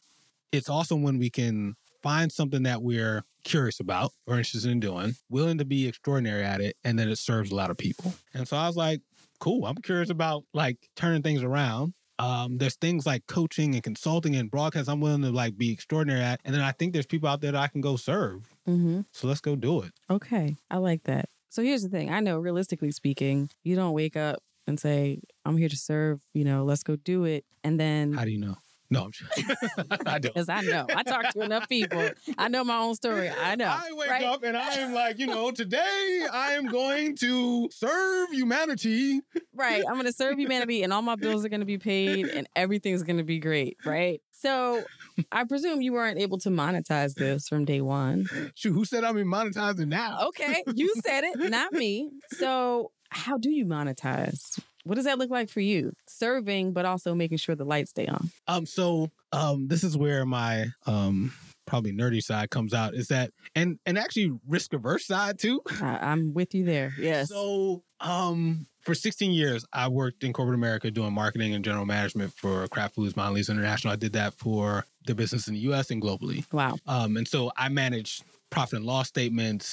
it's 0.50 0.68
awesome 0.68 1.04
when 1.04 1.18
we 1.18 1.30
can 1.30 1.76
find 2.02 2.30
something 2.30 2.62
that 2.64 2.82
we're 2.82 3.24
curious 3.44 3.80
about 3.80 4.12
or 4.26 4.36
interested 4.38 4.70
in 4.70 4.80
doing, 4.80 5.14
willing 5.28 5.58
to 5.58 5.64
be 5.64 5.86
extraordinary 5.86 6.42
at 6.44 6.60
it, 6.60 6.76
and 6.84 6.98
then 6.98 7.08
it 7.08 7.16
serves 7.16 7.50
a 7.50 7.54
lot 7.54 7.70
of 7.70 7.78
people. 7.78 8.14
And 8.34 8.46
so 8.46 8.56
I 8.56 8.66
was 8.66 8.76
like, 8.76 9.00
cool, 9.38 9.66
I'm 9.66 9.76
curious 9.76 10.10
about 10.10 10.44
like 10.52 10.76
turning 10.96 11.22
things 11.22 11.42
around. 11.42 11.94
Um, 12.18 12.58
there's 12.58 12.76
things 12.76 13.06
like 13.06 13.26
coaching 13.26 13.74
and 13.74 13.82
consulting 13.82 14.36
and 14.36 14.50
broadcast 14.50 14.90
I'm 14.90 15.00
willing 15.00 15.22
to 15.22 15.30
like 15.30 15.56
be 15.56 15.72
extraordinary 15.72 16.20
at. 16.20 16.40
And 16.44 16.54
then 16.54 16.60
I 16.60 16.72
think 16.72 16.92
there's 16.92 17.06
people 17.06 17.30
out 17.30 17.40
there 17.40 17.52
that 17.52 17.60
I 17.60 17.68
can 17.68 17.80
go 17.80 17.96
serve. 17.96 18.46
Mm-hmm. 18.68 19.00
So 19.12 19.26
let's 19.26 19.40
go 19.40 19.56
do 19.56 19.80
it. 19.82 19.92
Okay. 20.10 20.56
I 20.70 20.76
like 20.76 21.04
that. 21.04 21.30
So 21.48 21.62
here's 21.62 21.82
the 21.82 21.88
thing. 21.88 22.12
I 22.12 22.20
know 22.20 22.38
realistically 22.38 22.90
speaking, 22.90 23.48
you 23.64 23.74
don't 23.74 23.94
wake 23.94 24.16
up 24.16 24.42
and 24.66 24.78
say, 24.78 25.20
I'm 25.46 25.56
here 25.56 25.70
to 25.70 25.76
serve, 25.76 26.20
you 26.34 26.44
know, 26.44 26.64
let's 26.64 26.82
go 26.82 26.96
do 26.96 27.24
it. 27.24 27.46
And 27.64 27.80
then 27.80 28.12
How 28.12 28.24
do 28.24 28.30
you 28.30 28.38
know? 28.38 28.56
No, 28.90 29.04
I'm 29.04 29.12
sure. 29.12 29.28
I 30.06 30.18
don't. 30.18 30.34
because 30.34 30.48
I 30.48 30.62
know. 30.62 30.84
I 30.94 31.04
talk 31.04 31.32
to 31.34 31.42
enough 31.42 31.68
people. 31.68 32.10
I 32.36 32.48
know 32.48 32.64
my 32.64 32.78
own 32.78 32.96
story. 32.96 33.30
I 33.30 33.54
know. 33.54 33.66
I 33.66 33.92
wake 33.92 34.10
right? 34.10 34.24
up 34.24 34.42
and 34.42 34.56
I 34.56 34.74
am 34.74 34.92
like, 34.92 35.18
you 35.20 35.28
know, 35.28 35.52
today 35.52 36.26
I 36.32 36.52
am 36.54 36.66
going 36.66 37.16
to 37.18 37.68
serve 37.72 38.30
humanity. 38.30 39.20
Right. 39.54 39.84
I'm 39.86 39.94
going 39.94 40.06
to 40.06 40.12
serve 40.12 40.38
humanity 40.38 40.82
and 40.82 40.92
all 40.92 41.02
my 41.02 41.14
bills 41.14 41.44
are 41.44 41.48
going 41.48 41.60
to 41.60 41.66
be 41.66 41.78
paid 41.78 42.26
and 42.26 42.48
everything's 42.56 43.04
going 43.04 43.18
to 43.18 43.24
be 43.24 43.38
great. 43.38 43.76
Right. 43.84 44.20
So 44.32 44.82
I 45.30 45.44
presume 45.44 45.82
you 45.82 45.92
weren't 45.92 46.18
able 46.18 46.38
to 46.38 46.50
monetize 46.50 47.14
this 47.14 47.46
from 47.48 47.64
day 47.64 47.80
one. 47.80 48.26
Shoot, 48.54 48.72
who 48.72 48.84
said 48.84 49.04
I'm 49.04 49.16
monetizing 49.16 49.88
now? 49.88 50.28
Okay. 50.28 50.64
You 50.74 50.94
said 51.04 51.24
it, 51.24 51.50
not 51.50 51.72
me. 51.72 52.10
So 52.32 52.90
how 53.10 53.38
do 53.38 53.50
you 53.50 53.66
monetize? 53.66 54.58
What 54.84 54.94
does 54.94 55.04
that 55.04 55.18
look 55.18 55.30
like 55.30 55.48
for 55.48 55.60
you? 55.60 55.92
Serving, 56.06 56.72
but 56.72 56.84
also 56.84 57.14
making 57.14 57.38
sure 57.38 57.54
the 57.54 57.64
lights 57.64 57.90
stay 57.90 58.06
on. 58.06 58.30
Um, 58.46 58.66
so 58.66 59.10
um, 59.32 59.68
this 59.68 59.84
is 59.84 59.96
where 59.96 60.24
my 60.24 60.68
um 60.86 61.32
probably 61.66 61.92
nerdy 61.92 62.20
side 62.20 62.50
comes 62.50 62.74
out 62.74 62.94
is 62.94 63.08
that 63.08 63.30
and 63.54 63.78
and 63.86 63.96
actually 63.96 64.32
risk 64.48 64.72
averse 64.74 65.06
side 65.06 65.38
too. 65.38 65.62
I, 65.80 65.98
I'm 66.10 66.34
with 66.34 66.54
you 66.54 66.64
there. 66.64 66.92
Yes. 66.98 67.28
So 67.28 67.84
um 68.00 68.66
for 68.80 68.92
16 68.94 69.30
years 69.30 69.64
I 69.72 69.86
worked 69.86 70.24
in 70.24 70.32
corporate 70.32 70.56
America 70.56 70.90
doing 70.90 71.12
marketing 71.12 71.54
and 71.54 71.64
general 71.64 71.86
management 71.86 72.32
for 72.32 72.66
Kraft 72.68 72.96
Foods 72.96 73.14
Mondelez 73.14 73.48
International. 73.48 73.92
I 73.92 73.96
did 73.96 74.14
that 74.14 74.34
for 74.34 74.84
the 75.06 75.14
business 75.14 75.46
in 75.46 75.54
the 75.54 75.60
US 75.60 75.92
and 75.92 76.02
globally. 76.02 76.44
wow. 76.52 76.76
Um, 76.88 77.16
and 77.16 77.28
so 77.28 77.52
I 77.56 77.68
managed 77.68 78.24
profit 78.50 78.78
and 78.78 78.84
loss 78.84 79.06
statements, 79.06 79.68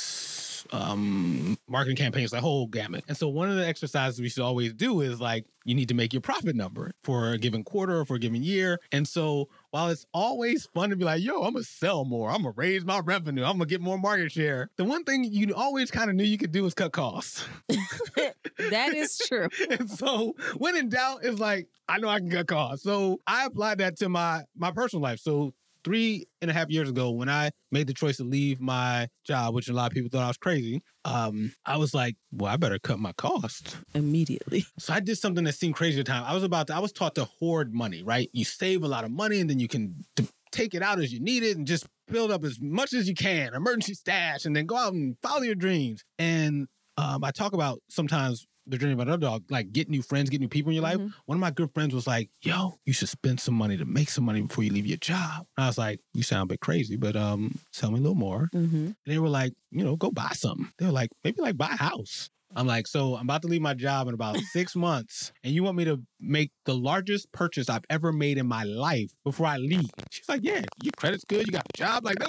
um, 0.71 1.57
marketing 1.67 1.97
campaigns, 1.97 2.31
the 2.31 2.41
whole 2.41 2.67
gamut. 2.67 3.03
And 3.07 3.17
so 3.17 3.27
one 3.27 3.49
of 3.49 3.55
the 3.55 3.67
exercises 3.67 4.19
we 4.19 4.29
should 4.29 4.43
always 4.43 4.73
do 4.73 5.01
is 5.01 5.19
like 5.19 5.45
you 5.65 5.75
need 5.75 5.89
to 5.89 5.93
make 5.93 6.13
your 6.13 6.21
profit 6.21 6.55
number 6.55 6.91
for 7.03 7.31
a 7.31 7.37
given 7.37 7.63
quarter 7.63 7.99
or 7.99 8.05
for 8.05 8.15
a 8.15 8.19
given 8.19 8.43
year. 8.43 8.79
And 8.91 9.07
so 9.07 9.49
while 9.71 9.89
it's 9.89 10.05
always 10.13 10.65
fun 10.67 10.89
to 10.91 10.95
be 10.95 11.03
like, 11.03 11.21
yo, 11.21 11.41
I'm 11.43 11.53
gonna 11.53 11.63
sell 11.63 12.05
more, 12.05 12.29
I'm 12.29 12.43
gonna 12.43 12.53
raise 12.55 12.85
my 12.85 12.99
revenue, 12.99 13.43
I'm 13.43 13.53
gonna 13.53 13.65
get 13.65 13.81
more 13.81 13.97
market 13.97 14.31
share. 14.31 14.69
The 14.77 14.85
one 14.85 15.03
thing 15.03 15.23
you 15.23 15.53
always 15.53 15.91
kind 15.91 16.09
of 16.09 16.15
knew 16.15 16.23
you 16.23 16.37
could 16.37 16.51
do 16.51 16.65
is 16.65 16.73
cut 16.73 16.93
costs. 16.93 17.45
that 17.67 18.93
is 18.95 19.17
true. 19.17 19.49
and 19.69 19.89
so 19.89 20.35
when 20.57 20.77
in 20.77 20.89
doubt, 20.89 21.19
it's 21.23 21.39
like, 21.39 21.67
I 21.89 21.99
know 21.99 22.09
I 22.09 22.19
can 22.19 22.29
cut 22.29 22.47
costs. 22.47 22.83
So 22.83 23.19
I 23.27 23.45
applied 23.45 23.79
that 23.79 23.97
to 23.97 24.09
my 24.09 24.43
my 24.55 24.71
personal 24.71 25.03
life. 25.03 25.19
So 25.19 25.53
three 25.87 26.25
and 26.41 26.51
a 26.51 26.53
half 26.53 26.69
years 26.69 26.89
ago, 26.89 27.11
when 27.11 27.29
I 27.29 27.49
made 27.71 27.87
the 27.87 27.93
choice 27.93 28.17
to 28.17 28.25
leave 28.25 28.59
my 28.59 29.07
job, 29.25 29.55
which 29.55 29.69
a 29.69 29.73
lot 29.73 29.89
of 29.89 29.95
people 29.95 30.09
thought 30.11 30.25
I 30.25 30.27
was 30.27 30.37
crazy, 30.37 30.81
um, 31.05 31.53
I 31.65 31.77
was 31.77 31.93
like, 31.93 32.17
well, 32.33 32.51
I 32.51 32.57
better 32.57 32.77
cut 32.77 32.99
my 32.99 33.13
costs. 33.13 33.77
Immediately. 33.93 34.65
So 34.79 34.93
I 34.93 34.99
did 34.99 35.17
something 35.17 35.43
that 35.45 35.53
seemed 35.53 35.75
crazy 35.75 35.99
at 35.99 36.05
the 36.05 36.11
time. 36.11 36.23
I 36.25 36.33
was 36.33 36.43
about 36.43 36.67
to, 36.67 36.75
I 36.75 36.79
was 36.79 36.91
taught 36.91 37.15
to 37.15 37.25
hoard 37.25 37.73
money, 37.73 38.03
right? 38.03 38.29
You 38.31 38.43
save 38.45 38.83
a 38.83 38.87
lot 38.87 39.05
of 39.05 39.11
money 39.11 39.39
and 39.39 39.49
then 39.49 39.59
you 39.59 39.67
can 39.67 39.95
t- 40.15 40.27
take 40.51 40.75
it 40.75 40.81
out 40.81 40.99
as 40.99 41.11
you 41.11 41.19
need 41.19 41.43
it 41.43 41.57
and 41.57 41.65
just 41.65 41.87
build 42.07 42.31
up 42.31 42.43
as 42.43 42.59
much 42.61 42.93
as 42.93 43.07
you 43.07 43.15
can, 43.15 43.53
emergency 43.53 43.93
stash, 43.93 44.45
and 44.45 44.55
then 44.55 44.65
go 44.65 44.75
out 44.75 44.93
and 44.93 45.15
follow 45.21 45.41
your 45.41 45.55
dreams. 45.55 46.03
And 46.19 46.67
um, 46.97 47.23
I 47.23 47.31
talk 47.31 47.53
about 47.53 47.81
sometimes 47.89 48.45
the 48.69 48.77
dream 48.77 48.93
of 48.93 48.99
an 48.99 49.09
underdog, 49.13 49.49
like 49.49 49.71
get 49.71 49.89
new 49.89 50.01
friends, 50.01 50.29
get 50.29 50.41
new 50.41 50.49
people 50.49 50.71
in 50.71 50.75
your 50.75 50.83
life. 50.83 50.97
Mhm. 50.97 51.13
One 51.25 51.37
of 51.37 51.39
my 51.39 51.51
good 51.51 51.73
friends 51.73 51.93
was 51.95 52.05
like, 52.05 52.29
"Yo, 52.41 52.79
you 52.85 52.91
should 52.93 53.07
spend 53.09 53.39
some 53.39 53.53
money 53.53 53.77
to 53.77 53.85
make 53.85 54.09
some 54.09 54.25
money 54.25 54.41
before 54.41 54.63
you 54.63 54.71
leave 54.71 54.85
your 54.85 54.97
job." 54.97 55.45
And 55.57 55.63
I 55.63 55.67
was 55.67 55.77
like, 55.77 56.01
"You 56.13 56.23
sound 56.23 56.49
a 56.49 56.53
bit 56.53 56.59
crazy, 56.59 56.97
but 56.97 57.15
um, 57.15 57.59
tell 57.71 57.91
me 57.91 57.99
a 57.99 58.01
little 58.01 58.15
more." 58.15 58.49
Mm-hmm. 58.53 58.75
And 58.87 58.95
they 59.05 59.19
were 59.19 59.29
like, 59.29 59.53
"You 59.71 59.85
know, 59.85 59.95
go 59.95 60.11
buy 60.11 60.31
something." 60.33 60.69
They 60.77 60.85
were 60.85 60.91
like, 60.91 61.11
"Maybe 61.23 61.41
like 61.41 61.57
buy 61.57 61.69
a 61.71 61.77
house." 61.77 62.29
I'm 62.55 62.65
like, 62.65 62.87
so 62.87 63.15
I'm 63.15 63.23
about 63.23 63.41
to 63.41 63.47
leave 63.49 63.61
my 63.61 63.73
job 63.73 64.07
in 64.07 64.13
about 64.13 64.37
six 64.53 64.75
months, 64.75 65.31
and 65.43 65.53
you 65.53 65.63
want 65.63 65.77
me 65.77 65.85
to 65.85 66.01
make 66.19 66.51
the 66.65 66.73
largest 66.75 67.31
purchase 67.31 67.69
I've 67.69 67.83
ever 67.89 68.11
made 68.13 68.37
in 68.37 68.47
my 68.47 68.63
life 68.63 69.11
before 69.23 69.47
I 69.47 69.57
leave? 69.57 69.89
She's 70.11 70.29
like, 70.29 70.41
yeah, 70.43 70.61
your 70.81 70.93
credit's 70.95 71.25
good, 71.25 71.45
you 71.45 71.51
got 71.51 71.65
a 71.73 71.77
job, 71.77 72.05
like, 72.05 72.19
no, 72.19 72.27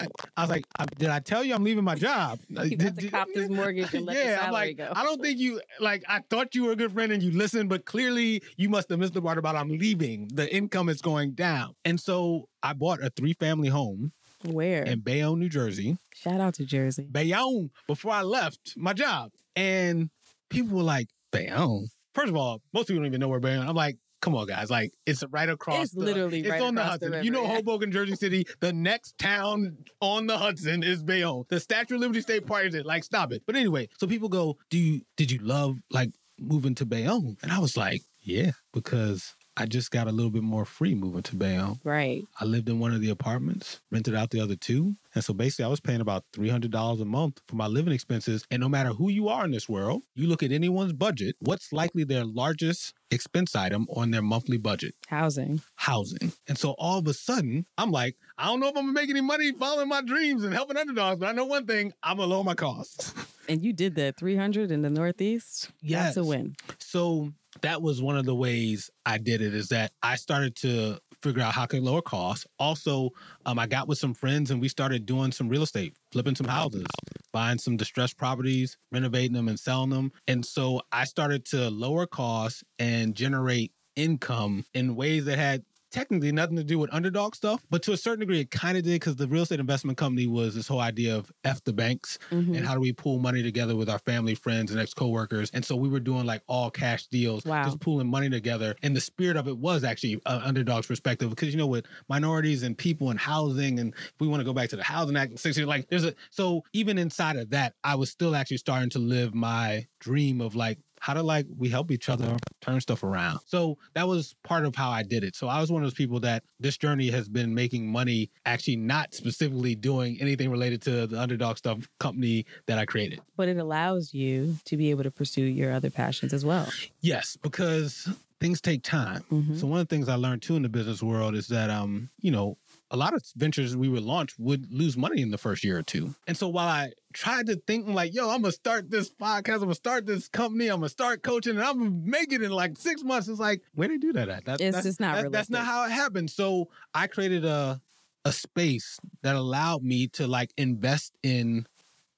give 0.00 0.08
me 0.08 0.12
whatever 0.12 0.12
you 0.12 0.24
want. 0.24 0.30
I 0.36 0.40
was 0.42 0.50
like, 0.50 0.64
I, 0.78 0.84
did 0.98 1.08
I 1.10 1.20
tell 1.20 1.44
you 1.44 1.54
I'm 1.54 1.64
leaving 1.64 1.84
my 1.84 1.94
job? 1.94 2.38
You 2.50 2.76
have 2.78 2.96
to 2.96 3.08
cop 3.08 3.28
this 3.34 3.48
mortgage 3.48 3.92
and 3.94 4.06
let 4.06 4.16
the 4.16 4.22
yeah, 4.22 4.40
I'm 4.42 4.52
like, 4.52 4.76
go. 4.76 4.92
I 4.94 5.02
don't 5.02 5.20
think 5.20 5.38
you 5.38 5.60
like. 5.80 6.02
I 6.08 6.20
thought 6.30 6.54
you 6.54 6.64
were 6.64 6.72
a 6.72 6.76
good 6.76 6.92
friend 6.92 7.10
and 7.10 7.22
you 7.22 7.30
listened, 7.32 7.68
but 7.68 7.84
clearly 7.84 8.42
you 8.56 8.68
must 8.68 8.88
have 8.90 8.98
missed 8.98 9.14
the 9.14 9.22
part 9.22 9.38
about 9.38 9.56
I'm 9.56 9.68
leaving. 9.68 10.28
The 10.32 10.52
income 10.54 10.88
is 10.88 11.00
going 11.00 11.32
down, 11.32 11.74
and 11.84 11.98
so 11.98 12.48
I 12.62 12.72
bought 12.74 13.02
a 13.02 13.10
three 13.10 13.32
family 13.34 13.68
home 13.68 14.12
Where? 14.44 14.82
in 14.82 15.00
Bayonne, 15.00 15.38
New 15.40 15.48
Jersey. 15.48 15.96
Shout 16.14 16.40
out 16.40 16.54
to 16.54 16.64
Jersey. 16.64 17.06
Bayonne 17.10 17.70
before 17.86 18.12
I 18.12 18.22
left 18.22 18.74
my 18.76 18.92
job. 18.92 19.30
And 19.56 20.10
people 20.48 20.76
were 20.76 20.82
like, 20.82 21.08
Bayonne? 21.32 21.88
First 22.14 22.28
of 22.28 22.36
all, 22.36 22.60
most 22.72 22.88
people 22.88 23.00
don't 23.00 23.06
even 23.06 23.20
know 23.20 23.28
where 23.28 23.40
Bayonne. 23.40 23.66
I'm 23.68 23.74
like, 23.74 23.96
come 24.20 24.34
on, 24.34 24.46
guys. 24.46 24.70
Like, 24.70 24.92
it's 25.06 25.24
right 25.30 25.48
across. 25.48 25.84
It's 25.84 25.92
the- 25.92 26.00
literally 26.00 26.40
it's 26.40 26.48
right 26.50 26.60
on 26.60 26.74
the 26.74 26.82
across 26.82 26.98
the 26.98 27.06
Hudson. 27.06 27.24
you 27.24 27.30
know. 27.30 27.46
Hoboken, 27.50 27.90
Jersey 27.90 28.16
City. 28.16 28.46
The 28.60 28.72
next 28.72 29.18
town 29.18 29.76
on 30.00 30.26
the 30.26 30.36
Hudson 30.38 30.82
is 30.82 31.02
Bayonne. 31.02 31.44
The 31.48 31.60
Statue 31.60 31.94
of 31.96 32.00
Liberty 32.00 32.20
State 32.20 32.46
Park 32.46 32.66
is 32.66 32.74
it. 32.74 32.86
Like, 32.86 33.04
stop 33.04 33.32
it. 33.32 33.42
But 33.46 33.56
anyway, 33.56 33.88
so 33.98 34.06
people 34.06 34.28
go, 34.28 34.56
do 34.70 34.78
you 34.78 35.00
did 35.16 35.30
you 35.30 35.38
love 35.40 35.76
like 35.90 36.10
moving 36.38 36.74
to 36.76 36.86
Bayonne? 36.86 37.36
And 37.42 37.52
I 37.52 37.58
was 37.58 37.76
like, 37.76 38.02
yeah, 38.22 38.52
because 38.72 39.34
I 39.60 39.66
just 39.66 39.90
got 39.90 40.08
a 40.08 40.10
little 40.10 40.30
bit 40.30 40.42
more 40.42 40.64
free 40.64 40.94
moving 40.94 41.22
to 41.24 41.36
Bayonne. 41.36 41.80
Right. 41.84 42.24
I 42.40 42.46
lived 42.46 42.70
in 42.70 42.78
one 42.78 42.94
of 42.94 43.02
the 43.02 43.10
apartments, 43.10 43.82
rented 43.90 44.14
out 44.14 44.30
the 44.30 44.40
other 44.40 44.56
two. 44.56 44.96
And 45.14 45.22
so 45.22 45.34
basically, 45.34 45.66
I 45.66 45.68
was 45.68 45.80
paying 45.80 46.00
about 46.00 46.24
$300 46.32 47.02
a 47.02 47.04
month 47.04 47.42
for 47.46 47.56
my 47.56 47.66
living 47.66 47.92
expenses. 47.92 48.46
And 48.50 48.60
no 48.60 48.70
matter 48.70 48.88
who 48.88 49.10
you 49.10 49.28
are 49.28 49.44
in 49.44 49.50
this 49.50 49.68
world, 49.68 50.02
you 50.14 50.28
look 50.28 50.42
at 50.42 50.50
anyone's 50.50 50.94
budget, 50.94 51.36
what's 51.40 51.74
likely 51.74 52.04
their 52.04 52.24
largest 52.24 52.94
expense 53.10 53.54
item 53.54 53.86
on 53.94 54.12
their 54.12 54.22
monthly 54.22 54.56
budget? 54.56 54.94
Housing. 55.08 55.60
Housing. 55.74 56.32
And 56.48 56.56
so 56.56 56.70
all 56.78 56.98
of 56.98 57.06
a 57.06 57.12
sudden, 57.12 57.66
I'm 57.76 57.90
like, 57.90 58.16
I 58.38 58.46
don't 58.46 58.60
know 58.60 58.68
if 58.68 58.76
I'm 58.78 58.84
gonna 58.84 58.92
make 58.92 59.10
any 59.10 59.20
money 59.20 59.52
following 59.52 59.88
my 59.88 60.00
dreams 60.00 60.42
and 60.42 60.54
helping 60.54 60.78
underdogs, 60.78 61.20
but 61.20 61.28
I 61.28 61.32
know 61.32 61.44
one 61.44 61.66
thing 61.66 61.92
I'm 62.02 62.16
gonna 62.16 62.30
lower 62.30 62.44
my 62.44 62.54
costs. 62.54 63.12
And 63.46 63.62
you 63.62 63.74
did 63.74 63.96
that 63.96 64.16
300 64.16 64.70
in 64.70 64.80
the 64.80 64.90
Northeast. 64.90 65.70
Yes. 65.82 66.14
That's 66.14 66.16
a 66.18 66.24
win. 66.24 66.54
So 66.78 67.32
that 67.62 67.82
was 67.82 68.02
one 68.02 68.16
of 68.16 68.24
the 68.24 68.34
ways 68.34 68.90
I 69.04 69.18
did 69.18 69.40
it 69.40 69.54
is 69.54 69.68
that 69.68 69.92
I 70.02 70.16
started 70.16 70.56
to 70.56 70.98
figure 71.22 71.42
out 71.42 71.52
how 71.52 71.64
I 71.64 71.66
could 71.66 71.82
lower 71.82 72.02
costs. 72.02 72.46
Also, 72.58 73.10
um, 73.44 73.58
I 73.58 73.66
got 73.66 73.88
with 73.88 73.98
some 73.98 74.14
friends 74.14 74.50
and 74.50 74.60
we 74.60 74.68
started 74.68 75.06
doing 75.06 75.32
some 75.32 75.48
real 75.48 75.62
estate, 75.62 75.94
flipping 76.12 76.34
some 76.34 76.46
houses, 76.48 76.86
buying 77.32 77.58
some 77.58 77.76
distressed 77.76 78.16
properties, 78.16 78.76
renovating 78.90 79.32
them 79.32 79.48
and 79.48 79.58
selling 79.58 79.90
them. 79.90 80.12
And 80.26 80.44
so 80.44 80.82
I 80.92 81.04
started 81.04 81.44
to 81.46 81.70
lower 81.70 82.06
costs 82.06 82.64
and 82.78 83.14
generate 83.14 83.72
income 83.96 84.64
in 84.72 84.96
ways 84.96 85.26
that 85.26 85.38
had 85.38 85.64
technically 85.90 86.32
nothing 86.32 86.56
to 86.56 86.64
do 86.64 86.78
with 86.78 86.92
underdog 86.92 87.34
stuff, 87.34 87.62
but 87.70 87.82
to 87.82 87.92
a 87.92 87.96
certain 87.96 88.20
degree, 88.20 88.40
it 88.40 88.50
kind 88.50 88.76
of 88.78 88.84
did 88.84 88.92
because 88.92 89.16
the 89.16 89.26
real 89.28 89.42
estate 89.42 89.60
investment 89.60 89.98
company 89.98 90.26
was 90.26 90.54
this 90.54 90.68
whole 90.68 90.80
idea 90.80 91.16
of 91.16 91.30
F 91.44 91.62
the 91.64 91.72
banks 91.72 92.18
Mhm. 92.30 92.56
and 92.56 92.66
how 92.66 92.74
do 92.74 92.80
we 92.80 92.92
pool 92.92 93.18
money 93.18 93.42
together 93.42 93.76
with 93.76 93.88
our 93.90 93.98
family, 94.00 94.34
friends, 94.34 94.70
and 94.70 94.80
ex 94.80 94.94
coworkers. 94.94 95.50
And 95.52 95.64
so 95.64 95.76
we 95.76 95.88
were 95.88 96.00
doing 96.00 96.26
like 96.26 96.42
all 96.46 96.70
cash 96.70 97.06
deals, 97.08 97.44
Wow. 97.44 97.64
just 97.64 97.80
pooling 97.80 98.08
money 98.08 98.30
together. 98.30 98.74
And 98.82 98.94
the 98.96 99.00
spirit 99.00 99.36
of 99.36 99.48
it 99.48 99.58
was 99.58 99.84
actually 99.84 100.20
uh, 100.26 100.40
underdog's 100.44 100.86
perspective 100.86 101.30
because 101.30 101.50
you 101.52 101.56
know 101.58 101.66
with 101.66 101.86
minorities 102.08 102.62
and 102.62 102.76
people 102.78 103.10
and 103.10 103.18
housing, 103.18 103.78
and 103.78 103.94
if 103.94 104.12
we 104.20 104.28
want 104.28 104.40
to 104.40 104.44
go 104.44 104.52
back 104.52 104.68
to 104.70 104.76
the 104.76 104.82
Housing 104.84 105.16
Act, 105.16 105.38
60, 105.38 105.64
like 105.64 105.88
there's 105.88 106.04
a 106.04 106.14
so 106.30 106.62
even 106.72 106.98
inside 106.98 107.36
of 107.36 107.50
that, 107.50 107.74
I 107.84 107.94
was 107.96 108.10
still 108.10 108.34
actually 108.36 108.58
starting 108.58 108.90
to 108.90 108.98
live 108.98 109.34
my 109.34 109.86
dream 110.00 110.40
of 110.40 110.54
like 110.54 110.78
how 111.00 111.14
to 111.14 111.22
like 111.22 111.46
we 111.58 111.68
help 111.68 111.90
each 111.90 112.08
other 112.08 112.36
turn 112.60 112.80
stuff 112.80 113.02
around. 113.02 113.40
So 113.46 113.78
that 113.94 114.06
was 114.06 114.36
part 114.44 114.64
of 114.64 114.76
how 114.76 114.90
I 114.90 115.02
did 115.02 115.24
it. 115.24 115.34
So 115.34 115.48
I 115.48 115.60
was 115.60 115.72
one 115.72 115.82
of 115.82 115.86
those 115.86 115.94
people 115.94 116.20
that 116.20 116.44
this 116.60 116.76
journey 116.76 117.10
has 117.10 117.28
been 117.28 117.54
making 117.54 117.90
money 117.90 118.30
actually 118.44 118.76
not 118.76 119.14
specifically 119.14 119.74
doing 119.74 120.18
anything 120.20 120.50
related 120.50 120.82
to 120.82 121.06
the 121.06 121.18
underdog 121.20 121.56
stuff 121.56 121.88
company 121.98 122.44
that 122.66 122.78
I 122.78 122.84
created. 122.84 123.20
But 123.36 123.48
it 123.48 123.56
allows 123.56 124.12
you 124.12 124.56
to 124.66 124.76
be 124.76 124.90
able 124.90 125.02
to 125.04 125.10
pursue 125.10 125.44
your 125.44 125.72
other 125.72 125.90
passions 125.90 126.32
as 126.34 126.44
well. 126.44 126.68
Yes, 127.00 127.36
because 127.40 128.08
things 128.38 128.60
take 128.60 128.82
time. 128.82 129.24
Mhm. 129.30 129.58
So 129.58 129.66
one 129.66 129.80
of 129.80 129.88
the 129.88 129.94
things 129.94 130.08
I 130.08 130.16
learned 130.16 130.42
too 130.42 130.56
in 130.56 130.62
the 130.62 130.68
business 130.68 131.02
world 131.02 131.34
is 131.34 131.48
that 131.48 131.70
um, 131.70 132.10
you 132.20 132.30
know, 132.30 132.58
a 132.90 132.96
lot 132.96 133.14
of 133.14 133.22
ventures 133.36 133.76
we 133.76 133.88
would 133.88 134.02
launch 134.02 134.34
would 134.38 134.70
lose 134.72 134.96
money 134.96 135.22
in 135.22 135.30
the 135.30 135.38
first 135.38 135.62
year 135.62 135.78
or 135.78 135.82
two. 135.82 136.14
And 136.26 136.36
so 136.36 136.48
while 136.48 136.66
I 136.68 136.92
tried 137.12 137.46
to 137.46 137.56
think 137.66 137.86
like, 137.88 138.12
yo, 138.14 138.28
I'm 138.30 138.42
gonna 138.42 138.52
start 138.52 138.90
this 138.90 139.10
podcast, 139.10 139.54
I'm 139.54 139.60
gonna 139.60 139.74
start 139.74 140.06
this 140.06 140.28
company, 140.28 140.68
I'm 140.68 140.78
gonna 140.80 140.88
start 140.88 141.22
coaching, 141.22 141.56
and 141.56 141.62
I'm 141.64 141.78
gonna 141.78 141.90
make 142.04 142.32
it 142.32 142.42
in 142.42 142.50
like 142.50 142.76
six 142.76 143.02
months. 143.04 143.28
It's 143.28 143.38
like, 143.40 143.62
where 143.74 143.88
they 143.88 143.96
do 143.98 144.12
that 144.14 144.28
at? 144.28 144.44
That, 144.44 144.60
It's 144.60 144.76
that- 144.76 144.82
just 144.84 145.00
not 145.00 145.22
that- 145.22 145.32
That's 145.32 145.50
not 145.50 145.64
how 145.66 145.84
it 145.84 145.90
happened. 145.92 146.30
So 146.30 146.68
I 146.94 147.06
created 147.06 147.44
a 147.44 147.80
a 148.26 148.32
space 148.32 148.98
that 149.22 149.34
allowed 149.34 149.82
me 149.82 150.06
to 150.06 150.26
like 150.26 150.52
invest 150.58 151.16
in 151.22 151.66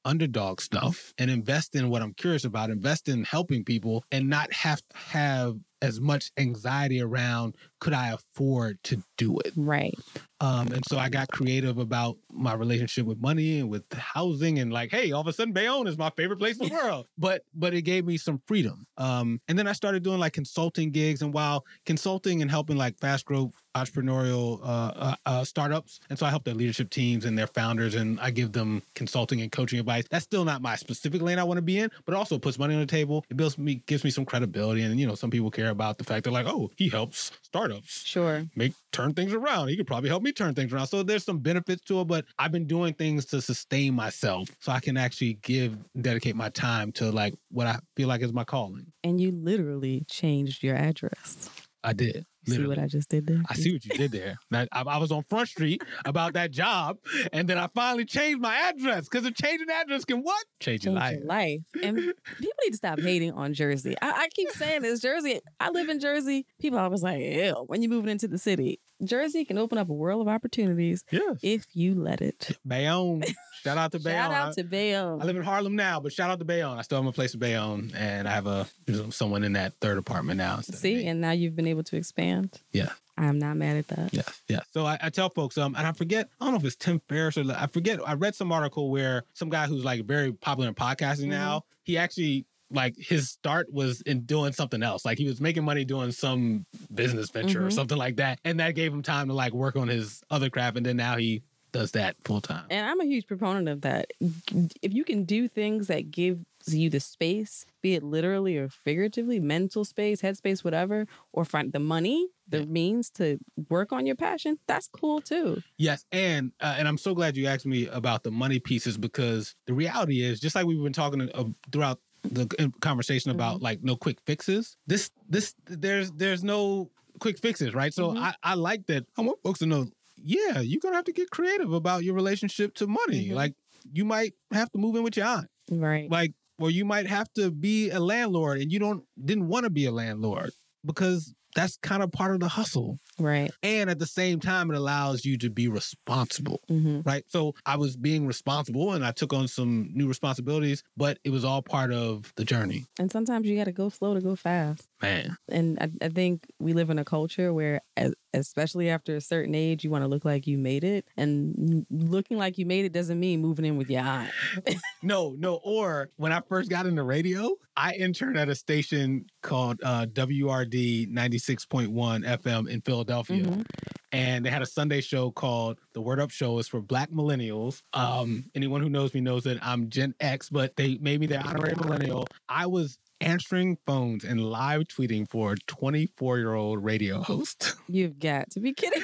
underdog 0.04 0.60
stuff 0.60 1.14
and 1.16 1.30
invest 1.30 1.76
in 1.76 1.88
what 1.90 2.02
I'm 2.02 2.12
curious 2.14 2.44
about, 2.44 2.70
invest 2.70 3.08
in 3.08 3.22
helping 3.22 3.64
people 3.64 4.04
and 4.10 4.28
not 4.28 4.52
have 4.52 4.78
to 4.80 4.96
have 4.96 5.56
as 5.80 6.00
much 6.00 6.32
anxiety 6.36 7.00
around 7.00 7.56
could 7.82 7.94
I 7.94 8.12
afford 8.12 8.80
to 8.84 9.02
do 9.18 9.40
it? 9.40 9.52
Right. 9.56 9.98
Um, 10.38 10.68
and 10.68 10.84
so 10.86 10.98
I 10.98 11.08
got 11.08 11.28
creative 11.28 11.78
about 11.78 12.16
my 12.32 12.54
relationship 12.54 13.06
with 13.06 13.20
money 13.20 13.58
and 13.58 13.68
with 13.68 13.84
housing 13.92 14.60
and 14.60 14.72
like, 14.72 14.92
hey, 14.92 15.10
all 15.10 15.20
of 15.20 15.26
a 15.26 15.32
sudden 15.32 15.52
Bayonne 15.52 15.88
is 15.88 15.98
my 15.98 16.10
favorite 16.10 16.38
place 16.38 16.58
in 16.58 16.68
the 16.68 16.74
world. 16.74 17.06
But 17.18 17.42
but 17.54 17.74
it 17.74 17.82
gave 17.82 18.04
me 18.04 18.16
some 18.16 18.40
freedom. 18.46 18.86
Um, 18.96 19.40
and 19.48 19.58
then 19.58 19.66
I 19.66 19.72
started 19.72 20.02
doing 20.02 20.18
like 20.18 20.32
consulting 20.32 20.90
gigs. 20.90 21.22
And 21.22 21.32
while 21.32 21.64
consulting 21.86 22.42
and 22.42 22.50
helping 22.50 22.76
like 22.76 22.98
fast 22.98 23.24
growth 23.24 23.52
entrepreneurial 23.76 24.60
uh, 24.62 24.92
uh, 24.94 25.14
uh, 25.26 25.44
startups, 25.44 26.00
and 26.10 26.18
so 26.18 26.26
I 26.26 26.30
help 26.30 26.44
their 26.44 26.54
leadership 26.54 26.90
teams 26.90 27.24
and 27.24 27.38
their 27.38 27.46
founders, 27.46 27.94
and 27.94 28.18
I 28.20 28.30
give 28.30 28.52
them 28.52 28.82
consulting 28.94 29.40
and 29.40 29.50
coaching 29.52 29.78
advice. 29.78 30.04
That's 30.10 30.24
still 30.24 30.44
not 30.44 30.62
my 30.62 30.76
specific 30.76 31.22
lane 31.22 31.38
I 31.38 31.44
want 31.44 31.58
to 31.58 31.62
be 31.62 31.78
in, 31.78 31.90
but 32.04 32.14
it 32.14 32.16
also 32.16 32.38
puts 32.38 32.58
money 32.58 32.74
on 32.74 32.80
the 32.80 32.86
table. 32.86 33.24
It 33.30 33.36
builds 33.36 33.56
me, 33.58 33.82
gives 33.86 34.02
me 34.04 34.10
some 34.10 34.24
credibility, 34.24 34.82
and 34.82 34.98
you 34.98 35.06
know, 35.06 35.14
some 35.14 35.30
people 35.30 35.50
care 35.50 35.70
about 35.70 35.98
the 35.98 36.04
fact 36.04 36.24
they're 36.24 36.32
like, 36.32 36.46
oh, 36.46 36.70
he 36.76 36.88
helps 36.88 37.32
startups 37.42 37.71
Sure. 37.84 38.46
make 38.56 38.72
turn 38.92 39.14
things 39.14 39.32
around. 39.32 39.68
He 39.68 39.76
could 39.76 39.86
probably 39.86 40.08
help 40.08 40.22
me 40.22 40.32
turn 40.32 40.54
things 40.54 40.72
around. 40.72 40.86
So 40.86 41.02
there's 41.02 41.24
some 41.24 41.38
benefits 41.38 41.82
to 41.84 42.00
it, 42.00 42.06
but 42.06 42.24
I've 42.38 42.52
been 42.52 42.66
doing 42.66 42.94
things 42.94 43.24
to 43.26 43.40
sustain 43.40 43.94
myself 43.94 44.48
so 44.60 44.72
I 44.72 44.80
can 44.80 44.96
actually 44.96 45.34
give 45.42 45.76
dedicate 46.00 46.36
my 46.36 46.48
time 46.50 46.92
to 46.92 47.10
like 47.10 47.34
what 47.50 47.66
I 47.66 47.78
feel 47.96 48.08
like 48.08 48.22
is 48.22 48.32
my 48.32 48.44
calling. 48.44 48.86
And 49.04 49.20
you 49.20 49.32
literally 49.32 50.04
changed 50.08 50.62
your 50.62 50.76
address. 50.76 51.50
I 51.84 51.92
did. 51.92 52.26
See 52.46 52.66
what. 52.66 52.78
I 52.78 52.86
just 52.86 53.08
did 53.08 53.26
there? 53.26 53.42
I 53.48 53.54
see 53.54 53.72
what 53.72 53.84
you 53.84 53.96
did 53.96 54.12
there. 54.12 54.36
That- 54.50 54.68
I, 54.72 54.82
I 54.82 54.98
was 54.98 55.12
on 55.12 55.22
Front 55.28 55.48
Street 55.48 55.82
about 56.04 56.32
that 56.34 56.50
job, 56.50 56.98
and 57.32 57.48
then 57.48 57.58
I 57.58 57.68
finally 57.74 58.04
changed 58.04 58.40
my 58.40 58.54
address 58.54 59.08
because 59.08 59.24
a 59.26 59.30
changing 59.30 59.70
address 59.70 60.04
can 60.04 60.22
what? 60.22 60.44
Change 60.60 60.84
your 60.84 60.98
Change 60.98 61.00
life. 61.00 61.16
your 61.18 61.26
life. 61.26 61.60
And 61.82 61.96
people 61.96 62.52
need 62.64 62.70
to 62.70 62.76
stop 62.76 63.00
hating 63.00 63.32
on 63.32 63.54
Jersey. 63.54 63.94
I, 64.02 64.10
I 64.10 64.28
keep 64.34 64.50
saying 64.50 64.82
this. 64.82 65.00
Jersey, 65.00 65.40
I 65.60 65.70
live 65.70 65.88
in 65.88 66.00
Jersey. 66.00 66.46
People 66.60 66.78
always 66.78 67.02
like, 67.02 67.20
ew, 67.20 67.64
when 67.66 67.82
you're 67.82 67.90
moving 67.90 68.10
into 68.10 68.28
the 68.28 68.38
city. 68.38 68.80
Jersey 69.04 69.44
can 69.44 69.58
open 69.58 69.78
up 69.78 69.88
a 69.90 69.92
world 69.92 70.20
of 70.20 70.28
opportunities 70.28 71.02
Yes. 71.10 71.38
if 71.42 71.66
you 71.72 71.96
let 71.96 72.20
it. 72.20 72.56
Bayonne. 72.64 73.24
Shout 73.64 73.76
out 73.76 73.90
to 73.92 73.98
Bayonne. 73.98 74.22
Shout 74.30 74.32
out 74.48 74.54
to 74.54 74.62
Bayonne. 74.64 75.14
I 75.14 75.16
Bayonne. 75.16 75.26
live 75.26 75.36
in 75.36 75.42
Harlem 75.42 75.74
now, 75.74 75.98
but 75.98 76.12
shout 76.12 76.30
out 76.30 76.38
to 76.38 76.44
Bayonne. 76.44 76.78
I 76.78 76.82
still 76.82 76.98
have 77.02 77.06
a 77.08 77.12
place 77.12 77.34
in 77.34 77.40
Bayonne, 77.40 77.90
and 77.96 78.28
I 78.28 78.30
have 78.32 78.46
a 78.46 78.68
someone 79.10 79.42
in 79.42 79.54
that 79.54 79.72
third 79.80 79.98
apartment 79.98 80.38
now. 80.38 80.60
See, 80.60 81.04
and 81.06 81.20
now 81.20 81.32
you've 81.32 81.56
been 81.56 81.66
able 81.66 81.82
to 81.84 81.96
expand. 81.96 82.31
Yeah. 82.72 82.90
I'm 83.18 83.38
not 83.38 83.56
mad 83.56 83.76
at 83.76 83.88
that. 83.88 84.14
Yeah, 84.14 84.22
yeah. 84.48 84.60
So 84.72 84.86
I, 84.86 84.98
I 85.02 85.10
tell 85.10 85.28
folks, 85.28 85.58
um, 85.58 85.74
and 85.76 85.86
I 85.86 85.92
forget, 85.92 86.28
I 86.40 86.44
don't 86.46 86.54
know 86.54 86.58
if 86.60 86.64
it's 86.64 86.76
Tim 86.76 87.00
Ferriss 87.08 87.36
or 87.36 87.44
I 87.54 87.66
forget. 87.66 88.00
I 88.06 88.14
read 88.14 88.34
some 88.34 88.50
article 88.50 88.90
where 88.90 89.24
some 89.34 89.50
guy 89.50 89.66
who's 89.66 89.84
like 89.84 90.04
very 90.06 90.32
popular 90.32 90.68
in 90.68 90.74
podcasting 90.74 91.26
Mhm. 91.26 91.30
now, 91.30 91.62
he 91.84 91.98
actually 91.98 92.46
like 92.70 92.96
his 92.96 93.28
start 93.28 93.70
was 93.70 94.00
in 94.02 94.22
doing 94.22 94.52
something 94.54 94.82
else. 94.82 95.04
Like 95.04 95.18
he 95.18 95.26
was 95.26 95.42
making 95.42 95.62
money 95.62 95.84
doing 95.84 96.10
some 96.10 96.64
business 96.94 97.28
venture 97.30 97.62
or 97.66 97.68
Mhm. 97.68 97.74
something 97.74 97.98
like 97.98 98.16
that, 98.16 98.40
and 98.46 98.58
that 98.60 98.74
gave 98.74 98.90
him 98.94 99.02
time 99.02 99.28
to 99.28 99.34
like 99.34 99.52
work 99.52 99.76
on 99.76 99.88
his 99.88 100.22
other 100.30 100.48
craft, 100.48 100.78
and 100.78 100.86
then 100.86 100.96
now 100.96 101.16
he 101.18 101.42
does 101.72 101.92
that 101.92 102.16
full 102.24 102.40
time. 102.40 102.64
And 102.70 102.86
I'm 102.86 103.00
a 103.00 103.04
huge 103.04 103.26
proponent 103.26 103.68
of 103.68 103.82
that. 103.82 104.10
If 104.20 104.92
you 104.94 105.04
can 105.04 105.24
do 105.24 105.48
things 105.48 105.86
that 105.88 106.10
gives 106.10 106.40
you 106.66 106.90
the 106.90 107.00
space, 107.00 107.64
be 107.82 107.94
it 107.94 108.02
literally 108.02 108.56
or 108.56 108.68
figuratively, 108.68 109.40
mental 109.40 109.84
space, 109.84 110.22
headspace, 110.22 110.62
whatever, 110.64 111.06
or 111.32 111.44
find 111.44 111.72
the 111.72 111.78
money, 111.80 112.28
the 112.48 112.58
Yeah. 112.60 112.64
means 112.66 113.10
to 113.10 113.38
work 113.68 113.92
on 113.92 114.06
your 114.06 114.16
passion, 114.16 114.58
that's 114.66 114.88
cool 114.88 115.20
too. 115.20 115.62
Yes, 115.78 116.04
and 116.12 116.52
uh, 116.60 116.74
and 116.78 116.86
I'm 116.88 116.98
so 116.98 117.14
glad 117.14 117.36
you 117.36 117.46
asked 117.46 117.66
me 117.66 117.86
about 117.88 118.22
the 118.22 118.30
money 118.30 118.58
pieces 118.58 118.96
because 118.98 119.54
the 119.66 119.74
reality 119.74 120.22
is 120.22 120.40
just 120.40 120.54
like 120.54 120.66
we've 120.66 120.82
been 120.82 120.92
talking 120.92 121.30
uh, 121.34 121.44
throughout 121.72 122.00
the 122.22 122.46
conversation 122.80 123.30
about 123.32 123.62
like 123.62 123.82
no 123.82 123.96
quick 123.96 124.18
fixes. 124.26 124.76
This 124.86 125.10
this 125.28 125.54
there's 125.66 126.12
there's 126.12 126.44
no 126.44 126.90
quick 127.18 127.38
fixes, 127.38 127.74
right? 127.74 127.92
So 127.92 128.12
Mhm. 128.12 128.18
I 128.18 128.34
I 128.42 128.54
like 128.54 128.86
that. 128.86 129.06
I 129.18 129.22
want 129.22 129.42
folks 129.42 129.58
to 129.60 129.66
know. 129.66 129.86
Yeah, 130.24 130.60
you're 130.60 130.78
gonna 130.80 130.94
have 130.94 131.04
to 131.06 131.12
get 131.12 131.30
creative 131.30 131.72
about 131.72 132.04
your 132.04 132.14
relationship 132.14 132.74
to 132.76 132.86
money. 132.86 133.28
Mhm. 133.28 133.34
Like 133.34 133.54
you 133.92 134.04
might 134.04 134.34
have 134.52 134.70
to 134.72 134.78
move 134.78 134.94
in 134.94 135.02
with 135.02 135.16
your 135.16 135.26
aunt, 135.26 135.48
Right. 135.68 136.08
like, 136.08 136.32
or 136.62 136.70
you 136.70 136.84
might 136.84 137.08
have 137.08 137.26
to 137.32 137.50
be 137.50 137.90
a 137.90 137.98
landlord, 137.98 138.60
and 138.60 138.70
you 138.70 138.78
don't 138.78 139.02
didn't 139.22 139.48
want 139.48 139.64
to 139.64 139.70
be 139.70 139.86
a 139.86 139.90
landlord 139.90 140.52
because 140.86 141.34
that's 141.56 141.76
kind 141.82 142.02
of 142.02 142.12
part 142.12 142.32
of 142.32 142.40
the 142.40 142.48
hustle. 142.48 142.98
Right. 143.18 143.50
And 143.62 143.90
at 143.90 143.98
the 143.98 144.06
same 144.06 144.40
time, 144.40 144.70
it 144.70 144.76
allows 144.76 145.24
you 145.24 145.36
to 145.38 145.50
be 145.50 145.68
responsible 145.68 146.60
hmm 146.68 147.00
right? 147.04 147.24
So 147.28 147.54
I 147.66 147.76
was 147.76 147.96
being 147.96 148.26
responsible 148.26 148.92
and 148.92 149.04
I 149.04 149.10
took 149.10 149.32
on 149.32 149.48
some 149.48 149.90
new 149.92 150.06
responsibilities, 150.06 150.84
but 150.96 151.18
it 151.24 151.30
was 151.30 151.44
all 151.44 151.62
part 151.62 151.92
of 151.92 152.32
the 152.36 152.44
journey. 152.44 152.86
And 152.98 153.10
sometimes 153.10 153.48
you 153.48 153.56
got 153.56 153.64
to 153.64 153.72
go 153.72 153.88
slow 153.88 154.14
to 154.14 154.20
go 154.20 154.36
fast. 154.36 154.88
Man, 155.02 155.36
And 155.50 155.78
I, 155.80 156.06
I 156.06 156.08
think 156.10 156.46
we 156.60 156.74
live 156.74 156.90
in 156.90 156.98
a 156.98 157.04
culture 157.04 157.52
where, 157.52 157.80
as, 157.96 158.14
especially 158.34 158.88
after 158.90 159.16
a 159.16 159.20
certain 159.20 159.54
age, 159.54 159.84
you 159.84 159.90
want 159.90 160.02
to 160.04 160.08
look 160.08 160.24
like 160.24 160.46
you 160.46 160.58
made 160.58 160.84
it. 160.84 161.06
And 161.16 161.86
looking 161.90 162.38
like 162.38 162.58
you 162.58 162.66
made 162.66 162.84
it 162.84 162.92
doesn't 162.92 163.18
mean 163.20 163.40
moving 163.40 163.64
in 163.64 163.76
with 163.76 163.90
your 163.90 164.02
aunt. 164.02 164.30
no, 165.02 165.34
no. 165.38 165.60
Or 165.64 166.10
when 166.16 166.32
I 166.32 166.40
first 166.48 166.70
got 166.70 166.86
into 166.86 167.02
radio, 167.02 167.54
I 167.76 167.94
interned 167.94 168.38
at 168.38 168.48
a 168.48 168.54
station 168.54 169.26
called 169.42 169.80
uh, 169.82 170.06
WRD 170.06 171.12
96.1 171.12 171.88
FM 171.90 172.68
in 172.68 172.80
Philadelphia. 172.82 173.44
Mhm. 173.44 173.64
and 174.12 174.44
they 174.44 174.50
had 174.50 174.60
a 174.60 174.66
Sunday 174.66 175.00
show 175.00 175.30
called 175.30 175.78
The 175.94 176.00
Word 176.02 176.20
Up 176.20 176.30
Show. 176.30 176.58
It's 176.58 176.68
for 176.68 176.82
Black 176.82 177.10
millennials. 177.10 177.82
Um, 177.94 178.44
anyone 178.54 178.82
who 178.82 178.90
knows 178.90 179.14
me 179.14 179.20
knows 179.22 179.44
that 179.44 179.58
I'm 179.62 179.88
Gen 179.88 180.14
X, 180.20 180.50
but 180.50 180.76
they 180.76 180.98
made 180.98 181.18
me 181.20 181.26
their 181.26 181.40
honorary 181.44 181.74
millennial. 181.76 182.26
I 182.48 182.66
was 182.66 182.98
answering 183.22 183.78
phones 183.86 184.24
and 184.24 184.40
live 184.44 184.82
tweeting 184.82 185.28
for 185.30 185.52
a 185.52 185.56
24 185.66 186.38
year 186.38 186.54
old 186.54 186.84
radio 186.84 187.22
host. 187.22 187.74
You've 187.88 188.18
got 188.18 188.50
to 188.50 188.60
be 188.60 188.72
kidding. 188.74 189.02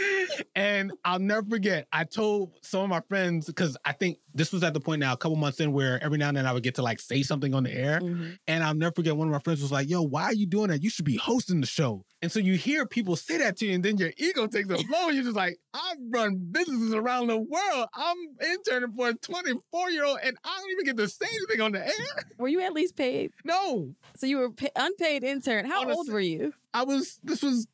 And 0.55 0.93
I'll 1.05 1.19
never 1.19 1.47
forget, 1.49 1.87
I 1.93 2.05
told 2.05 2.53
some 2.63 2.83
of 2.83 2.89
my 2.89 3.01
friends, 3.09 3.47
because 3.47 3.77
I 3.85 3.93
think 3.93 4.19
this 4.35 4.53
was 4.53 4.63
at 4.63 4.75
the 4.75 4.81
point 4.81 5.01
now, 5.01 5.13
a 5.13 5.17
couple 5.17 5.37
months 5.37 5.61
in, 5.61 5.73
where 5.73 6.03
every 6.03 6.19
now 6.19 6.29
and 6.29 6.37
then 6.37 6.47
I 6.47 6.53
would 6.53 6.63
get 6.63 6.77
to 6.77 6.83
like 6.83 7.01
say 7.01 7.23
something 7.23 7.55
on 7.55 7.65
the 7.65 7.73
air. 7.75 8.01
Mhm. 8.01 8.39
And 8.47 8.63
I'll 8.63 8.75
never 8.75 8.93
forget 8.95 9.17
one 9.17 9.29
of 9.29 9.33
my 9.33 9.41
friends 9.41 9.61
was 9.63 9.73
like, 9.73 9.89
yo, 9.89 10.03
why 10.03 10.25
are 10.25 10.35
you 10.35 10.47
doing 10.47 10.69
that? 10.69 10.83
You 10.83 10.91
should 10.91 11.05
be 11.05 11.17
hosting 11.17 11.61
the 11.61 11.67
show. 11.67 12.05
And 12.21 12.31
so 12.33 12.41
you 12.41 12.55
hear 12.57 12.85
people 12.87 13.15
say 13.17 13.39
that 13.39 13.57
to 13.59 13.67
you, 13.67 13.75
and 13.75 13.85
then 13.85 13.97
your 13.97 14.11
ego 14.17 14.47
takes 14.47 14.69
a 14.71 14.75
blow, 14.89 15.07
and 15.09 15.15
you're 15.15 15.25
just 15.25 15.37
like, 15.37 15.59
I 15.75 15.95
run 16.11 16.39
businesses 16.51 16.93
around 16.95 17.29
the 17.29 17.39
world. 17.39 17.87
I'm 17.95 18.17
interning 18.53 18.93
for 18.97 19.09
a 19.11 19.15
24 19.15 19.91
year 19.91 20.05
old, 20.05 20.19
and 20.25 20.37
I 20.45 20.57
don't 20.61 20.71
even 20.73 20.85
get 20.85 20.97
to 20.97 21.09
say 21.09 21.27
anything 21.33 21.61
on 21.61 21.73
the 21.73 21.87
air. 21.87 21.95
Were 22.39 22.49
you 22.49 22.61
at 22.61 22.73
least 22.73 22.97
paid? 22.97 23.33
No, 23.45 23.95
So 24.17 24.27
you 24.27 24.39
were 24.39 24.51
pa- 24.51 24.67
unpaid 24.77 25.23
intern. 25.25 25.65
How 25.67 25.89
old 25.91 26.09
were 26.11 26.21
you? 26.21 26.53
I 26.75 26.83
was, 26.85 27.19
this 27.23 27.43
was 27.43 27.67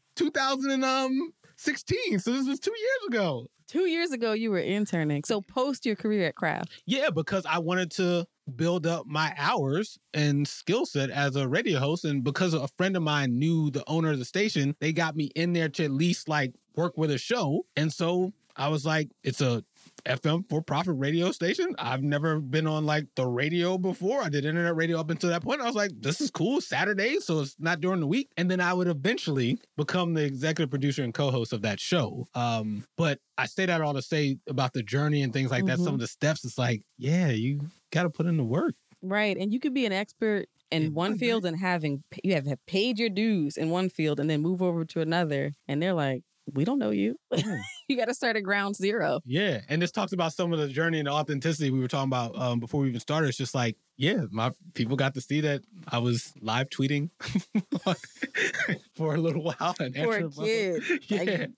2016. 1.64 2.18
So 2.20 2.32
this 2.32 2.46
was 2.46 2.60
two 2.60 2.72
years 2.76 3.08
ago. 3.08 3.46
Two 3.66 3.86
years 3.86 4.12
ago, 4.12 4.32
you 4.32 4.50
were 4.50 4.58
interning. 4.58 5.24
So 5.24 5.40
post 5.40 5.86
your 5.86 5.96
career 5.96 6.26
at 6.26 6.34
Kraft. 6.34 6.82
Yeah, 6.86 7.10
because 7.10 7.46
I 7.46 7.58
wanted 7.58 7.90
to 7.92 8.26
build 8.56 8.86
up 8.86 9.06
my 9.06 9.34
hours 9.38 9.98
and 10.12 10.46
skill 10.46 10.84
set 10.84 11.10
as 11.10 11.36
a 11.36 11.48
radio 11.48 11.78
host. 11.78 12.04
And 12.04 12.22
because 12.22 12.52
a 12.52 12.68
friend 12.76 12.96
of 12.96 13.02
mine 13.02 13.38
knew 13.38 13.70
the 13.70 13.82
owner 13.86 14.12
of 14.12 14.18
the 14.18 14.24
station, 14.24 14.76
they 14.80 14.92
got 14.92 15.16
me 15.16 15.30
in 15.34 15.54
there 15.54 15.70
to 15.70 15.84
at 15.84 15.90
least 15.90 16.28
like 16.28 16.52
work 16.76 16.96
with 16.96 17.10
a 17.10 17.18
show. 17.18 17.64
And 17.76 17.90
so 17.90 18.32
I 18.56 18.68
was 18.68 18.84
like, 18.84 19.08
it's 19.22 19.40
a 19.40 19.64
FM 20.06 20.48
for 20.48 20.60
profit 20.62 20.94
radio 20.98 21.30
station. 21.32 21.74
I've 21.78 22.02
never 22.02 22.40
been 22.40 22.66
on 22.66 22.84
like 22.84 23.06
the 23.16 23.26
radio 23.26 23.78
before. 23.78 24.22
I 24.22 24.28
did 24.28 24.44
internet 24.44 24.76
radio 24.76 25.00
up 25.00 25.10
until 25.10 25.30
that 25.30 25.42
point. 25.42 25.60
I 25.60 25.66
was 25.66 25.74
like, 25.74 25.90
this 25.98 26.20
is 26.20 26.30
cool. 26.30 26.60
Saturday, 26.60 27.20
so 27.20 27.40
it's 27.40 27.56
not 27.58 27.80
during 27.80 28.00
the 28.00 28.06
week. 28.06 28.28
And 28.36 28.50
then 28.50 28.60
I 28.60 28.74
would 28.74 28.88
eventually 28.88 29.58
become 29.76 30.14
the 30.14 30.24
executive 30.24 30.70
producer 30.70 31.02
and 31.02 31.14
co-host 31.14 31.52
of 31.52 31.62
that 31.62 31.80
show. 31.80 32.26
Um, 32.34 32.84
but 32.96 33.18
I 33.38 33.46
say 33.46 33.66
that 33.66 33.80
all 33.80 33.94
to 33.94 34.02
say 34.02 34.36
about 34.46 34.72
the 34.72 34.82
journey 34.82 35.22
and 35.22 35.32
things 35.32 35.50
like 35.50 35.64
that. 35.66 35.78
Mhm. 35.78 35.84
Some 35.84 35.94
of 35.94 36.00
the 36.00 36.06
steps, 36.06 36.44
it's 36.44 36.58
like, 36.58 36.82
yeah, 36.98 37.28
you 37.28 37.60
got 37.90 38.02
to 38.02 38.10
put 38.10 38.26
in 38.26 38.36
the 38.36 38.44
work. 38.44 38.74
Right. 39.02 39.36
And 39.36 39.52
you 39.52 39.60
could 39.60 39.74
be 39.74 39.86
an 39.86 39.92
expert 39.92 40.46
in 40.70 40.94
one 40.94 41.12
one 41.12 41.18
field 41.18 41.44
and 41.44 41.58
having, 41.58 42.02
you 42.22 42.34
have, 42.34 42.46
have 42.46 42.64
paid 42.66 42.98
your 42.98 43.10
dues 43.10 43.56
in 43.56 43.70
one 43.70 43.88
field 43.88 44.18
and 44.18 44.28
then 44.28 44.40
move 44.42 44.62
over 44.62 44.84
to 44.84 45.00
another. 45.00 45.52
And 45.68 45.80
they're 45.82 45.92
like, 45.94 46.24
we 46.52 46.64
don't 46.64 46.78
know 46.78 46.90
you. 46.90 47.16
Yeah. 47.34 47.58
you 47.88 47.96
got 47.96 48.06
to 48.06 48.14
start 48.14 48.36
at 48.36 48.42
ground 48.42 48.76
zero. 48.76 49.20
Yeah, 49.24 49.60
and 49.68 49.80
this 49.80 49.90
talks 49.90 50.12
about 50.12 50.32
some 50.32 50.52
of 50.52 50.58
the 50.58 50.68
journey 50.68 50.98
and 50.98 51.08
the 51.08 51.12
authenticity 51.12 51.70
we 51.70 51.80
were 51.80 51.88
talking 51.88 52.08
about 52.10 52.36
um, 52.38 52.60
before 52.60 52.82
we 52.82 52.88
even 52.88 53.00
started. 53.00 53.28
It's 53.28 53.38
just 53.38 53.54
like, 53.54 53.76
yeah, 53.96 54.24
my 54.30 54.50
people 54.74 54.96
got 54.96 55.14
to 55.14 55.20
see 55.20 55.40
that 55.42 55.62
I 55.88 55.98
was 55.98 56.32
live 56.40 56.68
tweeting 56.68 57.10
for 58.96 59.14
a 59.14 59.18
little 59.20 59.42
while. 59.42 59.74
And 59.80 59.94
For 59.94 60.16
a 60.18 60.30
kid, 60.30 60.82
yeah, 61.08 61.18
like, 61.18 61.50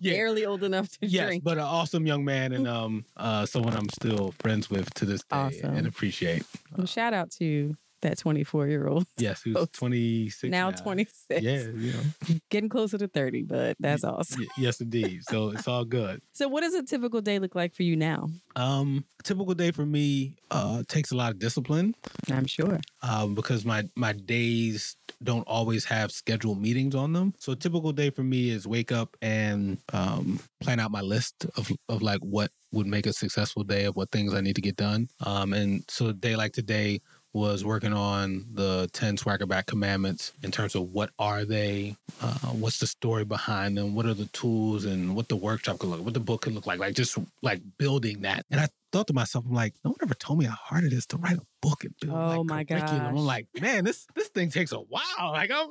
yeah. 0.00 0.12
barely 0.12 0.44
old 0.44 0.64
enough 0.64 0.88
to 0.98 1.06
Yes, 1.06 1.26
drink. 1.26 1.44
but 1.44 1.58
an 1.58 1.64
awesome 1.64 2.06
young 2.06 2.24
man 2.24 2.52
and 2.52 2.66
um 2.68 3.04
uh 3.16 3.46
someone 3.46 3.74
I'm 3.76 3.88
still 3.90 4.34
friends 4.40 4.68
with 4.70 4.92
to 4.94 5.04
this 5.04 5.20
day 5.22 5.36
Awesome. 5.36 5.74
and 5.76 5.86
appreciate. 5.86 6.44
Well, 6.76 6.86
shout 6.86 7.12
out 7.14 7.30
to 7.38 7.74
that 8.02 8.18
24 8.18 8.68
year 8.68 8.86
old. 8.88 9.06
Yes, 9.18 9.42
who's 9.42 9.56
Oh, 9.56 9.66
26 9.72 10.50
Now 10.50 10.70
26. 10.70 11.42
Yeah, 11.42 11.62
you 11.74 11.92
know. 11.92 12.38
Getting 12.50 12.68
closer 12.70 12.96
to 12.98 13.08
30, 13.08 13.42
but 13.42 13.76
that's 13.80 14.04
awesome. 14.04 14.46
Yes, 14.56 14.80
indeed. 14.80 15.20
So 15.24 15.50
it's 15.50 15.68
all 15.68 15.84
good. 15.84 16.20
So, 16.32 16.48
what 16.48 16.62
does 16.62 16.72
a 16.72 16.82
typical 16.82 17.20
day 17.20 17.38
look 17.38 17.54
like 17.54 17.74
for 17.74 17.82
you 17.82 17.96
now? 17.96 18.30
Um, 18.56 19.04
a 19.18 19.22
typical 19.24 19.52
day 19.52 19.72
for 19.72 19.84
me 19.84 20.36
uh, 20.50 20.82
takes 20.88 21.10
a 21.12 21.16
lot 21.16 21.32
of 21.32 21.38
discipline 21.38 21.94
I'm 22.30 22.46
sure. 22.46 22.80
um, 23.02 23.34
because 23.34 23.64
my 23.66 23.84
my 23.94 24.12
days 24.14 24.96
don't 25.22 25.42
always 25.46 25.84
have 25.84 26.10
scheduled 26.12 26.62
meetings 26.62 26.94
on 26.94 27.12
them. 27.12 27.34
So 27.38 27.52
a 27.52 27.56
typical 27.56 27.92
day 27.92 28.08
for 28.08 28.22
me 28.22 28.50
is 28.50 28.66
wake 28.66 28.90
up 28.90 29.16
and 29.20 29.78
um, 29.92 30.40
plan 30.60 30.80
out 30.80 30.90
my 30.90 31.02
list 31.02 31.44
of 31.56 31.70
of 31.90 32.00
like 32.00 32.20
what 32.20 32.50
would 32.72 32.86
make 32.86 33.04
a 33.06 33.12
successful 33.12 33.64
day 33.64 33.84
of 33.84 33.96
what 33.96 34.10
things 34.10 34.32
I 34.32 34.40
need 34.40 34.54
to 34.56 34.62
get 34.62 34.76
done. 34.76 35.08
Um, 35.26 35.52
and 35.52 35.84
so 35.88 36.06
a 36.06 36.12
day 36.14 36.36
like 36.36 36.52
today 36.52 37.00
was 37.32 37.64
working 37.64 37.92
on 37.92 38.44
the 38.54 38.88
10 38.92 39.16
swaggerback 39.16 39.66
commandments 39.66 40.32
in 40.42 40.50
terms 40.50 40.74
of 40.74 40.92
what 40.92 41.10
are 41.18 41.44
they 41.44 41.94
uh, 42.20 42.48
what's 42.48 42.78
the 42.78 42.86
story 42.86 43.24
behind 43.24 43.76
them 43.76 43.94
what 43.94 44.06
are 44.06 44.14
the 44.14 44.26
tools 44.26 44.84
and 44.84 45.14
what 45.14 45.28
the 45.28 45.36
workshop 45.36 45.78
could 45.78 45.90
look 45.90 46.00
what 46.04 46.14
the 46.14 46.20
book 46.20 46.42
could 46.42 46.54
look 46.54 46.66
like 46.66 46.80
like 46.80 46.94
just 46.94 47.18
like 47.42 47.60
building 47.78 48.22
that. 48.22 48.44
And 48.50 48.60
i 48.60 48.68
thought 48.92 49.06
to 49.06 49.12
myself 49.12 49.44
i'm 49.46 49.52
like 49.54 49.74
no 49.84 49.90
one 49.90 49.98
ever 50.02 50.14
told 50.14 50.38
me 50.38 50.44
how 50.44 50.54
hard 50.54 50.84
it 50.84 50.92
is 50.92 51.06
to 51.06 51.16
write 51.16 51.36
a 51.36 51.42
book 51.62 51.84
and 51.84 51.94
build 52.00 52.14
Oh 52.16 52.40
like 52.40 52.46
my 52.46 52.64
curriculum. 52.64 53.06
i'm 53.06 53.16
like 53.16 53.46
man 53.60 53.84
this 53.84 54.06
this 54.14 54.28
thing 54.28 54.50
takes 54.50 54.72
a 54.72 54.78
while. 54.78 55.02
Like 55.32 55.50
i'm 55.50 55.68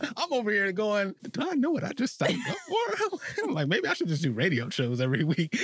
i'm 0.16 0.32
over 0.32 0.50
here 0.50 0.70
going 0.72 1.14
do 1.30 1.48
i 1.50 1.54
know 1.54 1.70
what 1.70 1.82
i 1.84 1.92
just 1.92 2.18
signed 2.18 2.38
up 2.48 2.56
for? 2.68 3.18
I'm 3.44 3.54
like 3.54 3.68
maybe 3.68 3.88
i 3.88 3.94
should 3.94 4.08
just 4.08 4.22
do 4.22 4.32
radio 4.32 4.68
shows 4.68 5.00
every 5.00 5.24
week. 5.24 5.56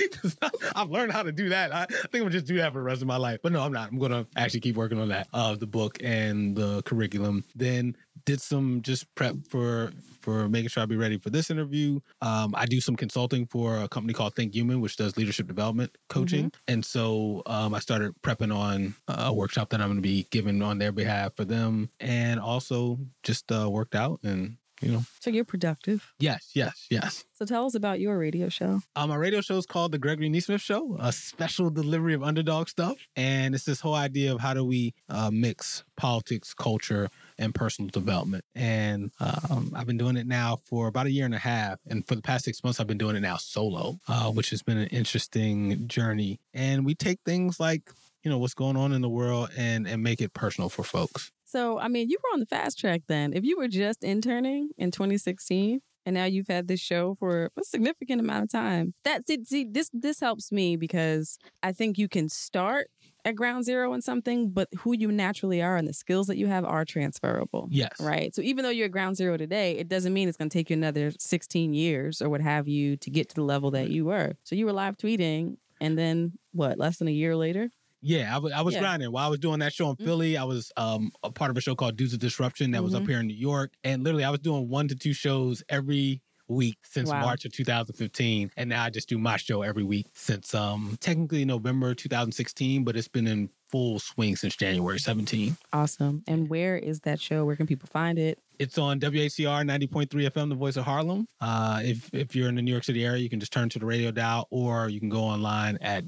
i've 0.75 0.89
learned 0.89 1.11
how 1.13 1.23
to 1.23 1.31
do 1.31 1.49
that. 1.49 1.73
I, 1.73 1.83
I 1.83 1.85
think 1.85 2.15
i'm 2.15 2.19
gonna 2.21 2.31
just 2.31 2.47
do 2.47 2.57
that 2.57 2.73
for 2.73 2.79
the 2.79 2.83
rest 2.83 3.01
of 3.01 3.07
my 3.07 3.17
life. 3.17 3.39
But 3.43 3.51
no 3.51 3.61
i'm 3.61 3.71
not. 3.73 3.89
I'm 3.91 3.99
gonna 3.99 4.25
actually 4.35 4.61
keep 4.61 4.75
working 4.75 4.99
on 4.99 5.09
that 5.09 5.27
of 5.33 5.59
the 5.59 5.67
book 5.67 5.97
and 6.03 6.55
the 6.55 6.81
curriculum. 6.83 7.43
Then 7.55 7.95
did 8.25 8.41
some 8.41 8.81
just 8.81 9.13
prep 9.15 9.35
for 9.49 9.91
for 10.21 10.47
making 10.47 10.69
sure 10.69 10.81
I'll 10.81 10.87
be 10.87 10.95
ready 10.97 11.17
for 11.17 11.31
this 11.31 11.49
interview. 11.49 11.99
Um, 12.21 12.53
I 12.55 12.65
do 12.67 12.79
some 12.79 12.95
consulting 12.95 13.47
for 13.47 13.77
a 13.81 13.87
company 13.87 14.13
called 14.13 14.35
Think 14.35 14.53
Human, 14.53 14.79
which 14.79 14.95
does 14.95 15.17
leadership 15.17 15.47
development 15.47 15.97
coaching, 16.09 16.51
and 16.67 16.85
so 16.85 17.41
um, 17.47 17.73
I 17.73 17.79
started 17.79 18.13
prepping 18.21 18.55
on 18.55 18.93
a 19.07 19.33
workshop 19.33 19.69
that 19.71 19.81
I'm 19.81 19.87
going 19.87 19.97
to 19.97 20.01
be 20.01 20.27
giving 20.29 20.61
on 20.61 20.77
their 20.77 20.91
behalf 20.91 21.35
for 21.35 21.45
them, 21.45 21.89
and 21.99 22.39
also 22.39 22.99
just 23.23 23.51
uh, 23.51 23.69
worked 23.69 23.95
out 23.95 24.19
and 24.23 24.57
you 24.81 24.91
know, 24.91 25.03
So, 25.19 25.29
you're 25.29 25.45
productive. 25.45 26.11
yes, 26.19 26.51
yes, 26.55 26.87
yes. 26.89 27.23
So, 27.33 27.45
tell 27.45 27.67
us 27.67 27.75
about 27.75 27.99
your 27.99 28.17
radio 28.17 28.49
show. 28.49 28.81
Uh, 28.95 29.05
my 29.05 29.15
radio 29.15 29.39
show 29.41 29.57
is 29.57 29.67
called 29.67 29.91
The 29.91 29.99
Gregory 29.99 30.27
Neesmith 30.27 30.59
Show, 30.59 30.97
a 30.99 31.11
special 31.11 31.69
delivery 31.69 32.15
of 32.15 32.23
underdog 32.23 32.67
stuff. 32.67 32.97
And 33.15 33.53
it's 33.53 33.63
this 33.63 33.79
whole 33.79 33.93
idea 33.93 34.33
of 34.33 34.41
how 34.41 34.55
do 34.55 34.65
we 34.65 34.95
uh, 35.07 35.29
mix 35.31 35.83
politics, 35.97 36.55
culture, 36.55 37.09
and 37.41 37.53
personal 37.55 37.89
development. 37.89 38.45
And 38.55 39.11
um, 39.19 39.73
I've 39.75 39.87
been 39.87 39.97
doing 39.97 40.15
it 40.15 40.27
now 40.27 40.59
for 40.65 40.87
about 40.87 41.07
a 41.07 41.11
year 41.11 41.25
and 41.25 41.35
a 41.35 41.39
half. 41.39 41.79
And 41.89 42.07
for 42.07 42.15
the 42.15 42.21
past 42.21 42.45
six 42.45 42.63
months, 42.63 42.79
I've 42.79 42.87
been 42.87 42.97
doing 42.97 43.15
it 43.15 43.21
now 43.21 43.37
solo, 43.37 43.99
uh, 44.07 44.31
which 44.31 44.51
has 44.51 44.61
been 44.61 44.77
an 44.77 44.87
interesting 44.87 45.87
journey. 45.87 46.39
And 46.53 46.85
we 46.85 46.95
take 46.95 47.19
things 47.25 47.59
like, 47.59 47.89
you 48.23 48.29
know, 48.29 48.37
what's 48.37 48.53
going 48.53 48.77
on 48.77 48.93
in 48.93 49.01
the 49.01 49.09
world 49.09 49.49
and, 49.57 49.87
and 49.87 50.03
make 50.03 50.21
it 50.21 50.33
personal 50.33 50.69
for 50.69 50.83
folks. 50.83 51.31
So, 51.43 51.79
I 51.79 51.87
mean, 51.89 52.09
you 52.09 52.17
were 52.23 52.33
on 52.33 52.39
the 52.39 52.45
fast 52.45 52.79
track 52.79 53.01
then. 53.07 53.33
If 53.33 53.43
you 53.43 53.57
were 53.57 53.67
just 53.67 54.03
interning 54.03 54.69
in 54.77 54.91
2016 54.91 55.81
and 56.05 56.13
now 56.13 56.25
you've 56.25 56.47
had 56.47 56.67
this 56.67 56.79
show 56.79 57.15
for 57.19 57.49
a 57.57 57.63
significant 57.63 58.21
amount 58.21 58.43
of 58.43 58.51
time, 58.51 58.93
that 59.03 59.27
see, 59.27 59.43
see 59.43 59.65
this 59.69 59.89
this 59.91 60.19
helps 60.19 60.51
me 60.51 60.75
because 60.75 61.37
I 61.61 61.73
think 61.73 61.97
you 61.97 62.07
can 62.07 62.29
start 62.29 62.87
at 63.25 63.35
ground 63.35 63.65
zero 63.65 63.93
in 63.93 64.01
something, 64.01 64.49
but 64.49 64.67
who 64.79 64.93
you 64.93 65.11
naturally 65.11 65.61
are 65.61 65.75
and 65.77 65.87
the 65.87 65.93
skills 65.93 66.27
that 66.27 66.37
you 66.37 66.47
have 66.47 66.65
are 66.65 66.85
transferable. 66.85 67.67
Yes. 67.71 67.99
Right. 67.99 68.33
So 68.35 68.41
even 68.41 68.63
though 68.63 68.69
you're 68.69 68.85
at 68.85 68.91
ground 68.91 69.17
zero 69.17 69.37
today, 69.37 69.77
it 69.77 69.87
doesn't 69.87 70.13
mean 70.13 70.27
it's 70.27 70.37
going 70.37 70.49
to 70.49 70.53
take 70.57 70.69
you 70.69 70.75
another 70.75 71.11
16 71.19 71.73
years 71.73 72.21
or 72.21 72.29
what 72.29 72.41
have 72.41 72.67
you 72.67 72.97
to 72.97 73.09
get 73.09 73.29
to 73.29 73.35
the 73.35 73.43
level 73.43 73.71
that 73.71 73.89
you 73.89 74.05
were. 74.05 74.33
So 74.43 74.55
you 74.55 74.65
were 74.65 74.73
live 74.73 74.97
tweeting 74.97 75.57
and 75.79 75.97
then 75.97 76.33
what, 76.51 76.77
less 76.77 76.97
than 76.97 77.07
a 77.07 77.11
year 77.11 77.35
later? 77.35 77.69
Yeah, 78.03 78.35
I 78.35 78.61
was 78.63 78.73
Yeah. 78.73 78.79
grinding 78.79 79.11
while 79.11 79.27
I 79.27 79.29
was 79.29 79.39
doing 79.39 79.59
that 79.59 79.73
show 79.73 79.91
in 79.91 79.95
Mhm. 79.97 80.05
Philly. 80.05 80.35
I 80.37 80.43
was 80.43 80.71
um, 80.75 81.11
a 81.21 81.31
part 81.31 81.51
of 81.51 81.57
a 81.57 81.61
show 81.61 81.75
called 81.75 81.97
Dudes 81.97 82.13
of 82.13 82.19
Disruption 82.19 82.71
that 82.71 82.83
was 82.83 82.95
up 82.95 83.03
Mhm. 83.03 83.07
here 83.09 83.19
in 83.19 83.27
New 83.27 83.35
York, 83.35 83.73
and 83.83 84.03
literally 84.03 84.23
I 84.23 84.31
was 84.31 84.39
doing 84.39 84.69
one 84.69 84.87
to 84.87 84.95
two 84.95 85.13
shows 85.13 85.63
every 85.69 86.21
week 86.47 86.77
since 86.83 87.09
Wow. 87.09 87.21
March 87.21 87.45
of 87.45 87.51
2015, 87.53 88.51
and 88.57 88.69
now 88.69 88.83
I 88.83 88.89
just 88.89 89.07
do 89.09 89.17
my 89.17 89.37
show 89.37 89.61
every 89.61 89.83
week 89.83 90.07
since 90.13 90.53
um 90.53 90.97
technically 90.99 91.45
November 91.45 91.93
2016, 91.93 92.83
but 92.83 92.95
it's 92.95 93.07
been 93.07 93.27
in 93.27 93.49
full 93.69 93.99
swing 93.99 94.35
since 94.35 94.55
January 94.57 94.99
17. 94.99 95.55
Awesome. 95.71 96.23
And 96.27 96.49
where 96.49 96.75
is 96.75 96.99
that 97.01 97.21
show? 97.21 97.45
Where 97.45 97.55
can 97.55 97.65
people 97.67 97.87
find 97.87 98.19
it? 98.19 98.37
It's 98.59 98.77
on 98.77 98.99
WHCR 98.99 99.63
90.3 99.65 100.07
FM, 100.29 100.49
The 100.49 100.55
Voice 100.55 100.75
of 100.75 100.83
Harlem. 100.83 101.25
Uh, 101.39 101.79
if 101.83 102.13
if 102.13 102.35
you're 102.35 102.49
in 102.49 102.55
the 102.55 102.61
New 102.61 102.69
York 102.71 102.83
City 102.83 103.05
area, 103.05 103.19
you 103.23 103.29
can 103.29 103.39
just 103.39 103.53
turn 103.53 103.69
to 103.69 103.79
the 103.79 103.85
radio 103.85 104.11
dial, 104.11 104.47
or 104.51 104.89
you 104.89 104.99
can 104.99 105.09
go 105.09 105.21
online 105.23 105.77
at 105.81 106.05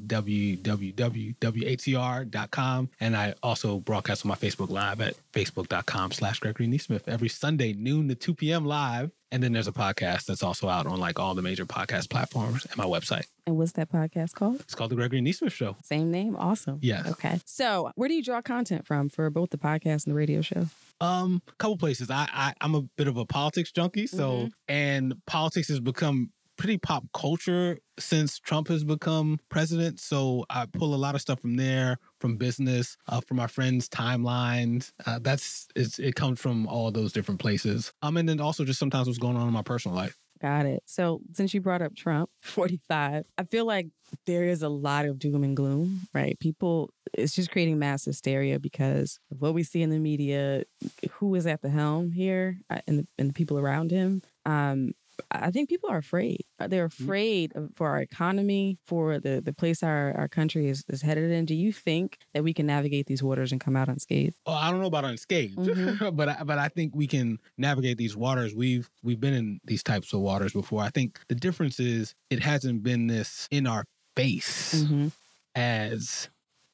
www.whcr.com. 1.61 2.89
And 2.99 3.15
I 3.17 3.33
also 3.41 3.79
broadcast 3.79 4.25
on 4.25 4.29
my 4.29 4.35
Facebook 4.35 4.69
Live 4.69 5.01
at 5.01 5.15
facebook.com 5.33 6.11
slash 6.11 6.39
Gregory 6.39 6.67
Neesmith 6.67 7.07
every 7.07 7.29
Sunday, 7.29 7.73
noon 7.73 8.07
to 8.09 8.15
2 8.15 8.35
p.m. 8.35 8.65
live. 8.65 9.11
And 9.33 9.41
then 9.41 9.51
there's 9.51 9.67
a 9.67 9.71
podcast 9.71 10.25
that's 10.25 10.43
also 10.43 10.69
out 10.69 10.85
on 10.85 10.99
like 10.99 11.19
all 11.19 11.33
the 11.33 11.41
major 11.41 11.65
podcast 11.65 12.07
platforms 12.11 12.67
and 12.67 12.77
my 12.77 12.85
website. 12.85 13.25
And 13.47 13.57
what's 13.57 13.71
that 13.71 13.91
podcast 13.91 14.35
called? 14.35 14.61
It's 14.61 14.75
called 14.75 14.91
The 14.91 14.95
Gregory 14.95 15.21
Neesmith 15.21 15.51
Show. 15.51 15.75
Same 15.83 16.11
name? 16.11 16.35
Awesome. 16.35 16.77
Yes. 16.83 17.07
Okay. 17.07 17.39
So, 17.43 17.89
where 17.95 18.07
do 18.07 18.13
you 18.13 18.21
draw 18.23 18.43
content 18.43 18.85
from 18.85 19.09
for 19.09 19.31
both 19.31 19.49
the 19.49 19.57
podcast 19.57 20.05
and 20.05 20.11
the 20.11 20.13
radio 20.13 20.41
show? 20.41 20.67
Um, 21.01 21.41
a 21.49 21.55
couple 21.55 21.77
places. 21.77 22.11
I, 22.11 22.29
I 22.31 22.53
I'm 22.61 22.75
a 22.75 22.83
bit 22.95 23.07
of 23.07 23.17
a 23.17 23.25
politics 23.25 23.71
junkie, 23.71 24.05
so 24.05 24.49
and 24.67 25.15
politics 25.25 25.67
has 25.69 25.79
become 25.79 26.29
pretty 26.57 26.77
pop 26.77 27.03
culture 27.13 27.77
since 27.99 28.39
Trump 28.39 28.67
has 28.67 28.83
become 28.83 29.39
president. 29.49 29.99
So 29.99 30.45
I 30.49 30.65
pull 30.65 30.93
a 30.93 30.97
lot 30.97 31.15
of 31.15 31.21
stuff 31.21 31.39
from 31.39 31.55
there, 31.55 31.97
from 32.19 32.37
business, 32.37 32.97
uh, 33.07 33.21
from 33.21 33.37
my 33.37 33.47
friends' 33.47 33.89
timelines. 33.89 34.91
Uh, 35.05 35.19
that's 35.21 35.67
it 35.75 36.15
comes 36.15 36.39
from 36.39 36.67
all 36.67 36.91
those 36.91 37.13
different 37.13 37.39
places. 37.39 37.93
Um, 38.01 38.17
and 38.17 38.27
then 38.27 38.39
also 38.39 38.63
just 38.63 38.79
sometimes 38.79 39.07
what's 39.07 39.19
going 39.19 39.37
on 39.37 39.47
in 39.47 39.53
my 39.53 39.61
personal 39.61 39.95
life. 39.95 40.17
Got 40.43 40.65
it. 40.65 40.83
So, 40.85 41.21
since 41.31 41.53
you 41.53 41.61
brought 41.61 41.81
up 41.81 41.95
Trump, 41.95 42.29
45, 42.41 43.23
I 43.37 43.43
feel 43.45 43.65
like 43.65 43.87
there 44.25 44.43
is 44.43 44.61
a 44.61 44.67
lot 44.67 45.05
of 45.05 45.17
doom 45.17 45.41
and 45.41 45.55
gloom, 45.55 46.01
right? 46.13 46.37
People, 46.37 46.89
it's 47.13 47.33
just 47.33 47.49
creating 47.49 47.79
mass 47.79 48.03
hysteria 48.03 48.59
because 48.59 49.19
of 49.31 49.41
what 49.41 49.53
we 49.53 49.63
see 49.63 49.81
in 49.81 49.89
the 49.89 49.99
media, 49.99 50.63
who 51.11 51.33
is 51.35 51.47
at 51.47 51.61
the 51.61 51.69
helm 51.69 52.11
here, 52.11 52.57
uh, 52.69 52.81
and 52.87 52.99
the, 52.99 53.07
and 53.17 53.29
the 53.29 53.33
people 53.33 53.57
around 53.57 53.91
him. 53.91 54.21
Um, 54.45 54.91
I 55.31 55.51
think 55.51 55.69
people 55.69 55.89
are 55.89 55.97
afraid. 55.97 56.41
Uh, 56.59 56.67
They're 56.67 56.85
afraid 56.85 57.55
of, 57.55 57.69
for 57.75 57.87
our 57.89 57.99
economy, 58.01 58.77
for 58.85 59.19
the, 59.19 59.41
the 59.41 59.53
place 59.53 59.83
our, 59.83 60.11
our 60.17 60.27
country 60.27 60.69
is, 60.69 60.83
is 60.89 61.01
headed 61.01 61.29
in. 61.31 61.45
Do 61.45 61.53
you 61.55 61.71
think 61.71 62.17
that 62.33 62.43
we 62.43 62.53
can 62.53 62.65
navigate 62.65 63.05
these 63.05 63.21
waters 63.21 63.51
and 63.51 63.61
come 63.61 63.75
out 63.75 63.89
unscathed? 63.89 64.35
Oh, 64.45 64.53
I 64.53 64.71
don't 64.71 64.79
know 64.81 64.87
about 64.87 65.05
unscathed, 65.05 65.57
Mhm. 65.57 66.15
but 66.15 66.29
I, 66.29 66.43
but 66.43 66.57
I 66.57 66.67
think 66.67 66.95
we 66.95 67.05
can 67.07 67.37
navigate 67.57 67.97
these 67.97 68.15
waters. 68.15 68.55
We've 68.55 68.89
we've 69.03 69.19
been 69.19 69.33
in 69.33 69.59
these 69.65 69.83
types 69.83 70.13
of 70.13 70.21
waters 70.21 70.53
before. 70.53 70.81
I 70.81 70.89
think 70.89 71.19
the 71.27 71.35
difference 71.35 71.79
is 71.79 72.15
it 72.29 72.39
hasn't 72.41 72.81
been 72.83 73.07
this 73.07 73.47
in 73.51 73.67
our 73.67 73.85
face 74.15 74.75
Mm-hmm. 74.83 75.07
as 75.55 76.29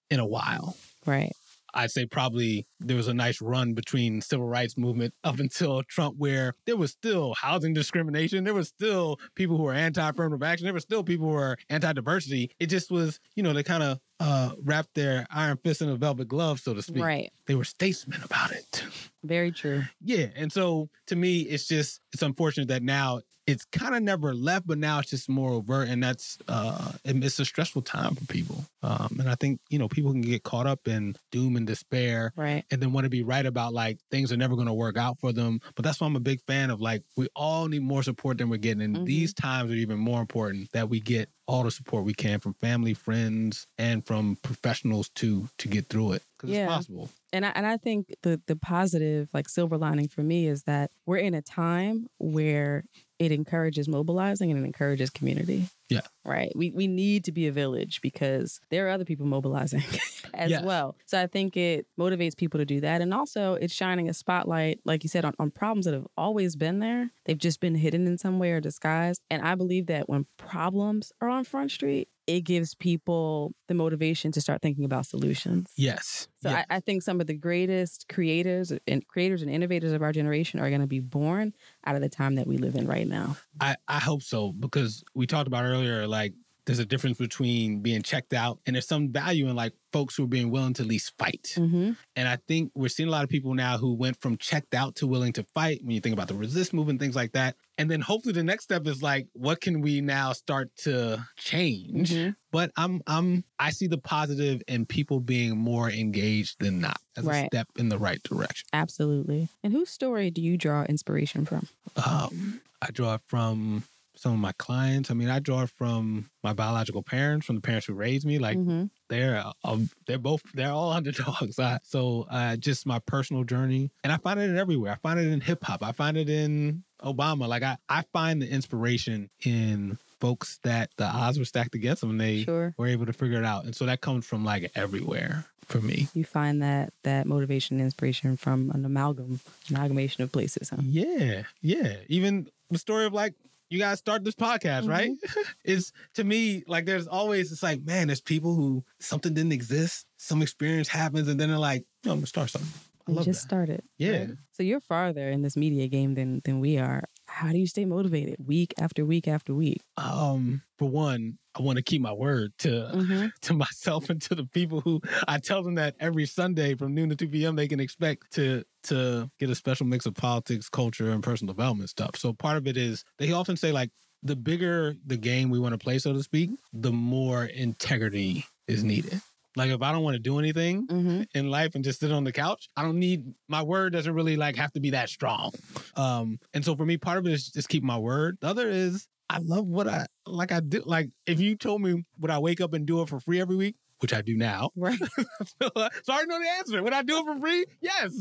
in 0.09 0.19
a 0.19 0.25
while. 0.25 0.75
Right. 1.05 1.35
I'd 1.73 1.91
say 1.91 2.05
probably 2.05 2.65
there 2.79 2.97
was 2.97 3.07
a 3.07 3.13
nice 3.13 3.41
run 3.41 3.73
between 3.73 4.21
civil 4.21 4.47
rights 4.47 4.77
movement 4.77 5.13
up 5.23 5.39
until 5.39 5.83
Trump, 5.83 6.15
where 6.17 6.53
there 6.65 6.77
was 6.77 6.91
still 6.91 7.33
housing 7.33 7.73
discrimination. 7.73 8.43
There 8.43 8.53
was 8.53 8.67
still 8.67 9.19
people 9.35 9.57
who 9.57 9.63
were 9.63 9.73
anti-affirmative 9.73 10.43
action. 10.43 10.65
There 10.65 10.73
were 10.73 10.79
still 10.79 11.03
people 11.03 11.27
who 11.27 11.33
were 11.33 11.57
anti-diversity. 11.69 12.51
It 12.59 12.67
just 12.67 12.91
was, 12.91 13.19
you 13.35 13.43
know, 13.43 13.53
they 13.53 13.63
kind 13.63 13.83
of 13.83 13.99
uh, 14.19 14.51
wrapped 14.63 14.93
their 14.95 15.25
iron 15.29 15.57
fist 15.63 15.81
in 15.81 15.89
a 15.89 15.95
velvet 15.95 16.27
glove, 16.27 16.59
so 16.59 16.73
to 16.73 16.81
speak. 16.81 17.03
Right. 17.03 17.31
They 17.45 17.55
were 17.55 17.63
statesmen 17.63 18.21
about 18.23 18.51
it. 18.51 18.83
Very 19.23 19.51
true. 19.51 19.83
Yeah, 20.01 20.27
and 20.35 20.51
so 20.51 20.89
to 21.07 21.15
me, 21.15 21.41
it's 21.41 21.67
just 21.67 22.01
it's 22.13 22.21
unfortunate 22.21 22.69
that 22.69 22.83
now 22.83 23.21
it's 23.49 23.65
kind 23.65 23.95
of 23.95 24.03
never 24.03 24.33
left, 24.33 24.67
but 24.67 24.77
now 24.77 24.99
it's 24.99 25.09
just 25.09 25.27
more 25.29 25.51
overt, 25.51 25.89
and 25.89 26.03
that's 26.03 26.37
uh, 26.47 26.91
it's 27.03 27.39
a 27.39 27.45
stressful 27.45 27.81
time 27.81 28.15
for 28.15 28.25
people. 28.25 28.65
Um, 28.83 29.17
and 29.19 29.29
I 29.29 29.35
think 29.35 29.59
you 29.69 29.79
know 29.79 29.87
people 29.87 30.11
can 30.11 30.21
get 30.21 30.43
caught 30.43 30.67
up 30.67 30.87
in 30.87 31.15
doom 31.31 31.55
and 31.55 31.65
despair, 31.67 32.31
Right. 32.35 32.63
and 32.71 32.81
then 32.81 32.93
want 32.93 33.05
to 33.05 33.09
be 33.09 33.23
right 33.23 33.45
about 33.45 33.73
like 33.73 33.99
things 34.11 34.31
are 34.31 34.37
never 34.37 34.55
going 34.55 34.67
to 34.67 34.73
work 34.73 34.97
out 34.97 35.19
for 35.19 35.31
them. 35.33 35.59
But 35.75 35.83
that's 35.83 35.99
why 35.99 36.07
I'm 36.07 36.15
a 36.15 36.19
big 36.19 36.41
fan 36.47 36.69
of 36.69 36.79
like 36.79 37.03
we 37.17 37.27
all 37.35 37.67
need 37.67 37.81
more 37.81 38.03
support 38.03 38.37
than 38.37 38.49
we're 38.49 38.57
getting, 38.57 38.81
and 38.83 38.95
Mhm. 38.97 39.05
these 39.05 39.33
times 39.33 39.71
are 39.71 39.75
even 39.75 39.97
more 39.99 40.21
important 40.21 40.71
that 40.73 40.89
we 40.89 40.99
get 40.99 41.29
all 41.47 41.63
the 41.63 41.71
support 41.71 42.05
we 42.05 42.13
can 42.13 42.39
from 42.39 42.53
family, 42.55 42.93
friends, 42.93 43.65
and 43.77 44.05
from 44.05 44.37
professionals 44.43 45.09
to 45.15 45.49
to 45.57 45.67
get 45.67 45.87
through 45.87 46.13
it 46.13 46.23
because 46.37 46.55
Yeah. 46.55 46.65
it's 46.65 46.73
possible. 46.75 47.09
And 47.31 47.45
I, 47.45 47.49
and 47.49 47.65
I 47.67 47.77
think 47.77 48.15
the 48.23 48.41
the 48.47 48.55
positive 48.55 49.29
like 49.33 49.49
silver 49.49 49.77
lining 49.77 50.07
for 50.07 50.23
me 50.23 50.47
is 50.47 50.63
that 50.63 50.91
we're 51.05 51.17
in 51.17 51.33
a 51.33 51.41
time 51.41 52.07
where 52.17 52.83
it 53.19 53.31
encourages 53.31 53.87
mobilizing 53.87 54.51
and 54.51 54.59
it 54.59 54.65
encourages 54.65 55.09
community. 55.09 55.67
Yeah. 55.89 56.01
Right. 56.25 56.51
We 56.55 56.71
we 56.71 56.87
need 56.87 57.25
to 57.25 57.31
be 57.31 57.47
a 57.47 57.51
village 57.51 58.01
because 58.01 58.59
there 58.69 58.87
are 58.87 58.89
other 58.91 59.05
people 59.05 59.25
mobilizing 59.25 59.83
as 60.33 60.51
Yes. 60.51 60.63
well. 60.63 60.95
So 61.05 61.19
I 61.19 61.27
think 61.27 61.57
it 61.57 61.87
motivates 61.99 62.37
people 62.37 62.59
to 62.59 62.65
do 62.65 62.81
that. 62.81 63.01
And 63.01 63.13
also 63.13 63.53
it's 63.55 63.73
shining 63.73 64.09
a 64.09 64.13
spotlight, 64.13 64.79
like 64.85 65.03
you 65.03 65.09
said, 65.09 65.25
on, 65.25 65.33
on 65.39 65.49
problems 65.51 65.85
that 65.85 65.93
have 65.93 66.07
always 66.17 66.55
been 66.55 66.79
there. 66.79 67.09
They've 67.25 67.37
just 67.37 67.59
been 67.59 67.75
hidden 67.75 68.05
in 68.07 68.17
some 68.17 68.37
way 68.39 68.51
or 68.51 68.61
disguised. 68.61 69.21
And 69.29 69.41
I 69.41 69.55
believe 69.55 69.87
that 69.87 70.07
when 70.07 70.25
problems 70.37 71.11
are 71.21 71.29
on 71.29 71.43
Front 71.43 71.71
Street, 71.71 72.09
it 72.27 72.41
gives 72.41 72.75
people 72.75 73.53
the 73.67 73.73
motivation 73.73 74.31
to 74.31 74.39
start 74.39 74.61
thinking 74.61 74.85
about 74.85 75.07
solutions. 75.07 75.71
Yes. 75.75 76.27
So 76.43 76.49
yes. 76.51 76.63
I, 76.69 76.75
I 76.75 76.79
think 76.79 77.01
some 77.01 77.19
of 77.19 77.25
the 77.25 77.33
greatest 77.33 78.05
creators 78.07 78.71
and 78.87 79.07
creators 79.07 79.41
and 79.41 79.49
innovators 79.49 79.93
of 79.93 80.03
our 80.03 80.11
generation 80.11 80.59
are 80.59 80.69
going 80.69 80.81
to 80.81 80.87
be 80.87 80.99
born 80.99 81.53
out 81.87 81.95
of 81.95 82.01
the 82.01 82.09
time 82.09 82.35
that 82.35 82.45
we 82.45 82.57
live 82.57 82.75
in 82.75 82.85
right 82.85 83.07
now. 83.07 83.35
I, 83.59 83.77
I 83.87 83.97
hope 83.97 84.21
so 84.21 84.51
because 84.51 85.03
we 85.15 85.25
talked 85.25 85.47
about 85.47 85.63
earlier, 85.65 85.78
like 86.07 86.33
there's 86.69 86.77
a 86.77 86.85
difference 86.85 87.17
between 87.17 87.79
being 87.79 88.03
checked 88.03 88.31
out 88.31 88.59
and 88.67 88.75
there's 88.75 88.87
some 88.87 89.11
value 89.11 89.49
in 89.49 89.55
like 89.55 89.73
folks 89.91 90.15
who 90.15 90.25
are 90.25 90.27
being 90.27 90.51
willing 90.51 90.71
to 90.71 90.83
at 90.83 90.87
least 90.87 91.17
fight. 91.17 91.55
Mm-hmm. 91.57 91.93
And 92.15 92.27
I 92.27 92.37
think 92.47 92.71
we're 92.75 92.89
seeing 92.89 93.09
a 93.09 93.11
lot 93.11 93.23
of 93.23 93.29
people 93.31 93.55
now 93.55 93.79
who 93.79 93.95
went 93.95 94.21
from 94.21 94.37
checked 94.37 94.75
out 94.75 94.95
to 94.97 95.07
willing 95.07 95.33
to 95.33 95.43
fight 95.55 95.79
when 95.81 95.91
you 95.93 95.99
think 95.99 96.13
about 96.13 96.27
the 96.27 96.35
resist 96.35 96.71
movement, 96.71 96.99
things 96.99 97.15
like 97.15 97.31
that. 97.31 97.55
And 97.79 97.89
then 97.89 98.01
hopefully 98.01 98.33
the 98.33 98.43
next 98.43 98.65
step 98.65 98.85
is 98.85 99.01
like, 99.01 99.25
what 99.33 99.61
can 99.61 99.81
we 99.81 99.99
now 99.99 100.31
start 100.33 100.69
to 100.83 101.25
change? 101.37 102.11
Mhm. 102.11 102.35
But 102.51 102.69
I'm 102.77 103.01
I'm 103.07 103.45
I 103.57 103.71
see 103.71 103.87
the 103.87 103.97
positive 103.97 104.61
in 104.67 104.85
people 104.85 105.21
being 105.21 105.57
more 105.57 105.89
engaged 105.89 106.59
than 106.59 106.79
not 106.81 107.01
as 107.17 107.25
a 107.25 107.47
step 107.47 107.67
in 107.77 107.89
the 107.89 107.97
right 107.97 108.21
direction. 108.21 108.67
Absolutely. 108.73 109.49
And 109.63 109.73
whose 109.73 109.89
story 109.89 110.29
do 110.29 110.39
you 110.39 110.55
draw 110.55 110.83
inspiration 110.83 111.45
from? 111.45 111.67
Um, 112.05 112.61
I 112.79 112.91
draw 112.91 113.15
it 113.15 113.21
from 113.25 113.85
some 114.19 114.33
of 114.33 114.39
my 114.39 114.51
clients. 114.57 115.09
I 115.09 115.13
mean, 115.13 115.29
I 115.29 115.39
draw 115.39 115.61
it 115.63 115.69
from 115.69 116.29
my 116.43 116.51
biological 116.53 117.01
parents, 117.01 117.45
from 117.45 117.55
the 117.55 117.61
parents 117.61 117.87
who 117.87 117.93
raised 117.93 118.25
me. 118.25 118.37
Like 118.37 118.57
Mhm. 118.57 118.89
they're 119.07 119.43
um, 119.63 119.89
they're 120.07 120.17
both 120.19 120.41
they're 120.53 120.71
all 120.71 120.91
underdogs. 120.99 121.57
I, 121.57 121.79
so 121.83 122.27
uh, 122.29 122.57
just 122.57 122.85
my 122.85 122.99
personal 122.99 123.43
journey, 123.45 123.91
and 124.03 124.11
I 124.11 124.17
find 124.17 124.39
it 124.39 124.49
in 124.49 124.57
everywhere. 124.57 124.91
I 124.91 124.95
find 124.95 125.19
it 125.19 125.27
in 125.31 125.39
hip 125.41 125.63
hop. 125.63 125.83
I 125.83 125.93
find 125.93 126.17
it 126.17 126.29
in 126.29 126.83
Obama. 127.01 127.47
Like 127.47 127.63
I 127.63 127.77
I 127.87 128.03
find 128.11 128.41
the 128.41 128.49
inspiration 128.49 129.29
in 129.45 129.97
folks 130.19 130.59
that 130.63 130.89
the 130.97 131.05
odds 131.05 131.39
were 131.39 131.45
stacked 131.45 131.73
against 131.75 132.01
them, 132.01 132.09
and 132.11 132.19
they 132.19 132.43
Sure. 132.43 132.73
were 132.77 132.87
able 132.87 133.05
to 133.05 133.13
figure 133.13 133.39
it 133.39 133.45
out. 133.45 133.63
And 133.63 133.73
so 133.73 133.85
that 133.85 134.01
comes 134.01 134.25
from 134.25 134.43
like 134.43 134.69
everywhere 134.75 135.45
for 135.65 135.79
me. 135.79 136.09
You 136.13 136.25
find 136.25 136.61
that 136.61 136.91
that 137.03 137.25
motivation 137.25 137.77
and 137.77 137.85
inspiration 137.85 138.35
from 138.35 138.69
an 138.71 138.83
amalgam, 138.83 139.39
amalgamation 139.69 140.23
of 140.23 140.31
places, 140.33 140.71
huh? 140.71 140.77
Yeah, 140.83 141.43
yeah. 141.61 141.97
Even 142.09 142.49
the 142.69 142.77
story 142.79 143.05
of 143.05 143.13
like 143.13 143.33
you 143.69 143.79
guys 143.79 143.99
start 143.99 144.23
this 144.23 144.35
podcast, 144.35 144.87
right? 144.87 145.11
Mm-hmm. 145.11 145.41
is 145.63 145.91
to 146.15 146.23
me 146.23 146.63
like 146.67 146.85
there's 146.85 147.07
always 147.07 147.51
it's 147.51 147.63
like 147.63 147.81
man, 147.83 148.07
there's 148.07 148.21
people 148.21 148.55
who 148.55 148.83
something 148.99 149.33
didn't 149.33 149.53
exist, 149.53 150.05
some 150.17 150.41
experience 150.41 150.87
happens, 150.87 151.27
and 151.27 151.39
then 151.39 151.49
they're 151.49 151.57
like, 151.57 151.85
no, 152.03 152.11
I'm 152.11 152.17
gonna 152.17 152.27
start 152.27 152.49
something. 152.49 152.69
I 153.07 153.23
just 153.23 153.41
that. 153.41 153.47
started. 153.47 153.83
Yeah. 153.97 154.17
right? 154.17 154.29
So 154.51 154.63
you're 154.63 154.79
farther 154.79 155.29
in 155.29 155.41
this 155.41 155.57
media 155.57 155.87
game 155.87 156.15
than 156.15 156.41
than 156.43 156.59
we 156.59 156.77
are. 156.77 157.03
How 157.29 157.51
do 157.51 157.57
you 157.57 157.67
stay 157.67 157.85
motivated 157.85 158.35
week 158.45 158.73
after 158.77 159.05
week 159.05 159.27
after 159.27 159.53
week? 159.53 159.81
Um, 159.97 160.61
for 160.77 160.89
one, 160.89 161.37
I 161.55 161.61
want 161.61 161.77
to 161.77 161.83
keep 161.83 162.01
my 162.01 162.11
word 162.13 162.51
to 162.59 162.91
Mhm. 162.95 163.31
to 163.43 163.53
myself 163.53 164.09
and 164.09 164.21
to 164.23 164.35
the 164.35 164.45
people 164.45 164.81
who 164.81 165.01
I 165.27 165.37
tell 165.39 165.63
them 165.63 165.75
that 165.75 165.95
every 165.99 166.25
Sunday 166.25 166.75
from 166.75 166.93
noon 166.93 167.09
to 167.09 167.15
2 167.15 167.27
p.m. 167.29 167.55
they 167.55 167.67
can 167.67 167.79
expect 167.79 168.33
to 168.33 168.63
to 168.83 169.29
get 169.39 169.49
a 169.49 169.55
special 169.55 169.85
mix 169.85 170.05
of 170.05 170.15
politics, 170.15 170.69
culture, 170.69 171.11
and 171.11 171.23
personal 171.23 171.53
development 171.53 171.89
stuff. 171.89 172.15
So 172.15 172.33
part 172.33 172.57
of 172.57 172.67
it 172.67 172.77
is 172.77 173.03
they 173.17 173.31
often 173.31 173.55
say 173.57 173.71
like 173.71 173.91
the 174.23 174.35
bigger 174.35 174.95
the 175.05 175.17
game 175.17 175.49
we 175.49 175.59
want 175.59 175.73
to 175.73 175.77
play, 175.77 175.99
so 175.99 176.13
to 176.13 176.23
speak, 176.23 176.51
the 176.73 176.91
more 176.91 177.45
integrity 177.45 178.45
is 178.67 178.83
needed. 178.83 179.21
Like 179.59 179.71
if 179.71 179.81
I 179.81 179.91
don't 179.91 180.03
want 180.03 180.15
to 180.15 180.19
do 180.19 180.39
anything 180.39 180.87
Mhm. 180.87 181.25
in 181.35 181.49
life 181.51 181.75
and 181.75 181.83
just 181.83 181.99
sit 181.99 182.11
on 182.11 182.23
the 182.23 182.31
couch, 182.31 182.67
I 182.77 182.81
don't 182.83 182.97
need 182.97 183.25
my 183.47 183.61
word 183.61 183.93
doesn't 183.93 184.13
really 184.13 184.37
like 184.37 184.55
have 184.55 184.71
to 184.73 184.79
be 184.79 184.91
that 184.91 185.09
strong. 185.09 185.51
Um, 185.95 186.39
and 186.53 186.63
so 186.63 186.75
for 186.75 186.85
me, 186.85 186.97
part 186.97 187.17
of 187.17 187.27
it 187.27 187.33
is 187.33 187.49
just 187.49 187.67
keep 187.69 187.83
my 187.83 187.97
word. 187.97 188.37
The 188.41 188.47
other 188.47 188.69
is 188.69 189.07
I 189.29 189.39
love 189.39 189.67
what 189.67 189.87
I 189.87 190.07
like. 190.25 190.51
I 190.51 190.59
do 190.61 190.81
like 190.85 191.09
if 191.27 191.39
you 191.39 191.55
told 191.55 191.81
me 191.81 192.03
would 192.19 192.31
I 192.31 192.39
wake 192.39 192.61
up 192.61 192.73
and 192.73 192.85
do 192.85 193.01
it 193.01 193.09
for 193.09 193.19
free 193.19 193.39
every 193.41 193.57
week, 193.57 193.75
which 193.99 194.13
I 194.13 194.21
do 194.21 194.35
now. 194.37 194.71
Right. 194.75 194.97
so 195.61 195.69
I 195.75 195.89
already 196.09 196.27
know 196.29 196.39
the 196.39 196.49
answer. 196.57 196.81
Would 196.81 196.93
I 196.93 197.03
do 197.03 197.17
it 197.19 197.25
for 197.25 197.37
free? 197.37 197.65
Yes. 197.81 198.13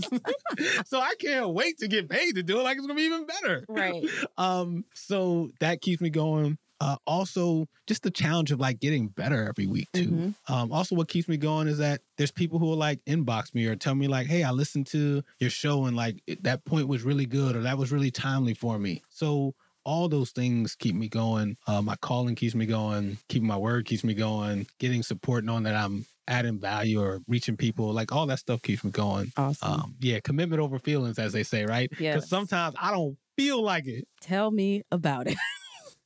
so 0.86 1.00
I 1.00 1.14
can't 1.20 1.50
wait 1.54 1.78
to 1.78 1.88
get 1.88 2.08
paid 2.10 2.34
to 2.34 2.42
do 2.42 2.58
it. 2.60 2.62
Like 2.64 2.76
it's 2.76 2.86
gonna 2.86 2.96
be 2.96 3.02
even 3.04 3.26
better. 3.26 3.64
Right. 3.68 4.04
Um. 4.36 4.84
So 4.94 5.50
that 5.60 5.80
keeps 5.80 6.00
me 6.02 6.10
going. 6.10 6.58
Uh, 6.80 6.96
also, 7.06 7.66
just 7.86 8.02
the 8.02 8.10
challenge 8.10 8.52
of 8.52 8.60
like 8.60 8.78
getting 8.80 9.08
better 9.08 9.48
every 9.48 9.66
week 9.66 9.88
too. 9.92 10.10
Mhm. 10.10 10.34
Um, 10.48 10.72
also, 10.72 10.94
what 10.94 11.08
keeps 11.08 11.28
me 11.28 11.36
going 11.36 11.66
is 11.68 11.78
that 11.78 12.00
there's 12.16 12.30
people 12.30 12.58
who 12.58 12.66
will 12.66 12.76
like 12.76 13.04
inbox 13.04 13.54
me 13.54 13.66
or 13.66 13.74
tell 13.76 13.94
me 13.94 14.06
like, 14.08 14.26
"Hey, 14.28 14.42
I 14.44 14.50
listened 14.52 14.86
to 14.88 15.22
your 15.40 15.50
show 15.50 15.86
and 15.86 15.96
like 15.96 16.22
that 16.42 16.64
point 16.64 16.86
was 16.88 17.02
really 17.02 17.26
good 17.26 17.56
or 17.56 17.62
that 17.62 17.78
was 17.78 17.90
really 17.90 18.10
timely 18.10 18.54
for 18.54 18.78
me." 18.78 19.02
So 19.08 19.54
all 19.84 20.08
those 20.08 20.30
things 20.32 20.74
keep 20.76 20.94
me 20.94 21.08
going. 21.08 21.56
Uh, 21.66 21.80
my 21.80 21.96
calling 21.96 22.34
keeps 22.34 22.54
me 22.54 22.66
going. 22.66 23.16
Keeping 23.28 23.48
my 23.48 23.56
word 23.56 23.86
keeps 23.86 24.04
me 24.04 24.12
going. 24.14 24.66
Getting 24.78 25.02
support, 25.02 25.44
knowing 25.44 25.62
that 25.64 25.74
I'm 25.74 26.04
adding 26.28 26.60
value 26.60 27.00
or 27.00 27.22
reaching 27.26 27.56
people, 27.56 27.90
like 27.92 28.12
all 28.12 28.26
that 28.26 28.38
stuff 28.38 28.60
keeps 28.60 28.84
me 28.84 28.90
going. 28.90 29.32
Awesome. 29.36 29.72
Um, 29.72 29.96
yeah, 30.00 30.20
commitment 30.20 30.60
over 30.60 30.78
feelings, 30.78 31.18
as 31.18 31.32
they 31.32 31.42
say, 31.42 31.64
right? 31.64 31.88
Because 31.88 32.02
Yes. 32.04 32.28
sometimes 32.28 32.74
I 32.78 32.90
don't 32.90 33.16
feel 33.36 33.62
like 33.62 33.86
it, 33.86 34.06
Tell 34.20 34.50
me 34.50 34.82
about 34.92 35.26
it. 35.26 35.36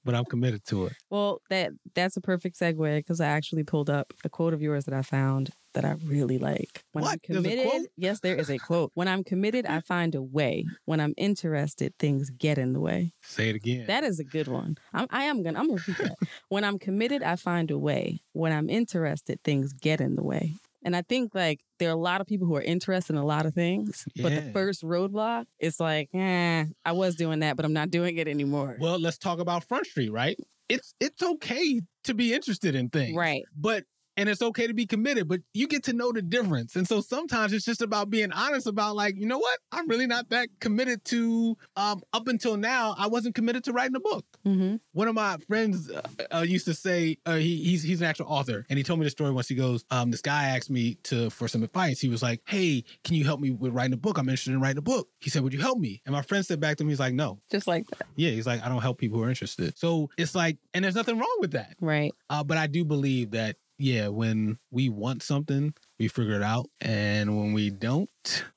but 0.05 0.15
I'm 0.15 0.25
committed 0.25 0.65
to 0.67 0.87
it. 0.87 0.95
Well, 1.11 1.41
that 1.51 1.73
that's 1.95 2.17
a 2.17 2.21
perfect 2.21 2.59
segue 2.59 2.99
because 2.99 3.21
I 3.21 3.27
actually 3.27 3.65
pulled 3.65 3.91
up 3.91 4.13
a 4.25 4.29
quote 4.29 4.55
of 4.55 4.63
yours 4.63 4.85
that 4.87 4.95
I 4.95 5.03
found 5.03 5.51
that 5.75 5.85
I 5.85 5.95
really 6.05 6.39
like. 6.39 6.83
When 6.93 7.05
I'm 7.05 7.11
What? 7.11 7.17
A 7.17 7.21
committed, 7.21 7.67
quote? 7.67 7.87
yes, 7.97 8.21
there 8.21 8.37
is 8.37 8.51
a 8.51 8.59
quote. 8.59 8.91
When 8.95 9.09
I'm 9.09 9.25
committed, 9.25 9.65
I 9.67 9.81
find 9.81 10.15
a 10.15 10.23
way. 10.23 10.67
When 10.85 11.01
I'm 11.01 11.15
interested, 11.17 11.95
things 11.99 12.31
get 12.31 12.59
in 12.59 12.73
the 12.75 12.81
way. 12.81 13.13
Say 13.23 13.49
it 13.51 13.57
again. 13.57 13.87
That 13.87 14.05
is 14.05 14.19
a 14.19 14.25
good 14.25 14.49
one. 14.49 14.77
I'm, 14.93 15.07
I 15.11 15.25
am 15.25 15.43
gonna. 15.43 15.59
I'm 15.59 15.69
gonna 15.69 15.83
repeat 15.87 15.99
that. 15.99 16.17
when 16.49 16.65
I'm 16.65 16.79
committed, 16.79 17.23
I 17.23 17.37
find 17.37 17.71
a 17.71 17.79
way. 17.79 18.21
When 18.33 18.53
I'm 18.53 18.69
interested, 18.69 19.41
things 19.45 19.73
get 19.73 20.01
in 20.01 20.17
the 20.17 20.25
way. 20.25 20.57
And 20.85 20.97
I 20.97 21.03
think 21.03 21.35
like 21.35 21.61
there 21.79 21.89
are 21.91 21.93
a 21.95 21.97
lot 21.97 22.21
of 22.21 22.27
people 22.27 22.47
who 22.47 22.57
are 22.57 22.63
interested 22.63 23.15
in 23.15 23.19
a 23.19 23.25
lot 23.25 23.47
of 23.47 23.55
things, 23.55 24.05
but 24.17 24.35
the 24.35 24.51
first 24.53 24.83
roadblock 24.83 25.47
is 25.59 25.79
like, 25.79 26.09
eh, 26.15 26.65
I 26.85 26.93
was 26.93 27.15
doing 27.17 27.41
that, 27.41 27.57
but 27.57 27.65
I'm 27.65 27.73
not 27.73 27.91
doing 27.91 28.17
it 28.17 28.29
anymore. 28.29 28.77
Well, 28.81 28.99
let's 28.99 29.19
talk 29.19 29.39
about 29.39 29.65
Front 29.65 29.87
Street, 29.87 30.11
right? 30.11 30.37
It's 30.69 30.95
it's 31.01 31.23
okay 31.23 31.81
to 32.05 32.15
be 32.15 32.33
interested 32.33 32.75
in 32.75 32.89
things. 32.89 33.17
right. 33.17 33.43
But 33.57 33.85
and 34.17 34.29
it's 34.29 34.43
okay 34.43 34.67
to 34.67 34.75
be 34.75 34.87
committed, 34.87 35.29
but 35.29 35.41
you 35.55 35.67
get 35.67 35.85
to 35.85 35.93
know 35.93 36.13
the 36.13 36.23
difference. 36.23 36.77
And 36.77 36.87
so 36.87 37.01
sometimes 37.01 37.53
it's 37.53 37.65
just 37.65 37.83
about 37.83 38.11
being 38.11 38.33
honest 38.33 38.67
about 38.67 38.97
like, 38.97 39.17
you 39.17 39.27
know 39.27 39.39
what? 39.39 39.59
I'm 39.71 39.89
really 39.89 40.07
not 40.07 40.29
that 40.31 40.49
committed 40.61 41.05
to 41.07 41.57
um 41.77 42.03
up 42.13 42.29
until 42.29 42.57
now, 42.57 42.95
I 42.99 43.07
wasn't 43.07 43.35
committed 43.35 43.65
to 43.65 43.73
writing 43.73 43.97
a 43.97 44.01
book. 44.01 44.25
Mm-hmm. 44.47 44.77
One 44.93 45.09
of 45.09 45.15
my 45.15 45.37
friends 45.49 45.91
uh, 45.91 46.03
uh, 46.35 46.41
used 46.41 46.67
to 46.67 46.75
say 46.75 47.17
uh, 47.27 47.37
he, 47.37 47.57
he's 47.63 47.83
he's 47.83 48.01
an 48.01 48.07
actual 48.07 48.27
author, 48.27 48.67
and 48.69 48.77
he 48.77 48.83
told 48.83 48.99
me 48.99 49.05
the 49.05 49.11
story 49.11 49.31
once. 49.31 49.49
He 49.49 49.55
goes, 49.55 49.85
um, 49.91 50.11
"This 50.11 50.21
guy 50.21 50.57
asked 50.57 50.71
me 50.71 50.95
to 51.05 51.31
for 51.31 51.49
some 51.49 51.63
advice. 51.63 52.01
He 52.01 52.09
was 52.09 52.23
like, 52.23 52.41
"Hey, 52.47 52.85
can 53.05 53.15
you 53.15 53.25
help 53.25 53.41
me 53.41 53.51
with 53.51 53.73
writing 53.73 53.93
a 53.93 53.97
book? 53.97 54.19
I'm 54.19 54.29
interested 54.29 54.53
in 54.53 54.61
writing 54.61 54.79
a 54.79 54.83
book." 54.83 55.09
He 55.21 55.31
said, 55.31 55.43
"Would 55.43 55.53
you 55.55 55.61
help 55.61 55.79
me?" 55.79 56.03
And 56.05 56.13
my 56.13 56.23
friend 56.23 56.45
said 56.45 56.61
back 56.61 56.77
to 56.79 56.85
me, 56.85 56.91
"He's 56.91 57.01
like, 57.01 57.15
no, 57.15 57.41
Just 57.51 57.67
like 57.67 57.87
that. 57.89 58.07
yeah." 58.17 58.31
He's 58.31 58.47
like, 58.47 58.63
"I 58.63 58.69
don't 58.69 58.83
help 58.83 58.99
people 58.99 59.19
who 59.19 59.25
are 59.25 59.29
interested." 59.29 59.79
So 59.79 60.11
it's 60.19 60.35
like, 60.35 60.59
and 60.75 60.85
there's 60.85 60.97
nothing 60.97 61.19
wrong 61.19 61.37
with 61.41 61.53
that. 61.53 61.77
Right. 61.81 62.13
Uh, 62.29 62.43
but 62.45 62.59
I 62.59 62.67
do 62.67 62.85
believe 62.85 63.31
that 63.33 63.57
yeah, 63.79 64.09
when 64.09 64.59
we 64.71 64.89
want 64.89 65.23
something, 65.23 65.75
we 65.99 66.09
figure 66.09 66.35
it 66.35 66.43
out, 66.43 66.67
and 66.81 67.37
when 67.37 67.53
we 67.53 67.71
don't, 67.71 68.11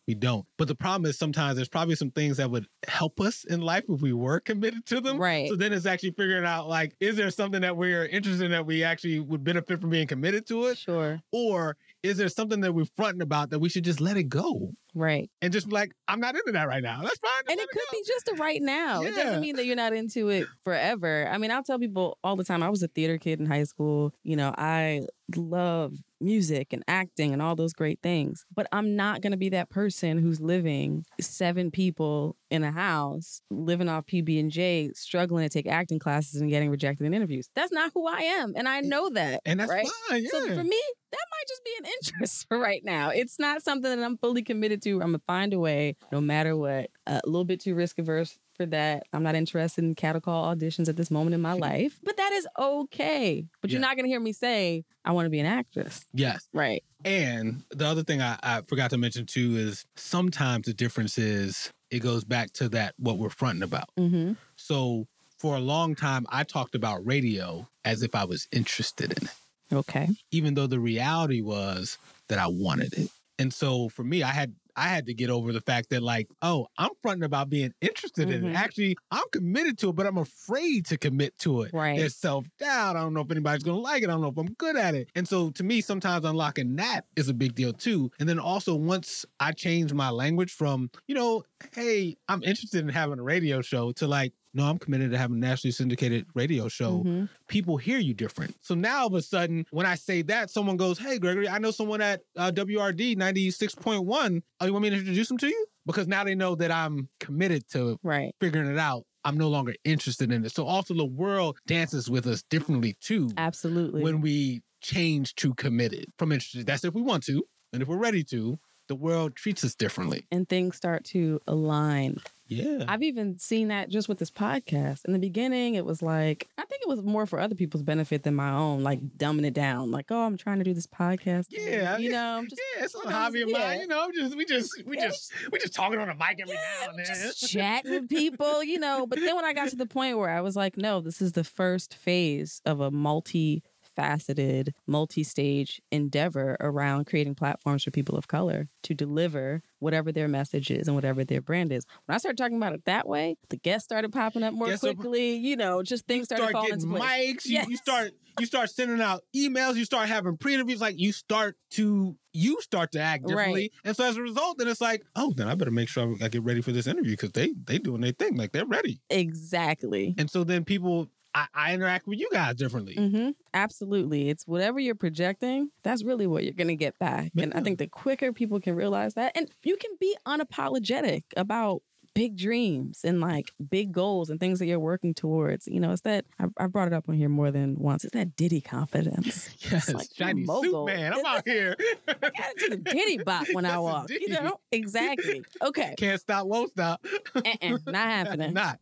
we 0.08 0.14
don't. 0.16 0.46
But 0.58 0.68
the 0.68 0.76
problem 0.76 1.10
is 1.10 1.18
sometimes 1.18 1.56
there's 1.56 1.70
probably 1.70 1.96
some 1.96 2.12
things 2.12 2.38
that 2.38 2.50
would 2.52 2.66
help 2.88 3.20
us 3.20 3.44
in 3.46 3.62
life 3.62 3.84
if 3.90 4.02
we 4.02 4.14
were 4.14 4.40
committed 4.40 4.86
to 4.88 5.02
them. 5.02 5.18
Right. 5.18 5.50
So 5.50 5.56
then 5.56 5.74
it's 5.74 5.86
actually 5.86 6.12
figuring 6.12 6.46
out 6.46 6.68
like, 6.68 6.96
is 7.00 7.16
there 7.16 7.30
something 7.32 7.62
that 7.62 7.76
we're 7.78 8.06
interested 8.06 8.46
in 8.46 8.52
that 8.52 8.66
we 8.66 8.84
actually 8.84 9.20
would 9.20 9.44
benefit 9.44 9.82
from 9.82 9.90
being 9.90 10.08
committed 10.08 10.46
to 10.48 10.66
it, 10.68 10.78
Sure. 10.78 11.20
or 11.32 11.78
is 12.06 12.18
there 12.18 12.30
something 12.30 12.62
that 12.62 12.74
we're 12.74 12.86
fronting 12.96 13.22
about 13.22 13.50
that 13.50 13.60
we 13.60 13.70
should 13.70 13.84
just 13.84 14.00
let 14.02 14.18
it 14.18 14.24
go 14.30 14.72
Right. 14.94 15.30
and 15.42 15.52
just 15.52 15.70
like, 15.72 15.92
I'm 16.08 16.22
not 16.22 16.36
into 16.36 16.54
that 16.54 16.70
right 16.70 16.82
now. 16.82 17.02
That's 17.02 17.18
fine. 17.20 17.44
And 17.50 17.60
it 17.60 17.68
could 17.70 17.82
be 17.92 18.02
just 18.08 18.30
a 18.30 18.36
right 18.42 18.62
now. 18.62 19.02
It 19.04 19.14
doesn't 19.14 19.42
mean 19.42 19.58
that 19.58 19.66
you're 19.66 19.76
not 19.76 19.94
into 19.94 20.30
it 20.30 20.48
forever. 20.64 21.28
I 21.30 21.38
mean, 21.38 21.52
I'll 21.52 21.64
tell 21.64 21.78
people 21.80 22.18
all 22.24 22.38
the 22.38 22.46
time. 22.46 22.64
I 22.64 22.70
was 22.70 22.82
a 22.82 22.88
theater 22.88 23.18
kid 23.18 23.42
in 23.42 23.46
high 23.46 23.64
school. 23.66 24.14
You 24.24 24.38
know, 24.38 24.54
I 24.58 25.02
love 25.36 25.94
music 26.22 26.72
and 26.72 26.82
acting 26.88 27.34
and 27.34 27.42
all 27.42 27.56
those 27.58 27.74
great 27.74 28.00
things. 28.02 28.46
But 28.56 28.68
I'm 28.72 28.96
not 28.96 29.20
going 29.22 29.32
to 29.32 29.38
be 29.38 29.50
that 29.50 29.70
person 29.70 30.18
who's 30.18 30.40
living 30.40 31.04
seven 31.20 31.72
people 31.72 32.38
in 32.50 32.64
a 32.64 32.72
house, 32.72 33.42
living 33.52 33.90
off 33.90 34.06
PB&J, 34.06 34.92
struggling 34.94 35.44
to 35.44 35.50
take 35.50 35.68
acting 35.68 36.00
classes 36.00 36.40
and 36.40 36.50
getting 36.50 36.70
rejected 36.70 37.06
in 37.06 37.14
interviews. 37.14 37.50
That's 37.54 37.72
not 37.74 37.92
who 37.94 38.08
I 38.08 38.20
am, 38.20 38.54
and 38.56 38.68
I 38.70 38.80
know 38.80 39.10
that. 39.10 39.42
and 39.46 39.60
that's 39.60 39.70
right? 39.72 39.88
fine. 40.10 40.24
Yeah. 40.24 40.30
So 40.32 40.56
for 40.56 40.64
me, 40.64 40.80
that 41.16 41.28
might 41.32 41.48
just 41.48 41.64
be 41.64 41.72
an 41.80 41.86
interest 42.02 42.48
for 42.48 42.60
right 42.60 42.84
now. 42.84 43.10
It's 43.10 43.40
not 43.40 43.62
something 43.64 43.90
that 43.90 44.04
I'm 44.04 44.18
fully 44.18 44.44
committed 44.44 44.82
to. 44.84 44.94
I'm 44.96 45.10
gonna 45.10 45.22
find 45.28 45.54
a 45.54 45.60
way, 45.60 45.96
no 46.12 46.22
matter 46.22 46.56
what. 46.56 46.90
a 47.08 47.22
little 47.26 47.46
bit 47.46 47.60
too 47.60 47.76
risk 47.76 48.00
averse 48.00 48.38
for 48.56 48.66
that. 48.68 49.04
I'm 49.14 49.24
not 49.24 49.36
interested 49.36 49.84
in 49.84 49.96
cattle 49.96 50.22
call 50.22 50.56
auditions 50.56 50.90
at 50.90 50.96
this 50.96 51.12
moment 51.12 51.34
in 51.34 51.42
my 51.42 51.54
life, 51.70 52.00
but 52.04 52.18
that 52.18 52.32
is 52.34 52.48
okay. 52.58 53.46
But 53.62 53.72
you're 53.72 53.82
not 53.82 53.96
going 53.96 54.06
to 54.06 54.10
hear 54.10 54.20
me 54.20 54.34
say, 54.34 54.86
I 55.04 55.12
want 55.12 55.26
to 55.26 55.30
be 55.30 55.40
an 55.40 55.46
actress. 55.46 56.06
Yes. 56.14 56.48
Right. 56.54 56.84
And 57.04 57.64
the 57.70 57.86
other 57.86 58.04
thing 58.04 58.22
I, 58.22 58.38
I 58.42 58.62
forgot 58.62 58.90
to 58.92 58.98
mention 58.98 59.26
too 59.26 59.56
is 59.56 59.86
sometimes 59.96 60.66
the 60.66 60.74
difference 60.74 61.18
is 61.18 61.72
it 61.92 62.00
goes 62.00 62.24
back 62.24 62.52
to 62.54 62.70
that 62.70 62.96
what 62.98 63.18
we're 63.18 63.30
fronting 63.30 63.64
about. 63.64 63.90
Mm-hmm. 63.98 64.34
So 64.56 65.08
for 65.38 65.56
a 65.56 65.60
long 65.60 65.96
time, 65.96 66.26
I 66.30 66.44
talked 66.44 66.76
about 66.76 67.06
radio 67.06 67.68
as 67.84 68.02
if 68.02 68.16
I 68.16 68.24
was 68.24 68.48
interested 68.52 69.12
in 69.12 69.28
it, 69.28 69.34
Okay. 69.74 70.10
even 70.32 70.54
though 70.54 70.68
the 70.68 70.80
reality 70.80 71.42
was 71.42 71.98
that 72.30 72.40
I 72.40 72.48
wanted 72.48 72.94
it. 72.94 73.10
And 73.38 73.54
so 73.54 73.90
for 73.90 74.04
me, 74.04 74.24
I 74.24 74.32
had 74.32 74.56
I 74.78 74.90
had 74.90 75.06
to 75.06 75.14
get 75.14 75.30
over 75.30 75.54
the 75.54 75.62
fact 75.62 75.90
that 75.92 76.04
like, 76.04 76.28
oh, 76.42 76.68
I'm 76.78 76.90
fronting 77.02 77.24
about 77.24 77.50
being 77.50 77.72
interested 77.80 78.30
in 78.30 78.44
Mhm. 78.44 78.50
it. 78.52 78.56
Actually, 78.56 78.98
I'm 79.10 79.24
committed 79.32 79.78
to 79.80 79.90
it, 79.90 79.96
but 79.96 80.06
I'm 80.06 80.18
afraid 80.18 80.86
to 80.88 80.98
commit 80.98 81.38
to 81.40 81.62
it. 81.62 81.74
Right. 81.74 81.98
There's 81.98 82.18
self 82.18 82.46
doubt. 82.60 82.98
I 82.98 83.00
don't 83.02 83.14
know 83.14 83.22
if 83.22 83.32
anybody's 83.32 83.64
gonna 83.64 83.80
like 83.80 84.04
it. 84.04 84.10
I 84.10 84.12
don't 84.12 84.22
know 84.22 84.28
if 84.30 84.38
I'm 84.38 84.54
good 84.56 84.76
at 84.76 84.94
it. 84.94 85.10
And 85.16 85.26
so 85.28 85.50
to 85.52 85.64
me, 85.64 85.80
sometimes 85.80 86.26
unlocking 86.26 86.76
that 86.76 87.06
is 87.16 87.30
a 87.30 87.34
big 87.34 87.56
deal 87.56 87.72
too. 87.72 88.12
And 88.20 88.28
then 88.28 88.38
also 88.38 88.76
once 88.76 89.26
I 89.40 89.54
changed 89.54 89.94
my 89.94 90.10
language 90.10 90.52
from, 90.52 90.90
you 91.08 91.16
know, 91.16 91.44
hey, 91.74 92.18
I'm 92.28 92.44
interested 92.44 92.82
in 92.82 92.90
having 92.90 93.20
a 93.20 93.24
radio 93.24 93.62
show 93.62 93.94
to 93.94 94.08
like, 94.08 94.34
no, 94.56 94.64
I'm 94.64 94.80
committed 94.80 95.12
to 95.12 95.18
having 95.18 95.38
a 95.38 95.40
nationally 95.40 95.72
syndicated 95.74 96.26
radio 96.34 96.68
show 96.70 97.04
Mhm. 97.04 97.30
people 97.48 97.78
hear 97.78 98.00
you 98.00 98.14
different. 98.14 98.56
So 98.62 98.74
now 98.74 99.02
all 99.02 99.08
of 99.08 99.14
a 99.14 99.22
sudden, 99.22 99.66
when 99.72 99.86
I 99.86 99.96
say 99.96 100.22
that, 100.24 100.50
someone 100.50 100.78
goes, 100.78 100.98
Hey, 100.98 101.20
Gregory, 101.20 101.48
I 101.50 101.60
know 101.60 101.72
someone 101.72 102.02
at 102.02 102.22
uh, 102.38 102.52
WRD 102.52 103.16
96.1. 103.18 104.42
Oh, 104.60 104.66
you 104.66 104.72
want 104.74 104.84
me 104.84 104.90
to 104.90 104.98
introduce 104.98 105.28
them 105.28 105.38
to 105.40 105.48
you? 105.48 105.66
Because 105.86 106.08
now 106.08 106.24
they 106.24 106.36
know 106.36 106.56
that 106.56 106.72
I'm 106.72 107.10
committed 107.20 107.68
to 107.72 108.00
Right. 108.02 108.34
figuring 108.40 108.70
it 108.72 108.78
out. 108.80 109.04
I'm 109.24 109.38
no 109.38 109.50
longer 109.50 109.74
interested 109.84 110.32
in 110.32 110.46
it. 110.46 110.52
So 110.54 110.66
also 110.66 110.94
the 110.94 111.06
world 111.06 111.58
dances 111.68 112.10
with 112.10 112.26
us 112.28 112.44
differently 112.50 112.96
too 113.02 113.30
Absolutely. 113.38 114.04
when 114.04 114.22
we 114.22 114.62
change 114.82 115.36
to 115.36 115.54
committed 115.56 116.06
from 116.18 116.32
interested. 116.32 116.66
That's 116.66 116.84
if 116.86 116.94
we 116.94 117.02
want 117.02 117.24
to. 117.26 117.44
And 117.74 117.82
if 117.82 117.88
we're 117.88 117.98
ready 117.98 118.24
to, 118.26 118.58
the 118.88 118.96
world 118.96 119.36
treats 119.36 119.64
us 119.64 119.74
differently. 119.76 120.28
and 120.32 120.48
things 120.48 120.76
start 120.78 121.04
to 121.06 121.40
align. 121.48 122.18
Yeah. 122.48 122.86
I've 122.88 123.02
even 123.04 123.40
seen 123.40 123.70
that 123.70 123.90
just 123.90 124.08
with 124.08 124.20
this 124.20 124.30
podcast. 124.30 125.06
In 125.06 125.14
the 125.14 125.20
beginning, 125.20 125.76
it 125.76 125.84
was 125.86 126.02
like, 126.02 126.48
I 126.58 126.66
think 126.66 126.82
it 126.84 126.88
was 126.88 127.02
more 127.02 127.26
for 127.26 127.40
other 127.40 127.56
people's 127.56 127.82
benefit 127.82 128.24
than 128.24 128.36
my 128.36 128.52
own, 128.52 128.84
like 128.84 129.02
dumbing 129.18 129.46
it 129.46 129.54
down. 129.56 129.90
Like, 129.92 130.12
oh, 130.12 130.22
I'm 130.24 130.38
trying 130.38 130.60
to 130.60 130.64
do 130.64 130.74
this 130.74 130.86
podcast. 130.86 131.48
Yeah, 131.50 131.98
You 131.98 132.12
know, 132.12 132.38
I'm 132.38 132.48
just, 132.48 132.62
yeah, 132.78 132.84
it's 132.86 132.96
a 132.96 133.10
hobby 133.10 133.42
of 133.42 133.50
mine. 133.52 133.80
You 133.82 133.88
know, 133.88 134.10
just 134.14 134.38
we 134.38 134.46
just 134.46 134.72
we 134.86 134.98
Yeah. 134.98 135.08
just 135.08 135.32
we 135.52 135.58
just 135.60 135.74
talking 135.74 136.00
on 136.00 136.10
a 136.10 136.14
mic 136.16 136.40
every 136.40 136.54
yeah, 136.54 136.86
now 136.86 136.90
and 136.90 137.00
then. 137.00 137.06
just 137.06 137.50
chatting 137.52 137.92
with 137.92 138.10
people, 138.10 138.64
you 138.64 138.78
know. 138.80 139.08
But 139.08 139.20
then 139.20 139.36
when 139.36 139.46
I 139.46 139.54
got 139.54 139.70
to 139.70 139.76
the 139.76 139.88
point 139.88 140.18
where 140.18 140.30
I 140.30 140.42
was 140.42 140.56
like, 140.56 140.78
no, 140.78 141.02
this 141.02 141.22
is 141.22 141.32
the 141.32 141.44
first 141.44 141.96
phase 141.96 142.62
of 142.66 142.80
a 142.80 142.92
multi 142.92 143.64
faceted, 143.96 144.74
multi 144.88 145.24
stage 145.24 145.82
endeavor 145.92 146.58
around 146.60 147.06
creating 147.06 147.36
platforms 147.36 147.84
for 147.84 147.92
people 147.92 148.18
of 148.18 148.28
color 148.28 148.68
to 148.84 148.94
deliver 148.94 149.62
whatever 149.80 150.12
their 150.12 150.28
message 150.28 150.72
is 150.72 150.88
and 150.88 150.96
whatever 150.96 151.24
their 151.24 151.42
brand 151.42 151.72
is. 151.72 151.86
When 152.06 152.16
I 152.16 152.18
started 152.18 152.38
talking 152.38 152.58
about 152.58 152.74
it 152.74 152.86
that 152.86 153.08
way, 153.08 153.36
the 153.50 153.58
guests 153.58 153.86
started 153.86 154.12
popping 154.12 154.44
up 154.44 154.54
more 154.54 154.68
Guests 154.68 154.84
are- 154.84 154.94
quickly, 154.94 155.36
you 155.36 155.56
know, 155.56 155.82
just 155.84 156.06
things 156.08 156.26
started 156.26 156.44
start 156.50 156.54
falling 156.54 156.70
getting 156.72 156.84
into 156.90 156.98
place. 157.00 157.36
mics. 157.36 157.46
You, 157.46 157.60
you 157.60 157.66
Yes. 157.70 157.80
start 157.82 158.12
you 158.38 158.46
start 158.46 158.70
sending 158.70 159.00
out 159.00 159.22
emails. 159.34 159.76
You 159.76 159.86
start 159.86 160.10
having 160.10 160.36
pre-interviews. 160.36 160.82
Like 160.82 161.00
you 161.00 161.14
start 161.14 161.56
to 161.72 162.18
you 162.34 162.60
start 162.62 162.92
to 162.92 163.00
act 163.00 163.26
differently. 163.26 163.62
Right. 163.62 163.72
And 163.86 163.96
so 163.96 164.04
as 164.04 164.18
a 164.18 164.22
result, 164.22 164.58
then 164.58 164.68
it's 164.68 164.82
like, 164.82 165.04
oh, 165.16 165.32
then 165.38 165.48
I 165.48 165.56
better 165.56 165.72
make 165.72 165.88
sure 165.88 166.16
I 166.22 166.28
get 166.28 166.44
ready 166.44 166.62
for 166.62 166.74
this 166.74 166.86
interview 166.86 167.12
because 167.12 167.32
they 167.32 167.54
they 167.66 167.78
doing 167.80 168.02
their 168.02 168.12
thing. 168.12 168.36
Like 168.36 168.52
they're 168.52 168.66
ready. 168.66 169.00
Exactly. 169.10 170.16
And 170.18 170.30
so 170.30 170.44
then 170.44 170.66
people, 170.66 171.08
I, 171.36 171.48
I 171.54 171.74
interact 171.74 172.08
with 172.08 172.20
you 172.20 172.30
guys 172.32 172.56
differently. 172.56 172.96
hmm 172.96 173.30
Absolutely. 173.54 174.30
It's 174.30 174.48
whatever 174.48 174.80
you're 174.80 174.96
projecting, 174.96 175.70
that's 175.84 176.04
really 176.04 176.28
what 176.28 176.44
you're 176.44 176.54
going 176.54 176.68
to 176.68 176.76
get 176.76 176.98
back. 177.00 177.32
And 177.38 177.54
I 177.54 177.62
think 177.62 177.80
the 177.80 177.88
quicker 177.88 178.34
people 178.34 178.60
can 178.60 178.76
realize 178.76 179.14
that, 179.14 179.32
and 179.36 179.50
you 179.64 179.78
can 179.78 179.92
be 180.00 180.16
unapologetic 180.28 181.24
about 181.38 181.82
big 182.16 182.38
dreams 182.38 183.02
and 183.04 183.20
like 183.20 183.52
big 183.70 183.92
goals 183.92 184.32
and 184.32 184.40
things 184.40 184.58
that 184.58 184.66
you're 184.66 184.80
working 184.80 185.14
towards. 185.14 185.68
You 185.68 185.80
know, 185.80 185.92
it's 185.92 186.02
that 186.02 186.26
I, 186.40 186.46
I 186.58 186.68
brought 186.68 186.88
it 186.88 186.94
up 186.94 187.08
on 187.08 187.14
here 187.14 187.30
more 187.30 187.52
than 187.52 187.76
once. 187.78 188.04
It's 188.04 188.14
that 188.14 188.36
Diddy 188.36 188.62
confidence. 188.62 189.50
Yes, 189.72 189.92
like, 189.92 190.08
shiny 190.16 190.46
suit 190.46 190.86
man. 190.86 191.14
I'm 191.14 191.26
out 191.26 191.48
here. 191.48 191.76
I 192.08 192.14
got 192.14 192.32
to 192.60 192.70
the 192.70 192.78
Diddy 192.78 193.18
bop 193.18 193.48
when 193.52 193.66
I 193.66 193.70
Yes, 193.70 193.80
walk. 193.80 194.10
You 194.10 194.30
know, 194.30 194.60
exactly. 194.72 195.44
Okay. 195.62 195.96
Can't 195.98 196.22
stop, 196.22 196.46
won't 196.46 196.70
stop. 196.72 197.04
Uh-uh, 197.36 197.78
not 197.88 197.96
happening. 197.96 198.54
Not. 198.54 198.80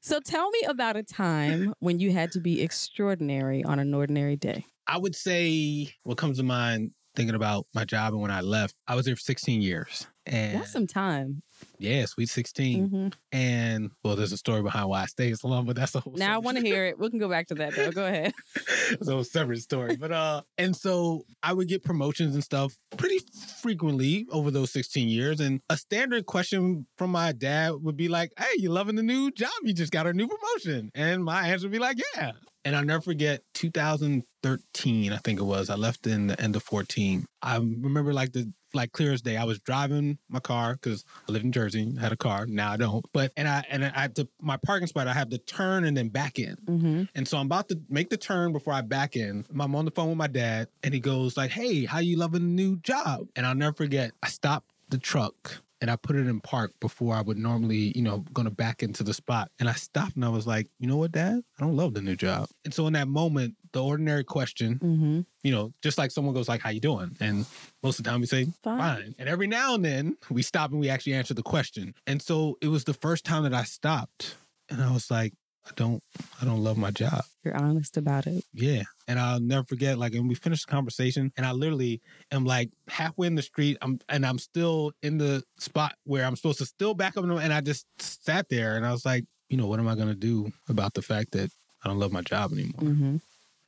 So 0.00 0.20
tell 0.20 0.48
me 0.50 0.62
about 0.68 0.96
a 0.96 1.02
time 1.02 1.74
when 1.80 1.98
you 1.98 2.12
had 2.12 2.30
to 2.32 2.40
be 2.40 2.62
extraordinary 2.62 3.64
on 3.64 3.78
an 3.80 3.92
ordinary 3.92 4.36
day. 4.36 4.64
I 4.86 4.96
would 4.96 5.16
say 5.16 5.92
what 6.04 6.18
comes 6.18 6.38
to 6.38 6.44
mind 6.44 6.92
thinking 7.16 7.34
about 7.34 7.66
my 7.74 7.84
job 7.84 8.12
and 8.12 8.22
when 8.22 8.30
I 8.30 8.40
left, 8.40 8.74
I 8.86 8.94
was 8.94 9.06
there 9.06 9.16
for 9.16 9.20
16 9.22 9.62
years. 9.62 10.06
And 10.26 10.58
That's 10.58 10.72
some 10.72 10.86
time. 10.86 11.42
yeah, 11.78 12.06
sweet 12.06 12.30
16. 12.30 12.88
hmm 12.88 13.08
And 13.30 13.90
well, 14.02 14.16
there's 14.16 14.32
a 14.32 14.38
story 14.38 14.62
behind 14.62 14.88
why 14.88 15.02
I 15.02 15.04
stayed 15.06 15.36
so 15.38 15.48
long, 15.48 15.66
but 15.66 15.76
that's 15.76 15.94
a 15.94 16.00
whole 16.00 16.14
Now 16.14 16.34
I 16.34 16.38
want 16.38 16.56
to 16.56 16.62
hear 16.64 16.86
it. 16.86 16.98
We 16.98 17.10
can 17.10 17.18
go 17.18 17.28
back 17.28 17.48
to 17.48 17.54
that 17.56 17.74
though. 17.76 17.90
Go 17.90 18.06
ahead. 18.06 18.32
it's 18.90 19.06
a 19.06 19.12
whole 19.12 19.22
separate 19.24 19.60
story. 19.60 19.96
But 19.96 20.12
uh 20.12 20.42
and 20.56 20.74
so 20.74 21.24
I 21.42 21.52
would 21.52 21.68
get 21.68 21.84
promotions 21.84 22.34
and 22.34 22.42
stuff 22.42 22.74
pretty 22.96 23.18
frequently 23.60 24.26
over 24.30 24.50
those 24.50 24.72
16 24.72 25.08
years. 25.08 25.40
And 25.40 25.60
a 25.68 25.76
standard 25.76 26.24
question 26.24 26.86
from 26.96 27.10
my 27.10 27.32
dad 27.32 27.72
would 27.82 27.96
be 27.96 28.08
like, 28.08 28.32
Hey, 28.38 28.54
you 28.56 28.70
loving 28.70 28.96
the 28.96 29.02
new 29.02 29.30
job? 29.30 29.50
You 29.62 29.74
just 29.74 29.92
got 29.92 30.06
a 30.06 30.14
new 30.14 30.26
promotion. 30.26 30.90
And 30.94 31.22
my 31.22 31.48
answer 31.48 31.66
would 31.66 31.72
be 31.72 31.78
like, 31.78 31.98
Yeah. 32.16 32.32
And 32.64 32.74
I'll 32.74 32.84
never 32.84 33.02
forget 33.02 33.42
2013, 33.54 35.12
I 35.12 35.16
think 35.18 35.40
it 35.40 35.44
was. 35.44 35.70
I 35.70 35.74
left 35.74 36.06
in 36.06 36.28
the 36.28 36.40
end 36.40 36.56
of 36.56 36.62
14. 36.62 37.26
I 37.42 37.56
remember 37.56 38.12
like 38.12 38.32
the 38.32 38.52
like 38.74 38.92
clear 38.92 39.12
as 39.12 39.22
day. 39.22 39.36
I 39.36 39.44
was 39.44 39.60
driving 39.60 40.18
my 40.28 40.40
car 40.40 40.74
because 40.74 41.04
I 41.28 41.32
lived 41.32 41.44
in 41.44 41.52
Jersey, 41.52 41.94
had 42.00 42.12
a 42.12 42.16
car. 42.16 42.46
Now 42.46 42.72
I 42.72 42.76
don't. 42.76 43.04
But 43.12 43.32
and 43.36 43.46
I 43.46 43.64
and 43.70 43.84
I 43.84 44.00
had 44.00 44.16
to 44.16 44.28
my 44.40 44.56
parking 44.56 44.88
spot, 44.88 45.06
I 45.06 45.14
have 45.14 45.30
to 45.30 45.38
turn 45.38 45.84
and 45.84 45.96
then 45.96 46.08
back 46.08 46.38
in. 46.38 46.56
Mm-hmm. 46.66 47.02
And 47.14 47.28
so 47.28 47.38
I'm 47.38 47.46
about 47.46 47.68
to 47.68 47.80
make 47.88 48.10
the 48.10 48.16
turn 48.16 48.52
before 48.52 48.72
I 48.72 48.80
back 48.80 49.16
in. 49.16 49.44
I'm 49.58 49.74
on 49.74 49.84
the 49.84 49.90
phone 49.90 50.08
with 50.08 50.18
my 50.18 50.26
dad, 50.26 50.68
and 50.82 50.92
he 50.92 51.00
goes 51.00 51.36
like, 51.36 51.50
"Hey, 51.50 51.84
how 51.84 51.98
you 51.98 52.16
loving 52.16 52.42
the 52.42 52.62
new 52.62 52.76
job?" 52.76 53.28
And 53.36 53.46
I'll 53.46 53.54
never 53.54 53.74
forget. 53.74 54.12
I 54.22 54.28
stopped 54.28 54.70
the 54.88 54.98
truck 54.98 55.62
and 55.84 55.90
I 55.90 55.96
put 55.96 56.16
it 56.16 56.26
in 56.26 56.40
park 56.40 56.72
before 56.80 57.14
I 57.14 57.20
would 57.20 57.36
normally, 57.36 57.92
you 57.94 58.00
know, 58.00 58.24
gonna 58.32 58.50
back 58.50 58.82
into 58.82 59.02
the 59.02 59.12
spot. 59.12 59.50
And 59.58 59.68
I 59.68 59.74
stopped 59.74 60.16
and 60.16 60.24
I 60.24 60.30
was 60.30 60.46
like, 60.46 60.66
"You 60.78 60.88
know 60.88 60.96
what, 60.96 61.12
Dad? 61.12 61.42
I 61.58 61.62
don't 61.62 61.76
love 61.76 61.92
the 61.92 62.00
new 62.00 62.16
job." 62.16 62.48
And 62.64 62.72
so 62.72 62.86
in 62.86 62.94
that 62.94 63.06
moment, 63.06 63.54
the 63.74 63.84
ordinary 63.84 64.24
question, 64.24 64.78
Mm-hmm. 64.78 65.20
you 65.42 65.52
know, 65.52 65.74
just 65.82 65.98
like 65.98 66.10
someone 66.10 66.32
goes 66.32 66.48
like, 66.48 66.62
"How 66.62 66.70
you 66.70 66.80
doing?" 66.80 67.14
and 67.20 67.44
most 67.82 67.98
of 67.98 68.04
the 68.04 68.10
time 68.10 68.20
we 68.22 68.26
say, 68.26 68.46
Fine. 68.62 68.78
fine. 68.78 69.14
And 69.18 69.28
every 69.28 69.46
now 69.46 69.74
and 69.74 69.84
then 69.84 70.16
we 70.30 70.40
stop 70.40 70.70
and 70.70 70.80
we 70.80 70.88
actually 70.88 71.12
answer 71.12 71.34
the 71.34 71.42
question. 71.42 71.94
And 72.06 72.22
so 72.22 72.56
it 72.62 72.68
was 72.68 72.84
the 72.84 72.94
first 72.94 73.26
time 73.26 73.42
that 73.42 73.52
I 73.52 73.64
stopped 73.64 74.36
and 74.70 74.82
I 74.82 74.90
was 74.90 75.10
like, 75.10 75.34
I 75.66 75.70
don't 75.76 76.02
I 76.40 76.44
don't 76.44 76.62
love 76.62 76.76
my 76.76 76.90
job. 76.90 77.22
You're 77.42 77.56
honest 77.56 77.96
about 77.96 78.26
it. 78.26 78.44
Yeah. 78.52 78.82
And 79.06 79.18
I'll 79.18 79.40
never 79.40 79.64
forget, 79.64 79.98
like, 79.98 80.14
and 80.14 80.28
we 80.28 80.34
finished 80.34 80.66
the 80.66 80.72
conversation, 80.72 81.30
and 81.36 81.44
I 81.44 81.52
literally 81.52 82.00
am 82.30 82.44
like 82.44 82.70
halfway 82.88 83.26
in 83.26 83.34
the 83.34 83.42
street, 83.42 83.76
I'm 83.82 83.98
and 84.08 84.24
I'm 84.24 84.38
still 84.38 84.92
in 85.02 85.18
the 85.18 85.42
spot 85.58 85.94
where 86.04 86.24
I'm 86.24 86.36
supposed 86.36 86.58
to 86.58 86.66
still 86.66 86.94
back 86.94 87.16
up, 87.16 87.24
and 87.24 87.52
I 87.52 87.60
just 87.60 87.86
sat 88.00 88.48
there 88.48 88.76
and 88.76 88.86
I 88.86 88.92
was 88.92 89.04
like, 89.04 89.24
you 89.48 89.56
know, 89.56 89.66
what 89.66 89.78
am 89.78 89.88
I 89.88 89.94
gonna 89.94 90.14
do 90.14 90.50
about 90.68 90.94
the 90.94 91.02
fact 91.02 91.32
that 91.32 91.50
I 91.84 91.88
don't 91.88 91.98
love 91.98 92.12
my 92.12 92.22
job 92.22 92.52
anymore? 92.52 92.80
Mm-hmm. 92.80 93.16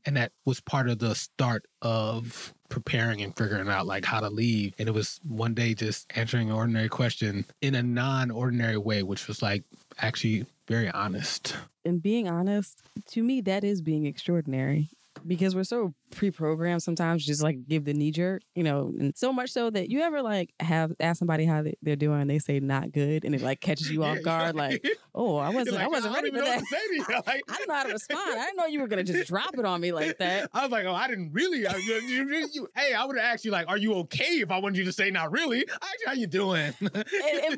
and 0.06 0.16
that 0.16 0.32
was 0.44 0.60
part 0.60 0.88
of 0.88 0.98
the 0.98 1.14
start 1.14 1.64
of 1.82 2.54
preparing 2.68 3.22
and 3.22 3.36
figuring 3.36 3.68
out 3.68 3.86
like 3.86 4.04
how 4.04 4.20
to 4.20 4.28
leave 4.28 4.72
and 4.78 4.88
it 4.88 4.92
was 4.92 5.20
one 5.22 5.54
day 5.54 5.74
just 5.74 6.06
answering 6.16 6.48
an 6.50 6.56
ordinary 6.56 6.88
question 6.88 7.44
in 7.60 7.74
a 7.74 7.82
non-ordinary 7.82 8.76
way 8.76 9.02
which 9.02 9.28
was 9.28 9.42
like 9.42 9.64
actually 9.98 10.46
very 10.68 10.90
honest. 10.90 11.56
And 11.84 12.02
being 12.02 12.28
honest, 12.28 12.82
to 13.12 13.22
me, 13.22 13.40
that 13.42 13.64
is 13.64 13.80
being 13.80 14.06
extraordinary 14.06 14.90
because 15.26 15.54
we're 15.54 15.64
so 15.64 15.94
pre-programmed 16.10 16.82
sometimes 16.82 17.24
just 17.24 17.42
like 17.42 17.66
give 17.68 17.84
the 17.84 17.92
knee 17.94 18.10
jerk 18.10 18.42
you 18.54 18.62
know 18.62 18.92
and 18.98 19.16
so 19.16 19.32
much 19.32 19.50
so 19.50 19.70
that 19.70 19.90
you 19.90 20.00
ever 20.00 20.22
like 20.22 20.52
have 20.60 20.92
ask 21.00 21.18
somebody 21.18 21.44
how 21.44 21.62
they- 21.62 21.76
they're 21.82 21.96
doing 21.96 22.20
and 22.20 22.30
they 22.30 22.38
say 22.38 22.60
not 22.60 22.92
good 22.92 23.24
and 23.24 23.34
it 23.34 23.42
like 23.42 23.60
catches 23.60 23.90
you 23.90 24.02
off 24.04 24.22
guard 24.22 24.54
like 24.54 24.84
oh 25.14 25.36
i 25.36 25.48
wasn't 25.50 25.74
You're 25.76 25.84
i 25.84 25.88
wasn't 25.88 26.14
don't 26.14 26.22
ready 26.24 26.36
for 26.36 26.44
that 26.44 26.60
to. 26.60 27.22
Like- 27.26 27.42
i 27.48 27.56
don't 27.58 27.68
know 27.68 27.74
how 27.74 27.82
to 27.84 27.92
respond 27.92 28.20
i 28.40 28.44
didn't 28.46 28.56
know 28.56 28.66
you 28.66 28.80
were 28.80 28.88
gonna 28.88 29.04
just 29.04 29.28
drop 29.28 29.54
it 29.58 29.64
on 29.64 29.80
me 29.80 29.92
like 29.92 30.18
that 30.18 30.48
I 30.54 30.62
was 30.62 30.70
like, 30.70 30.86
oh, 30.86 30.94
I 30.94 31.08
didn't 31.08 31.32
really. 31.32 31.66
I, 31.66 31.76
you, 31.76 31.94
you- 32.00 32.48
you- 32.52 32.68
hey, 32.74 32.94
I 32.94 33.04
would 33.04 33.16
have 33.16 33.24
asked 33.24 33.44
you, 33.44 33.50
like, 33.50 33.68
are 33.68 33.76
you 33.76 33.94
okay 33.94 34.40
if 34.40 34.50
I 34.50 34.58
wanted 34.58 34.78
you 34.78 34.84
to 34.84 34.92
say 34.92 35.10
not 35.10 35.30
really? 35.32 35.66
How 36.06 36.12
you 36.12 36.26
doing? 36.26 36.72
and 36.80 36.92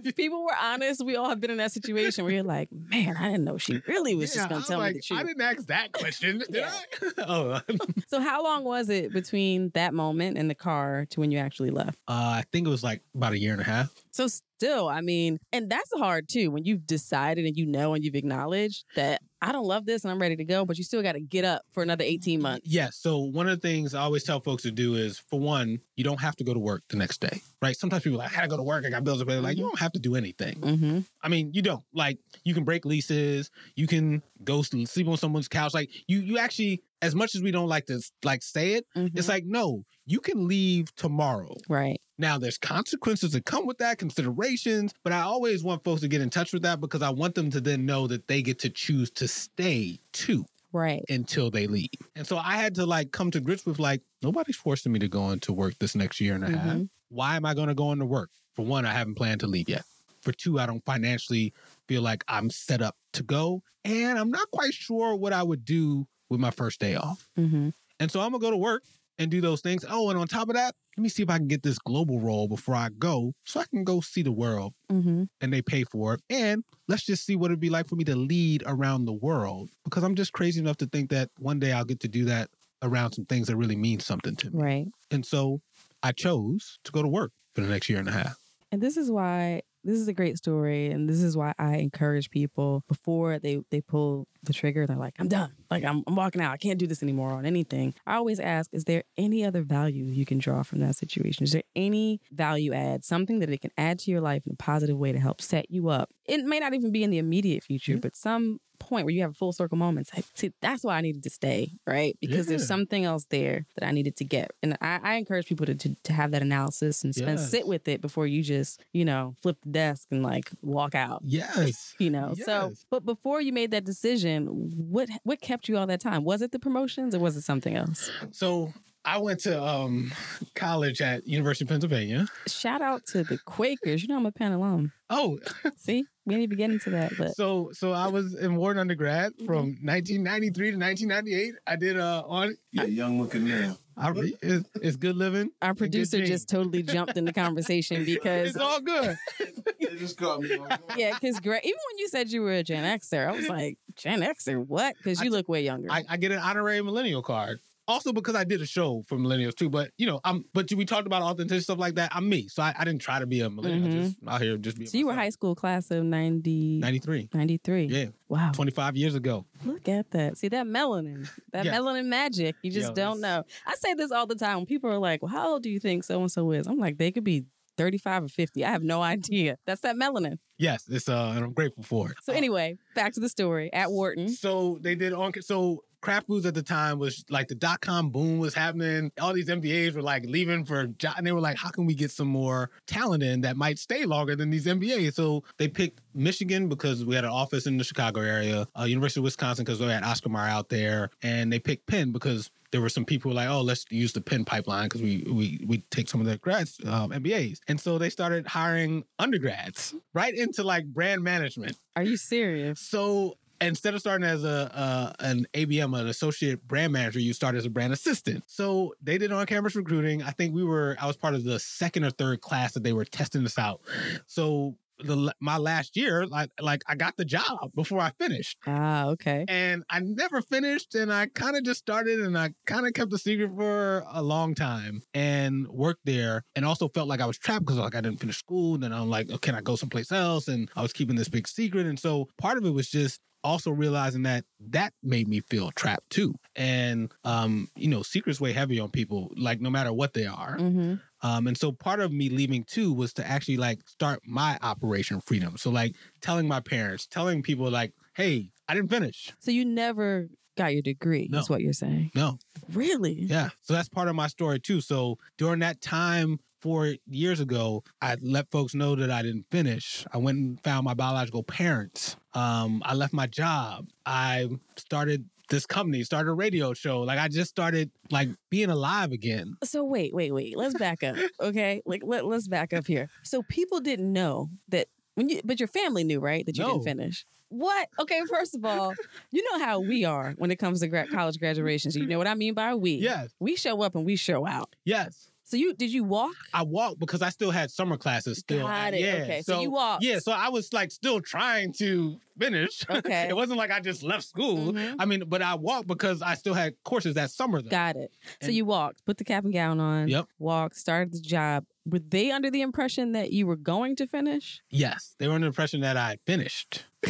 if 0.06 0.16
people 0.16 0.42
were 0.44 0.54
honest 0.60 1.04
we 1.04 1.16
all 1.16 1.28
have 1.28 1.40
been 1.40 1.50
in 1.50 1.58
that 1.58 1.70
situation 1.72 2.24
where 2.24 2.32
you're 2.34 2.42
like 2.42 2.68
man 2.72 3.16
i 3.16 3.28
didn't 3.30 3.44
know 3.44 3.58
she 3.58 3.80
really 3.86 4.14
was 4.14 4.34
Yeah, 4.34 4.42
just 4.42 4.48
gonna 4.48 4.62
I 4.64 4.66
tell 4.66 4.78
like, 4.78 4.94
me 4.94 4.98
the 4.98 5.02
truth 5.02 5.20
I 5.20 5.22
didn't 5.24 5.42
ask 5.42 5.66
that 5.68 5.92
question, 5.92 6.38
did 6.38 6.48
Yeah. 6.54 6.72
I? 7.18 7.22
oh, 7.26 7.60
so 8.08 8.20
how 8.20 8.37
long 8.42 8.64
was 8.64 8.88
it 8.88 9.12
between 9.12 9.70
that 9.74 9.94
moment 9.94 10.36
in 10.36 10.48
the 10.48 10.54
car 10.54 11.06
to 11.10 11.20
when 11.20 11.30
you 11.30 11.38
actually 11.38 11.70
left 11.70 11.98
uh, 12.08 12.38
I 12.38 12.44
think 12.52 12.66
it 12.66 12.70
was 12.70 12.82
like 12.82 13.02
about 13.14 13.32
a 13.32 13.38
year 13.38 13.52
and 13.52 13.60
a 13.60 13.64
half. 13.64 13.90
So 14.18 14.26
still, 14.26 14.88
I 14.88 15.00
mean, 15.00 15.38
and 15.52 15.70
that's 15.70 15.92
hard 15.96 16.28
too 16.28 16.50
when 16.50 16.64
you've 16.64 16.88
decided 16.88 17.46
and 17.46 17.56
you 17.56 17.66
know 17.66 17.94
and 17.94 18.02
you've 18.02 18.16
acknowledged 18.16 18.84
that 18.96 19.22
I 19.40 19.52
don't 19.52 19.66
love 19.66 19.86
this 19.86 20.02
and 20.02 20.10
I'm 20.10 20.20
ready 20.20 20.34
to 20.34 20.44
go, 20.44 20.64
but 20.64 20.76
you 20.76 20.82
still 20.82 21.02
got 21.02 21.12
to 21.12 21.20
get 21.20 21.44
up 21.44 21.62
for 21.70 21.84
another 21.84 22.02
18 22.02 22.42
months. 22.42 22.66
Yes. 22.68 22.96
So 22.96 23.18
one 23.18 23.48
of 23.48 23.60
the 23.60 23.68
things 23.68 23.94
I 23.94 24.00
always 24.00 24.24
tell 24.24 24.40
folks 24.40 24.64
to 24.64 24.72
do 24.72 24.96
is, 24.96 25.20
for 25.20 25.38
one, 25.38 25.78
you 25.94 26.02
don't 26.02 26.20
have 26.20 26.34
to 26.34 26.42
go 26.42 26.52
to 26.52 26.58
work 26.58 26.82
the 26.88 26.96
next 26.96 27.20
day, 27.20 27.40
right? 27.62 27.76
Sometimes 27.76 28.02
people 28.02 28.20
are 28.20 28.24
like, 28.24 28.32
I 28.32 28.34
gotta 28.34 28.48
go 28.48 28.56
to 28.56 28.64
work, 28.64 28.84
I 28.84 28.90
got 28.90 29.04
bills 29.04 29.20
to 29.20 29.26
pay. 29.26 29.38
Like, 29.38 29.56
you 29.56 29.62
don't 29.62 29.78
have 29.78 29.92
to 29.92 30.00
do 30.00 30.16
anything. 30.16 30.56
Mm-hmm. 30.62 30.98
I 31.22 31.28
mean, 31.28 31.52
you 31.54 31.62
don't. 31.62 31.84
Like, 31.94 32.18
you 32.42 32.54
can 32.54 32.64
break 32.64 32.84
leases, 32.84 33.52
you 33.76 33.86
can 33.86 34.20
go 34.42 34.62
sleep 34.62 35.06
on 35.06 35.16
someone's 35.16 35.46
couch. 35.46 35.74
Like, 35.74 35.90
you 36.08 36.18
you 36.18 36.38
actually, 36.38 36.82
as 37.02 37.14
much 37.14 37.36
as 37.36 37.42
we 37.42 37.52
don't 37.52 37.68
like 37.68 37.86
to 37.86 38.00
like 38.24 38.42
say 38.42 38.72
it, 38.72 38.86
it's 38.96 39.28
like, 39.28 39.44
no, 39.46 39.84
you 40.06 40.18
can 40.18 40.48
leave 40.48 40.92
tomorrow. 40.96 41.54
right. 41.68 42.00
Now, 42.18 42.36
there's 42.38 42.58
consequences 42.58 43.32
that 43.32 43.44
come 43.44 43.66
with 43.66 43.78
that, 43.78 43.98
considerations, 43.98 44.92
but 45.04 45.12
I 45.12 45.20
always 45.20 45.62
want 45.62 45.84
folks 45.84 46.00
to 46.00 46.08
get 46.08 46.20
in 46.20 46.30
touch 46.30 46.52
with 46.52 46.62
that 46.62 46.80
because 46.80 47.00
I 47.02 47.10
want 47.10 47.34
them 47.36 47.50
to 47.50 47.60
then 47.60 47.86
know 47.86 48.06
that 48.08 48.26
they 48.26 48.42
get 48.42 48.58
to 48.60 48.70
choose 48.70 49.10
to 49.12 49.28
stay 49.28 50.00
too 50.12 50.44
Right. 50.72 51.02
until 51.08 51.50
they 51.50 51.66
leave. 51.66 51.88
And 52.16 52.26
so 52.26 52.36
I 52.36 52.56
had 52.56 52.74
to 52.74 52.84
like 52.86 53.12
come 53.12 53.30
to 53.30 53.40
grips 53.40 53.64
with 53.64 53.78
like, 53.78 54.02
nobody's 54.22 54.56
forcing 54.56 54.92
me 54.92 54.98
to 54.98 55.08
go 55.08 55.30
into 55.30 55.52
work 55.52 55.78
this 55.78 55.94
next 55.94 56.20
year 56.20 56.34
and 56.34 56.44
a 56.44 56.50
half. 56.50 56.76
Mhm. 56.76 56.88
Why 57.08 57.36
am 57.36 57.46
I 57.46 57.54
going 57.54 57.68
to 57.68 57.74
go 57.74 57.92
into 57.92 58.04
work? 58.04 58.30
For 58.54 58.64
one, 58.64 58.84
I 58.84 58.92
haven't 58.92 59.14
planned 59.14 59.40
to 59.40 59.46
leave 59.46 59.68
yet. 59.68 59.84
For 60.22 60.32
two, 60.32 60.58
I 60.58 60.66
don't 60.66 60.84
financially 60.84 61.54
feel 61.86 62.02
like 62.02 62.24
I'm 62.26 62.50
set 62.50 62.82
up 62.82 62.96
to 63.12 63.22
go. 63.22 63.62
And 63.84 64.18
I'm 64.18 64.30
not 64.30 64.50
quite 64.50 64.74
sure 64.74 65.14
what 65.14 65.32
I 65.32 65.42
would 65.44 65.64
do 65.64 66.06
with 66.28 66.40
my 66.40 66.50
first 66.50 66.80
day 66.80 66.96
off. 66.96 67.28
Mm-hmm. 67.38 67.70
And 68.00 68.10
so 68.10 68.20
I'm 68.20 68.32
gonna 68.32 68.42
go 68.42 68.50
to 68.50 68.56
work 68.56 68.82
and 69.18 69.30
do 69.30 69.40
those 69.40 69.60
things. 69.60 69.84
Oh, 69.88 70.10
and 70.10 70.18
on 70.18 70.26
top 70.28 70.48
of 70.48 70.54
that, 70.54 70.74
let 70.96 71.02
me 71.02 71.08
see 71.08 71.22
if 71.22 71.30
I 71.30 71.38
can 71.38 71.48
get 71.48 71.62
this 71.62 71.78
global 71.78 72.20
role 72.20 72.48
before 72.48 72.74
I 72.74 72.88
go 72.98 73.32
so 73.44 73.60
I 73.60 73.64
can 73.70 73.84
go 73.84 74.00
see 74.00 74.22
the 74.22 74.32
world 74.32 74.74
Mm-hmm. 74.90 75.24
and 75.42 75.52
they 75.52 75.60
pay 75.60 75.84
for 75.84 76.14
it. 76.14 76.20
And 76.30 76.64
let's 76.88 77.04
just 77.04 77.26
see 77.26 77.36
what 77.36 77.50
it'd 77.50 77.60
be 77.60 77.68
like 77.70 77.88
for 77.88 77.96
me 77.96 78.04
to 78.04 78.16
lead 78.16 78.62
around 78.66 79.04
the 79.04 79.12
world 79.12 79.68
because 79.84 80.02
I'm 80.02 80.14
just 80.14 80.32
crazy 80.32 80.60
enough 80.60 80.78
to 80.78 80.86
think 80.86 81.10
that 81.10 81.28
one 81.38 81.58
day 81.58 81.72
I'll 81.72 81.84
get 81.84 82.00
to 82.00 82.08
do 82.08 82.24
that 82.24 82.48
around 82.82 83.12
some 83.12 83.26
things 83.26 83.48
that 83.48 83.56
really 83.56 83.76
mean 83.76 84.00
something 84.00 84.34
to 84.36 84.50
me. 84.50 84.62
Right. 84.62 84.86
And 85.10 85.26
so 85.26 85.60
I 86.02 86.12
chose 86.12 86.78
to 86.84 86.92
go 86.92 87.02
to 87.02 87.08
work 87.08 87.32
for 87.54 87.60
the 87.60 87.68
next 87.68 87.88
year 87.90 87.98
and 87.98 88.08
a 88.08 88.12
half. 88.12 88.38
And 88.72 88.80
this 88.80 88.96
is 88.96 89.10
why 89.10 89.62
this 89.84 89.96
is 89.98 90.08
a 90.08 90.12
great 90.12 90.36
story, 90.38 90.90
and 90.90 91.08
this 91.08 91.22
is 91.22 91.36
why 91.36 91.52
I 91.58 91.76
encourage 91.76 92.30
people 92.30 92.82
before 92.88 93.38
they 93.38 93.60
they 93.70 93.80
pull 93.80 94.26
the 94.42 94.52
trigger. 94.52 94.86
They're 94.86 94.96
like, 94.96 95.14
"I'm 95.18 95.28
done. 95.28 95.52
Like 95.70 95.84
I'm, 95.84 96.02
I'm 96.06 96.16
walking 96.16 96.40
out. 96.40 96.52
I 96.52 96.56
can't 96.56 96.78
do 96.78 96.86
this 96.86 97.02
anymore 97.02 97.30
on 97.32 97.46
anything." 97.46 97.94
I 98.06 98.16
always 98.16 98.40
ask, 98.40 98.70
"Is 98.72 98.84
there 98.84 99.04
any 99.16 99.44
other 99.44 99.62
value 99.62 100.04
you 100.04 100.24
can 100.26 100.38
draw 100.38 100.62
from 100.62 100.80
that 100.80 100.96
situation? 100.96 101.44
Is 101.44 101.52
there 101.52 101.62
any 101.76 102.20
value 102.32 102.72
add, 102.72 103.04
something 103.04 103.38
that 103.40 103.50
it 103.50 103.60
can 103.60 103.70
add 103.76 103.98
to 104.00 104.10
your 104.10 104.20
life 104.20 104.42
in 104.46 104.52
a 104.52 104.56
positive 104.56 104.96
way 104.98 105.12
to 105.12 105.18
help 105.18 105.40
set 105.40 105.70
you 105.70 105.88
up? 105.88 106.10
It 106.26 106.44
may 106.44 106.58
not 106.60 106.74
even 106.74 106.92
be 106.92 107.02
in 107.02 107.10
the 107.10 107.18
immediate 107.18 107.62
future, 107.64 107.92
Yeah. 107.92 107.98
but 108.02 108.16
some 108.16 108.58
point 108.88 109.04
where 109.04 109.14
you 109.14 109.20
have 109.22 109.30
a 109.32 109.34
full 109.34 109.52
circle 109.52 109.76
moment. 109.78 110.10
Like, 110.14 110.24
see, 110.34 110.52
that's 110.60 110.82
why 110.82 110.96
I 110.96 111.00
needed 111.00 111.22
to 111.24 111.30
stay, 111.30 111.72
right? 111.86 112.16
Because 112.20 112.46
there's 112.46 112.66
something 112.66 113.04
else 113.04 113.26
there 113.30 113.66
that 113.76 113.86
I 113.86 113.90
needed 113.92 114.16
to 114.16 114.24
get. 114.24 114.50
And 114.62 114.76
I, 114.80 114.98
I 115.02 115.14
encourage 115.16 115.46
people 115.46 115.66
to, 115.66 115.74
to 115.74 115.94
to 116.04 116.12
have 116.12 116.30
that 116.32 116.42
analysis 116.42 117.04
and 117.04 117.14
spend 117.14 117.38
Yes. 117.38 117.50
sit 117.50 117.66
with 117.66 117.86
it 117.88 118.00
before 118.00 118.26
you 118.26 118.42
just, 118.42 118.82
you 118.92 119.04
know, 119.04 119.34
flip 119.42 119.56
the 119.62 119.70
desk 119.70 120.08
and 120.10 120.22
like 120.22 120.50
walk 120.62 120.94
out. 120.94 121.20
Yes. 121.24 121.94
You 122.00 122.10
know. 122.10 122.34
So 122.44 122.72
but 122.90 123.04
before 123.04 123.40
you 123.40 123.52
made 123.52 123.70
that 123.72 123.84
decision, 123.84 124.46
what 124.76 125.08
what 125.24 125.40
kept 125.40 125.68
you 125.68 125.76
all 125.76 125.86
that 125.86 126.00
time? 126.00 126.24
Was 126.24 126.42
it 126.42 126.52
the 126.52 126.58
promotions 126.58 127.14
or 127.14 127.18
was 127.18 127.36
it 127.36 127.42
something 127.42 127.74
else? 127.76 128.10
So 128.30 128.72
I 129.04 129.18
went 129.18 129.40
to 129.40 129.60
um, 129.62 130.12
college 130.54 131.00
at 131.00 131.26
University 131.26 131.64
of 131.64 131.68
Pennsylvania. 131.70 132.26
Shout 132.46 132.82
out 132.82 133.06
to 133.06 133.24
the 133.24 133.38
Quakers. 133.38 134.02
You 134.02 134.08
know 134.08 134.16
I'm 134.16 134.26
a 134.26 134.32
Penn 134.32 134.52
alum. 134.52 134.92
Oh, 135.10 135.38
See? 135.76 136.04
We 136.28 136.34
didn't 136.34 136.42
even 136.44 136.58
get 136.58 136.70
into 136.70 136.90
that, 136.90 137.12
but 137.18 137.34
so 137.36 137.70
so 137.72 137.92
I 137.92 138.06
was 138.08 138.34
in 138.36 138.56
Wharton 138.56 138.80
undergrad 138.80 139.32
Mm-hmm. 139.32 139.46
from 139.46 139.76
1993 139.82 140.70
to 140.72 140.76
1998. 140.76 141.54
I 141.66 141.76
did 141.76 141.98
uh 141.98 142.22
on 142.26 142.56
Yeah, 142.72 142.84
young 142.84 143.20
looking 143.20 143.48
man. 143.48 143.76
I 143.96 144.10
re, 144.10 144.36
it's, 144.42 144.68
it's 144.80 144.96
good 144.96 145.16
living. 145.16 145.50
our 145.60 145.74
producer 145.74 146.24
just 146.24 146.48
totally 146.48 146.84
jumped 146.84 147.16
in 147.16 147.24
the 147.24 147.32
conversation 147.32 148.04
because 148.14 148.50
it's 148.50 148.56
all 148.58 148.80
good. 148.80 149.16
They 149.80 149.96
just 149.96 150.16
caught 150.18 150.40
me. 150.42 150.54
on- 150.56 150.68
yeah, 150.96 151.14
because 151.14 151.40
Greg, 151.40 151.62
even 151.64 151.78
when 151.90 151.98
you 151.98 152.08
said 152.08 152.30
you 152.30 152.42
were 152.42 152.52
a 152.52 152.62
Gen 152.62 152.84
Xer, 153.00 153.26
I 153.26 153.32
was 153.32 153.48
like, 153.48 153.78
Gen 153.96 154.20
Xer, 154.20 154.64
what? 154.66 154.94
Because 154.98 155.18
you 155.20 155.30
t- 155.30 155.36
look 155.36 155.48
way 155.48 155.62
younger. 155.64 155.88
I, 155.90 156.04
I 156.08 156.16
get 156.18 156.30
an 156.30 156.38
honorary 156.40 156.80
millennial 156.82 157.22
card. 157.22 157.58
Also 157.88 158.12
because 158.12 158.34
I 158.34 158.44
did 158.44 158.60
a 158.60 158.66
show 158.66 159.02
for 159.08 159.16
millennials 159.18 159.54
too, 159.56 159.70
but 159.70 159.90
you 159.96 160.06
know, 160.06 160.20
I'm 160.22 160.44
but 160.54 160.70
we 160.72 160.84
talked 160.84 161.06
about 161.06 161.22
authenticity 161.22 161.62
stuff 161.64 161.78
like 161.78 161.94
that. 161.94 162.10
I'm 162.14 162.28
me, 162.28 162.46
so 162.46 162.62
I, 162.62 162.74
I 162.78 162.84
didn't 162.84 163.00
try 163.00 163.18
to 163.18 163.26
be 163.26 163.40
a 163.40 163.48
millennial. 163.50 163.88
Mhm. 163.88 164.02
Just 164.02 164.16
out 164.28 164.42
here, 164.42 164.56
just 164.58 164.78
be. 164.78 164.86
so 164.86 164.98
you 164.98 165.06
were 165.06 165.14
high 165.14 165.30
school 165.30 165.54
class 165.54 165.90
of 165.90 166.04
90, 166.04 166.78
93. 166.80 167.30
93. 167.32 167.84
Yeah, 167.86 168.06
Wow. 168.28 168.52
25 168.52 168.96
years 168.96 169.14
ago. 169.14 169.46
Look 169.64 169.88
at 169.88 170.10
that. 170.10 170.36
See 170.36 170.48
that 170.48 170.66
melanin, 170.66 171.28
that 171.52 171.64
Yes. 171.64 171.74
melanin 171.80 172.06
magic. 172.06 172.56
You 172.62 172.70
just 172.70 172.88
Yo, 172.90 172.94
don't 172.94 173.20
know. 173.22 173.42
I 173.66 173.74
say 173.76 173.94
this 173.94 174.12
all 174.12 174.26
the 174.26 174.34
time 174.36 174.66
people 174.66 174.90
are 174.90 174.98
like, 174.98 175.22
well, 175.22 175.32
how 175.32 175.52
old 175.52 175.62
do 175.62 175.70
you 175.70 175.80
think 175.80 176.04
so 176.04 176.20
and 176.20 176.30
so 176.30 176.50
is? 176.52 176.66
I'm 176.66 176.78
like, 176.78 176.98
they 176.98 177.10
could 177.10 177.24
be 177.24 177.46
35 177.78 178.24
or 178.24 178.28
50. 178.28 178.64
I 178.64 178.70
have 178.70 178.82
no 178.82 179.00
idea. 179.02 179.56
That's 179.64 179.80
that 179.82 179.96
melanin. 179.96 180.38
Yes, 180.58 180.84
it's 180.90 181.08
uh, 181.08 181.32
and 181.36 181.44
I'm 181.44 181.52
grateful 181.52 181.84
for 181.84 182.10
it. 182.10 182.16
So, 182.24 182.32
anyway, 182.32 182.76
back 182.96 183.12
to 183.14 183.20
the 183.20 183.28
story 183.28 183.72
at 183.72 183.92
Wharton. 183.92 184.28
So 184.28 184.78
they 184.82 184.96
did 184.96 185.12
on. 185.12 185.32
So 185.40 185.84
Kraft 186.00 186.26
foods 186.26 186.46
at 186.46 186.54
the 186.54 186.62
time 186.62 186.98
was 186.98 187.24
like 187.28 187.48
the 187.48 187.54
dot 187.54 187.80
com 187.80 188.10
boom 188.10 188.38
was 188.38 188.54
happening. 188.54 189.10
All 189.20 189.32
these 189.32 189.48
MBAs 189.48 189.94
were 189.94 190.02
like 190.02 190.24
leaving 190.26 190.64
for 190.64 190.86
job, 190.86 191.14
and 191.16 191.26
they 191.26 191.32
were 191.32 191.40
like, 191.40 191.56
"How 191.56 191.70
can 191.70 191.86
we 191.86 191.94
get 191.94 192.10
some 192.10 192.28
more 192.28 192.70
talent 192.86 193.22
in 193.22 193.40
that 193.42 193.56
might 193.56 193.78
stay 193.78 194.04
longer 194.04 194.36
than 194.36 194.50
these 194.50 194.66
MBAs?" 194.66 195.14
So 195.14 195.42
they 195.56 195.68
picked 195.68 196.00
Michigan 196.14 196.68
because 196.68 197.04
we 197.04 197.14
had 197.14 197.24
an 197.24 197.30
office 197.30 197.66
in 197.66 197.76
the 197.76 197.84
Chicago 197.84 198.20
area, 198.20 198.68
uh, 198.78 198.84
University 198.84 199.20
of 199.20 199.24
Wisconsin 199.24 199.64
because 199.64 199.80
we 199.80 199.86
had 199.86 200.04
Oscar 200.04 200.28
Mayer 200.28 200.42
out 200.42 200.68
there, 200.68 201.10
and 201.22 201.52
they 201.52 201.58
picked 201.58 201.86
Penn 201.86 202.12
because 202.12 202.50
there 202.70 202.80
were 202.80 202.88
some 202.88 203.04
people 203.04 203.32
like, 203.32 203.48
"Oh, 203.48 203.62
let's 203.62 203.84
use 203.90 204.12
the 204.12 204.20
Penn 204.20 204.44
pipeline 204.44 204.84
because 204.84 205.02
we 205.02 205.24
we 205.28 205.64
we 205.66 205.78
take 205.90 206.08
some 206.08 206.20
of 206.20 206.26
the 206.26 206.38
grads 206.38 206.78
um, 206.86 207.10
MBAs," 207.10 207.58
and 207.66 207.80
so 207.80 207.98
they 207.98 208.10
started 208.10 208.46
hiring 208.46 209.04
undergrads 209.18 209.94
right 210.14 210.34
into 210.34 210.62
like 210.62 210.86
brand 210.86 211.22
management. 211.22 211.76
Are 211.96 212.02
you 212.02 212.16
serious? 212.16 212.80
So 212.80 213.36
instead 213.60 213.94
of 213.94 214.00
starting 214.00 214.26
as 214.26 214.44
a 214.44 214.70
uh, 214.74 215.12
an 215.20 215.46
ABM, 215.54 215.98
an 215.98 216.08
associate 216.08 216.66
brand 216.66 216.92
manager, 216.92 217.20
you 217.20 217.32
start 217.32 217.54
as 217.54 217.66
a 217.66 217.70
brand 217.70 217.92
assistant. 217.92 218.44
So 218.46 218.94
they 219.02 219.18
did 219.18 219.32
on 219.32 219.46
campus 219.46 219.74
recruiting. 219.76 220.22
I 220.22 220.30
think 220.30 220.54
we 220.54 220.64
were 220.64 220.96
I 221.00 221.06
was 221.06 221.16
part 221.16 221.34
of 221.34 221.44
the 221.44 221.58
second 221.58 222.04
or 222.04 222.10
third 222.10 222.40
class 222.40 222.72
that 222.72 222.82
they 222.82 222.92
were 222.92 223.04
testing 223.04 223.44
us 223.44 223.58
out. 223.58 223.80
So 224.26 224.76
the 225.00 225.32
my 225.40 225.56
last 225.56 225.96
year, 225.96 226.26
like 226.26 226.50
like 226.60 226.82
I 226.86 226.94
got 226.94 227.16
the 227.16 227.24
job 227.24 227.72
before 227.74 228.00
I 228.00 228.10
finished. 228.18 228.58
Ah, 228.66 229.06
okay. 229.06 229.44
And 229.48 229.84
I 229.90 230.00
never 230.00 230.42
finished, 230.42 230.94
and 230.94 231.12
I 231.12 231.26
kind 231.26 231.56
of 231.56 231.64
just 231.64 231.80
started, 231.80 232.20
and 232.20 232.36
I 232.36 232.50
kind 232.66 232.86
of 232.86 232.92
kept 232.94 233.10
the 233.10 233.18
secret 233.18 233.50
for 233.56 234.04
a 234.10 234.22
long 234.22 234.54
time, 234.54 235.02
and 235.14 235.68
worked 235.68 236.04
there, 236.04 236.44
and 236.56 236.64
also 236.64 236.88
felt 236.88 237.08
like 237.08 237.20
I 237.20 237.26
was 237.26 237.38
trapped 237.38 237.66
because 237.66 237.78
like 237.78 237.94
I 237.94 238.00
didn't 238.00 238.20
finish 238.20 238.38
school. 238.38 238.74
And 238.74 238.82
then 238.82 238.92
I'm 238.92 239.08
like, 239.08 239.28
oh, 239.32 239.38
can 239.38 239.54
I 239.54 239.60
go 239.60 239.76
someplace 239.76 240.12
else? 240.12 240.48
And 240.48 240.70
I 240.74 240.82
was 240.82 240.92
keeping 240.92 241.16
this 241.16 241.28
big 241.28 241.46
secret, 241.46 241.86
and 241.86 241.98
so 241.98 242.28
part 242.38 242.58
of 242.58 242.64
it 242.64 242.70
was 242.70 242.88
just 242.88 243.20
also 243.44 243.70
realizing 243.70 244.22
that 244.22 244.44
that 244.68 244.92
made 245.02 245.28
me 245.28 245.40
feel 245.40 245.70
trapped 245.72 246.10
too. 246.10 246.34
And 246.56 247.12
um, 247.24 247.68
you 247.76 247.88
know, 247.88 248.02
secrets 248.02 248.40
weigh 248.40 248.52
heavy 248.52 248.80
on 248.80 248.90
people, 248.90 249.30
like 249.36 249.60
no 249.60 249.70
matter 249.70 249.92
what 249.92 250.12
they 250.14 250.26
are. 250.26 250.56
Mm-hmm. 250.58 250.94
Um, 251.22 251.46
and 251.46 251.56
so 251.58 251.72
part 251.72 252.00
of 252.00 252.12
me 252.12 252.28
leaving 252.28 252.64
too 252.64 252.92
was 252.92 253.12
to 253.14 253.26
actually 253.26 253.56
like 253.56 253.80
start 253.88 254.20
my 254.24 254.58
Operation 254.62 255.20
Freedom. 255.20 255.56
So 255.56 255.70
like 255.70 255.94
telling 256.20 256.46
my 256.46 256.60
parents, 256.60 257.06
telling 257.06 257.42
people 257.42 257.70
like, 257.70 257.92
hey, 258.14 258.50
I 258.68 258.74
didn't 258.74 258.90
finish. 258.90 259.32
So 259.40 259.50
you 259.50 259.64
never 259.64 260.28
got 260.56 260.72
your 260.72 260.82
degree, 260.82 261.28
No. 261.30 261.38
is 261.38 261.48
what 261.48 261.60
you're 261.60 261.72
saying. 261.72 262.10
No. 262.14 262.38
Really? 262.72 263.12
Yeah. 263.14 263.50
So 263.62 263.72
that's 263.74 263.88
part 263.88 264.08
of 264.08 264.16
my 264.16 264.26
story 264.26 264.58
too. 264.60 264.80
So 264.80 265.18
during 265.38 265.60
that 265.60 265.80
time 265.80 266.38
four 266.60 266.94
years 267.06 267.40
ago, 267.40 267.84
I 268.02 268.16
let 268.20 268.50
folks 268.50 268.74
know 268.74 268.94
that 268.96 269.10
I 269.10 269.22
didn't 269.22 269.46
finish. 269.50 270.04
I 270.12 270.18
went 270.18 270.38
and 270.38 270.60
found 270.62 270.84
my 270.84 270.94
biological 270.94 271.42
parents. 271.42 272.16
Um, 272.34 272.82
I 272.84 272.94
left 272.94 273.12
my 273.12 273.26
job. 273.26 273.86
I 274.06 274.48
started 274.76 275.28
this 275.50 275.64
company, 275.64 276.02
started 276.04 276.30
a 276.30 276.34
radio 276.34 276.74
show. 276.74 277.00
Like 277.00 277.18
I 277.18 277.28
just 277.28 277.48
started 277.50 277.90
like 278.10 278.28
being 278.50 278.68
alive 278.70 279.12
again. 279.12 279.56
So 279.64 279.82
wait, 279.82 280.14
wait, 280.14 280.32
wait. 280.32 280.56
Let's 280.56 280.74
back 280.74 281.02
up. 281.02 281.16
Okay. 281.40 281.80
Like 281.86 282.02
let, 282.04 282.26
let's 282.26 282.48
back 282.48 282.72
up 282.72 282.86
here. 282.86 283.08
So 283.22 283.42
people 283.42 283.80
didn't 283.80 284.12
know 284.12 284.50
that 284.68 284.88
when 285.14 285.28
you 285.30 285.40
but 285.44 285.58
your 285.58 285.66
family 285.68 286.04
knew, 286.04 286.20
right? 286.20 286.44
That 286.44 286.56
you 286.58 286.64
No. 286.64 286.72
didn't 286.74 286.84
finish. 286.84 287.24
What? 287.50 287.88
Okay, 287.98 288.20
first 288.28 288.54
of 288.54 288.62
all, 288.66 288.92
you 289.30 289.42
know 289.50 289.64
how 289.64 289.80
we 289.80 290.04
are 290.04 290.34
when 290.36 290.50
it 290.50 290.56
comes 290.56 290.80
to 290.80 290.86
gra- 290.86 291.06
college 291.06 291.38
graduations. 291.38 291.96
You 291.96 292.06
know 292.06 292.18
what 292.18 292.26
I 292.26 292.34
mean 292.34 292.52
by 292.52 292.74
we? 292.74 292.92
Yes. 292.96 293.30
We 293.40 293.56
show 293.56 293.80
up 293.82 293.94
and 293.94 294.04
we 294.04 294.16
show 294.16 294.46
out. 294.46 294.76
Yes. 294.84 295.27
So 295.50 295.56
you 295.56 295.72
did 295.72 295.90
you 295.90 296.04
walk? 296.04 296.34
I 296.52 296.62
walked 296.62 297.00
because 297.00 297.22
I 297.22 297.30
still 297.30 297.50
had 297.50 297.70
summer 297.70 297.96
classes 297.96 298.40
still. 298.40 298.66
Got 298.66 298.92
it. 298.92 299.00
Yeah. 299.00 299.12
Okay, 299.22 299.40
so 299.40 299.62
you 299.62 299.70
walked. 299.70 300.04
Yeah, 300.04 300.18
so 300.18 300.30
I 300.30 300.50
was 300.50 300.74
like 300.74 300.90
still 300.90 301.22
trying 301.22 301.72
to 301.78 302.18
finish. 302.38 302.84
Okay. 302.90 303.28
it 303.30 303.34
wasn't 303.34 303.56
like 303.56 303.70
I 303.70 303.80
just 303.80 304.02
left 304.02 304.24
school. 304.24 304.74
Mhm. 304.74 304.96
I 304.98 305.06
mean, 305.06 305.22
but 305.26 305.40
I 305.40 305.54
walked 305.54 305.86
because 305.88 306.20
I 306.20 306.34
still 306.34 306.52
had 306.52 306.74
courses 306.84 307.14
that 307.14 307.30
summer 307.30 307.62
though. 307.62 307.70
Got 307.70 307.96
it. 307.96 308.12
So 308.42 308.50
you 308.50 308.66
walked, 308.66 309.06
put 309.06 309.16
the 309.16 309.24
cap 309.24 309.44
and 309.44 309.52
gown 309.54 309.80
on. 309.80 310.08
Yep. 310.08 310.26
Walked, 310.38 310.76
started 310.76 311.12
the 311.14 311.20
job. 311.20 311.64
were 311.86 312.00
they 312.00 312.30
under 312.30 312.50
the 312.50 312.60
impression 312.60 313.12
that 313.12 313.32
you 313.32 313.46
were 313.46 313.56
going 313.56 313.96
to 313.96 314.06
finish? 314.06 314.60
Yes, 314.68 315.14
they 315.18 315.28
were 315.28 315.34
under 315.34 315.46
the 315.46 315.48
impression 315.48 315.80
that 315.80 315.96
I 315.96 316.18
finished. 316.26 316.84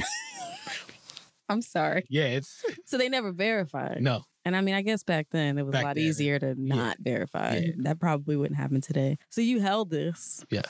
I'm 1.48 1.62
sorry. 1.62 2.04
Yeah, 2.08 2.26
it's 2.26 2.62
So 2.84 2.98
they 2.98 3.08
never 3.08 3.32
verified. 3.32 3.98
no. 4.00 4.22
And 4.48 4.56
I 4.56 4.62
mean, 4.62 4.74
I 4.74 4.80
guess 4.80 5.02
back 5.02 5.26
then 5.30 5.58
it 5.58 5.66
was 5.66 5.74
Back 5.74 5.82
a 5.82 5.86
lot 5.88 5.96
then, 5.96 6.04
easier 6.04 6.38
to 6.38 6.54
not 6.56 6.96
verify. 7.00 7.56
Yeah. 7.56 7.72
That 7.80 8.00
probably 8.00 8.34
wouldn't 8.34 8.58
happen 8.58 8.80
today. 8.80 9.18
So 9.28 9.42
you 9.42 9.60
held 9.60 9.90
this 9.90 10.42
Yes. 10.50 10.64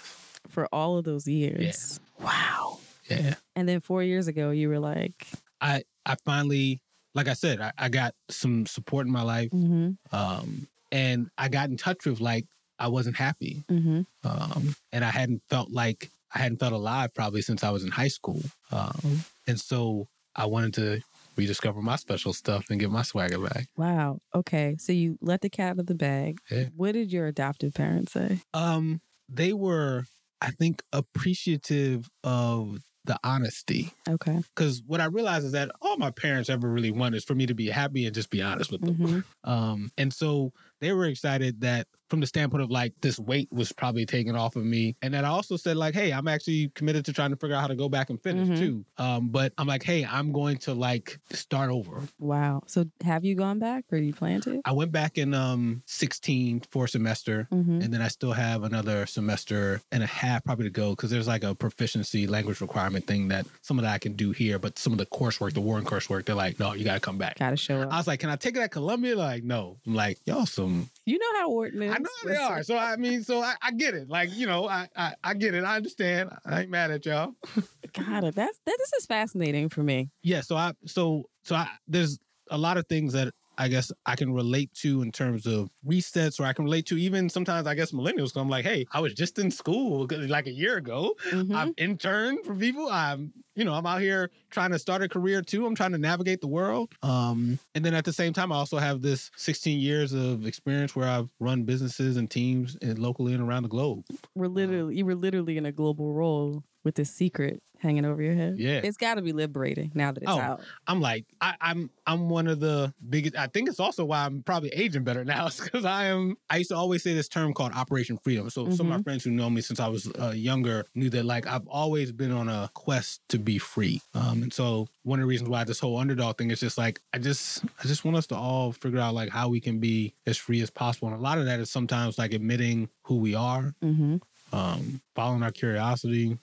for 0.48 0.66
all 0.72 0.98
of 0.98 1.04
those 1.04 1.28
years. 1.28 2.00
Wow. 2.20 2.80
Yeah. 3.08 3.34
And 3.54 3.68
then 3.68 3.80
four 3.80 4.02
years 4.02 4.26
ago, 4.26 4.50
you 4.50 4.68
were 4.68 4.80
like, 4.80 5.28
I 5.60 5.84
I 6.04 6.16
finally, 6.24 6.80
like 7.14 7.28
I 7.28 7.34
said, 7.34 7.60
I, 7.60 7.70
I 7.78 7.88
got 7.88 8.16
some 8.28 8.66
support 8.66 9.06
in 9.06 9.12
my 9.12 9.22
life, 9.22 9.50
mm-hmm, 9.50 9.92
um, 10.12 10.66
and 10.90 11.30
I 11.38 11.48
got 11.48 11.68
in 11.68 11.76
touch 11.76 12.04
with 12.04 12.20
like 12.20 12.46
I 12.80 12.88
wasn't 12.88 13.14
happy, 13.16 13.62
mm-hmm. 13.70 14.00
um, 14.28 14.74
and 14.92 15.04
I 15.04 15.10
hadn't 15.10 15.42
felt 15.48 15.70
like 15.70 16.10
I 16.34 16.40
hadn't 16.40 16.58
felt 16.58 16.72
alive 16.72 17.14
probably 17.14 17.42
since 17.42 17.62
I 17.62 17.70
was 17.70 17.84
in 17.84 17.92
high 17.92 18.08
school, 18.08 18.42
um, 18.72 19.22
and 19.46 19.60
so 19.60 20.08
I 20.34 20.46
wanted 20.46 20.74
to 20.74 21.00
rediscover 21.38 21.80
my 21.80 21.96
special 21.96 22.32
stuff 22.34 22.66
and 22.68 22.80
get 22.80 22.90
my 22.90 23.02
swagger 23.02 23.38
back. 23.38 23.68
Wow. 23.76 24.18
Okay. 24.34 24.76
So 24.78 24.92
you 24.92 25.16
let 25.22 25.40
the 25.40 25.48
cat 25.48 25.70
out 25.72 25.78
of 25.78 25.86
the 25.86 25.94
bag. 25.94 26.38
Yeah. 26.50 26.64
What 26.74 26.92
did 26.92 27.12
your 27.12 27.26
adoptive 27.28 27.72
parents 27.74 28.12
say? 28.12 28.40
Um, 28.52 29.00
they 29.28 29.52
were, 29.52 30.04
I 30.40 30.50
think, 30.50 30.82
appreciative 30.92 32.08
of 32.24 32.80
the 33.04 33.18
honesty. 33.24 33.90
Okay. 34.06 34.42
Because 34.54 34.82
what 34.86 35.00
I 35.00 35.06
realized 35.06 35.46
is 35.46 35.52
that 35.52 35.70
all 35.80 35.96
my 35.96 36.10
parents 36.10 36.50
ever 36.50 36.68
really 36.68 36.90
want 36.90 37.14
is 37.14 37.24
for 37.24 37.34
me 37.34 37.46
to 37.46 37.54
be 37.54 37.68
happy 37.68 38.04
and 38.04 38.14
just 38.14 38.28
be 38.28 38.42
honest 38.42 38.70
with 38.70 38.82
them. 38.82 38.96
Mhm. 38.96 39.24
Um, 39.44 39.90
and 39.96 40.12
so 40.12 40.52
they 40.80 40.92
were 40.92 41.06
excited 41.06 41.60
that 41.62 41.86
from 42.08 42.20
the 42.20 42.26
standpoint 42.26 42.62
of 42.62 42.70
like 42.70 42.94
this 43.02 43.18
weight 43.18 43.48
was 43.52 43.70
probably 43.70 44.06
taken 44.06 44.34
off 44.34 44.56
of 44.56 44.64
me. 44.64 44.96
And 45.02 45.12
then 45.12 45.26
I 45.26 45.28
also 45.28 45.58
said, 45.58 45.76
like, 45.76 45.94
hey, 45.94 46.10
I'm 46.10 46.26
actually 46.26 46.70
committed 46.74 47.04
to 47.04 47.12
trying 47.12 47.30
to 47.30 47.36
figure 47.36 47.54
out 47.54 47.60
how 47.60 47.66
to 47.66 47.74
go 47.76 47.90
back 47.90 48.08
and 48.08 48.18
finish 48.22 48.48
Mhm. 48.48 48.58
too. 48.58 48.84
Um, 48.96 49.28
but 49.28 49.52
I'm 49.58 49.66
like, 49.66 49.82
hey, 49.82 50.06
I'm 50.06 50.32
going 50.32 50.56
to 50.58 50.72
like 50.72 51.18
start 51.32 51.70
over. 51.70 52.00
Wow. 52.18 52.62
So 52.66 52.86
have 53.04 53.26
you 53.26 53.34
gone 53.34 53.58
back 53.58 53.84
or 53.92 53.98
do 53.98 54.04
you 54.04 54.14
plan 54.14 54.40
to? 54.42 54.62
I 54.64 54.72
went 54.72 54.90
back 54.90 55.18
in 55.18 55.34
um 55.34 55.82
16 55.86 56.62
for 56.70 56.86
a 56.86 56.88
semester. 56.88 57.46
Mm-hmm. 57.52 57.82
And 57.82 57.92
then 57.92 58.00
I 58.00 58.08
still 58.08 58.32
have 58.32 58.62
another 58.62 59.04
semester 59.04 59.82
and 59.92 60.02
a 60.02 60.06
half 60.06 60.44
probably 60.44 60.64
to 60.64 60.70
go 60.70 60.90
because 60.90 61.10
there's 61.10 61.28
like 61.28 61.44
a 61.44 61.54
proficiency 61.54 62.26
language 62.26 62.62
requirement 62.62 63.06
thing 63.06 63.28
that 63.28 63.46
some 63.60 63.78
of 63.78 63.82
that 63.82 63.92
I 63.92 63.98
can 63.98 64.14
do 64.14 64.30
here, 64.32 64.58
but 64.58 64.78
some 64.78 64.92
of 64.94 64.98
the 64.98 65.06
coursework, 65.06 65.52
the 65.52 65.60
Wharton 65.60 65.86
coursework, 65.86 66.24
they're 66.24 66.34
like, 66.34 66.58
no, 66.58 66.72
you 66.72 66.84
got 66.84 66.94
to 66.94 67.00
come 67.00 67.18
back. 67.18 67.38
Gotta 67.38 67.56
show 67.56 67.82
up. 67.82 67.92
I 67.92 67.98
was 67.98 68.06
like, 68.06 68.20
can 68.20 68.30
I 68.30 68.36
take 68.36 68.56
it 68.56 68.60
at 68.60 68.70
Columbia? 68.70 69.14
Like, 69.16 69.44
no. 69.44 69.76
I'm 69.86 69.94
like, 69.94 70.18
y'all 70.24 70.46
some. 70.46 70.67
Um, 70.68 70.90
you 71.06 71.18
know 71.18 71.38
how 71.38 71.50
Wharton 71.50 71.82
is. 71.82 71.92
I 71.92 71.98
know 71.98 72.08
they 72.24 72.36
are. 72.36 72.62
So 72.62 72.76
I 72.76 72.96
mean, 72.96 73.22
so 73.24 73.42
I, 73.42 73.54
I 73.62 73.72
get 73.72 73.94
it. 73.94 74.08
Like, 74.08 74.30
you 74.34 74.46
know, 74.46 74.68
I, 74.68 74.88
I 74.96 75.14
I 75.24 75.34
get 75.34 75.54
it. 75.54 75.64
I 75.64 75.76
understand. 75.76 76.30
I 76.44 76.62
ain't 76.62 76.70
mad 76.70 76.90
at 76.90 77.06
y'all. 77.06 77.32
Got 77.92 78.24
it. 78.24 78.34
That's 78.34 78.58
that. 78.66 78.76
This 78.78 78.92
is 78.94 79.06
fascinating 79.06 79.68
for 79.68 79.82
me. 79.82 80.10
Yeah. 80.22 80.42
So 80.42 80.56
I 80.56 80.72
so 80.86 81.24
so 81.44 81.56
I 81.56 81.68
there's 81.86 82.18
a 82.50 82.58
lot 82.58 82.76
of 82.76 82.86
things 82.86 83.12
that 83.12 83.32
I 83.58 83.68
guess 83.68 83.92
I 84.06 84.16
can 84.16 84.32
relate 84.32 84.72
to 84.82 85.02
in 85.02 85.12
terms 85.12 85.46
of 85.46 85.68
resets, 85.84 86.40
or 86.40 86.44
I 86.44 86.52
can 86.52 86.64
relate 86.64 86.86
to 86.86 86.96
even 86.96 87.28
sometimes 87.28 87.66
I 87.66 87.74
guess 87.74 87.92
millennials. 87.92 88.32
'cause 88.32 88.36
I'm 88.42 88.48
like, 88.48 88.64
hey, 88.64 88.86
I 88.92 89.00
was 89.00 89.14
just 89.14 89.38
in 89.38 89.50
school 89.50 90.06
like 90.10 90.46
a 90.46 90.52
year 90.52 90.76
ago. 90.78 91.14
Mhm. 91.32 91.54
I've 91.54 91.72
interned 91.76 92.44
for 92.44 92.54
people. 92.54 92.88
I'm, 92.88 93.32
you 93.56 93.64
know, 93.64 93.74
I'm 93.74 93.84
out 93.86 94.00
here 94.00 94.30
trying 94.50 94.70
to 94.70 94.78
start 94.78 95.02
a 95.02 95.08
career 95.08 95.42
too. 95.42 95.66
I'm 95.66 95.74
trying 95.74 95.92
to 95.92 95.98
navigate 95.98 96.40
the 96.40 96.46
world. 96.48 96.92
Um, 97.02 97.58
and 97.74 97.84
then 97.84 97.94
at 97.94 98.04
the 98.04 98.12
same 98.12 98.32
time, 98.32 98.52
I 98.52 98.56
also 98.56 98.78
have 98.78 99.02
this 99.02 99.30
16 99.36 99.80
years 99.80 100.12
of 100.12 100.46
experience 100.46 100.94
where 100.96 101.08
I've 101.08 101.30
run 101.40 101.64
businesses 101.64 102.16
and 102.16 102.30
teams 102.30 102.76
in, 102.76 102.96
locally 103.00 103.34
and 103.34 103.42
around 103.42 103.64
the 103.64 103.68
globe. 103.68 104.04
We're 104.36 104.46
literally 104.48 104.96
you 104.98 105.04
were 105.04 105.16
literally 105.16 105.56
in 105.58 105.66
a 105.66 105.72
global 105.72 106.12
role 106.14 106.62
with 106.84 106.94
this 106.94 107.10
secret 107.10 107.60
hanging 107.80 108.04
over 108.04 108.20
your 108.22 108.34
head. 108.34 108.56
Yeah. 108.58 108.80
It's 108.82 108.96
got 108.96 109.14
to 109.14 109.22
be 109.22 109.32
liberating 109.32 109.92
now 109.94 110.12
that 110.12 110.22
it's 110.22 110.30
Oh, 110.32 110.38
out. 110.38 110.60
I'm 110.86 111.00
like, 111.00 111.24
I, 111.40 111.54
I'm, 111.60 111.90
I'm 112.06 112.28
one 112.28 112.46
of 112.48 112.60
the 112.60 112.92
biggest. 113.08 113.36
I 113.36 113.46
think 113.46 113.68
it's 113.68 113.78
also 113.80 114.04
why 114.04 114.24
I'm 114.24 114.42
probably 114.42 114.70
aging 114.70 115.04
better 115.04 115.24
now, 115.24 115.48
because 115.62 115.84
I 115.84 116.06
am. 116.06 116.36
I 116.50 116.56
used 116.58 116.70
to 116.70 116.76
always 116.76 117.02
say 117.02 117.14
this 117.14 117.28
term 117.28 117.54
called 117.54 117.72
Operation 117.72 118.18
Freedom. 118.18 118.50
So 118.50 118.68
some 118.70 118.90
of 118.90 118.96
my 118.98 119.02
friends 119.02 119.24
who 119.24 119.30
know 119.30 119.48
me 119.48 119.60
since 119.60 119.80
I 119.80 119.88
was 119.88 120.10
uh, 120.20 120.32
younger 120.34 120.84
knew 120.94 121.10
that 121.10 121.24
like 121.24 121.46
I've 121.46 121.66
always 121.68 122.10
been 122.12 122.32
on 122.32 122.48
a 122.48 122.70
quest 122.74 123.20
to 123.28 123.38
be 123.38 123.58
free. 123.58 124.00
Um, 124.14 124.42
and 124.44 124.52
so 124.52 124.88
one 125.04 125.18
of 125.20 125.22
the 125.22 125.28
reasons 125.28 125.48
why 125.50 125.64
this 125.64 125.78
whole 125.80 125.96
underdog 125.98 126.38
thing 126.38 126.50
is 126.50 126.60
just 126.60 126.78
like 126.78 127.00
I 127.14 127.18
just, 127.18 127.64
I 127.82 127.86
just 127.86 128.04
want 128.04 128.16
us 128.16 128.26
to 128.28 128.36
all 128.36 128.72
figure 128.72 128.98
out 128.98 129.14
like 129.14 129.30
how 129.30 129.48
we 129.48 129.60
can 129.60 129.78
be 129.78 130.14
as 130.26 130.36
free 130.36 130.60
as 130.62 130.70
possible. 130.70 131.08
And 131.08 131.16
a 131.16 131.20
lot 131.20 131.38
of 131.38 131.44
that 131.46 131.60
is 131.60 131.70
sometimes 131.70 132.18
like 132.18 132.32
admitting 132.34 132.88
who 133.02 133.16
we 133.16 133.34
are, 133.34 133.74
Mm-hmm. 133.82 134.16
um, 134.52 135.00
following 135.14 135.42
our 135.42 135.50
curiosity, 135.50 136.36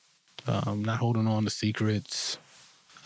um, 0.47 0.83
not 0.83 0.97
holding 0.97 1.27
on 1.27 1.43
to 1.43 1.49
secrets. 1.49 2.37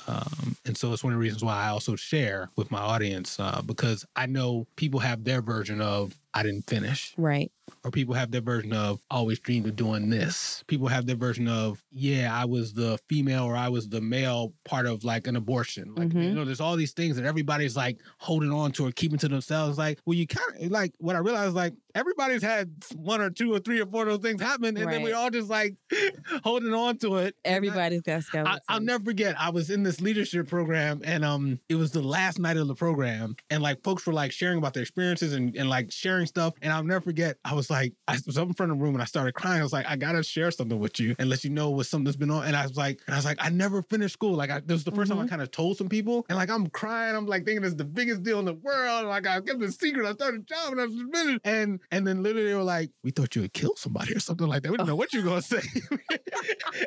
Um, 0.07 0.55
and 0.65 0.75
so 0.75 0.91
it's 0.91 1.03
one 1.03 1.13
of 1.13 1.17
the 1.19 1.21
reasons 1.21 1.43
why 1.43 1.55
I 1.55 1.69
also 1.69 1.95
share 1.95 2.49
with 2.55 2.71
my 2.71 2.79
audience 2.79 3.39
uh, 3.39 3.61
because 3.63 4.05
I 4.15 4.25
know 4.25 4.65
people 4.75 4.99
have 4.99 5.23
their 5.23 5.41
version 5.41 5.81
of 5.81 6.18
I 6.33 6.43
didn't 6.43 6.69
finish, 6.69 7.13
Right. 7.17 7.51
or 7.83 7.89
people 7.91 8.13
have 8.13 8.29
their 8.31 8.41
version 8.41 8.71
of 8.71 8.99
always 9.09 9.39
dreamed 9.39 9.65
of 9.67 9.75
doing 9.75 10.09
this. 10.09 10.63
People 10.67 10.87
have 10.87 11.05
their 11.07 11.15
version 11.15 11.47
of 11.47 11.83
yeah, 11.91 12.29
I 12.31 12.45
was 12.45 12.73
the 12.73 12.99
female 13.09 13.43
or 13.45 13.55
I 13.55 13.67
was 13.69 13.89
the 13.89 13.99
male 14.01 14.53
part 14.63 14.85
of 14.85 15.03
like 15.03 15.25
an 15.27 15.35
abortion. 15.35 15.95
Like 15.95 16.13
you 16.13 16.19
Mhm. 16.19 16.33
know, 16.35 16.45
there's 16.45 16.59
all 16.61 16.75
these 16.75 16.91
things 16.93 17.15
that 17.15 17.25
everybody's 17.25 17.75
like 17.75 17.99
holding 18.19 18.51
on 18.51 18.71
to 18.73 18.85
or 18.87 18.91
keeping 18.91 19.17
to 19.19 19.27
themselves. 19.27 19.77
Like, 19.79 19.99
well, 20.05 20.13
you 20.15 20.27
kind 20.27 20.63
of 20.65 20.71
like 20.71 20.93
what 20.99 21.15
I 21.15 21.19
realized 21.19 21.55
like 21.55 21.73
everybody's 21.95 22.43
had 22.43 22.71
one 22.95 23.21
or 23.21 23.31
two 23.31 23.51
or 23.53 23.59
three 23.59 23.81
or 23.81 23.85
four 23.87 24.03
of 24.03 24.09
those 24.09 24.19
things 24.31 24.39
happen, 24.41 24.77
and 24.77 24.91
then 24.91 25.01
we 25.01 25.11
Right. 25.11 25.17
all 25.17 25.29
just 25.31 25.49
like 25.49 25.75
holding 26.43 26.73
on 26.73 26.97
to 26.99 27.17
it. 27.17 27.35
Everybody's 27.43 28.01
got 28.01 28.17
I, 28.17 28.19
skeletons. 28.19 28.59
I'll 28.69 28.79
never 28.81 29.03
forget. 29.03 29.35
I 29.39 29.49
was 29.49 29.69
in 29.69 29.81
this 29.83 29.99
leadership 30.01 30.47
program, 30.47 31.01
and 31.03 31.25
um, 31.25 31.59
it 31.69 31.75
was 31.75 31.91
the 31.91 32.01
last 32.03 32.37
night 32.39 32.57
of 32.57 32.67
the 32.67 32.75
program, 32.75 33.35
and 33.49 33.63
like 33.63 33.81
folks 33.83 34.05
were 34.05 34.13
like 34.13 34.31
sharing 34.31 34.57
about 34.59 34.73
their 34.75 34.83
experiences 34.83 35.33
and, 35.33 35.55
and 35.55 35.69
like 35.69 35.91
sharing 35.91 36.25
stuff. 36.29 36.53
And 36.61 36.71
I'll 36.71 36.83
never 36.83 37.01
forget. 37.01 37.37
I 37.43 37.53
was 37.53 37.69
like, 37.69 37.93
I 38.07 38.17
was 38.25 38.37
up 38.37 38.47
in 38.47 38.53
front 38.53 38.71
of 38.71 38.77
the 38.77 38.83
room, 38.83 38.95
and 38.95 39.01
I 39.01 39.05
started 39.05 39.33
crying. 39.33 39.59
I 39.59 39.63
was 39.63 39.73
like, 39.73 39.85
I 39.87 39.95
gotta 39.95 40.23
share 40.23 40.51
something 40.51 40.79
with 40.79 40.99
you 40.99 41.15
and 41.19 41.29
let 41.29 41.43
you 41.43 41.49
know 41.49 41.69
what 41.71 41.87
something 41.87 42.05
that's 42.05 42.17
been 42.17 42.31
on. 42.31 42.45
And 42.45 42.55
I 42.55 42.63
was 42.63 42.77
like, 42.77 43.01
and 43.07 43.15
I 43.15 43.17
was 43.17 43.25
like, 43.25 43.37
I 43.41 43.49
never 43.49 43.81
finished 43.83 44.13
school. 44.13 44.33
Like, 44.33 44.49
I, 44.49 44.59
this 44.59 44.75
was 44.75 44.83
the 44.85 44.91
1st 44.91 45.07
time 45.09 45.17
I 45.17 45.21
mm-hmm. 45.21 45.29
kind 45.29 45.41
of 45.41 45.51
told 45.51 45.77
some 45.77 45.89
people, 45.89 46.25
and 46.29 46.37
like 46.37 46.49
I'm 46.49 46.67
crying. 46.67 47.15
I'm 47.15 47.25
like 47.25 47.45
thinking 47.45 47.63
it's 47.63 47.75
the 47.75 47.85
biggest 47.85 48.23
deal 48.23 48.39
in 48.39 48.45
the 48.45 48.53
world. 48.53 49.05
Like 49.05 49.27
I 49.27 49.41
kept 49.41 49.59
the 49.59 49.71
secret. 49.71 50.07
I 50.07 50.13
started 50.13 50.41
a 50.41 50.43
job, 50.43 50.71
and 50.71 50.81
I 50.81 50.85
was 50.85 50.95
finished. 51.13 51.41
And 51.43 51.79
and 51.91 52.07
then 52.07 52.23
literally 52.23 52.47
they 52.47 52.55
were 52.55 52.63
like, 52.63 52.91
we 53.03 53.11
thought 53.11 53.35
you 53.35 53.41
would 53.41 53.53
kill 53.53 53.75
somebody 53.75 54.15
or 54.15 54.19
something 54.19 54.47
like 54.47 54.63
that. 54.63 54.71
We 54.71 54.77
didn't 54.77 54.89
oh. 54.89 54.93
know 54.93 54.95
what 54.95 55.13
you 55.13 55.21
were 55.21 55.29
gonna 55.29 55.41
say. 55.41 55.61
and, 55.89 55.99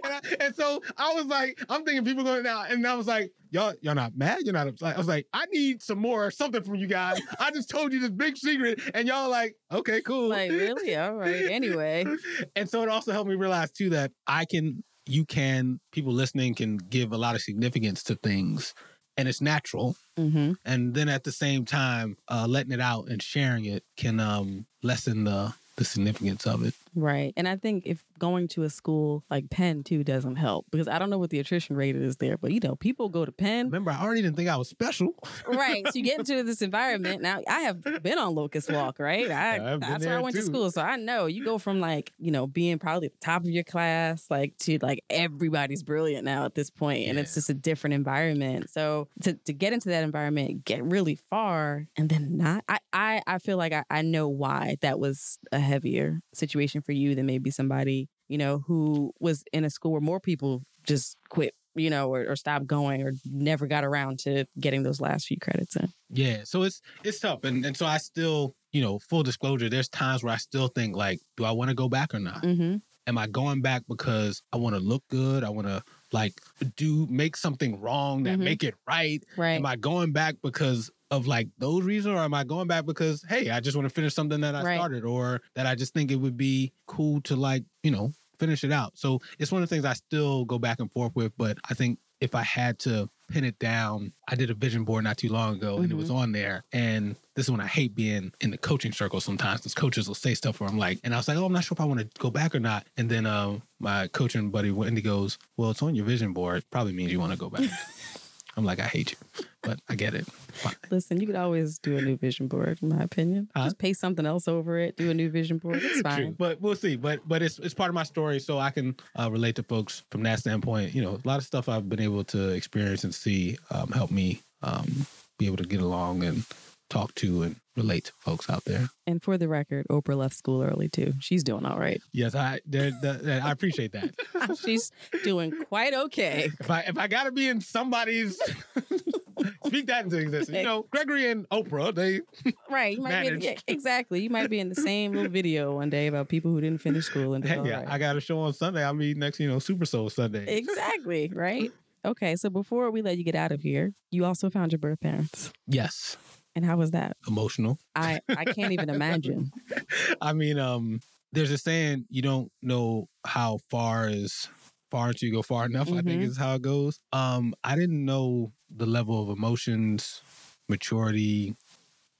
I, 0.04 0.20
and 0.40 0.54
so 0.54 0.82
I 0.96 1.14
was 1.14 1.26
like, 1.26 1.60
I'm 1.68 1.84
thinking 1.84 2.04
people 2.04 2.24
going 2.24 2.42
now, 2.42 2.64
and 2.68 2.86
I 2.86 2.94
was 2.94 3.06
like, 3.06 3.32
y'all, 3.52 3.74
y'all 3.82 3.94
not 3.94 4.16
mad? 4.16 4.38
You're 4.44 4.54
not 4.54 4.66
upset. 4.66 4.94
I 4.94 4.98
was 4.98 5.06
like, 5.06 5.26
I 5.32 5.44
need 5.52 5.82
some 5.82 5.98
more 5.98 6.30
something 6.30 6.62
from 6.62 6.74
you 6.74 6.88
guys. 6.88 7.20
I 7.38 7.50
just 7.52 7.70
told 7.70 7.92
you 7.92 8.00
this 8.00 8.10
big 8.10 8.36
secret, 8.36 8.80
and 8.94 9.06
y'all 9.06 9.30
like, 9.30 9.54
okay, 9.70 10.00
cool. 10.00 10.28
like 10.28 10.50
really? 10.50 10.96
All 10.96 11.14
right. 11.14 11.50
Anyway. 11.50 12.04
and 12.56 12.68
so 12.68 12.82
it 12.82 12.88
also 12.88 13.12
helped 13.12 13.30
me 13.30 13.36
realize 13.36 13.70
too 13.70 13.90
that 13.90 14.10
I 14.26 14.46
can, 14.46 14.82
you 15.06 15.24
can, 15.24 15.78
people 15.92 16.12
listening 16.12 16.54
can 16.54 16.78
give 16.78 17.12
a 17.12 17.18
lot 17.18 17.36
of 17.36 17.42
significance 17.42 18.02
to 18.04 18.16
things, 18.16 18.74
and 19.16 19.28
it's 19.28 19.40
natural. 19.40 19.96
Mm-hmm. 20.18 20.52
And 20.64 20.94
then 20.94 21.08
at 21.08 21.24
the 21.24 21.32
same 21.32 21.64
time, 21.64 22.16
uh, 22.28 22.46
letting 22.48 22.72
it 22.72 22.80
out 22.80 23.08
and 23.08 23.22
sharing 23.22 23.66
it 23.66 23.84
can 23.96 24.18
um, 24.18 24.66
lessen 24.82 25.24
the 25.24 25.54
the 25.76 25.84
significance 25.84 26.46
of 26.46 26.64
it. 26.64 26.74
Right. 26.94 27.32
And 27.36 27.48
I 27.48 27.56
think 27.56 27.86
if 27.86 28.04
going 28.18 28.48
to 28.48 28.64
a 28.64 28.70
school 28.70 29.24
like 29.30 29.50
Penn 29.50 29.82
too 29.82 30.04
doesn't 30.04 30.36
help 30.36 30.66
because 30.70 30.88
I 30.88 30.98
don't 30.98 31.10
know 31.10 31.18
what 31.18 31.30
the 31.30 31.38
attrition 31.38 31.76
rate 31.76 31.96
is 31.96 32.16
there, 32.16 32.36
but 32.36 32.52
you 32.52 32.60
know, 32.60 32.76
people 32.76 33.08
go 33.08 33.24
to 33.24 33.32
Penn. 33.32 33.66
Remember, 33.66 33.90
I 33.90 34.02
already 34.02 34.22
didn't 34.22 34.36
think 34.36 34.48
I 34.48 34.56
was 34.56 34.68
special. 34.68 35.14
right. 35.46 35.84
So 35.86 35.98
you 35.98 36.04
get 36.04 36.18
into 36.18 36.42
this 36.42 36.62
environment. 36.62 37.22
Now 37.22 37.40
I 37.48 37.60
have 37.60 37.82
been 38.02 38.18
on 38.18 38.34
Locust 38.34 38.70
Walk, 38.70 38.98
right? 38.98 39.30
I, 39.30 39.76
that's 39.76 40.04
where 40.04 40.18
I 40.18 40.20
went 40.20 40.36
to 40.36 40.42
school. 40.42 40.70
So 40.70 40.82
I 40.82 40.96
know 40.96 41.26
you 41.26 41.44
go 41.44 41.58
from 41.58 41.80
like, 41.80 42.12
you 42.18 42.30
know, 42.30 42.46
being 42.46 42.78
probably 42.78 43.06
at 43.06 43.12
the 43.12 43.24
top 43.24 43.42
of 43.42 43.50
your 43.50 43.64
class, 43.64 44.26
like 44.30 44.56
to 44.58 44.78
like 44.82 45.02
everybody's 45.08 45.82
brilliant 45.82 46.24
now 46.24 46.44
at 46.44 46.54
this 46.54 46.70
point, 46.70 47.08
And 47.08 47.18
it's 47.18 47.34
just 47.34 47.50
a 47.50 47.54
different 47.54 47.94
environment. 47.94 48.70
So 48.70 49.08
to, 49.22 49.34
to 49.34 49.52
get 49.52 49.72
into 49.72 49.88
that 49.88 50.04
environment, 50.04 50.64
get 50.64 50.84
really 50.84 51.16
far 51.16 51.86
and 51.96 52.08
then 52.08 52.36
not 52.36 52.64
I 52.68 52.78
I, 52.92 53.22
I 53.26 53.38
feel 53.38 53.56
like 53.56 53.72
I, 53.72 53.84
I 53.90 54.02
know 54.02 54.28
why 54.28 54.76
that 54.80 54.98
was 54.98 55.38
a 55.50 55.58
heavier 55.58 56.20
situation 56.34 56.81
for 56.82 56.92
you 56.92 57.14
than 57.14 57.26
maybe 57.26 57.50
somebody, 57.50 58.08
you 58.28 58.38
know, 58.38 58.62
who 58.66 59.12
was 59.20 59.44
in 59.52 59.64
a 59.64 59.70
school 59.70 59.92
where 59.92 60.00
more 60.00 60.20
people 60.20 60.62
just 60.86 61.16
quit, 61.28 61.54
you 61.74 61.90
know, 61.90 62.12
or, 62.12 62.26
or 62.28 62.36
stopped 62.36 62.66
going 62.66 63.02
or 63.02 63.12
never 63.24 63.66
got 63.66 63.84
around 63.84 64.18
to 64.20 64.44
getting 64.60 64.82
those 64.82 65.00
last 65.00 65.26
few 65.26 65.38
credits 65.38 65.76
in. 65.76 65.88
Yeah, 66.10 66.42
so 66.44 66.62
it's 66.64 66.80
it's 67.04 67.20
tough, 67.20 67.44
and 67.44 67.64
and 67.64 67.76
so 67.76 67.86
I 67.86 67.98
still, 67.98 68.54
you 68.72 68.82
know, 68.82 68.98
full 68.98 69.22
disclosure, 69.22 69.68
there's 69.70 69.88
times 69.88 70.22
where 70.22 70.34
I 70.34 70.38
still 70.38 70.68
think 70.68 70.94
like, 70.96 71.20
do 71.36 71.44
I 71.44 71.52
want 71.52 71.68
to 71.70 71.74
go 71.74 71.88
back 71.88 72.14
or 72.14 72.18
not? 72.20 72.42
Mm-hmm. 72.42 72.76
Am 73.08 73.18
I 73.18 73.26
going 73.26 73.62
back 73.62 73.82
because 73.88 74.42
I 74.52 74.58
want 74.58 74.76
to 74.76 74.80
look 74.80 75.02
good? 75.08 75.42
I 75.42 75.48
want 75.50 75.66
to 75.66 75.82
like 76.12 76.34
do 76.76 77.06
make 77.10 77.36
something 77.36 77.80
wrong 77.80 78.22
that 78.24 78.38
Mhm. 78.38 78.44
make 78.44 78.62
it 78.62 78.74
right? 78.86 79.24
Right. 79.36 79.54
Am 79.54 79.66
I 79.66 79.74
going 79.76 80.12
back 80.12 80.36
because 80.42 80.88
of 81.12 81.26
like 81.26 81.46
those 81.58 81.84
reasons, 81.84 82.16
or 82.16 82.20
am 82.22 82.34
I 82.34 82.42
going 82.42 82.66
back 82.66 82.86
because 82.86 83.22
hey, 83.28 83.50
I 83.50 83.60
just 83.60 83.76
want 83.76 83.86
to 83.86 83.94
finish 83.94 84.14
something 84.14 84.40
that 84.40 84.54
I 84.56 84.62
Right. 84.62 84.76
started, 84.78 85.04
or 85.04 85.40
that 85.54 85.66
I 85.66 85.74
just 85.76 85.92
think 85.94 86.10
it 86.10 86.16
would 86.16 86.36
be 86.36 86.72
cool 86.86 87.20
to 87.22 87.36
like 87.36 87.62
you 87.84 87.92
know 87.92 88.12
finish 88.38 88.64
it 88.64 88.72
out. 88.72 88.98
So 88.98 89.20
it's 89.38 89.52
one 89.52 89.62
of 89.62 89.68
the 89.68 89.72
things 89.72 89.84
I 89.84 89.92
still 89.92 90.44
go 90.46 90.58
back 90.58 90.80
and 90.80 90.90
forth 90.90 91.14
with. 91.14 91.32
But 91.36 91.58
I 91.70 91.74
think 91.74 91.98
if 92.20 92.34
I 92.34 92.42
had 92.42 92.78
to 92.80 93.08
pin 93.28 93.44
it 93.44 93.58
down, 93.58 94.12
I 94.28 94.36
did 94.36 94.50
a 94.50 94.54
vision 94.54 94.84
board 94.84 95.04
not 95.04 95.16
too 95.18 95.28
long 95.28 95.54
ago, 95.54 95.78
and 95.78 95.90
it 95.92 95.96
was 95.96 96.08
on 96.10 96.32
there. 96.32 96.64
And 96.72 97.14
this 97.34 97.46
is 97.46 97.50
when 97.50 97.60
I 97.60 97.66
hate 97.66 97.94
being 97.94 98.32
in 98.40 98.50
the 98.50 98.58
coaching 98.58 98.92
circle 98.92 99.20
sometimes 99.20 99.60
because 99.60 99.74
coaches 99.74 100.06
will 100.08 100.14
say 100.14 100.34
stuff 100.34 100.60
where 100.60 100.68
I'm 100.68 100.78
like, 100.78 100.98
and 101.04 101.12
I 101.14 101.18
was 101.18 101.28
like, 101.28 101.36
oh, 101.36 101.44
I'm 101.44 101.52
not 101.52 101.64
sure 101.64 101.74
if 101.74 101.80
I 101.80 101.84
want 101.84 102.00
to 102.00 102.08
go 102.20 102.30
back 102.30 102.54
or 102.54 102.60
not. 102.60 102.86
And 102.96 103.08
then 103.10 103.26
um, 103.26 103.62
my 103.80 104.08
coaching 104.08 104.50
buddy 104.50 104.70
Wendy 104.70 105.02
goes, 105.02 105.38
well, 105.56 105.70
it's 105.72 105.82
on 105.82 105.94
your 105.94 106.04
vision 106.06 106.32
board. 106.32 106.64
Probably 106.70 106.92
means 106.92 107.12
you 107.12 107.20
want 107.20 107.32
to 107.32 107.38
go 107.38 107.50
back. 107.50 107.64
I'm 108.56 108.64
like, 108.64 108.80
I 108.80 108.84
hate 108.84 109.12
you, 109.12 109.44
but 109.62 109.80
I 109.88 109.94
get 109.94 110.14
it. 110.14 110.26
Fine. 110.26 110.74
Listen, 110.90 111.20
you 111.20 111.26
could 111.26 111.36
always 111.36 111.78
do 111.78 111.96
a 111.96 112.02
new 112.02 112.16
vision 112.16 112.48
board, 112.48 112.78
in 112.82 112.90
my 112.90 113.02
opinion. 113.02 113.48
Huh? 113.56 113.64
Just 113.64 113.78
paste 113.78 114.00
something 114.00 114.26
else 114.26 114.46
over 114.46 114.78
it, 114.78 114.96
do 114.96 115.10
a 115.10 115.14
new 115.14 115.30
vision 115.30 115.58
board. 115.58 115.76
It's 115.82 115.94
True, 115.94 116.02
fine. 116.02 116.32
but 116.32 116.60
we'll 116.60 116.76
see. 116.76 116.96
But 116.96 117.26
but 117.26 117.42
it's 117.42 117.58
it's 117.58 117.74
part 117.74 117.88
of 117.88 117.94
my 117.94 118.02
story, 118.02 118.38
so 118.40 118.58
I 118.58 118.70
can 118.70 118.96
uh, 119.18 119.30
relate 119.30 119.56
to 119.56 119.62
folks 119.62 120.02
from 120.10 120.22
that 120.24 120.40
standpoint. 120.40 120.94
You 120.94 121.02
know, 121.02 121.18
a 121.24 121.26
lot 121.26 121.38
of 121.38 121.44
stuff 121.44 121.68
I've 121.68 121.88
been 121.88 122.00
able 122.00 122.24
to 122.24 122.50
experience 122.50 123.04
and 123.04 123.14
see 123.14 123.56
um, 123.70 123.88
help 123.88 124.10
me 124.10 124.42
um, 124.62 125.06
be 125.38 125.46
able 125.46 125.56
to 125.56 125.64
get 125.64 125.80
along 125.80 126.22
and 126.24 126.44
talk 126.92 127.14
to 127.16 127.42
and 127.42 127.56
relate 127.74 128.04
to 128.04 128.12
folks 128.18 128.50
out 128.50 128.64
there. 128.66 128.88
And 129.06 129.22
for 129.22 129.38
the 129.38 129.48
record, 129.48 129.86
Oprah 129.88 130.16
left 130.16 130.36
school 130.36 130.62
early 130.62 130.88
too. 130.88 131.14
She's 131.20 131.42
doing 131.42 131.64
all 131.64 131.78
right. 131.78 132.00
Yes, 132.12 132.34
I 132.34 132.60
there, 132.66 132.90
the, 132.90 133.40
I 133.42 133.50
appreciate 133.50 133.92
that. 133.92 134.58
She's 134.62 134.92
doing 135.24 135.52
quite 135.68 135.94
okay. 135.94 136.50
If 136.60 136.70
I 136.70 136.80
if 136.80 136.98
I 136.98 137.08
got 137.08 137.24
to 137.24 137.32
be 137.32 137.48
in 137.48 137.60
somebody's 137.60 138.36
speak 139.66 139.86
that 139.86 140.04
into 140.04 140.18
existence, 140.18 140.56
you 140.56 140.64
know, 140.64 140.86
Gregory 140.90 141.30
and 141.30 141.48
Oprah, 141.48 141.94
they 141.94 142.20
Right. 142.70 142.96
You 142.96 143.02
might 143.02 143.22
be 143.22 143.28
in, 143.28 143.40
yeah, 143.40 143.54
exactly. 143.66 144.22
You 144.22 144.30
might 144.30 144.50
be 144.50 144.60
in 144.60 144.68
the 144.68 144.74
same 144.74 145.12
little 145.12 145.30
video 145.30 145.74
one 145.74 145.88
day 145.88 146.08
about 146.08 146.28
people 146.28 146.50
who 146.50 146.60
didn't 146.60 146.82
finish 146.82 147.06
school 147.06 147.32
and 147.32 147.42
did 147.42 147.64
yeah, 147.64 147.78
right. 147.78 147.88
I 147.88 147.98
got 147.98 148.16
a 148.16 148.20
show 148.20 148.38
on 148.40 148.52
Sunday. 148.52 148.84
I'll 148.84 148.94
be 148.94 149.14
next, 149.14 149.40
you 149.40 149.48
know, 149.48 149.58
Super 149.58 149.86
Soul 149.86 150.10
Sunday. 150.10 150.56
Exactly. 150.56 151.30
Right. 151.34 151.72
Okay. 152.04 152.36
So 152.36 152.50
before 152.50 152.90
we 152.90 153.00
let 153.00 153.16
you 153.16 153.24
get 153.24 153.34
out 153.34 153.50
of 153.50 153.62
here, 153.62 153.94
you 154.10 154.26
also 154.26 154.50
found 154.50 154.72
your 154.72 154.78
birth 154.78 155.00
parents. 155.00 155.52
Yes, 155.66 156.16
And 156.54 156.64
how 156.64 156.76
was 156.76 156.90
that? 156.92 157.16
emotional. 157.26 157.78
I, 157.94 158.20
I 158.36 158.46
can't 158.46 158.72
even 158.72 158.88
imagine. 158.90 159.52
I 160.20 160.32
mean, 160.32 160.58
um, 160.58 161.00
there's 161.32 161.50
a 161.50 161.58
saying 161.58 162.06
you 162.10 162.22
don't 162.22 162.50
know 162.62 163.08
how 163.26 163.58
far 163.70 164.08
is 164.08 164.48
far 164.90 165.08
until 165.08 165.28
you 165.28 165.34
go 165.34 165.42
far 165.42 165.64
enough. 165.66 165.88
I 165.92 166.02
think 166.02 166.22
Mhm. 166.22 166.26
is 166.26 166.36
how 166.36 166.54
it 166.54 166.62
goes. 166.62 167.00
Um, 167.12 167.54
I 167.64 167.76
didn't 167.76 168.04
know 168.04 168.52
the 168.70 168.86
level 168.86 169.22
of 169.22 169.36
emotions, 169.36 170.22
maturity, 170.68 171.56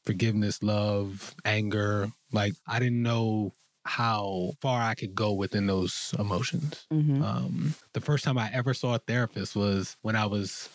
forgiveness, 0.05 0.63
love, 0.63 1.35
anger. 1.45 2.11
Like 2.33 2.55
I 2.67 2.79
didn't 2.79 3.03
know 3.03 3.53
how 3.85 4.53
far 4.61 4.81
I 4.83 4.95
could 4.95 5.15
go 5.15 5.33
within 5.33 5.67
those 5.67 6.15
emotions. 6.19 6.87
hmm 6.91 7.23
Um, 7.23 7.75
the 7.95 8.01
first 8.01 8.25
time 8.25 8.39
I 8.39 8.51
ever 8.53 8.75
saw 8.75 8.95
a 8.95 8.99
therapist 8.99 9.57
was 9.57 9.97
when 10.03 10.17
I 10.17 10.27
was 10.27 10.69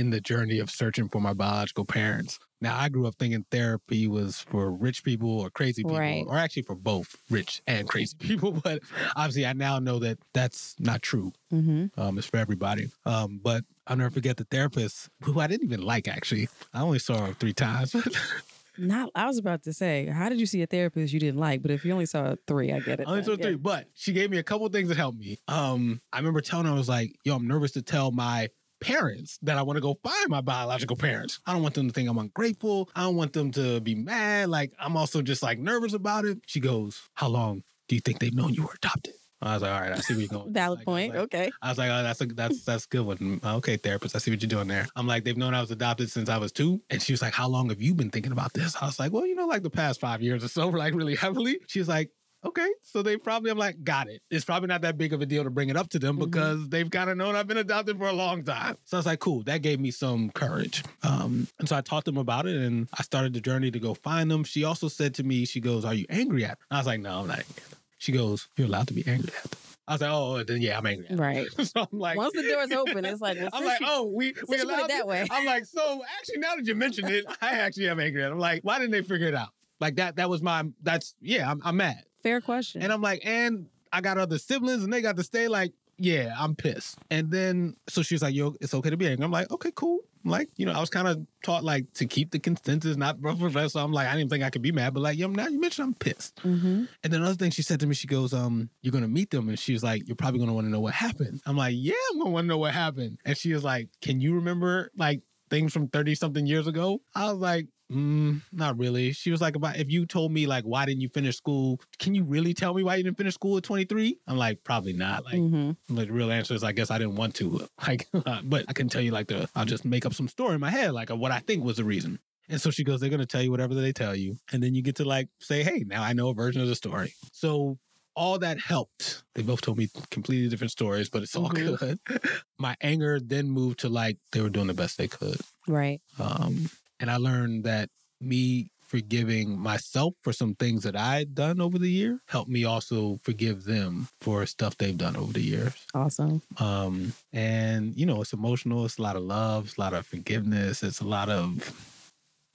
in 0.00 0.10
the 0.10 0.20
journey 0.20 0.58
of 0.58 0.70
searching 0.70 1.08
for 1.08 1.20
my 1.20 1.32
biological 1.34 1.84
parents. 1.84 2.38
Now, 2.62 2.76
I 2.78 2.88
grew 2.88 3.06
up 3.06 3.14
thinking 3.18 3.44
therapy 3.50 4.06
was 4.08 4.40
for 4.40 4.70
rich 4.72 5.04
people 5.04 5.40
or 5.40 5.50
crazy 5.50 5.82
people, 5.82 5.96
Right. 5.96 6.24
or 6.26 6.36
actually 6.36 6.62
for 6.62 6.74
both 6.74 7.16
rich 7.30 7.62
and 7.66 7.86
crazy 7.88 8.16
people. 8.18 8.52
But 8.52 8.82
obviously, 9.16 9.46
I 9.46 9.52
now 9.52 9.78
know 9.78 9.98
that 10.00 10.18
that's 10.34 10.74
not 10.80 11.02
true. 11.02 11.32
hmm 11.50 11.86
Um, 11.96 12.18
it's 12.18 12.26
for 12.26 12.38
everybody. 12.38 12.90
Um, 13.06 13.40
but 13.42 13.64
I'll 13.86 13.96
never 13.96 14.10
forget 14.10 14.36
the 14.36 14.44
therapist 14.44 15.08
who 15.22 15.38
I 15.40 15.46
didn't 15.46 15.64
even 15.66 15.82
like, 15.82 16.08
actually. 16.08 16.48
I 16.74 16.80
only 16.82 16.98
saw 16.98 17.26
her 17.26 17.34
three 17.34 17.54
times. 17.54 17.94
Not, 18.78 19.10
I 19.14 19.26
was 19.26 19.36
about 19.36 19.62
to 19.64 19.74
say, 19.74 20.06
how 20.06 20.28
did 20.30 20.40
you 20.40 20.46
see 20.46 20.62
a 20.62 20.66
therapist 20.66 21.12
you 21.12 21.20
didn't 21.20 21.38
like? 21.40 21.60
But 21.60 21.70
if 21.70 21.84
you 21.84 21.92
only 21.92 22.06
saw 22.06 22.34
three, 22.46 22.72
I 22.72 22.80
get 22.80 23.00
it. 23.00 23.06
I 23.06 23.10
only 23.10 23.24
saw 23.24 23.36
three, 23.36 23.56
but 23.56 23.86
she 23.94 24.12
gave 24.12 24.30
me 24.30 24.38
a 24.38 24.42
couple 24.42 24.66
things 24.70 24.88
that 24.88 24.96
helped 24.96 25.18
me. 25.18 25.38
Um, 25.48 26.00
I 26.12 26.18
remember 26.18 26.40
telling 26.40 26.64
her 26.66 26.72
I 26.72 26.76
was 26.76 26.88
like, 26.88 27.14
"Yo, 27.24 27.36
I'm 27.36 27.46
nervous 27.46 27.72
to 27.72 27.82
tell 27.82 28.10
my 28.10 28.48
parents 28.80 29.38
that 29.42 29.58
I 29.58 29.62
want 29.62 29.76
to 29.76 29.80
go 29.80 29.98
find 30.02 30.28
my 30.28 30.40
biological 30.40 30.96
parents. 30.96 31.40
I 31.46 31.52
don't 31.52 31.62
want 31.62 31.74
them 31.74 31.86
to 31.88 31.92
think 31.92 32.08
I'm 32.08 32.18
ungrateful. 32.18 32.88
I 32.96 33.02
don't 33.02 33.16
want 33.16 33.32
them 33.32 33.50
to 33.52 33.80
be 33.80 33.94
mad. 33.94 34.48
Like 34.48 34.72
I'm 34.78 34.96
also 34.96 35.22
just 35.22 35.42
like 35.42 35.58
nervous 35.58 35.92
about 35.92 36.24
it." 36.24 36.38
She 36.46 36.60
goes, 36.60 37.00
"How 37.14 37.28
long 37.28 37.62
do 37.88 37.94
you 37.94 38.00
think 38.00 38.18
they've 38.18 38.34
known 38.34 38.54
you 38.54 38.62
were 38.62 38.74
adopted?" 38.74 39.14
I 39.42 39.54
was 39.54 39.62
like, 39.62 39.72
"All 39.72 39.80
right, 39.80 39.92
I 39.92 39.96
see 40.00 40.12
where 40.14 40.20
you're 40.20 40.28
going." 40.28 40.52
Valid 40.52 40.80
Like, 40.80 40.82
I 40.82 40.84
point. 40.84 41.14
like- 41.14 41.22
okay. 41.24 41.50
I 41.62 41.68
was 41.70 41.78
like, 41.78 41.90
oh, 41.90 42.02
that's 42.02 42.20
a 42.20 42.26
that's 42.26 42.64
that's 42.66 42.84
a 42.84 42.88
good 42.88 43.06
one. 43.06 43.40
Okay, 43.44 43.76
therapist, 43.78 44.14
I 44.14 44.18
see 44.18 44.30
what 44.30 44.42
you're 44.42 44.48
doing 44.48 44.68
there. 44.68 44.86
I'm 44.96 45.06
like, 45.06 45.24
they've 45.24 45.36
known 45.36 45.54
I 45.54 45.60
was 45.62 45.70
adopted 45.70 46.10
since 46.10 46.28
I 46.28 46.36
was 46.38 46.52
two. 46.52 46.80
And 46.90 47.00
she 47.00 47.12
was 47.12 47.22
like, 47.22 47.32
How 47.32 47.48
long 47.48 47.68
have 47.70 47.80
you 47.80 47.94
been 47.94 48.10
thinking 48.10 48.32
about 48.32 48.52
this? 48.52 48.76
I 48.80 48.84
was 48.86 48.98
like, 48.98 49.12
Well, 49.12 49.26
you 49.26 49.34
know, 49.34 49.46
like 49.46 49.62
the 49.62 49.70
past 49.70 49.98
five 50.00 50.20
years 50.20 50.44
or 50.44 50.48
so, 50.48 50.68
like 50.84 50.94
really 50.94 51.14
heavily. 51.16 51.58
She 51.68 51.78
was 51.78 51.88
like, 51.88 52.10
Okay, 52.44 52.68
so 52.82 53.02
they 53.02 53.18
probably 53.18 53.50
I'm 53.50 53.58
like, 53.58 53.84
got 53.84 54.08
it. 54.08 54.22
It's 54.30 54.46
probably 54.46 54.68
not 54.68 54.80
that 54.80 54.96
big 54.96 55.12
of 55.12 55.20
a 55.20 55.26
deal 55.26 55.44
to 55.44 55.50
bring 55.50 55.68
it 55.68 55.76
up 55.76 55.90
to 55.90 55.98
them 55.98 56.16
Mhm. 56.16 56.24
because 56.30 56.68
they've 56.70 56.90
kind 56.90 57.10
of 57.10 57.16
known 57.18 57.36
I've 57.36 57.46
been 57.46 57.58
adopted 57.58 57.98
for 57.98 58.08
a 58.08 58.12
long 58.14 58.42
time. 58.44 58.78
So 58.86 58.96
I 58.96 58.98
was 59.00 59.06
like, 59.06 59.18
cool, 59.20 59.42
that 59.42 59.60
gave 59.60 59.78
me 59.78 59.90
some 59.90 60.30
courage. 60.30 60.82
Um, 61.02 61.48
and 61.58 61.68
so 61.68 61.76
I 61.76 61.82
taught 61.82 62.06
them 62.06 62.16
about 62.16 62.46
it 62.46 62.56
and 62.56 62.88
I 62.98 63.02
started 63.02 63.34
the 63.34 63.40
journey 63.42 63.70
to 63.70 63.78
go 63.78 63.92
find 63.92 64.30
them. 64.30 64.44
She 64.44 64.64
also 64.64 64.88
said 64.88 65.14
to 65.16 65.22
me, 65.22 65.44
she 65.44 65.60
goes, 65.60 65.84
Are 65.84 65.92
you 65.92 66.06
angry 66.08 66.44
at 66.44 66.58
them? 66.58 66.66
I 66.70 66.78
was 66.78 66.86
like, 66.86 67.00
No, 67.00 67.20
I'm 67.20 67.26
not 67.26 67.40
angry 67.40 67.54
at 67.62 67.70
them. 67.70 67.78
She 67.98 68.12
goes, 68.12 68.48
You're 68.56 68.68
allowed 68.68 68.88
to 68.88 68.94
be 68.94 69.04
angry 69.06 69.32
at 69.44 69.50
them. 69.50 69.60
I 69.86 69.92
was 69.94 70.00
like, 70.00 70.10
Oh, 70.10 70.42
then 70.42 70.62
yeah, 70.62 70.78
I'm 70.78 70.86
angry 70.86 71.08
at. 71.10 71.18
Right. 71.18 71.46
so 71.62 71.80
I'm 71.92 71.98
like, 71.98 72.16
Once 72.16 72.32
the 72.34 72.42
door's 72.42 72.70
open, 72.72 73.04
it's 73.04 73.20
like, 73.20 73.36
well, 73.38 73.50
I'm 73.52 73.64
like, 73.66 73.80
you- 73.80 73.86
oh, 73.86 74.04
we 74.04 74.32
we 74.48 74.56
you 74.56 74.62
it 74.70 74.88
that 74.88 75.06
way. 75.06 75.26
I'm 75.30 75.44
like, 75.44 75.66
so 75.66 76.02
actually, 76.18 76.38
now 76.38 76.56
that 76.56 76.66
you 76.66 76.74
mention 76.74 77.06
it, 77.08 77.26
I 77.42 77.50
actually 77.58 77.90
am 77.90 78.00
angry. 78.00 78.24
at. 78.24 78.32
I'm 78.32 78.38
like, 78.38 78.62
why 78.62 78.78
didn't 78.78 78.92
they 78.92 79.02
figure 79.02 79.26
it 79.28 79.34
out? 79.34 79.50
Like 79.78 79.96
that. 79.96 80.16
That 80.16 80.30
was 80.30 80.40
my. 80.40 80.64
That's 80.82 81.14
yeah. 81.20 81.50
I'm, 81.50 81.60
I'm 81.64 81.76
mad, 81.76 82.02
Fair 82.22 82.40
question. 82.40 82.82
and 82.82 82.92
I'm 82.92 83.02
like, 83.02 83.22
and 83.24 83.66
I 83.92 84.00
got 84.00 84.18
other 84.18 84.38
siblings, 84.38 84.84
and 84.84 84.92
they 84.92 85.00
got 85.02 85.16
to 85.16 85.24
stay. 85.24 85.48
Like, 85.48 85.72
yeah, 85.98 86.34
I'm 86.38 86.54
pissed. 86.54 86.98
And 87.10 87.30
then 87.30 87.76
so 87.88 88.02
she's 88.02 88.22
like, 88.22 88.34
yo, 88.34 88.54
it's 88.60 88.72
okay 88.74 88.90
to 88.90 88.96
be 88.96 89.06
angry. 89.06 89.24
I'm 89.24 89.30
like, 89.30 89.50
okay, 89.50 89.70
cool. 89.74 90.00
I'm 90.24 90.30
like, 90.30 90.48
you 90.56 90.66
know, 90.66 90.72
I 90.72 90.80
was 90.80 90.90
kind 90.90 91.08
of 91.08 91.26
taught 91.42 91.64
like 91.64 91.90
to 91.94 92.04
keep 92.06 92.30
the 92.30 92.38
consensus, 92.38 92.96
not 92.96 93.20
professor. 93.22 93.68
So 93.70 93.80
I'm 93.82 93.92
like, 93.92 94.06
I 94.06 94.14
didn't 94.16 94.30
think 94.30 94.44
I 94.44 94.50
could 94.50 94.60
be 94.62 94.70
mad, 94.72 94.92
but 94.94 95.00
like, 95.00 95.18
yo, 95.18 95.28
now 95.28 95.46
you 95.48 95.58
mentioned 95.58 95.86
I'm 95.88 95.94
pissed. 95.94 96.38
hmm 96.40 96.84
And 97.02 97.12
then 97.12 97.20
another 97.22 97.36
thing 97.36 97.50
she 97.50 97.62
said 97.62 97.80
to 97.80 97.86
me, 97.86 97.94
she 97.94 98.06
goes, 98.06 98.34
um, 98.34 98.68
you're 98.82 98.92
gonna 98.92 99.08
meet 99.08 99.30
them. 99.30 99.48
And 99.48 99.58
she 99.58 99.72
was 99.72 99.82
like, 99.82 100.06
You're 100.06 100.16
probably 100.16 100.40
gonna 100.40 100.52
want 100.54 100.66
to 100.66 100.70
know 100.70 100.80
what 100.80 100.92
happened. 100.94 101.40
I'm 101.46 101.56
like, 101.56 101.74
Yeah, 101.76 101.94
I'm 102.12 102.18
gonna 102.18 102.30
want 102.30 102.44
to 102.44 102.48
know 102.48 102.58
what 102.58 102.72
happened. 102.74 103.18
And 103.24 103.36
she 103.36 103.52
was 103.54 103.64
like, 103.64 103.88
Can 104.02 104.20
you 104.20 104.34
remember 104.34 104.90
like 104.96 105.22
things 105.48 105.72
from 105.72 105.88
30 105.88 106.14
something 106.14 106.46
years 106.46 106.66
ago? 106.66 107.00
I 107.14 107.30
was 107.30 107.38
like, 107.40 107.66
mm, 107.90 108.40
not 108.52 108.78
really. 108.78 109.12
She 109.12 109.30
was 109.30 109.40
like, 109.40 109.56
about 109.56 109.76
if 109.76 109.90
you 109.90 110.06
told 110.06 110.32
me 110.32 110.46
like 110.46 110.64
why 110.64 110.86
didn't 110.86 111.00
you 111.00 111.08
finish 111.08 111.36
school, 111.36 111.80
can 111.98 112.14
you 112.14 112.24
really 112.24 112.54
tell 112.54 112.74
me 112.74 112.82
why 112.82 112.96
you 112.96 113.02
didn't 113.04 113.18
finish 113.18 113.34
school 113.34 113.56
at 113.56 113.64
23? 113.64 114.18
I'm 114.26 114.36
like, 114.36 114.62
probably 114.64 114.92
not. 114.92 115.24
Like 115.24 115.34
hmm 115.38 115.72
like 115.88 116.06
the 116.06 116.12
real 116.14 116.30
answer 116.30 116.54
is 116.54 116.62
I 116.62 116.72
guess 116.72 116.90
I 116.90 116.98
didn't 116.98 117.16
want 117.16 117.34
to. 117.36 117.66
Like 117.86 118.06
but 118.44 118.64
I 118.68 118.72
can 118.72 118.88
tell 118.88 119.02
you 119.02 119.10
like 119.10 119.28
the 119.28 119.48
I'll 119.54 119.64
just 119.64 119.84
make 119.84 120.06
up 120.06 120.14
some 120.14 120.28
story 120.28 120.54
in 120.54 120.60
my 120.60 120.70
head, 120.70 120.92
like 120.92 121.10
of 121.10 121.18
what 121.18 121.32
I 121.32 121.40
think 121.40 121.64
was 121.64 121.76
the 121.78 121.84
reason. 121.84 122.18
And 122.48 122.60
so 122.60 122.70
she 122.70 122.82
goes, 122.84 123.00
they're 123.00 123.10
gonna 123.10 123.26
tell 123.26 123.42
you 123.42 123.50
whatever 123.50 123.74
they 123.74 123.92
tell 123.92 124.14
you. 124.14 124.36
And 124.52 124.62
then 124.62 124.74
you 124.74 124.82
get 124.82 124.96
to 124.96 125.04
like 125.04 125.28
say, 125.40 125.62
hey, 125.62 125.84
now 125.86 126.02
I 126.02 126.12
know 126.12 126.28
a 126.30 126.34
version 126.34 126.60
of 126.62 126.68
the 126.68 126.74
story. 126.74 127.14
So 127.32 127.78
all 128.16 128.38
that 128.40 128.58
helped. 128.60 129.22
They 129.34 129.42
both 129.42 129.60
told 129.62 129.78
me 129.78 129.88
completely 130.10 130.48
different 130.48 130.72
stories, 130.72 131.08
but 131.08 131.22
it's 131.22 131.34
all 131.36 131.48
Mhm. 131.50 131.78
good. 131.78 131.98
My 132.58 132.76
anger 132.80 133.18
then 133.20 133.48
moved 133.48 133.80
to 133.80 133.88
like 133.88 134.18
they 134.32 134.40
were 134.40 134.50
doing 134.50 134.66
the 134.66 134.74
best 134.74 134.98
they 134.98 135.08
could. 135.08 135.40
Right. 135.68 136.00
Um, 136.18 136.68
and 137.00 137.10
I 137.10 137.16
learned 137.16 137.64
that 137.64 137.88
me 138.20 138.70
forgiving 138.86 139.56
myself 139.58 140.14
for 140.22 140.32
some 140.32 140.54
things 140.56 140.82
that 140.82 140.96
I'd 140.96 141.34
done 141.34 141.60
over 141.60 141.78
the 141.78 141.88
year 141.90 142.20
helped 142.26 142.50
me 142.50 142.64
also 142.64 143.18
forgive 143.22 143.62
them 143.64 144.08
for 144.20 144.44
stuff 144.46 144.76
they've 144.76 144.98
done 144.98 145.16
over 145.16 145.32
the 145.32 145.40
years. 145.42 145.72
Awesome. 145.94 146.42
Um, 146.58 147.12
and 147.32 147.94
you 147.96 148.04
know, 148.04 148.20
it's 148.20 148.32
emotional. 148.32 148.84
It's 148.84 148.98
a 148.98 149.02
lot 149.02 149.14
of 149.16 149.22
love. 149.22 149.66
It's 149.66 149.76
a 149.76 149.80
lot 149.80 149.94
of 149.94 150.06
forgiveness. 150.06 150.82
It's 150.82 151.00
a 151.00 151.06
lot 151.06 151.28
of, 151.28 151.72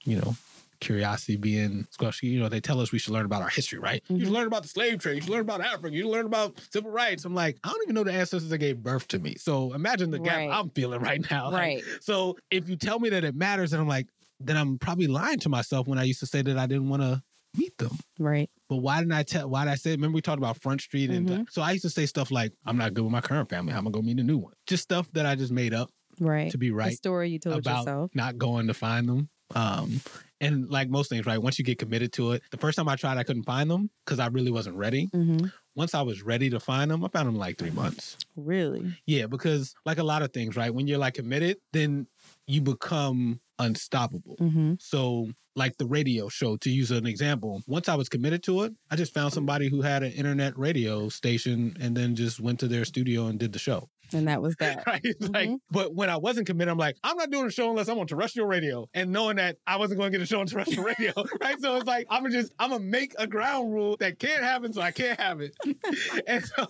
you 0.04 0.18
know, 0.18 0.36
curiosity 0.82 1.38
being. 1.38 1.88
Especially, 1.90 2.28
you 2.30 2.40
know, 2.42 2.50
they 2.50 2.60
tell 2.60 2.82
us 2.82 2.92
we 2.92 3.00
should 3.00 3.14
learn 3.14 3.26
about 3.26 3.42
our 3.42 3.48
history, 3.48 3.80
right? 3.80 4.04
You 4.10 4.20
should 4.20 4.28
Mhm. 4.28 4.34
learn 4.34 4.48
about 4.48 4.64
the 4.64 4.68
slave 4.70 5.00
trade. 5.00 5.16
You 5.16 5.22
should 5.22 5.30
learn 5.32 5.42
about 5.42 5.62
Africa. 5.62 5.96
You 5.96 6.04
should 6.04 6.12
learn 6.12 6.26
about 6.26 6.60
civil 6.70 6.92
rights. 6.92 7.24
I'm 7.24 7.34
like, 7.34 7.58
I 7.64 7.70
don't 7.70 7.82
even 7.84 7.96
know 7.96 8.04
the 8.04 8.12
ancestors 8.12 8.50
that 8.50 8.58
gave 8.58 8.84
birth 8.84 9.08
to 9.08 9.20
me. 9.20 9.36
So 9.36 9.74
imagine 9.74 10.12
the 10.12 10.20
gap 10.20 10.36
Right. 10.36 10.52
I'm 10.52 10.70
feeling 10.72 11.00
right 11.00 11.26
now. 11.32 11.46
Like, 11.50 11.62
Right. 11.62 11.84
so 12.02 12.36
if 12.52 12.68
you 12.68 12.76
tell 12.76 13.00
me 13.00 13.08
that 13.10 13.24
it 13.24 13.36
matters, 13.36 13.72
and 13.72 13.82
I'm 13.82 13.88
like, 13.88 14.08
then 14.40 14.58
I'm 14.58 14.78
probably 14.78 15.08
lying 15.08 15.40
to 15.40 15.50
myself 15.50 15.88
when 15.88 15.98
I 16.00 16.04
used 16.04 16.20
to 16.22 16.26
say 16.28 16.42
that 16.42 16.58
I 16.58 16.66
didn't 16.68 16.90
want 16.90 17.02
to 17.02 17.22
meet 17.58 17.78
them. 17.78 17.98
Right. 18.20 18.50
But 18.68 18.78
why 18.78 19.00
didn't 19.00 19.14
I 19.14 19.24
tell? 19.24 19.50
Why 19.50 19.64
did 19.66 19.72
I 19.72 19.76
say? 19.76 19.92
Remember 19.92 20.16
we 20.16 20.22
talked 20.22 20.40
about 20.40 20.62
Front 20.62 20.82
Street, 20.82 21.10
and 21.10 21.28
Mhm. 21.28 21.46
so 21.52 21.62
I 21.62 21.72
used 21.72 21.84
to 21.84 21.90
say 21.90 22.06
stuff 22.06 22.32
like, 22.32 22.52
"I'm 22.66 22.78
not 22.78 22.94
good 22.94 23.04
with 23.04 23.12
my 23.14 23.22
current 23.22 23.50
family. 23.50 23.72
I'm 23.74 23.84
gonna 23.84 23.92
go 23.92 24.02
meet 24.02 24.20
a 24.20 24.24
new 24.24 24.38
one." 24.38 24.54
Just 24.68 24.84
stuff 24.84 25.10
that 25.14 25.26
I 25.26 25.36
just 25.36 25.52
made 25.54 25.74
up 25.74 25.90
Right. 26.20 26.52
to 26.52 26.58
be 26.58 26.70
The 26.70 26.76
right 26.76 26.98
story 26.98 27.30
you 27.30 27.40
told 27.40 27.60
about 27.60 27.80
yourself. 27.80 28.12
not 28.16 28.38
going 28.38 28.68
to 28.68 28.74
find 28.74 29.08
them. 29.08 29.30
Um, 29.54 30.02
and 30.42 30.68
like 30.70 30.90
most 30.90 31.10
things, 31.10 31.26
right? 31.28 31.38
Once 31.38 31.60
you 31.60 31.64
get 31.66 31.78
committed 31.78 32.12
to 32.14 32.32
it, 32.32 32.42
the 32.52 32.58
first 32.58 32.76
time 32.78 32.90
I 32.90 32.96
tried, 32.96 33.18
I 33.18 33.24
couldn't 33.24 33.44
find 33.44 33.70
them 33.70 33.90
because 34.04 34.18
I 34.20 34.28
really 34.28 34.52
wasn't 34.52 34.76
ready. 34.76 35.06
hmm 35.14 35.38
Once 35.76 35.94
I 35.94 36.02
was 36.02 36.24
ready 36.24 36.50
to 36.50 36.60
find 36.60 36.90
them, 36.90 37.04
I 37.06 37.10
found 37.10 37.28
them 37.28 37.36
in 37.36 37.40
like 37.40 37.58
three 37.58 37.70
months. 37.70 38.18
Really. 38.36 38.98
Yeah, 39.06 39.28
because 39.28 39.76
like 39.86 39.98
a 40.00 40.04
lot 40.04 40.22
of 40.24 40.32
things, 40.34 40.56
right? 40.56 40.74
When 40.74 40.88
you're 40.88 40.98
like 40.98 41.14
committed, 41.16 41.58
then 41.74 42.08
you 42.48 42.62
become 42.62 43.40
unstoppable. 43.60 44.38
Mm-hmm. 44.38 44.74
So, 44.80 45.30
like 45.56 45.78
the 45.78 45.86
radio 45.86 46.28
show, 46.28 46.58
to 46.58 46.70
use 46.70 46.92
an 46.92 47.06
example, 47.06 47.62
once 47.66 47.88
I 47.88 47.96
was 47.96 48.10
committed 48.10 48.44
to 48.44 48.64
it, 48.64 48.74
I 48.92 48.96
just 48.96 49.14
found 49.14 49.34
somebody 49.34 49.70
who 49.70 49.82
had 49.82 50.04
an 50.04 50.12
internet 50.12 50.58
radio 50.58 51.08
station 51.10 51.78
and 51.80 51.96
then 51.96 52.16
just 52.16 52.40
went 52.40 52.60
to 52.60 52.68
their 52.68 52.84
studio 52.84 53.28
and 53.28 53.40
did 53.40 53.54
the 53.54 53.60
show. 53.60 53.90
And 54.14 54.28
that 54.28 54.42
was 54.42 54.56
that. 54.58 54.84
Right? 54.88 55.02
It's 55.04 55.30
Like, 55.30 55.50
mm-hmm. 55.50 55.56
but 55.72 55.96
when 55.96 56.10
I 56.10 56.18
wasn't 56.18 56.48
committed, 56.48 56.72
I'm 56.72 56.78
like, 56.78 56.98
I'm 57.04 57.18
not 57.18 57.32
doing 57.32 57.46
a 57.46 57.52
show 57.52 57.70
unless 57.70 57.88
I'm 57.88 57.98
on 57.98 58.08
terrestrial 58.08 58.48
radio. 58.48 58.88
And 58.94 59.12
knowing 59.12 59.38
that 59.38 59.58
I 59.66 59.78
wasn't 59.78 60.00
going 60.00 60.12
to 60.12 60.18
get 60.18 60.24
a 60.24 60.28
show 60.28 60.40
on 60.40 60.46
terrestrial 60.46 60.84
radio, 60.84 61.14
right? 61.42 61.60
So 61.60 61.76
it's 61.78 61.88
like 61.88 62.06
I'm 62.10 62.24
gonna 62.24 62.34
just 62.34 62.54
I'm 62.60 62.70
gonna 62.70 62.84
make 62.84 63.14
a 63.18 63.26
ground 63.26 63.74
rule 63.74 63.98
that 64.00 64.20
can't 64.20 64.44
happen, 64.44 64.74
so 64.74 64.82
I 64.82 64.92
can't 64.92 65.20
have 65.20 65.42
it. 65.42 65.56
and 66.28 66.44
so 66.46 66.68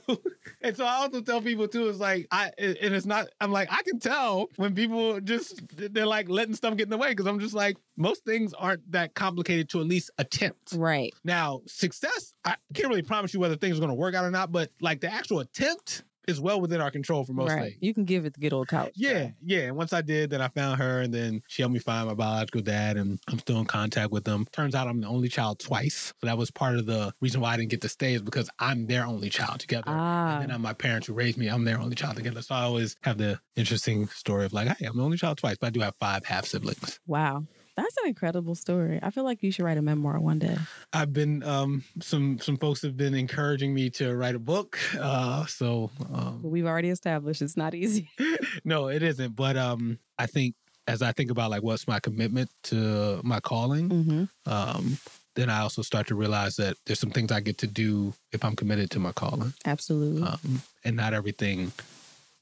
and 0.62 0.78
so 0.78 0.86
I 0.86 0.96
also 0.96 1.22
tell 1.22 1.42
people 1.42 1.68
too, 1.68 1.90
it's 1.90 2.00
like 2.00 2.28
I 2.32 2.52
and 2.58 2.96
it's 2.96 3.06
not. 3.06 3.28
I'm 3.42 3.52
like 3.52 3.70
I 3.72 3.82
can 3.84 4.00
tell 4.00 4.48
when 4.56 4.74
people 4.74 5.20
just 5.20 5.62
they're 5.76 6.06
like 6.06 6.30
letting 6.30 6.56
stuff 6.56 6.76
get 6.78 6.84
in 6.84 6.90
the 6.90 6.98
way 6.98 7.10
because 7.10 7.28
I'm 7.28 7.40
just 7.40 7.54
like 7.54 7.78
most 7.98 8.26
things 8.26 8.54
aren't 8.54 8.90
that 8.92 9.14
complicated 9.14 9.70
to 9.70 9.82
at 9.82 9.88
least 9.88 10.12
attempt. 10.18 10.74
Right. 10.74 11.14
Now, 11.24 11.62
success, 11.66 12.34
I 12.44 12.56
can't 12.74 12.90
really 12.90 13.02
promise 13.02 13.34
you 13.34 13.40
whether 13.40 13.56
things 13.56 13.78
are 13.78 13.82
going 13.82 13.90
to 13.90 13.96
work 13.96 14.16
out 14.16 14.26
or 14.26 14.32
not, 14.32 14.52
but 14.52 14.70
like 14.82 15.02
the 15.02 15.12
actual 15.12 15.40
attempt 15.40 16.04
is 16.28 16.40
well 16.40 16.62
within 16.62 16.82
our 16.82 16.92
control 16.92 17.24
for 17.24 17.34
most 17.34 17.52
right. 17.52 17.64
things. 17.64 17.78
You 17.80 17.94
can 17.94 18.06
give 18.06 18.26
it 18.26 18.34
the 18.34 18.40
good 18.40 18.54
old 18.54 18.68
couch. 18.68 18.94
Yeah, 18.96 19.30
yeah. 19.44 19.62
And 19.62 19.76
once 19.76 19.94
I 19.94 20.02
did, 20.02 20.30
then 20.30 20.42
I 20.42 20.48
found 20.50 20.80
her, 20.80 21.02
and 21.02 21.14
then 21.14 21.42
she 21.48 21.62
helped 21.62 21.74
me 21.74 21.80
find 21.80 22.08
my 22.08 22.14
biological 22.14 22.62
dad, 22.62 22.98
and 22.98 23.20
I'm 23.30 23.40
still 23.40 23.60
in 23.60 23.66
contact 23.66 24.12
with 24.12 24.24
them. 24.24 24.46
Turns 24.52 24.76
out 24.76 24.88
I'm 24.88 25.02
the 25.02 25.08
only 25.08 25.30
child 25.30 25.60
twice, 25.60 26.14
so 26.20 26.28
that 26.28 26.38
was 26.38 26.52
part 26.52 26.76
of 26.76 26.86
the 26.86 27.14
reason 27.22 27.42
why 27.42 27.54
I 27.54 27.58
didn't 27.58 27.72
get 27.72 27.82
to 27.82 27.90
stay 27.90 28.14
is 28.14 28.22
because 28.22 28.50
I'm 28.60 28.88
their 28.88 29.06
only 29.06 29.30
child 29.30 29.60
together. 29.60 29.86
Ah. 29.88 30.36
And 30.36 30.44
then 30.44 30.52
I'm 30.52 30.62
my 30.62 30.74
parents 30.74 31.08
who 31.08 31.14
raised 31.14 31.38
me. 31.38 31.48
I'm 31.48 31.64
their 31.64 31.80
only 31.80 31.96
child 31.96 32.16
together. 32.16 32.42
So 32.42 32.56
I 32.56 32.62
always 32.64 32.98
have 33.04 33.18
the 33.18 33.40
interesting 33.56 34.08
story 34.08 34.46
of 34.46 34.54
like, 34.54 34.68
hey, 34.78 34.86
I'm 34.86 34.98
the 34.98 35.04
only 35.04 35.18
child 35.18 35.38
twice, 35.38 35.58
but 35.60 35.68
I 35.68 35.70
do 35.70 35.80
have 35.82 35.94
five 36.00 36.26
half 36.26 36.46
siblings. 36.46 37.00
Wow. 37.08 37.46
That's 37.78 37.96
an 38.04 38.08
incredible 38.08 38.56
story. 38.56 39.00
I 39.04 39.10
feel 39.12 39.24
like 39.26 39.44
you 39.44 39.52
should 39.52 39.66
write 39.66 39.78
a 39.78 39.82
memoir 39.82 40.20
one 40.20 40.40
day. 40.40 40.58
I've 40.94 41.12
been 41.14 41.44
um 41.44 41.84
some 42.02 42.40
some 42.40 42.58
folks 42.58 42.82
have 42.84 42.96
been 42.96 43.14
encouraging 43.14 43.74
me 43.74 43.90
to 43.92 44.16
write 44.16 44.36
a 44.36 44.40
book. 44.40 44.80
Uh 45.00 45.46
so 45.46 45.92
um 46.14 46.42
we've 46.44 46.66
already 46.66 46.90
established 46.90 47.42
it's 47.42 47.58
not 47.58 47.76
easy. 47.76 48.10
no, 48.64 48.88
it 48.88 49.04
isn't. 49.04 49.36
But 49.36 49.58
um 49.58 50.00
I 50.18 50.26
think 50.26 50.56
as 50.88 51.02
I 51.02 51.12
think 51.12 51.32
about 51.32 51.50
like 51.52 51.64
what's 51.64 51.88
my 51.88 52.00
commitment 52.00 52.50
to 52.64 53.20
my 53.24 53.40
calling, 53.40 53.90
Mm-hmm. 53.90 54.52
um, 54.52 54.98
then 55.36 55.50
I 55.50 55.60
also 55.62 55.82
start 55.82 56.08
to 56.08 56.16
realize 56.16 56.56
that 56.58 56.78
there's 56.86 57.00
some 57.00 57.10
things 57.10 57.32
I 57.32 57.40
get 57.42 57.58
to 57.58 57.68
do 57.68 58.14
if 58.32 58.46
I'm 58.46 58.56
committed 58.56 58.90
to 58.92 59.00
my 59.00 59.12
calling. 59.12 59.54
Absolutely. 59.66 60.22
Um, 60.22 60.62
and 60.86 60.96
not 60.96 61.14
everything 61.14 61.72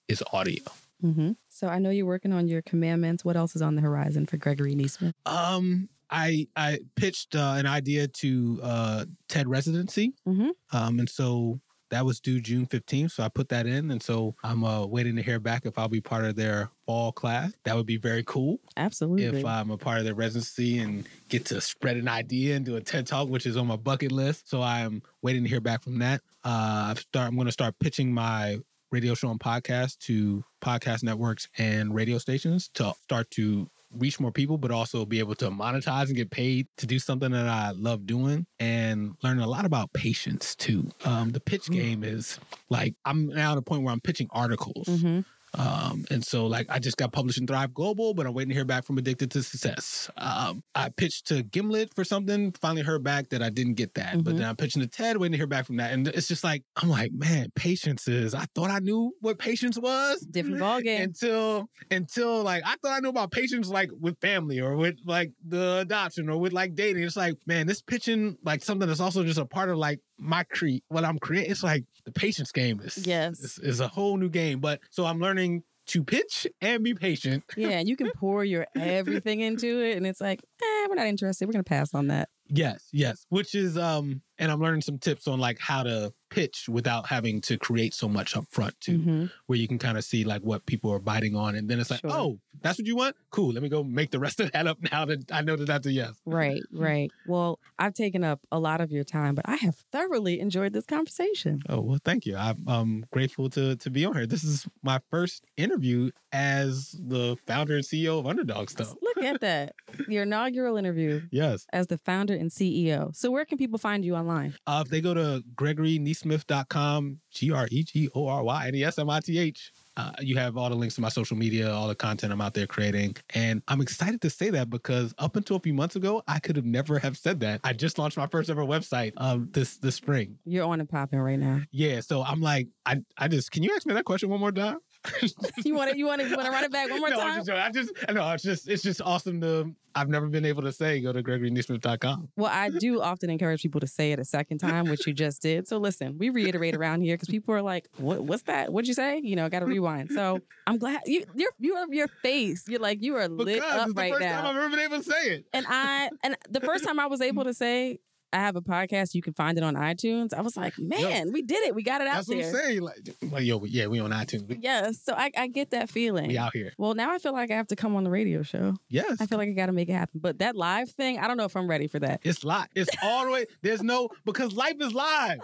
is 0.07 0.21
audio. 0.34 0.61
hmm 1.01 1.31
So 1.64 1.70
I 1.70 1.80
know 1.80 1.91
you're 1.91 2.05
working 2.05 2.34
on 2.34 2.49
your 2.49 2.61
commandments. 2.61 3.24
What 3.24 3.38
else 3.38 3.55
is 3.55 3.61
on 3.61 3.76
the 3.76 3.82
horizon 3.82 4.26
for 4.26 4.36
Gregory 4.36 4.76
Neesmith? 4.76 5.14
Um, 5.26 5.88
I 6.09 6.45
I 6.57 6.80
pitched 6.97 7.38
uh, 7.38 7.55
an 7.57 7.66
idea 7.66 8.05
to 8.09 8.59
uh, 8.61 9.05
TED 9.30 9.47
residency, 9.47 10.14
Mhm. 10.28 10.49
um, 10.74 10.99
and 10.99 11.09
so 11.09 11.61
that 11.89 12.05
was 12.05 12.20
due 12.20 12.41
June 12.41 12.66
fifteenth. 12.66 13.14
So 13.14 13.24
I 13.24 13.30
put 13.30 13.47
that 13.47 13.66
in, 13.66 13.91
and 13.91 14.03
so 14.03 14.36
I'm 14.43 14.66
uh, 14.66 14.86
waiting 14.86 15.16
to 15.16 15.22
hear 15.22 15.39
back 15.39 15.66
if 15.66 15.78
I'll 15.80 15.88
be 15.88 16.01
part 16.01 16.26
of 16.26 16.36
their 16.36 16.70
fall 16.86 17.14
class. 17.14 17.53
That 17.64 17.78
would 17.78 17.86
be 17.86 17.95
very 17.95 18.26
cool 18.26 18.59
Absolutely. 18.76 19.39
if 19.39 19.45
I'm 19.45 19.72
a 19.72 19.78
part 19.78 19.99
of 19.99 20.03
their 20.03 20.16
residency 20.16 20.80
and 20.80 21.07
get 21.30 21.45
to 21.45 21.61
spread 21.61 21.95
an 21.95 22.09
idea 22.09 22.57
and 22.57 22.66
do 22.66 22.76
a 22.76 22.82
TED 22.82 23.07
talk, 23.07 23.30
which 23.30 23.45
is 23.45 23.55
on 23.55 23.68
my 23.68 23.78
bucket 23.78 24.11
list. 24.11 24.49
So 24.49 24.61
I'm 24.61 25.01
waiting 25.22 25.43
to 25.43 25.49
hear 25.49 25.61
back 25.61 25.82
from 25.82 25.99
that. 25.99 26.20
Uh, 26.43 26.88
I've 26.89 26.99
start, 26.99 27.30
I'm 27.30 27.36
going 27.36 27.45
to 27.45 27.53
start 27.53 27.80
pitching 27.80 28.14
my 28.14 28.59
radio 28.94 29.16
show 29.16 29.32
and 29.32 29.39
podcast 29.39 29.98
to 29.98 30.44
podcast 30.62 31.04
networks 31.04 31.50
and 31.58 31.94
radio 31.94 32.20
stations 32.20 32.70
to 32.76 32.94
start 33.04 33.30
to 33.32 33.68
reach 33.98 34.20
more 34.20 34.32
people, 34.32 34.58
but 34.58 34.72
also 34.72 35.06
be 35.06 35.20
able 35.20 35.36
to 35.36 35.50
monetize 35.50 36.08
and 36.08 36.16
get 36.16 36.30
paid 36.32 36.68
to 36.78 36.86
do 36.86 37.00
something 37.00 37.32
that 37.32 37.48
I 37.48 37.72
love 37.72 38.06
doing 38.06 38.46
and 38.60 39.16
learning 39.24 39.44
a 39.44 39.48
lot 39.48 39.66
about 39.66 39.91
patience 39.94 40.56
too. 40.56 40.89
Um, 41.06 41.32
the 41.32 41.39
pitch 41.39 41.70
game 41.70 42.04
is 42.04 42.39
like 42.70 42.96
I'm 43.06 43.28
now 43.28 43.52
at 43.54 43.58
a 43.58 43.62
point 43.62 43.84
where 43.84 43.91
I'm 43.91 44.02
pitching 44.02 44.30
articles. 44.32 44.88
hmm 44.88 45.22
Um, 45.58 46.06
and 46.10 46.24
so 46.26 46.47
like 46.47 46.66
I 46.70 46.80
just 46.80 46.97
got 46.97 47.12
published 47.14 47.39
in 47.39 47.45
Thrive 47.47 47.74
Global, 47.74 48.14
but 48.14 48.26
I'm 48.26 48.34
waiting 48.34 48.49
to 48.49 48.56
hear 48.56 48.66
back 48.66 48.86
from 48.86 48.97
Addicted 48.97 49.30
to 49.32 49.43
Success. 49.43 50.10
Um, 50.18 50.64
I 50.74 50.89
pitched 50.89 51.28
to 51.28 51.43
Gimlet 51.43 51.93
for 51.93 52.04
something, 52.04 52.51
finally 52.54 52.82
heard 52.82 53.04
back 53.04 53.30
that 53.30 53.43
I 53.43 53.49
didn't 53.49 53.76
get 53.76 53.93
that. 53.95 54.24
But 54.24 54.34
Mhm. 54.34 54.38
then 54.38 54.47
I'm 54.49 54.56
pitching 54.56 54.82
to 54.82 54.88
TED, 54.88 55.18
waiting 55.18 55.34
to 55.34 55.38
hear 55.38 55.47
back 55.47 55.66
from 55.66 55.78
that. 55.78 55.93
And 55.93 56.08
it's 56.08 56.28
just 56.28 56.43
like, 56.43 56.64
I'm 56.78 56.89
like, 56.89 57.12
man, 57.14 57.51
patience 57.56 58.08
is 58.08 58.34
I 58.34 58.45
thought 58.56 58.72
I 58.72 58.80
knew 58.80 59.14
what 59.20 59.38
patience 59.38 59.78
was. 59.78 60.22
Different 60.22 60.60
ballgame. 60.60 61.04
Until 61.04 61.70
until 61.91 62.41
like 62.43 62.64
I 62.66 62.76
thought 62.82 62.97
I 62.97 62.99
knew 62.99 63.10
about 63.10 63.32
patience 63.32 63.70
like 63.70 63.91
with 63.99 64.20
family 64.22 64.60
or 64.60 64.76
with 64.76 64.95
like 65.06 65.32
the 65.47 65.80
adoption 65.80 66.30
or 66.30 66.39
with 66.39 66.54
like 66.54 66.74
dating. 66.76 67.04
It's 67.04 67.16
like, 67.16 67.36
man, 67.45 67.68
this 67.68 67.82
pitching 67.82 68.38
like 68.43 68.64
something 68.64 68.88
that's 68.88 68.99
also 68.99 69.24
just 69.24 69.39
a 69.39 69.45
part 69.45 69.70
of 69.70 69.78
like 69.78 69.99
my 70.18 70.43
cre 70.43 70.78
what 70.89 71.03
I'm 71.03 71.20
creating. 71.20 71.51
It's 71.51 71.64
like 71.64 71.86
the 72.05 72.11
patience 72.11 72.51
game 72.51 72.80
is 72.82 73.05
Yes. 73.05 73.39
is, 73.39 73.59
is 73.59 73.80
a 73.80 73.88
whole 73.88 74.18
new 74.18 74.30
game. 74.30 74.59
But 74.59 74.80
so 74.89 75.05
I'm 75.05 75.20
learning 75.20 75.64
to 75.88 76.03
pitch 76.03 76.47
and 76.61 76.84
be 76.84 76.93
patient. 76.93 77.43
yeah, 77.57 77.80
and 77.80 77.89
you 77.89 77.97
can 77.97 78.11
pour 78.11 78.43
your 78.45 78.66
everything 78.76 79.41
into 79.41 79.82
it, 79.82 79.97
and 79.97 80.07
it's 80.07 80.22
like, 80.22 80.39
eh, 80.61 80.88
we're 80.89 80.95
not 80.95 81.07
interested. 81.07 81.45
We're 81.47 81.53
gonna 81.53 81.64
pass 81.64 81.93
on 81.93 82.07
that. 82.07 82.30
Yes, 82.47 82.88
yes. 82.91 83.26
Which 83.30 83.55
is 83.55 83.78
um 83.78 84.22
and 84.39 84.51
I'm 84.51 84.59
learning 84.59 84.81
some 84.81 84.97
tips 84.97 85.27
on 85.27 85.39
like 85.39 85.59
how 85.59 85.84
to 85.84 86.13
pitch 86.29 86.67
without 86.67 87.05
having 87.07 87.39
to 87.41 87.57
create 87.59 87.93
so 87.93 88.07
much 88.09 88.36
up 88.36 88.45
front 88.49 88.73
too, 88.81 88.97
Mhm. 88.97 89.31
where 89.45 89.59
you 89.59 89.67
can 89.67 89.77
kind 89.77 89.99
of 89.99 90.03
see 90.03 90.23
like 90.23 90.41
what 90.41 90.65
people 90.65 90.91
are 90.91 90.97
biting 90.99 91.36
on 91.36 91.53
and 91.53 91.69
then 91.69 91.79
it's 91.79 91.91
like, 91.91 91.99
Sure. 92.01 92.09
oh, 92.11 92.39
that's 92.61 92.79
what 92.79 92.88
you 92.88 92.95
want? 92.95 93.15
Cool. 93.29 93.53
Let 93.53 93.61
me 93.61 93.69
go 93.69 93.84
make 93.84 94.09
the 94.09 94.17
rest 94.19 94.39
of 94.39 94.51
that 94.51 94.65
up 94.65 94.79
now 94.91 95.05
that 95.05 95.31
I 95.31 95.41
know 95.43 95.55
that 95.55 95.67
that's 95.67 95.86
a 95.86 95.91
yes. 95.91 96.15
Right, 96.25 96.61
right. 96.71 97.11
Well, 97.27 97.59
I've 97.77 97.93
taken 97.93 98.23
up 98.23 98.39
a 98.51 98.59
lot 98.59 98.81
of 98.81 98.91
your 98.91 99.03
time, 99.03 99.36
but 99.36 99.47
I 99.47 99.57
have 99.57 99.75
thoroughly 99.91 100.39
enjoyed 100.39 100.73
this 100.73 100.86
conversation. 100.88 101.61
Oh 101.69 101.81
well, 101.81 101.99
thank 102.03 102.25
you. 102.25 102.36
I'm 102.36 102.67
um, 102.67 103.05
grateful 103.11 103.49
to 103.51 103.75
to 103.75 103.89
be 103.91 104.03
on 104.03 104.15
here. 104.15 104.25
This 104.25 104.43
is 104.43 104.65
my 104.81 104.99
first 105.11 105.43
interview 105.55 106.09
as 106.31 106.95
the 106.99 107.38
founder 107.45 107.75
and 107.75 107.86
CEO 107.86 108.17
of 108.19 108.25
Underdog 108.25 108.69
Stuff. 108.71 108.95
Look 109.03 109.23
at 109.23 109.39
that. 109.41 109.75
Your 110.07 110.23
inaugural 110.23 110.77
interview 110.77 111.21
Yes. 111.31 111.67
as 111.71 111.88
the 111.88 111.99
founder 111.99 112.34
and 112.34 112.49
CEO. 112.49 113.15
So 113.15 113.29
where 113.29 113.45
can 113.45 113.59
people 113.59 113.77
find 113.77 114.03
you 114.03 114.15
online? 114.24 114.55
Uh, 114.65 114.84
if 114.86 114.89
they 114.89 115.01
go 115.01 115.13
to 115.13 115.43
gregoryneesmith.com, 115.55 117.19
G 117.32 117.51
R 117.51 117.67
E 117.71 117.84
G 117.84 118.09
O 118.15 118.28
R 118.28 118.43
Y 118.43 118.67
N 118.67 118.76
E 118.76 118.84
S 118.84 118.97
M 118.97 119.09
I 119.09 119.19
T 119.19 119.38
H, 119.38 119.71
uh, 119.97 120.11
you 120.19 120.38
have 120.38 120.57
all 120.57 120.69
the 120.69 120.76
links 120.76 120.95
to 120.95 121.01
my 121.01 121.09
social 121.09 121.38
media, 121.38 121.71
all 121.71 121.88
the 121.88 121.95
content 121.95 122.32
I'm 122.32 122.41
out 122.41 122.53
there 122.53 122.67
creating. 122.67 123.15
And 123.34 123.61
I'm 123.67 123.82
excited 123.82 124.21
to 124.21 124.30
say 124.30 124.49
that 124.49 124.69
because 124.69 125.13
up 125.17 125.36
until 125.36 125.57
a 125.57 125.59
few 125.59 125.74
months 125.74 125.95
ago, 125.95 126.24
I 126.28 126.39
could 126.39 126.55
have 126.55 126.65
never 126.65 126.97
have 126.99 127.17
said 127.17 127.39
that. 127.41 127.61
I 127.63 127.74
just 127.74 127.97
launched 127.97 128.17
my 128.17 128.28
first 128.28 128.49
ever 128.49 128.63
website 128.63 129.13
um, 129.17 129.49
this 129.51 129.78
this 129.78 129.95
spring. 129.95 130.38
You're 130.45 130.65
on 130.65 130.80
and 130.80 130.89
popping 130.89 131.19
right 131.19 131.39
now. 131.39 131.61
Yeah, 131.71 131.99
so 131.99 132.24
I'm 132.24 132.41
like, 132.41 132.69
I 132.86 133.01
I 133.17 133.28
just 133.28 133.51
can 133.51 133.63
you 133.63 133.74
ask 133.76 133.86
me 133.86 133.93
that 133.93 134.05
question 134.05 134.30
one 134.30 134.39
more 134.39 134.51
time? 134.51 134.78
You 135.66 135.76
want 135.76 135.91
to 135.91 135.97
you 135.97 136.06
want 136.06 136.22
to 136.22 136.28
you 136.28 136.36
want 136.36 136.45
to 136.45 136.51
run 136.51 136.64
it 136.64 136.72
back 136.72 136.89
one 136.89 136.99
more 136.99 137.10
time? 137.10 137.18
no, 137.18 137.24
I'm 137.24 137.43
time? 137.43 137.74
just. 137.74 137.91
I 137.97 138.12
just 138.12 138.14
no, 138.14 138.32
it's 138.32 138.43
just 138.43 138.68
it's 138.68 138.84
just 138.84 139.01
awesome 139.01 139.41
to 139.41 139.74
I've 139.95 140.10
never 140.10 140.28
been 140.28 140.45
able 140.45 140.64
to 140.64 140.72
say 140.72 140.99
go 141.01 141.14
to 141.14 141.22
gregoryneesmith.com. 141.22 142.30
Well, 142.36 142.51
I 142.51 142.70
do 142.70 143.01
often 143.01 143.30
encourage 143.30 143.62
people 143.62 143.82
to 143.82 143.88
say 143.88 144.12
it 144.12 144.20
a 144.20 144.26
second 144.26 144.58
time, 144.58 144.89
which 144.89 145.06
you 145.06 145.14
just 145.14 145.41
did. 145.41 145.68
So 145.68 145.78
listen, 145.78 146.18
we 146.18 146.30
reiterate 146.30 146.76
around 146.76 147.01
here 147.01 147.16
because 147.16 147.30
people 147.30 147.54
are 147.54 147.62
like, 147.62 147.88
"What? 147.97 148.24
What's 148.24 148.43
that? 148.43 148.72
What'd 148.72 148.88
you 148.88 148.93
say?" 148.93 149.20
You 149.24 149.36
know, 149.36 149.47
got 149.49 149.60
to 149.60 149.66
rewind. 149.66 150.12
So 150.12 150.39
I'm 150.68 150.78
glad 150.78 151.01
you 151.06 151.26
your 151.36 151.51
you 151.60 151.76
have 151.76 151.93
your 151.93 152.08
face. 152.08 152.64
You're 152.68 152.80
like 152.80 153.01
you 153.01 153.16
are 153.18 153.28
lit 153.28 153.62
up 153.62 153.89
right 153.95 154.12
first 154.12 154.22
time 154.22 154.43
now. 154.43 154.49
I've 154.49 154.56
ever 154.56 154.70
been 154.70 154.80
able 154.80 154.97
to 154.97 155.04
say 155.04 155.28
it. 155.30 155.45
And 155.54 155.66
I 155.70 156.10
and 156.24 156.36
the 156.49 156.62
first 156.62 156.86
time 156.86 156.99
I 156.99 157.08
was 157.08 157.22
able 157.22 157.43
to 157.43 157.54
say 157.54 157.99
I 158.34 158.38
have 158.38 158.55
a 158.55 158.61
podcast, 158.61 159.13
you 159.13 159.21
can 159.21 159.34
find 159.34 159.57
it 159.57 159.63
on 159.63 159.75
iTunes. 159.75 160.34
I 160.34 160.41
was 160.41 160.57
like, 160.57 160.77
man, 160.79 161.31
we 161.31 161.41
did 161.41 161.63
it. 161.65 161.75
We 161.75 161.84
got 161.84 162.01
it 162.01 162.07
out 162.07 162.15
That's 162.15 162.27
what 162.27 162.38
I'm 162.38 162.43
there. 162.43 162.63
saying. 162.63 162.81
Like, 162.81 162.97
like 163.31 163.43
yo, 163.43 163.63
yeah, 163.65 163.88
we 163.88 163.99
on 163.99 164.11
iTunes. 164.11 164.57
Yes. 164.61 165.01
So 165.03 165.13
I, 165.13 165.31
I 165.38 165.47
get 165.47 165.71
that 165.71 165.89
feeling. 165.89 166.27
we 166.29 166.38
out 166.38 166.53
here. 166.53 166.73
Well, 166.77 166.95
now 166.95 167.11
I 167.11 167.19
feel 167.19 167.34
like 167.34 167.51
I 167.51 167.55
have 167.55 167.67
to 167.67 167.75
come 167.75 167.95
on 167.95 168.03
the 168.03 168.09
radio 168.09 168.43
show. 168.43 168.73
Yes. 168.89 169.21
I 169.21 169.25
feel 169.25 169.38
like 169.38 169.49
I 169.49 169.53
got 169.53 169.67
to 169.67 169.71
make 169.71 169.89
it 169.89 169.93
happen. 169.93 170.19
But 170.19 170.39
that 170.39 170.55
live 170.55 170.89
thing, 170.89 171.19
I 171.19 171.27
don't 171.27 171.38
know 171.38 171.45
if 171.45 171.55
I'm 171.55 171.69
ready 171.69 171.88
for 171.88 171.99
that. 171.99 172.21
It's 172.23 172.43
live. 172.43 172.67
It's 172.75 172.89
all 173.03 173.25
the 173.25 173.31
way. 173.31 173.45
There's 173.61 173.84
no 173.84 174.09
because 174.25 174.53
life 174.55 174.75
is 174.79 174.93
live. 174.93 175.39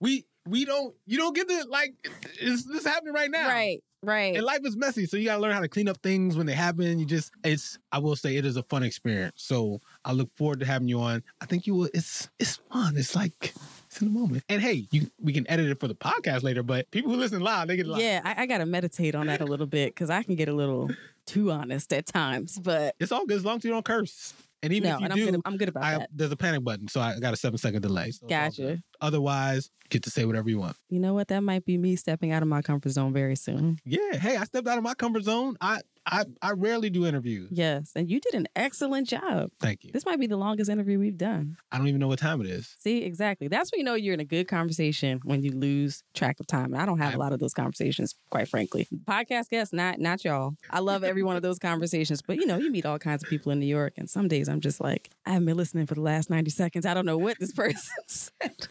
We 0.00 0.24
we 0.46 0.64
don't 0.64 0.94
you 1.06 1.18
don't 1.18 1.34
get 1.34 1.48
to 1.48 1.64
like 1.68 1.94
it's 2.40 2.64
this 2.64 2.84
happening 2.86 3.14
right 3.14 3.30
now. 3.30 3.48
Right. 3.48 3.82
Right. 4.02 4.34
And 4.34 4.44
life 4.44 4.60
is 4.64 4.76
messy, 4.76 5.04
so 5.04 5.16
you 5.18 5.26
gotta 5.26 5.42
learn 5.42 5.52
how 5.52 5.60
to 5.60 5.68
clean 5.68 5.88
up 5.88 5.98
things 6.02 6.36
when 6.36 6.46
they 6.46 6.54
happen. 6.54 6.98
You 6.98 7.04
just 7.04 7.32
it's 7.44 7.78
I 7.92 7.98
will 7.98 8.16
say 8.16 8.36
it 8.36 8.46
is 8.46 8.56
a 8.56 8.62
fun 8.62 8.82
experience. 8.82 9.42
So 9.42 9.80
I 10.04 10.12
look 10.12 10.30
forward 10.36 10.60
to 10.60 10.66
having 10.66 10.88
you 10.88 11.00
on. 11.00 11.22
I 11.42 11.46
think 11.46 11.66
you 11.66 11.74
will 11.74 11.90
it's 11.92 12.30
it's 12.38 12.56
fun. 12.72 12.96
It's 12.96 13.14
like 13.14 13.54
it's 13.86 14.00
in 14.00 14.12
the 14.12 14.18
moment. 14.18 14.44
And 14.48 14.62
hey, 14.62 14.86
you 14.90 15.10
we 15.20 15.34
can 15.34 15.48
edit 15.50 15.66
it 15.66 15.80
for 15.80 15.88
the 15.88 15.94
podcast 15.94 16.42
later, 16.42 16.62
but 16.62 16.90
people 16.90 17.10
who 17.10 17.18
listen 17.18 17.40
live, 17.40 17.68
they 17.68 17.76
get 17.76 17.86
live. 17.86 18.00
Yeah, 18.00 18.22
I, 18.24 18.42
I 18.42 18.46
got 18.46 18.58
to 18.58 18.66
meditate 18.66 19.14
on 19.14 19.26
that 19.26 19.42
a 19.42 19.44
little 19.44 19.66
bit 19.66 19.94
because 19.94 20.08
I 20.08 20.22
can 20.22 20.34
get 20.34 20.48
a 20.48 20.54
little 20.54 20.88
too 21.26 21.50
honest 21.50 21.92
at 21.92 22.06
times. 22.06 22.58
But 22.58 22.94
It's 23.00 23.12
all 23.12 23.26
good 23.26 23.36
as 23.36 23.44
long 23.44 23.58
as 23.58 23.64
you 23.64 23.70
don't 23.70 23.84
curse. 23.84 24.32
And 24.62 24.72
even 24.72 24.90
no, 24.90 24.96
if 24.96 25.00
you 25.00 25.06
and 25.06 25.14
do, 25.14 25.22
I'm 25.22 25.32
good. 25.32 25.40
I'm 25.46 25.56
good 25.56 25.68
about 25.68 25.84
I, 25.84 25.98
that. 25.98 26.10
there's 26.14 26.32
a 26.32 26.36
panic 26.36 26.62
button, 26.62 26.88
so 26.88 27.00
I 27.00 27.18
got 27.18 27.32
a 27.32 27.36
seven 27.36 27.58
second 27.58 27.82
delay. 27.82 28.10
So 28.10 28.26
Gotcha. 28.26 28.78
Otherwise, 29.00 29.70
get 29.88 30.02
to 30.02 30.10
say 30.10 30.24
whatever 30.26 30.50
you 30.50 30.58
want. 30.58 30.76
You 30.90 31.00
know 31.00 31.14
what? 31.14 31.28
That 31.28 31.40
might 31.40 31.64
be 31.64 31.78
me 31.78 31.96
stepping 31.96 32.32
out 32.32 32.42
of 32.42 32.48
my 32.48 32.60
comfort 32.60 32.90
zone 32.90 33.12
very 33.12 33.36
soon. 33.36 33.78
Yeah. 33.84 34.16
Hey, 34.18 34.36
I 34.36 34.44
stepped 34.44 34.68
out 34.68 34.76
of 34.76 34.84
my 34.84 34.94
comfort 34.94 35.24
zone. 35.24 35.56
I 35.60 35.80
I, 36.10 36.24
I 36.42 36.52
rarely 36.52 36.90
do 36.90 37.06
interviews. 37.06 37.48
Yes, 37.52 37.92
and 37.94 38.10
you 38.10 38.20
did 38.20 38.34
an 38.34 38.48
excellent 38.56 39.08
job. 39.08 39.50
Thank 39.60 39.84
you. 39.84 39.92
This 39.92 40.04
might 40.04 40.18
be 40.18 40.26
the 40.26 40.36
longest 40.36 40.68
interview 40.68 40.98
we've 40.98 41.16
done. 41.16 41.56
I 41.70 41.78
don't 41.78 41.86
even 41.86 42.00
know 42.00 42.08
what 42.08 42.18
time 42.18 42.40
it 42.40 42.48
is. 42.48 42.74
See, 42.78 43.04
exactly. 43.04 43.48
That's 43.48 43.70
when 43.70 43.78
you 43.78 43.84
know 43.84 43.94
you're 43.94 44.14
in 44.14 44.20
a 44.20 44.24
good 44.24 44.48
conversation 44.48 45.20
when 45.24 45.42
you 45.42 45.52
lose 45.52 46.02
track 46.14 46.40
of 46.40 46.46
time. 46.46 46.72
And 46.72 46.82
I 46.82 46.86
don't 46.86 46.98
have 46.98 47.14
a 47.14 47.18
lot 47.18 47.32
of 47.32 47.38
those 47.38 47.54
conversations, 47.54 48.14
quite 48.30 48.48
frankly. 48.48 48.88
Podcast 49.04 49.48
guests, 49.48 49.72
not 49.72 49.98
not 50.00 50.24
y'all. 50.24 50.56
I 50.68 50.80
love 50.80 51.04
every 51.04 51.22
one 51.22 51.36
of 51.36 51.42
those 51.42 51.58
conversations, 51.58 52.22
but 52.22 52.36
you 52.36 52.46
know, 52.46 52.56
you 52.56 52.70
meet 52.70 52.86
all 52.86 52.98
kinds 52.98 53.22
of 53.22 53.30
people 53.30 53.52
in 53.52 53.60
New 53.60 53.66
York, 53.66 53.94
and 53.96 54.10
some 54.10 54.28
days 54.28 54.48
I'm 54.48 54.60
just 54.60 54.80
like, 54.80 55.10
I 55.24 55.30
haven't 55.30 55.46
been 55.46 55.56
listening 55.56 55.86
for 55.86 55.94
the 55.94 56.00
last 56.02 56.30
90 56.30 56.50
seconds. 56.50 56.86
I 56.86 56.94
don't 56.94 57.06
know 57.06 57.18
what 57.18 57.38
this 57.38 57.52
person 57.60 57.92
said. 58.06 58.68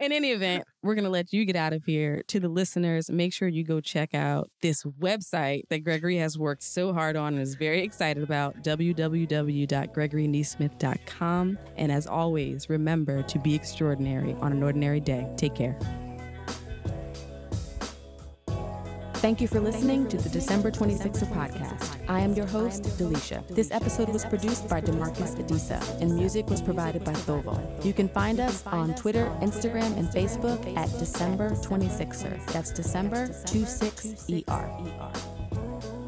In 0.00 0.12
any 0.12 0.30
event, 0.30 0.64
we're 0.82 0.94
going 0.94 1.04
to 1.04 1.10
let 1.10 1.30
you 1.32 1.44
get 1.44 1.56
out 1.56 1.72
of 1.72 1.84
here. 1.84 2.22
To 2.28 2.38
the 2.40 2.48
listeners, 2.48 3.10
make 3.10 3.32
sure 3.32 3.48
you 3.48 3.64
go 3.64 3.80
check 3.80 4.14
out 4.14 4.50
this 4.62 4.84
website 4.84 5.62
that 5.70 5.84
Gregory 5.84 6.16
has 6.16 6.38
worked 6.38 6.62
so 6.62 6.92
hard 6.92 7.16
on 7.16 7.34
and 7.34 7.42
is 7.42 7.54
very 7.54 7.82
excited 7.82 8.22
about 8.22 8.62
www.gregoryneesmith.com. 8.62 11.58
And 11.76 11.92
as 11.92 12.06
always, 12.06 12.70
remember 12.70 13.22
to 13.22 13.38
be 13.38 13.54
extraordinary 13.54 14.34
on 14.40 14.52
an 14.52 14.62
ordinary 14.62 15.00
day. 15.00 15.30
Take 15.36 15.54
care. 15.54 15.78
Thank 19.24 19.40
you 19.40 19.48
for 19.48 19.58
listening 19.58 20.06
to 20.08 20.18
the 20.18 20.28
December 20.28 20.70
26er 20.70 21.32
podcast. 21.32 21.96
I 22.10 22.20
am 22.20 22.34
your 22.34 22.44
host, 22.44 22.82
Delisha. 22.98 23.42
This 23.48 23.70
episode 23.70 24.10
was 24.10 24.22
produced 24.22 24.68
by 24.68 24.82
Demarcus 24.82 25.42
Adisa, 25.42 25.80
and 26.02 26.14
music 26.14 26.50
was 26.50 26.60
provided 26.60 27.04
by 27.04 27.14
Thovo. 27.14 27.58
You 27.82 27.94
can 27.94 28.10
find 28.10 28.38
us 28.38 28.62
on 28.66 28.94
Twitter, 28.94 29.24
Instagram, 29.40 29.96
and 29.96 30.08
Facebook 30.08 30.76
at 30.76 30.90
December 30.98 31.52
26er. 31.52 32.44
That's 32.52 32.70
December 32.70 33.28
26ER. 33.46 36.03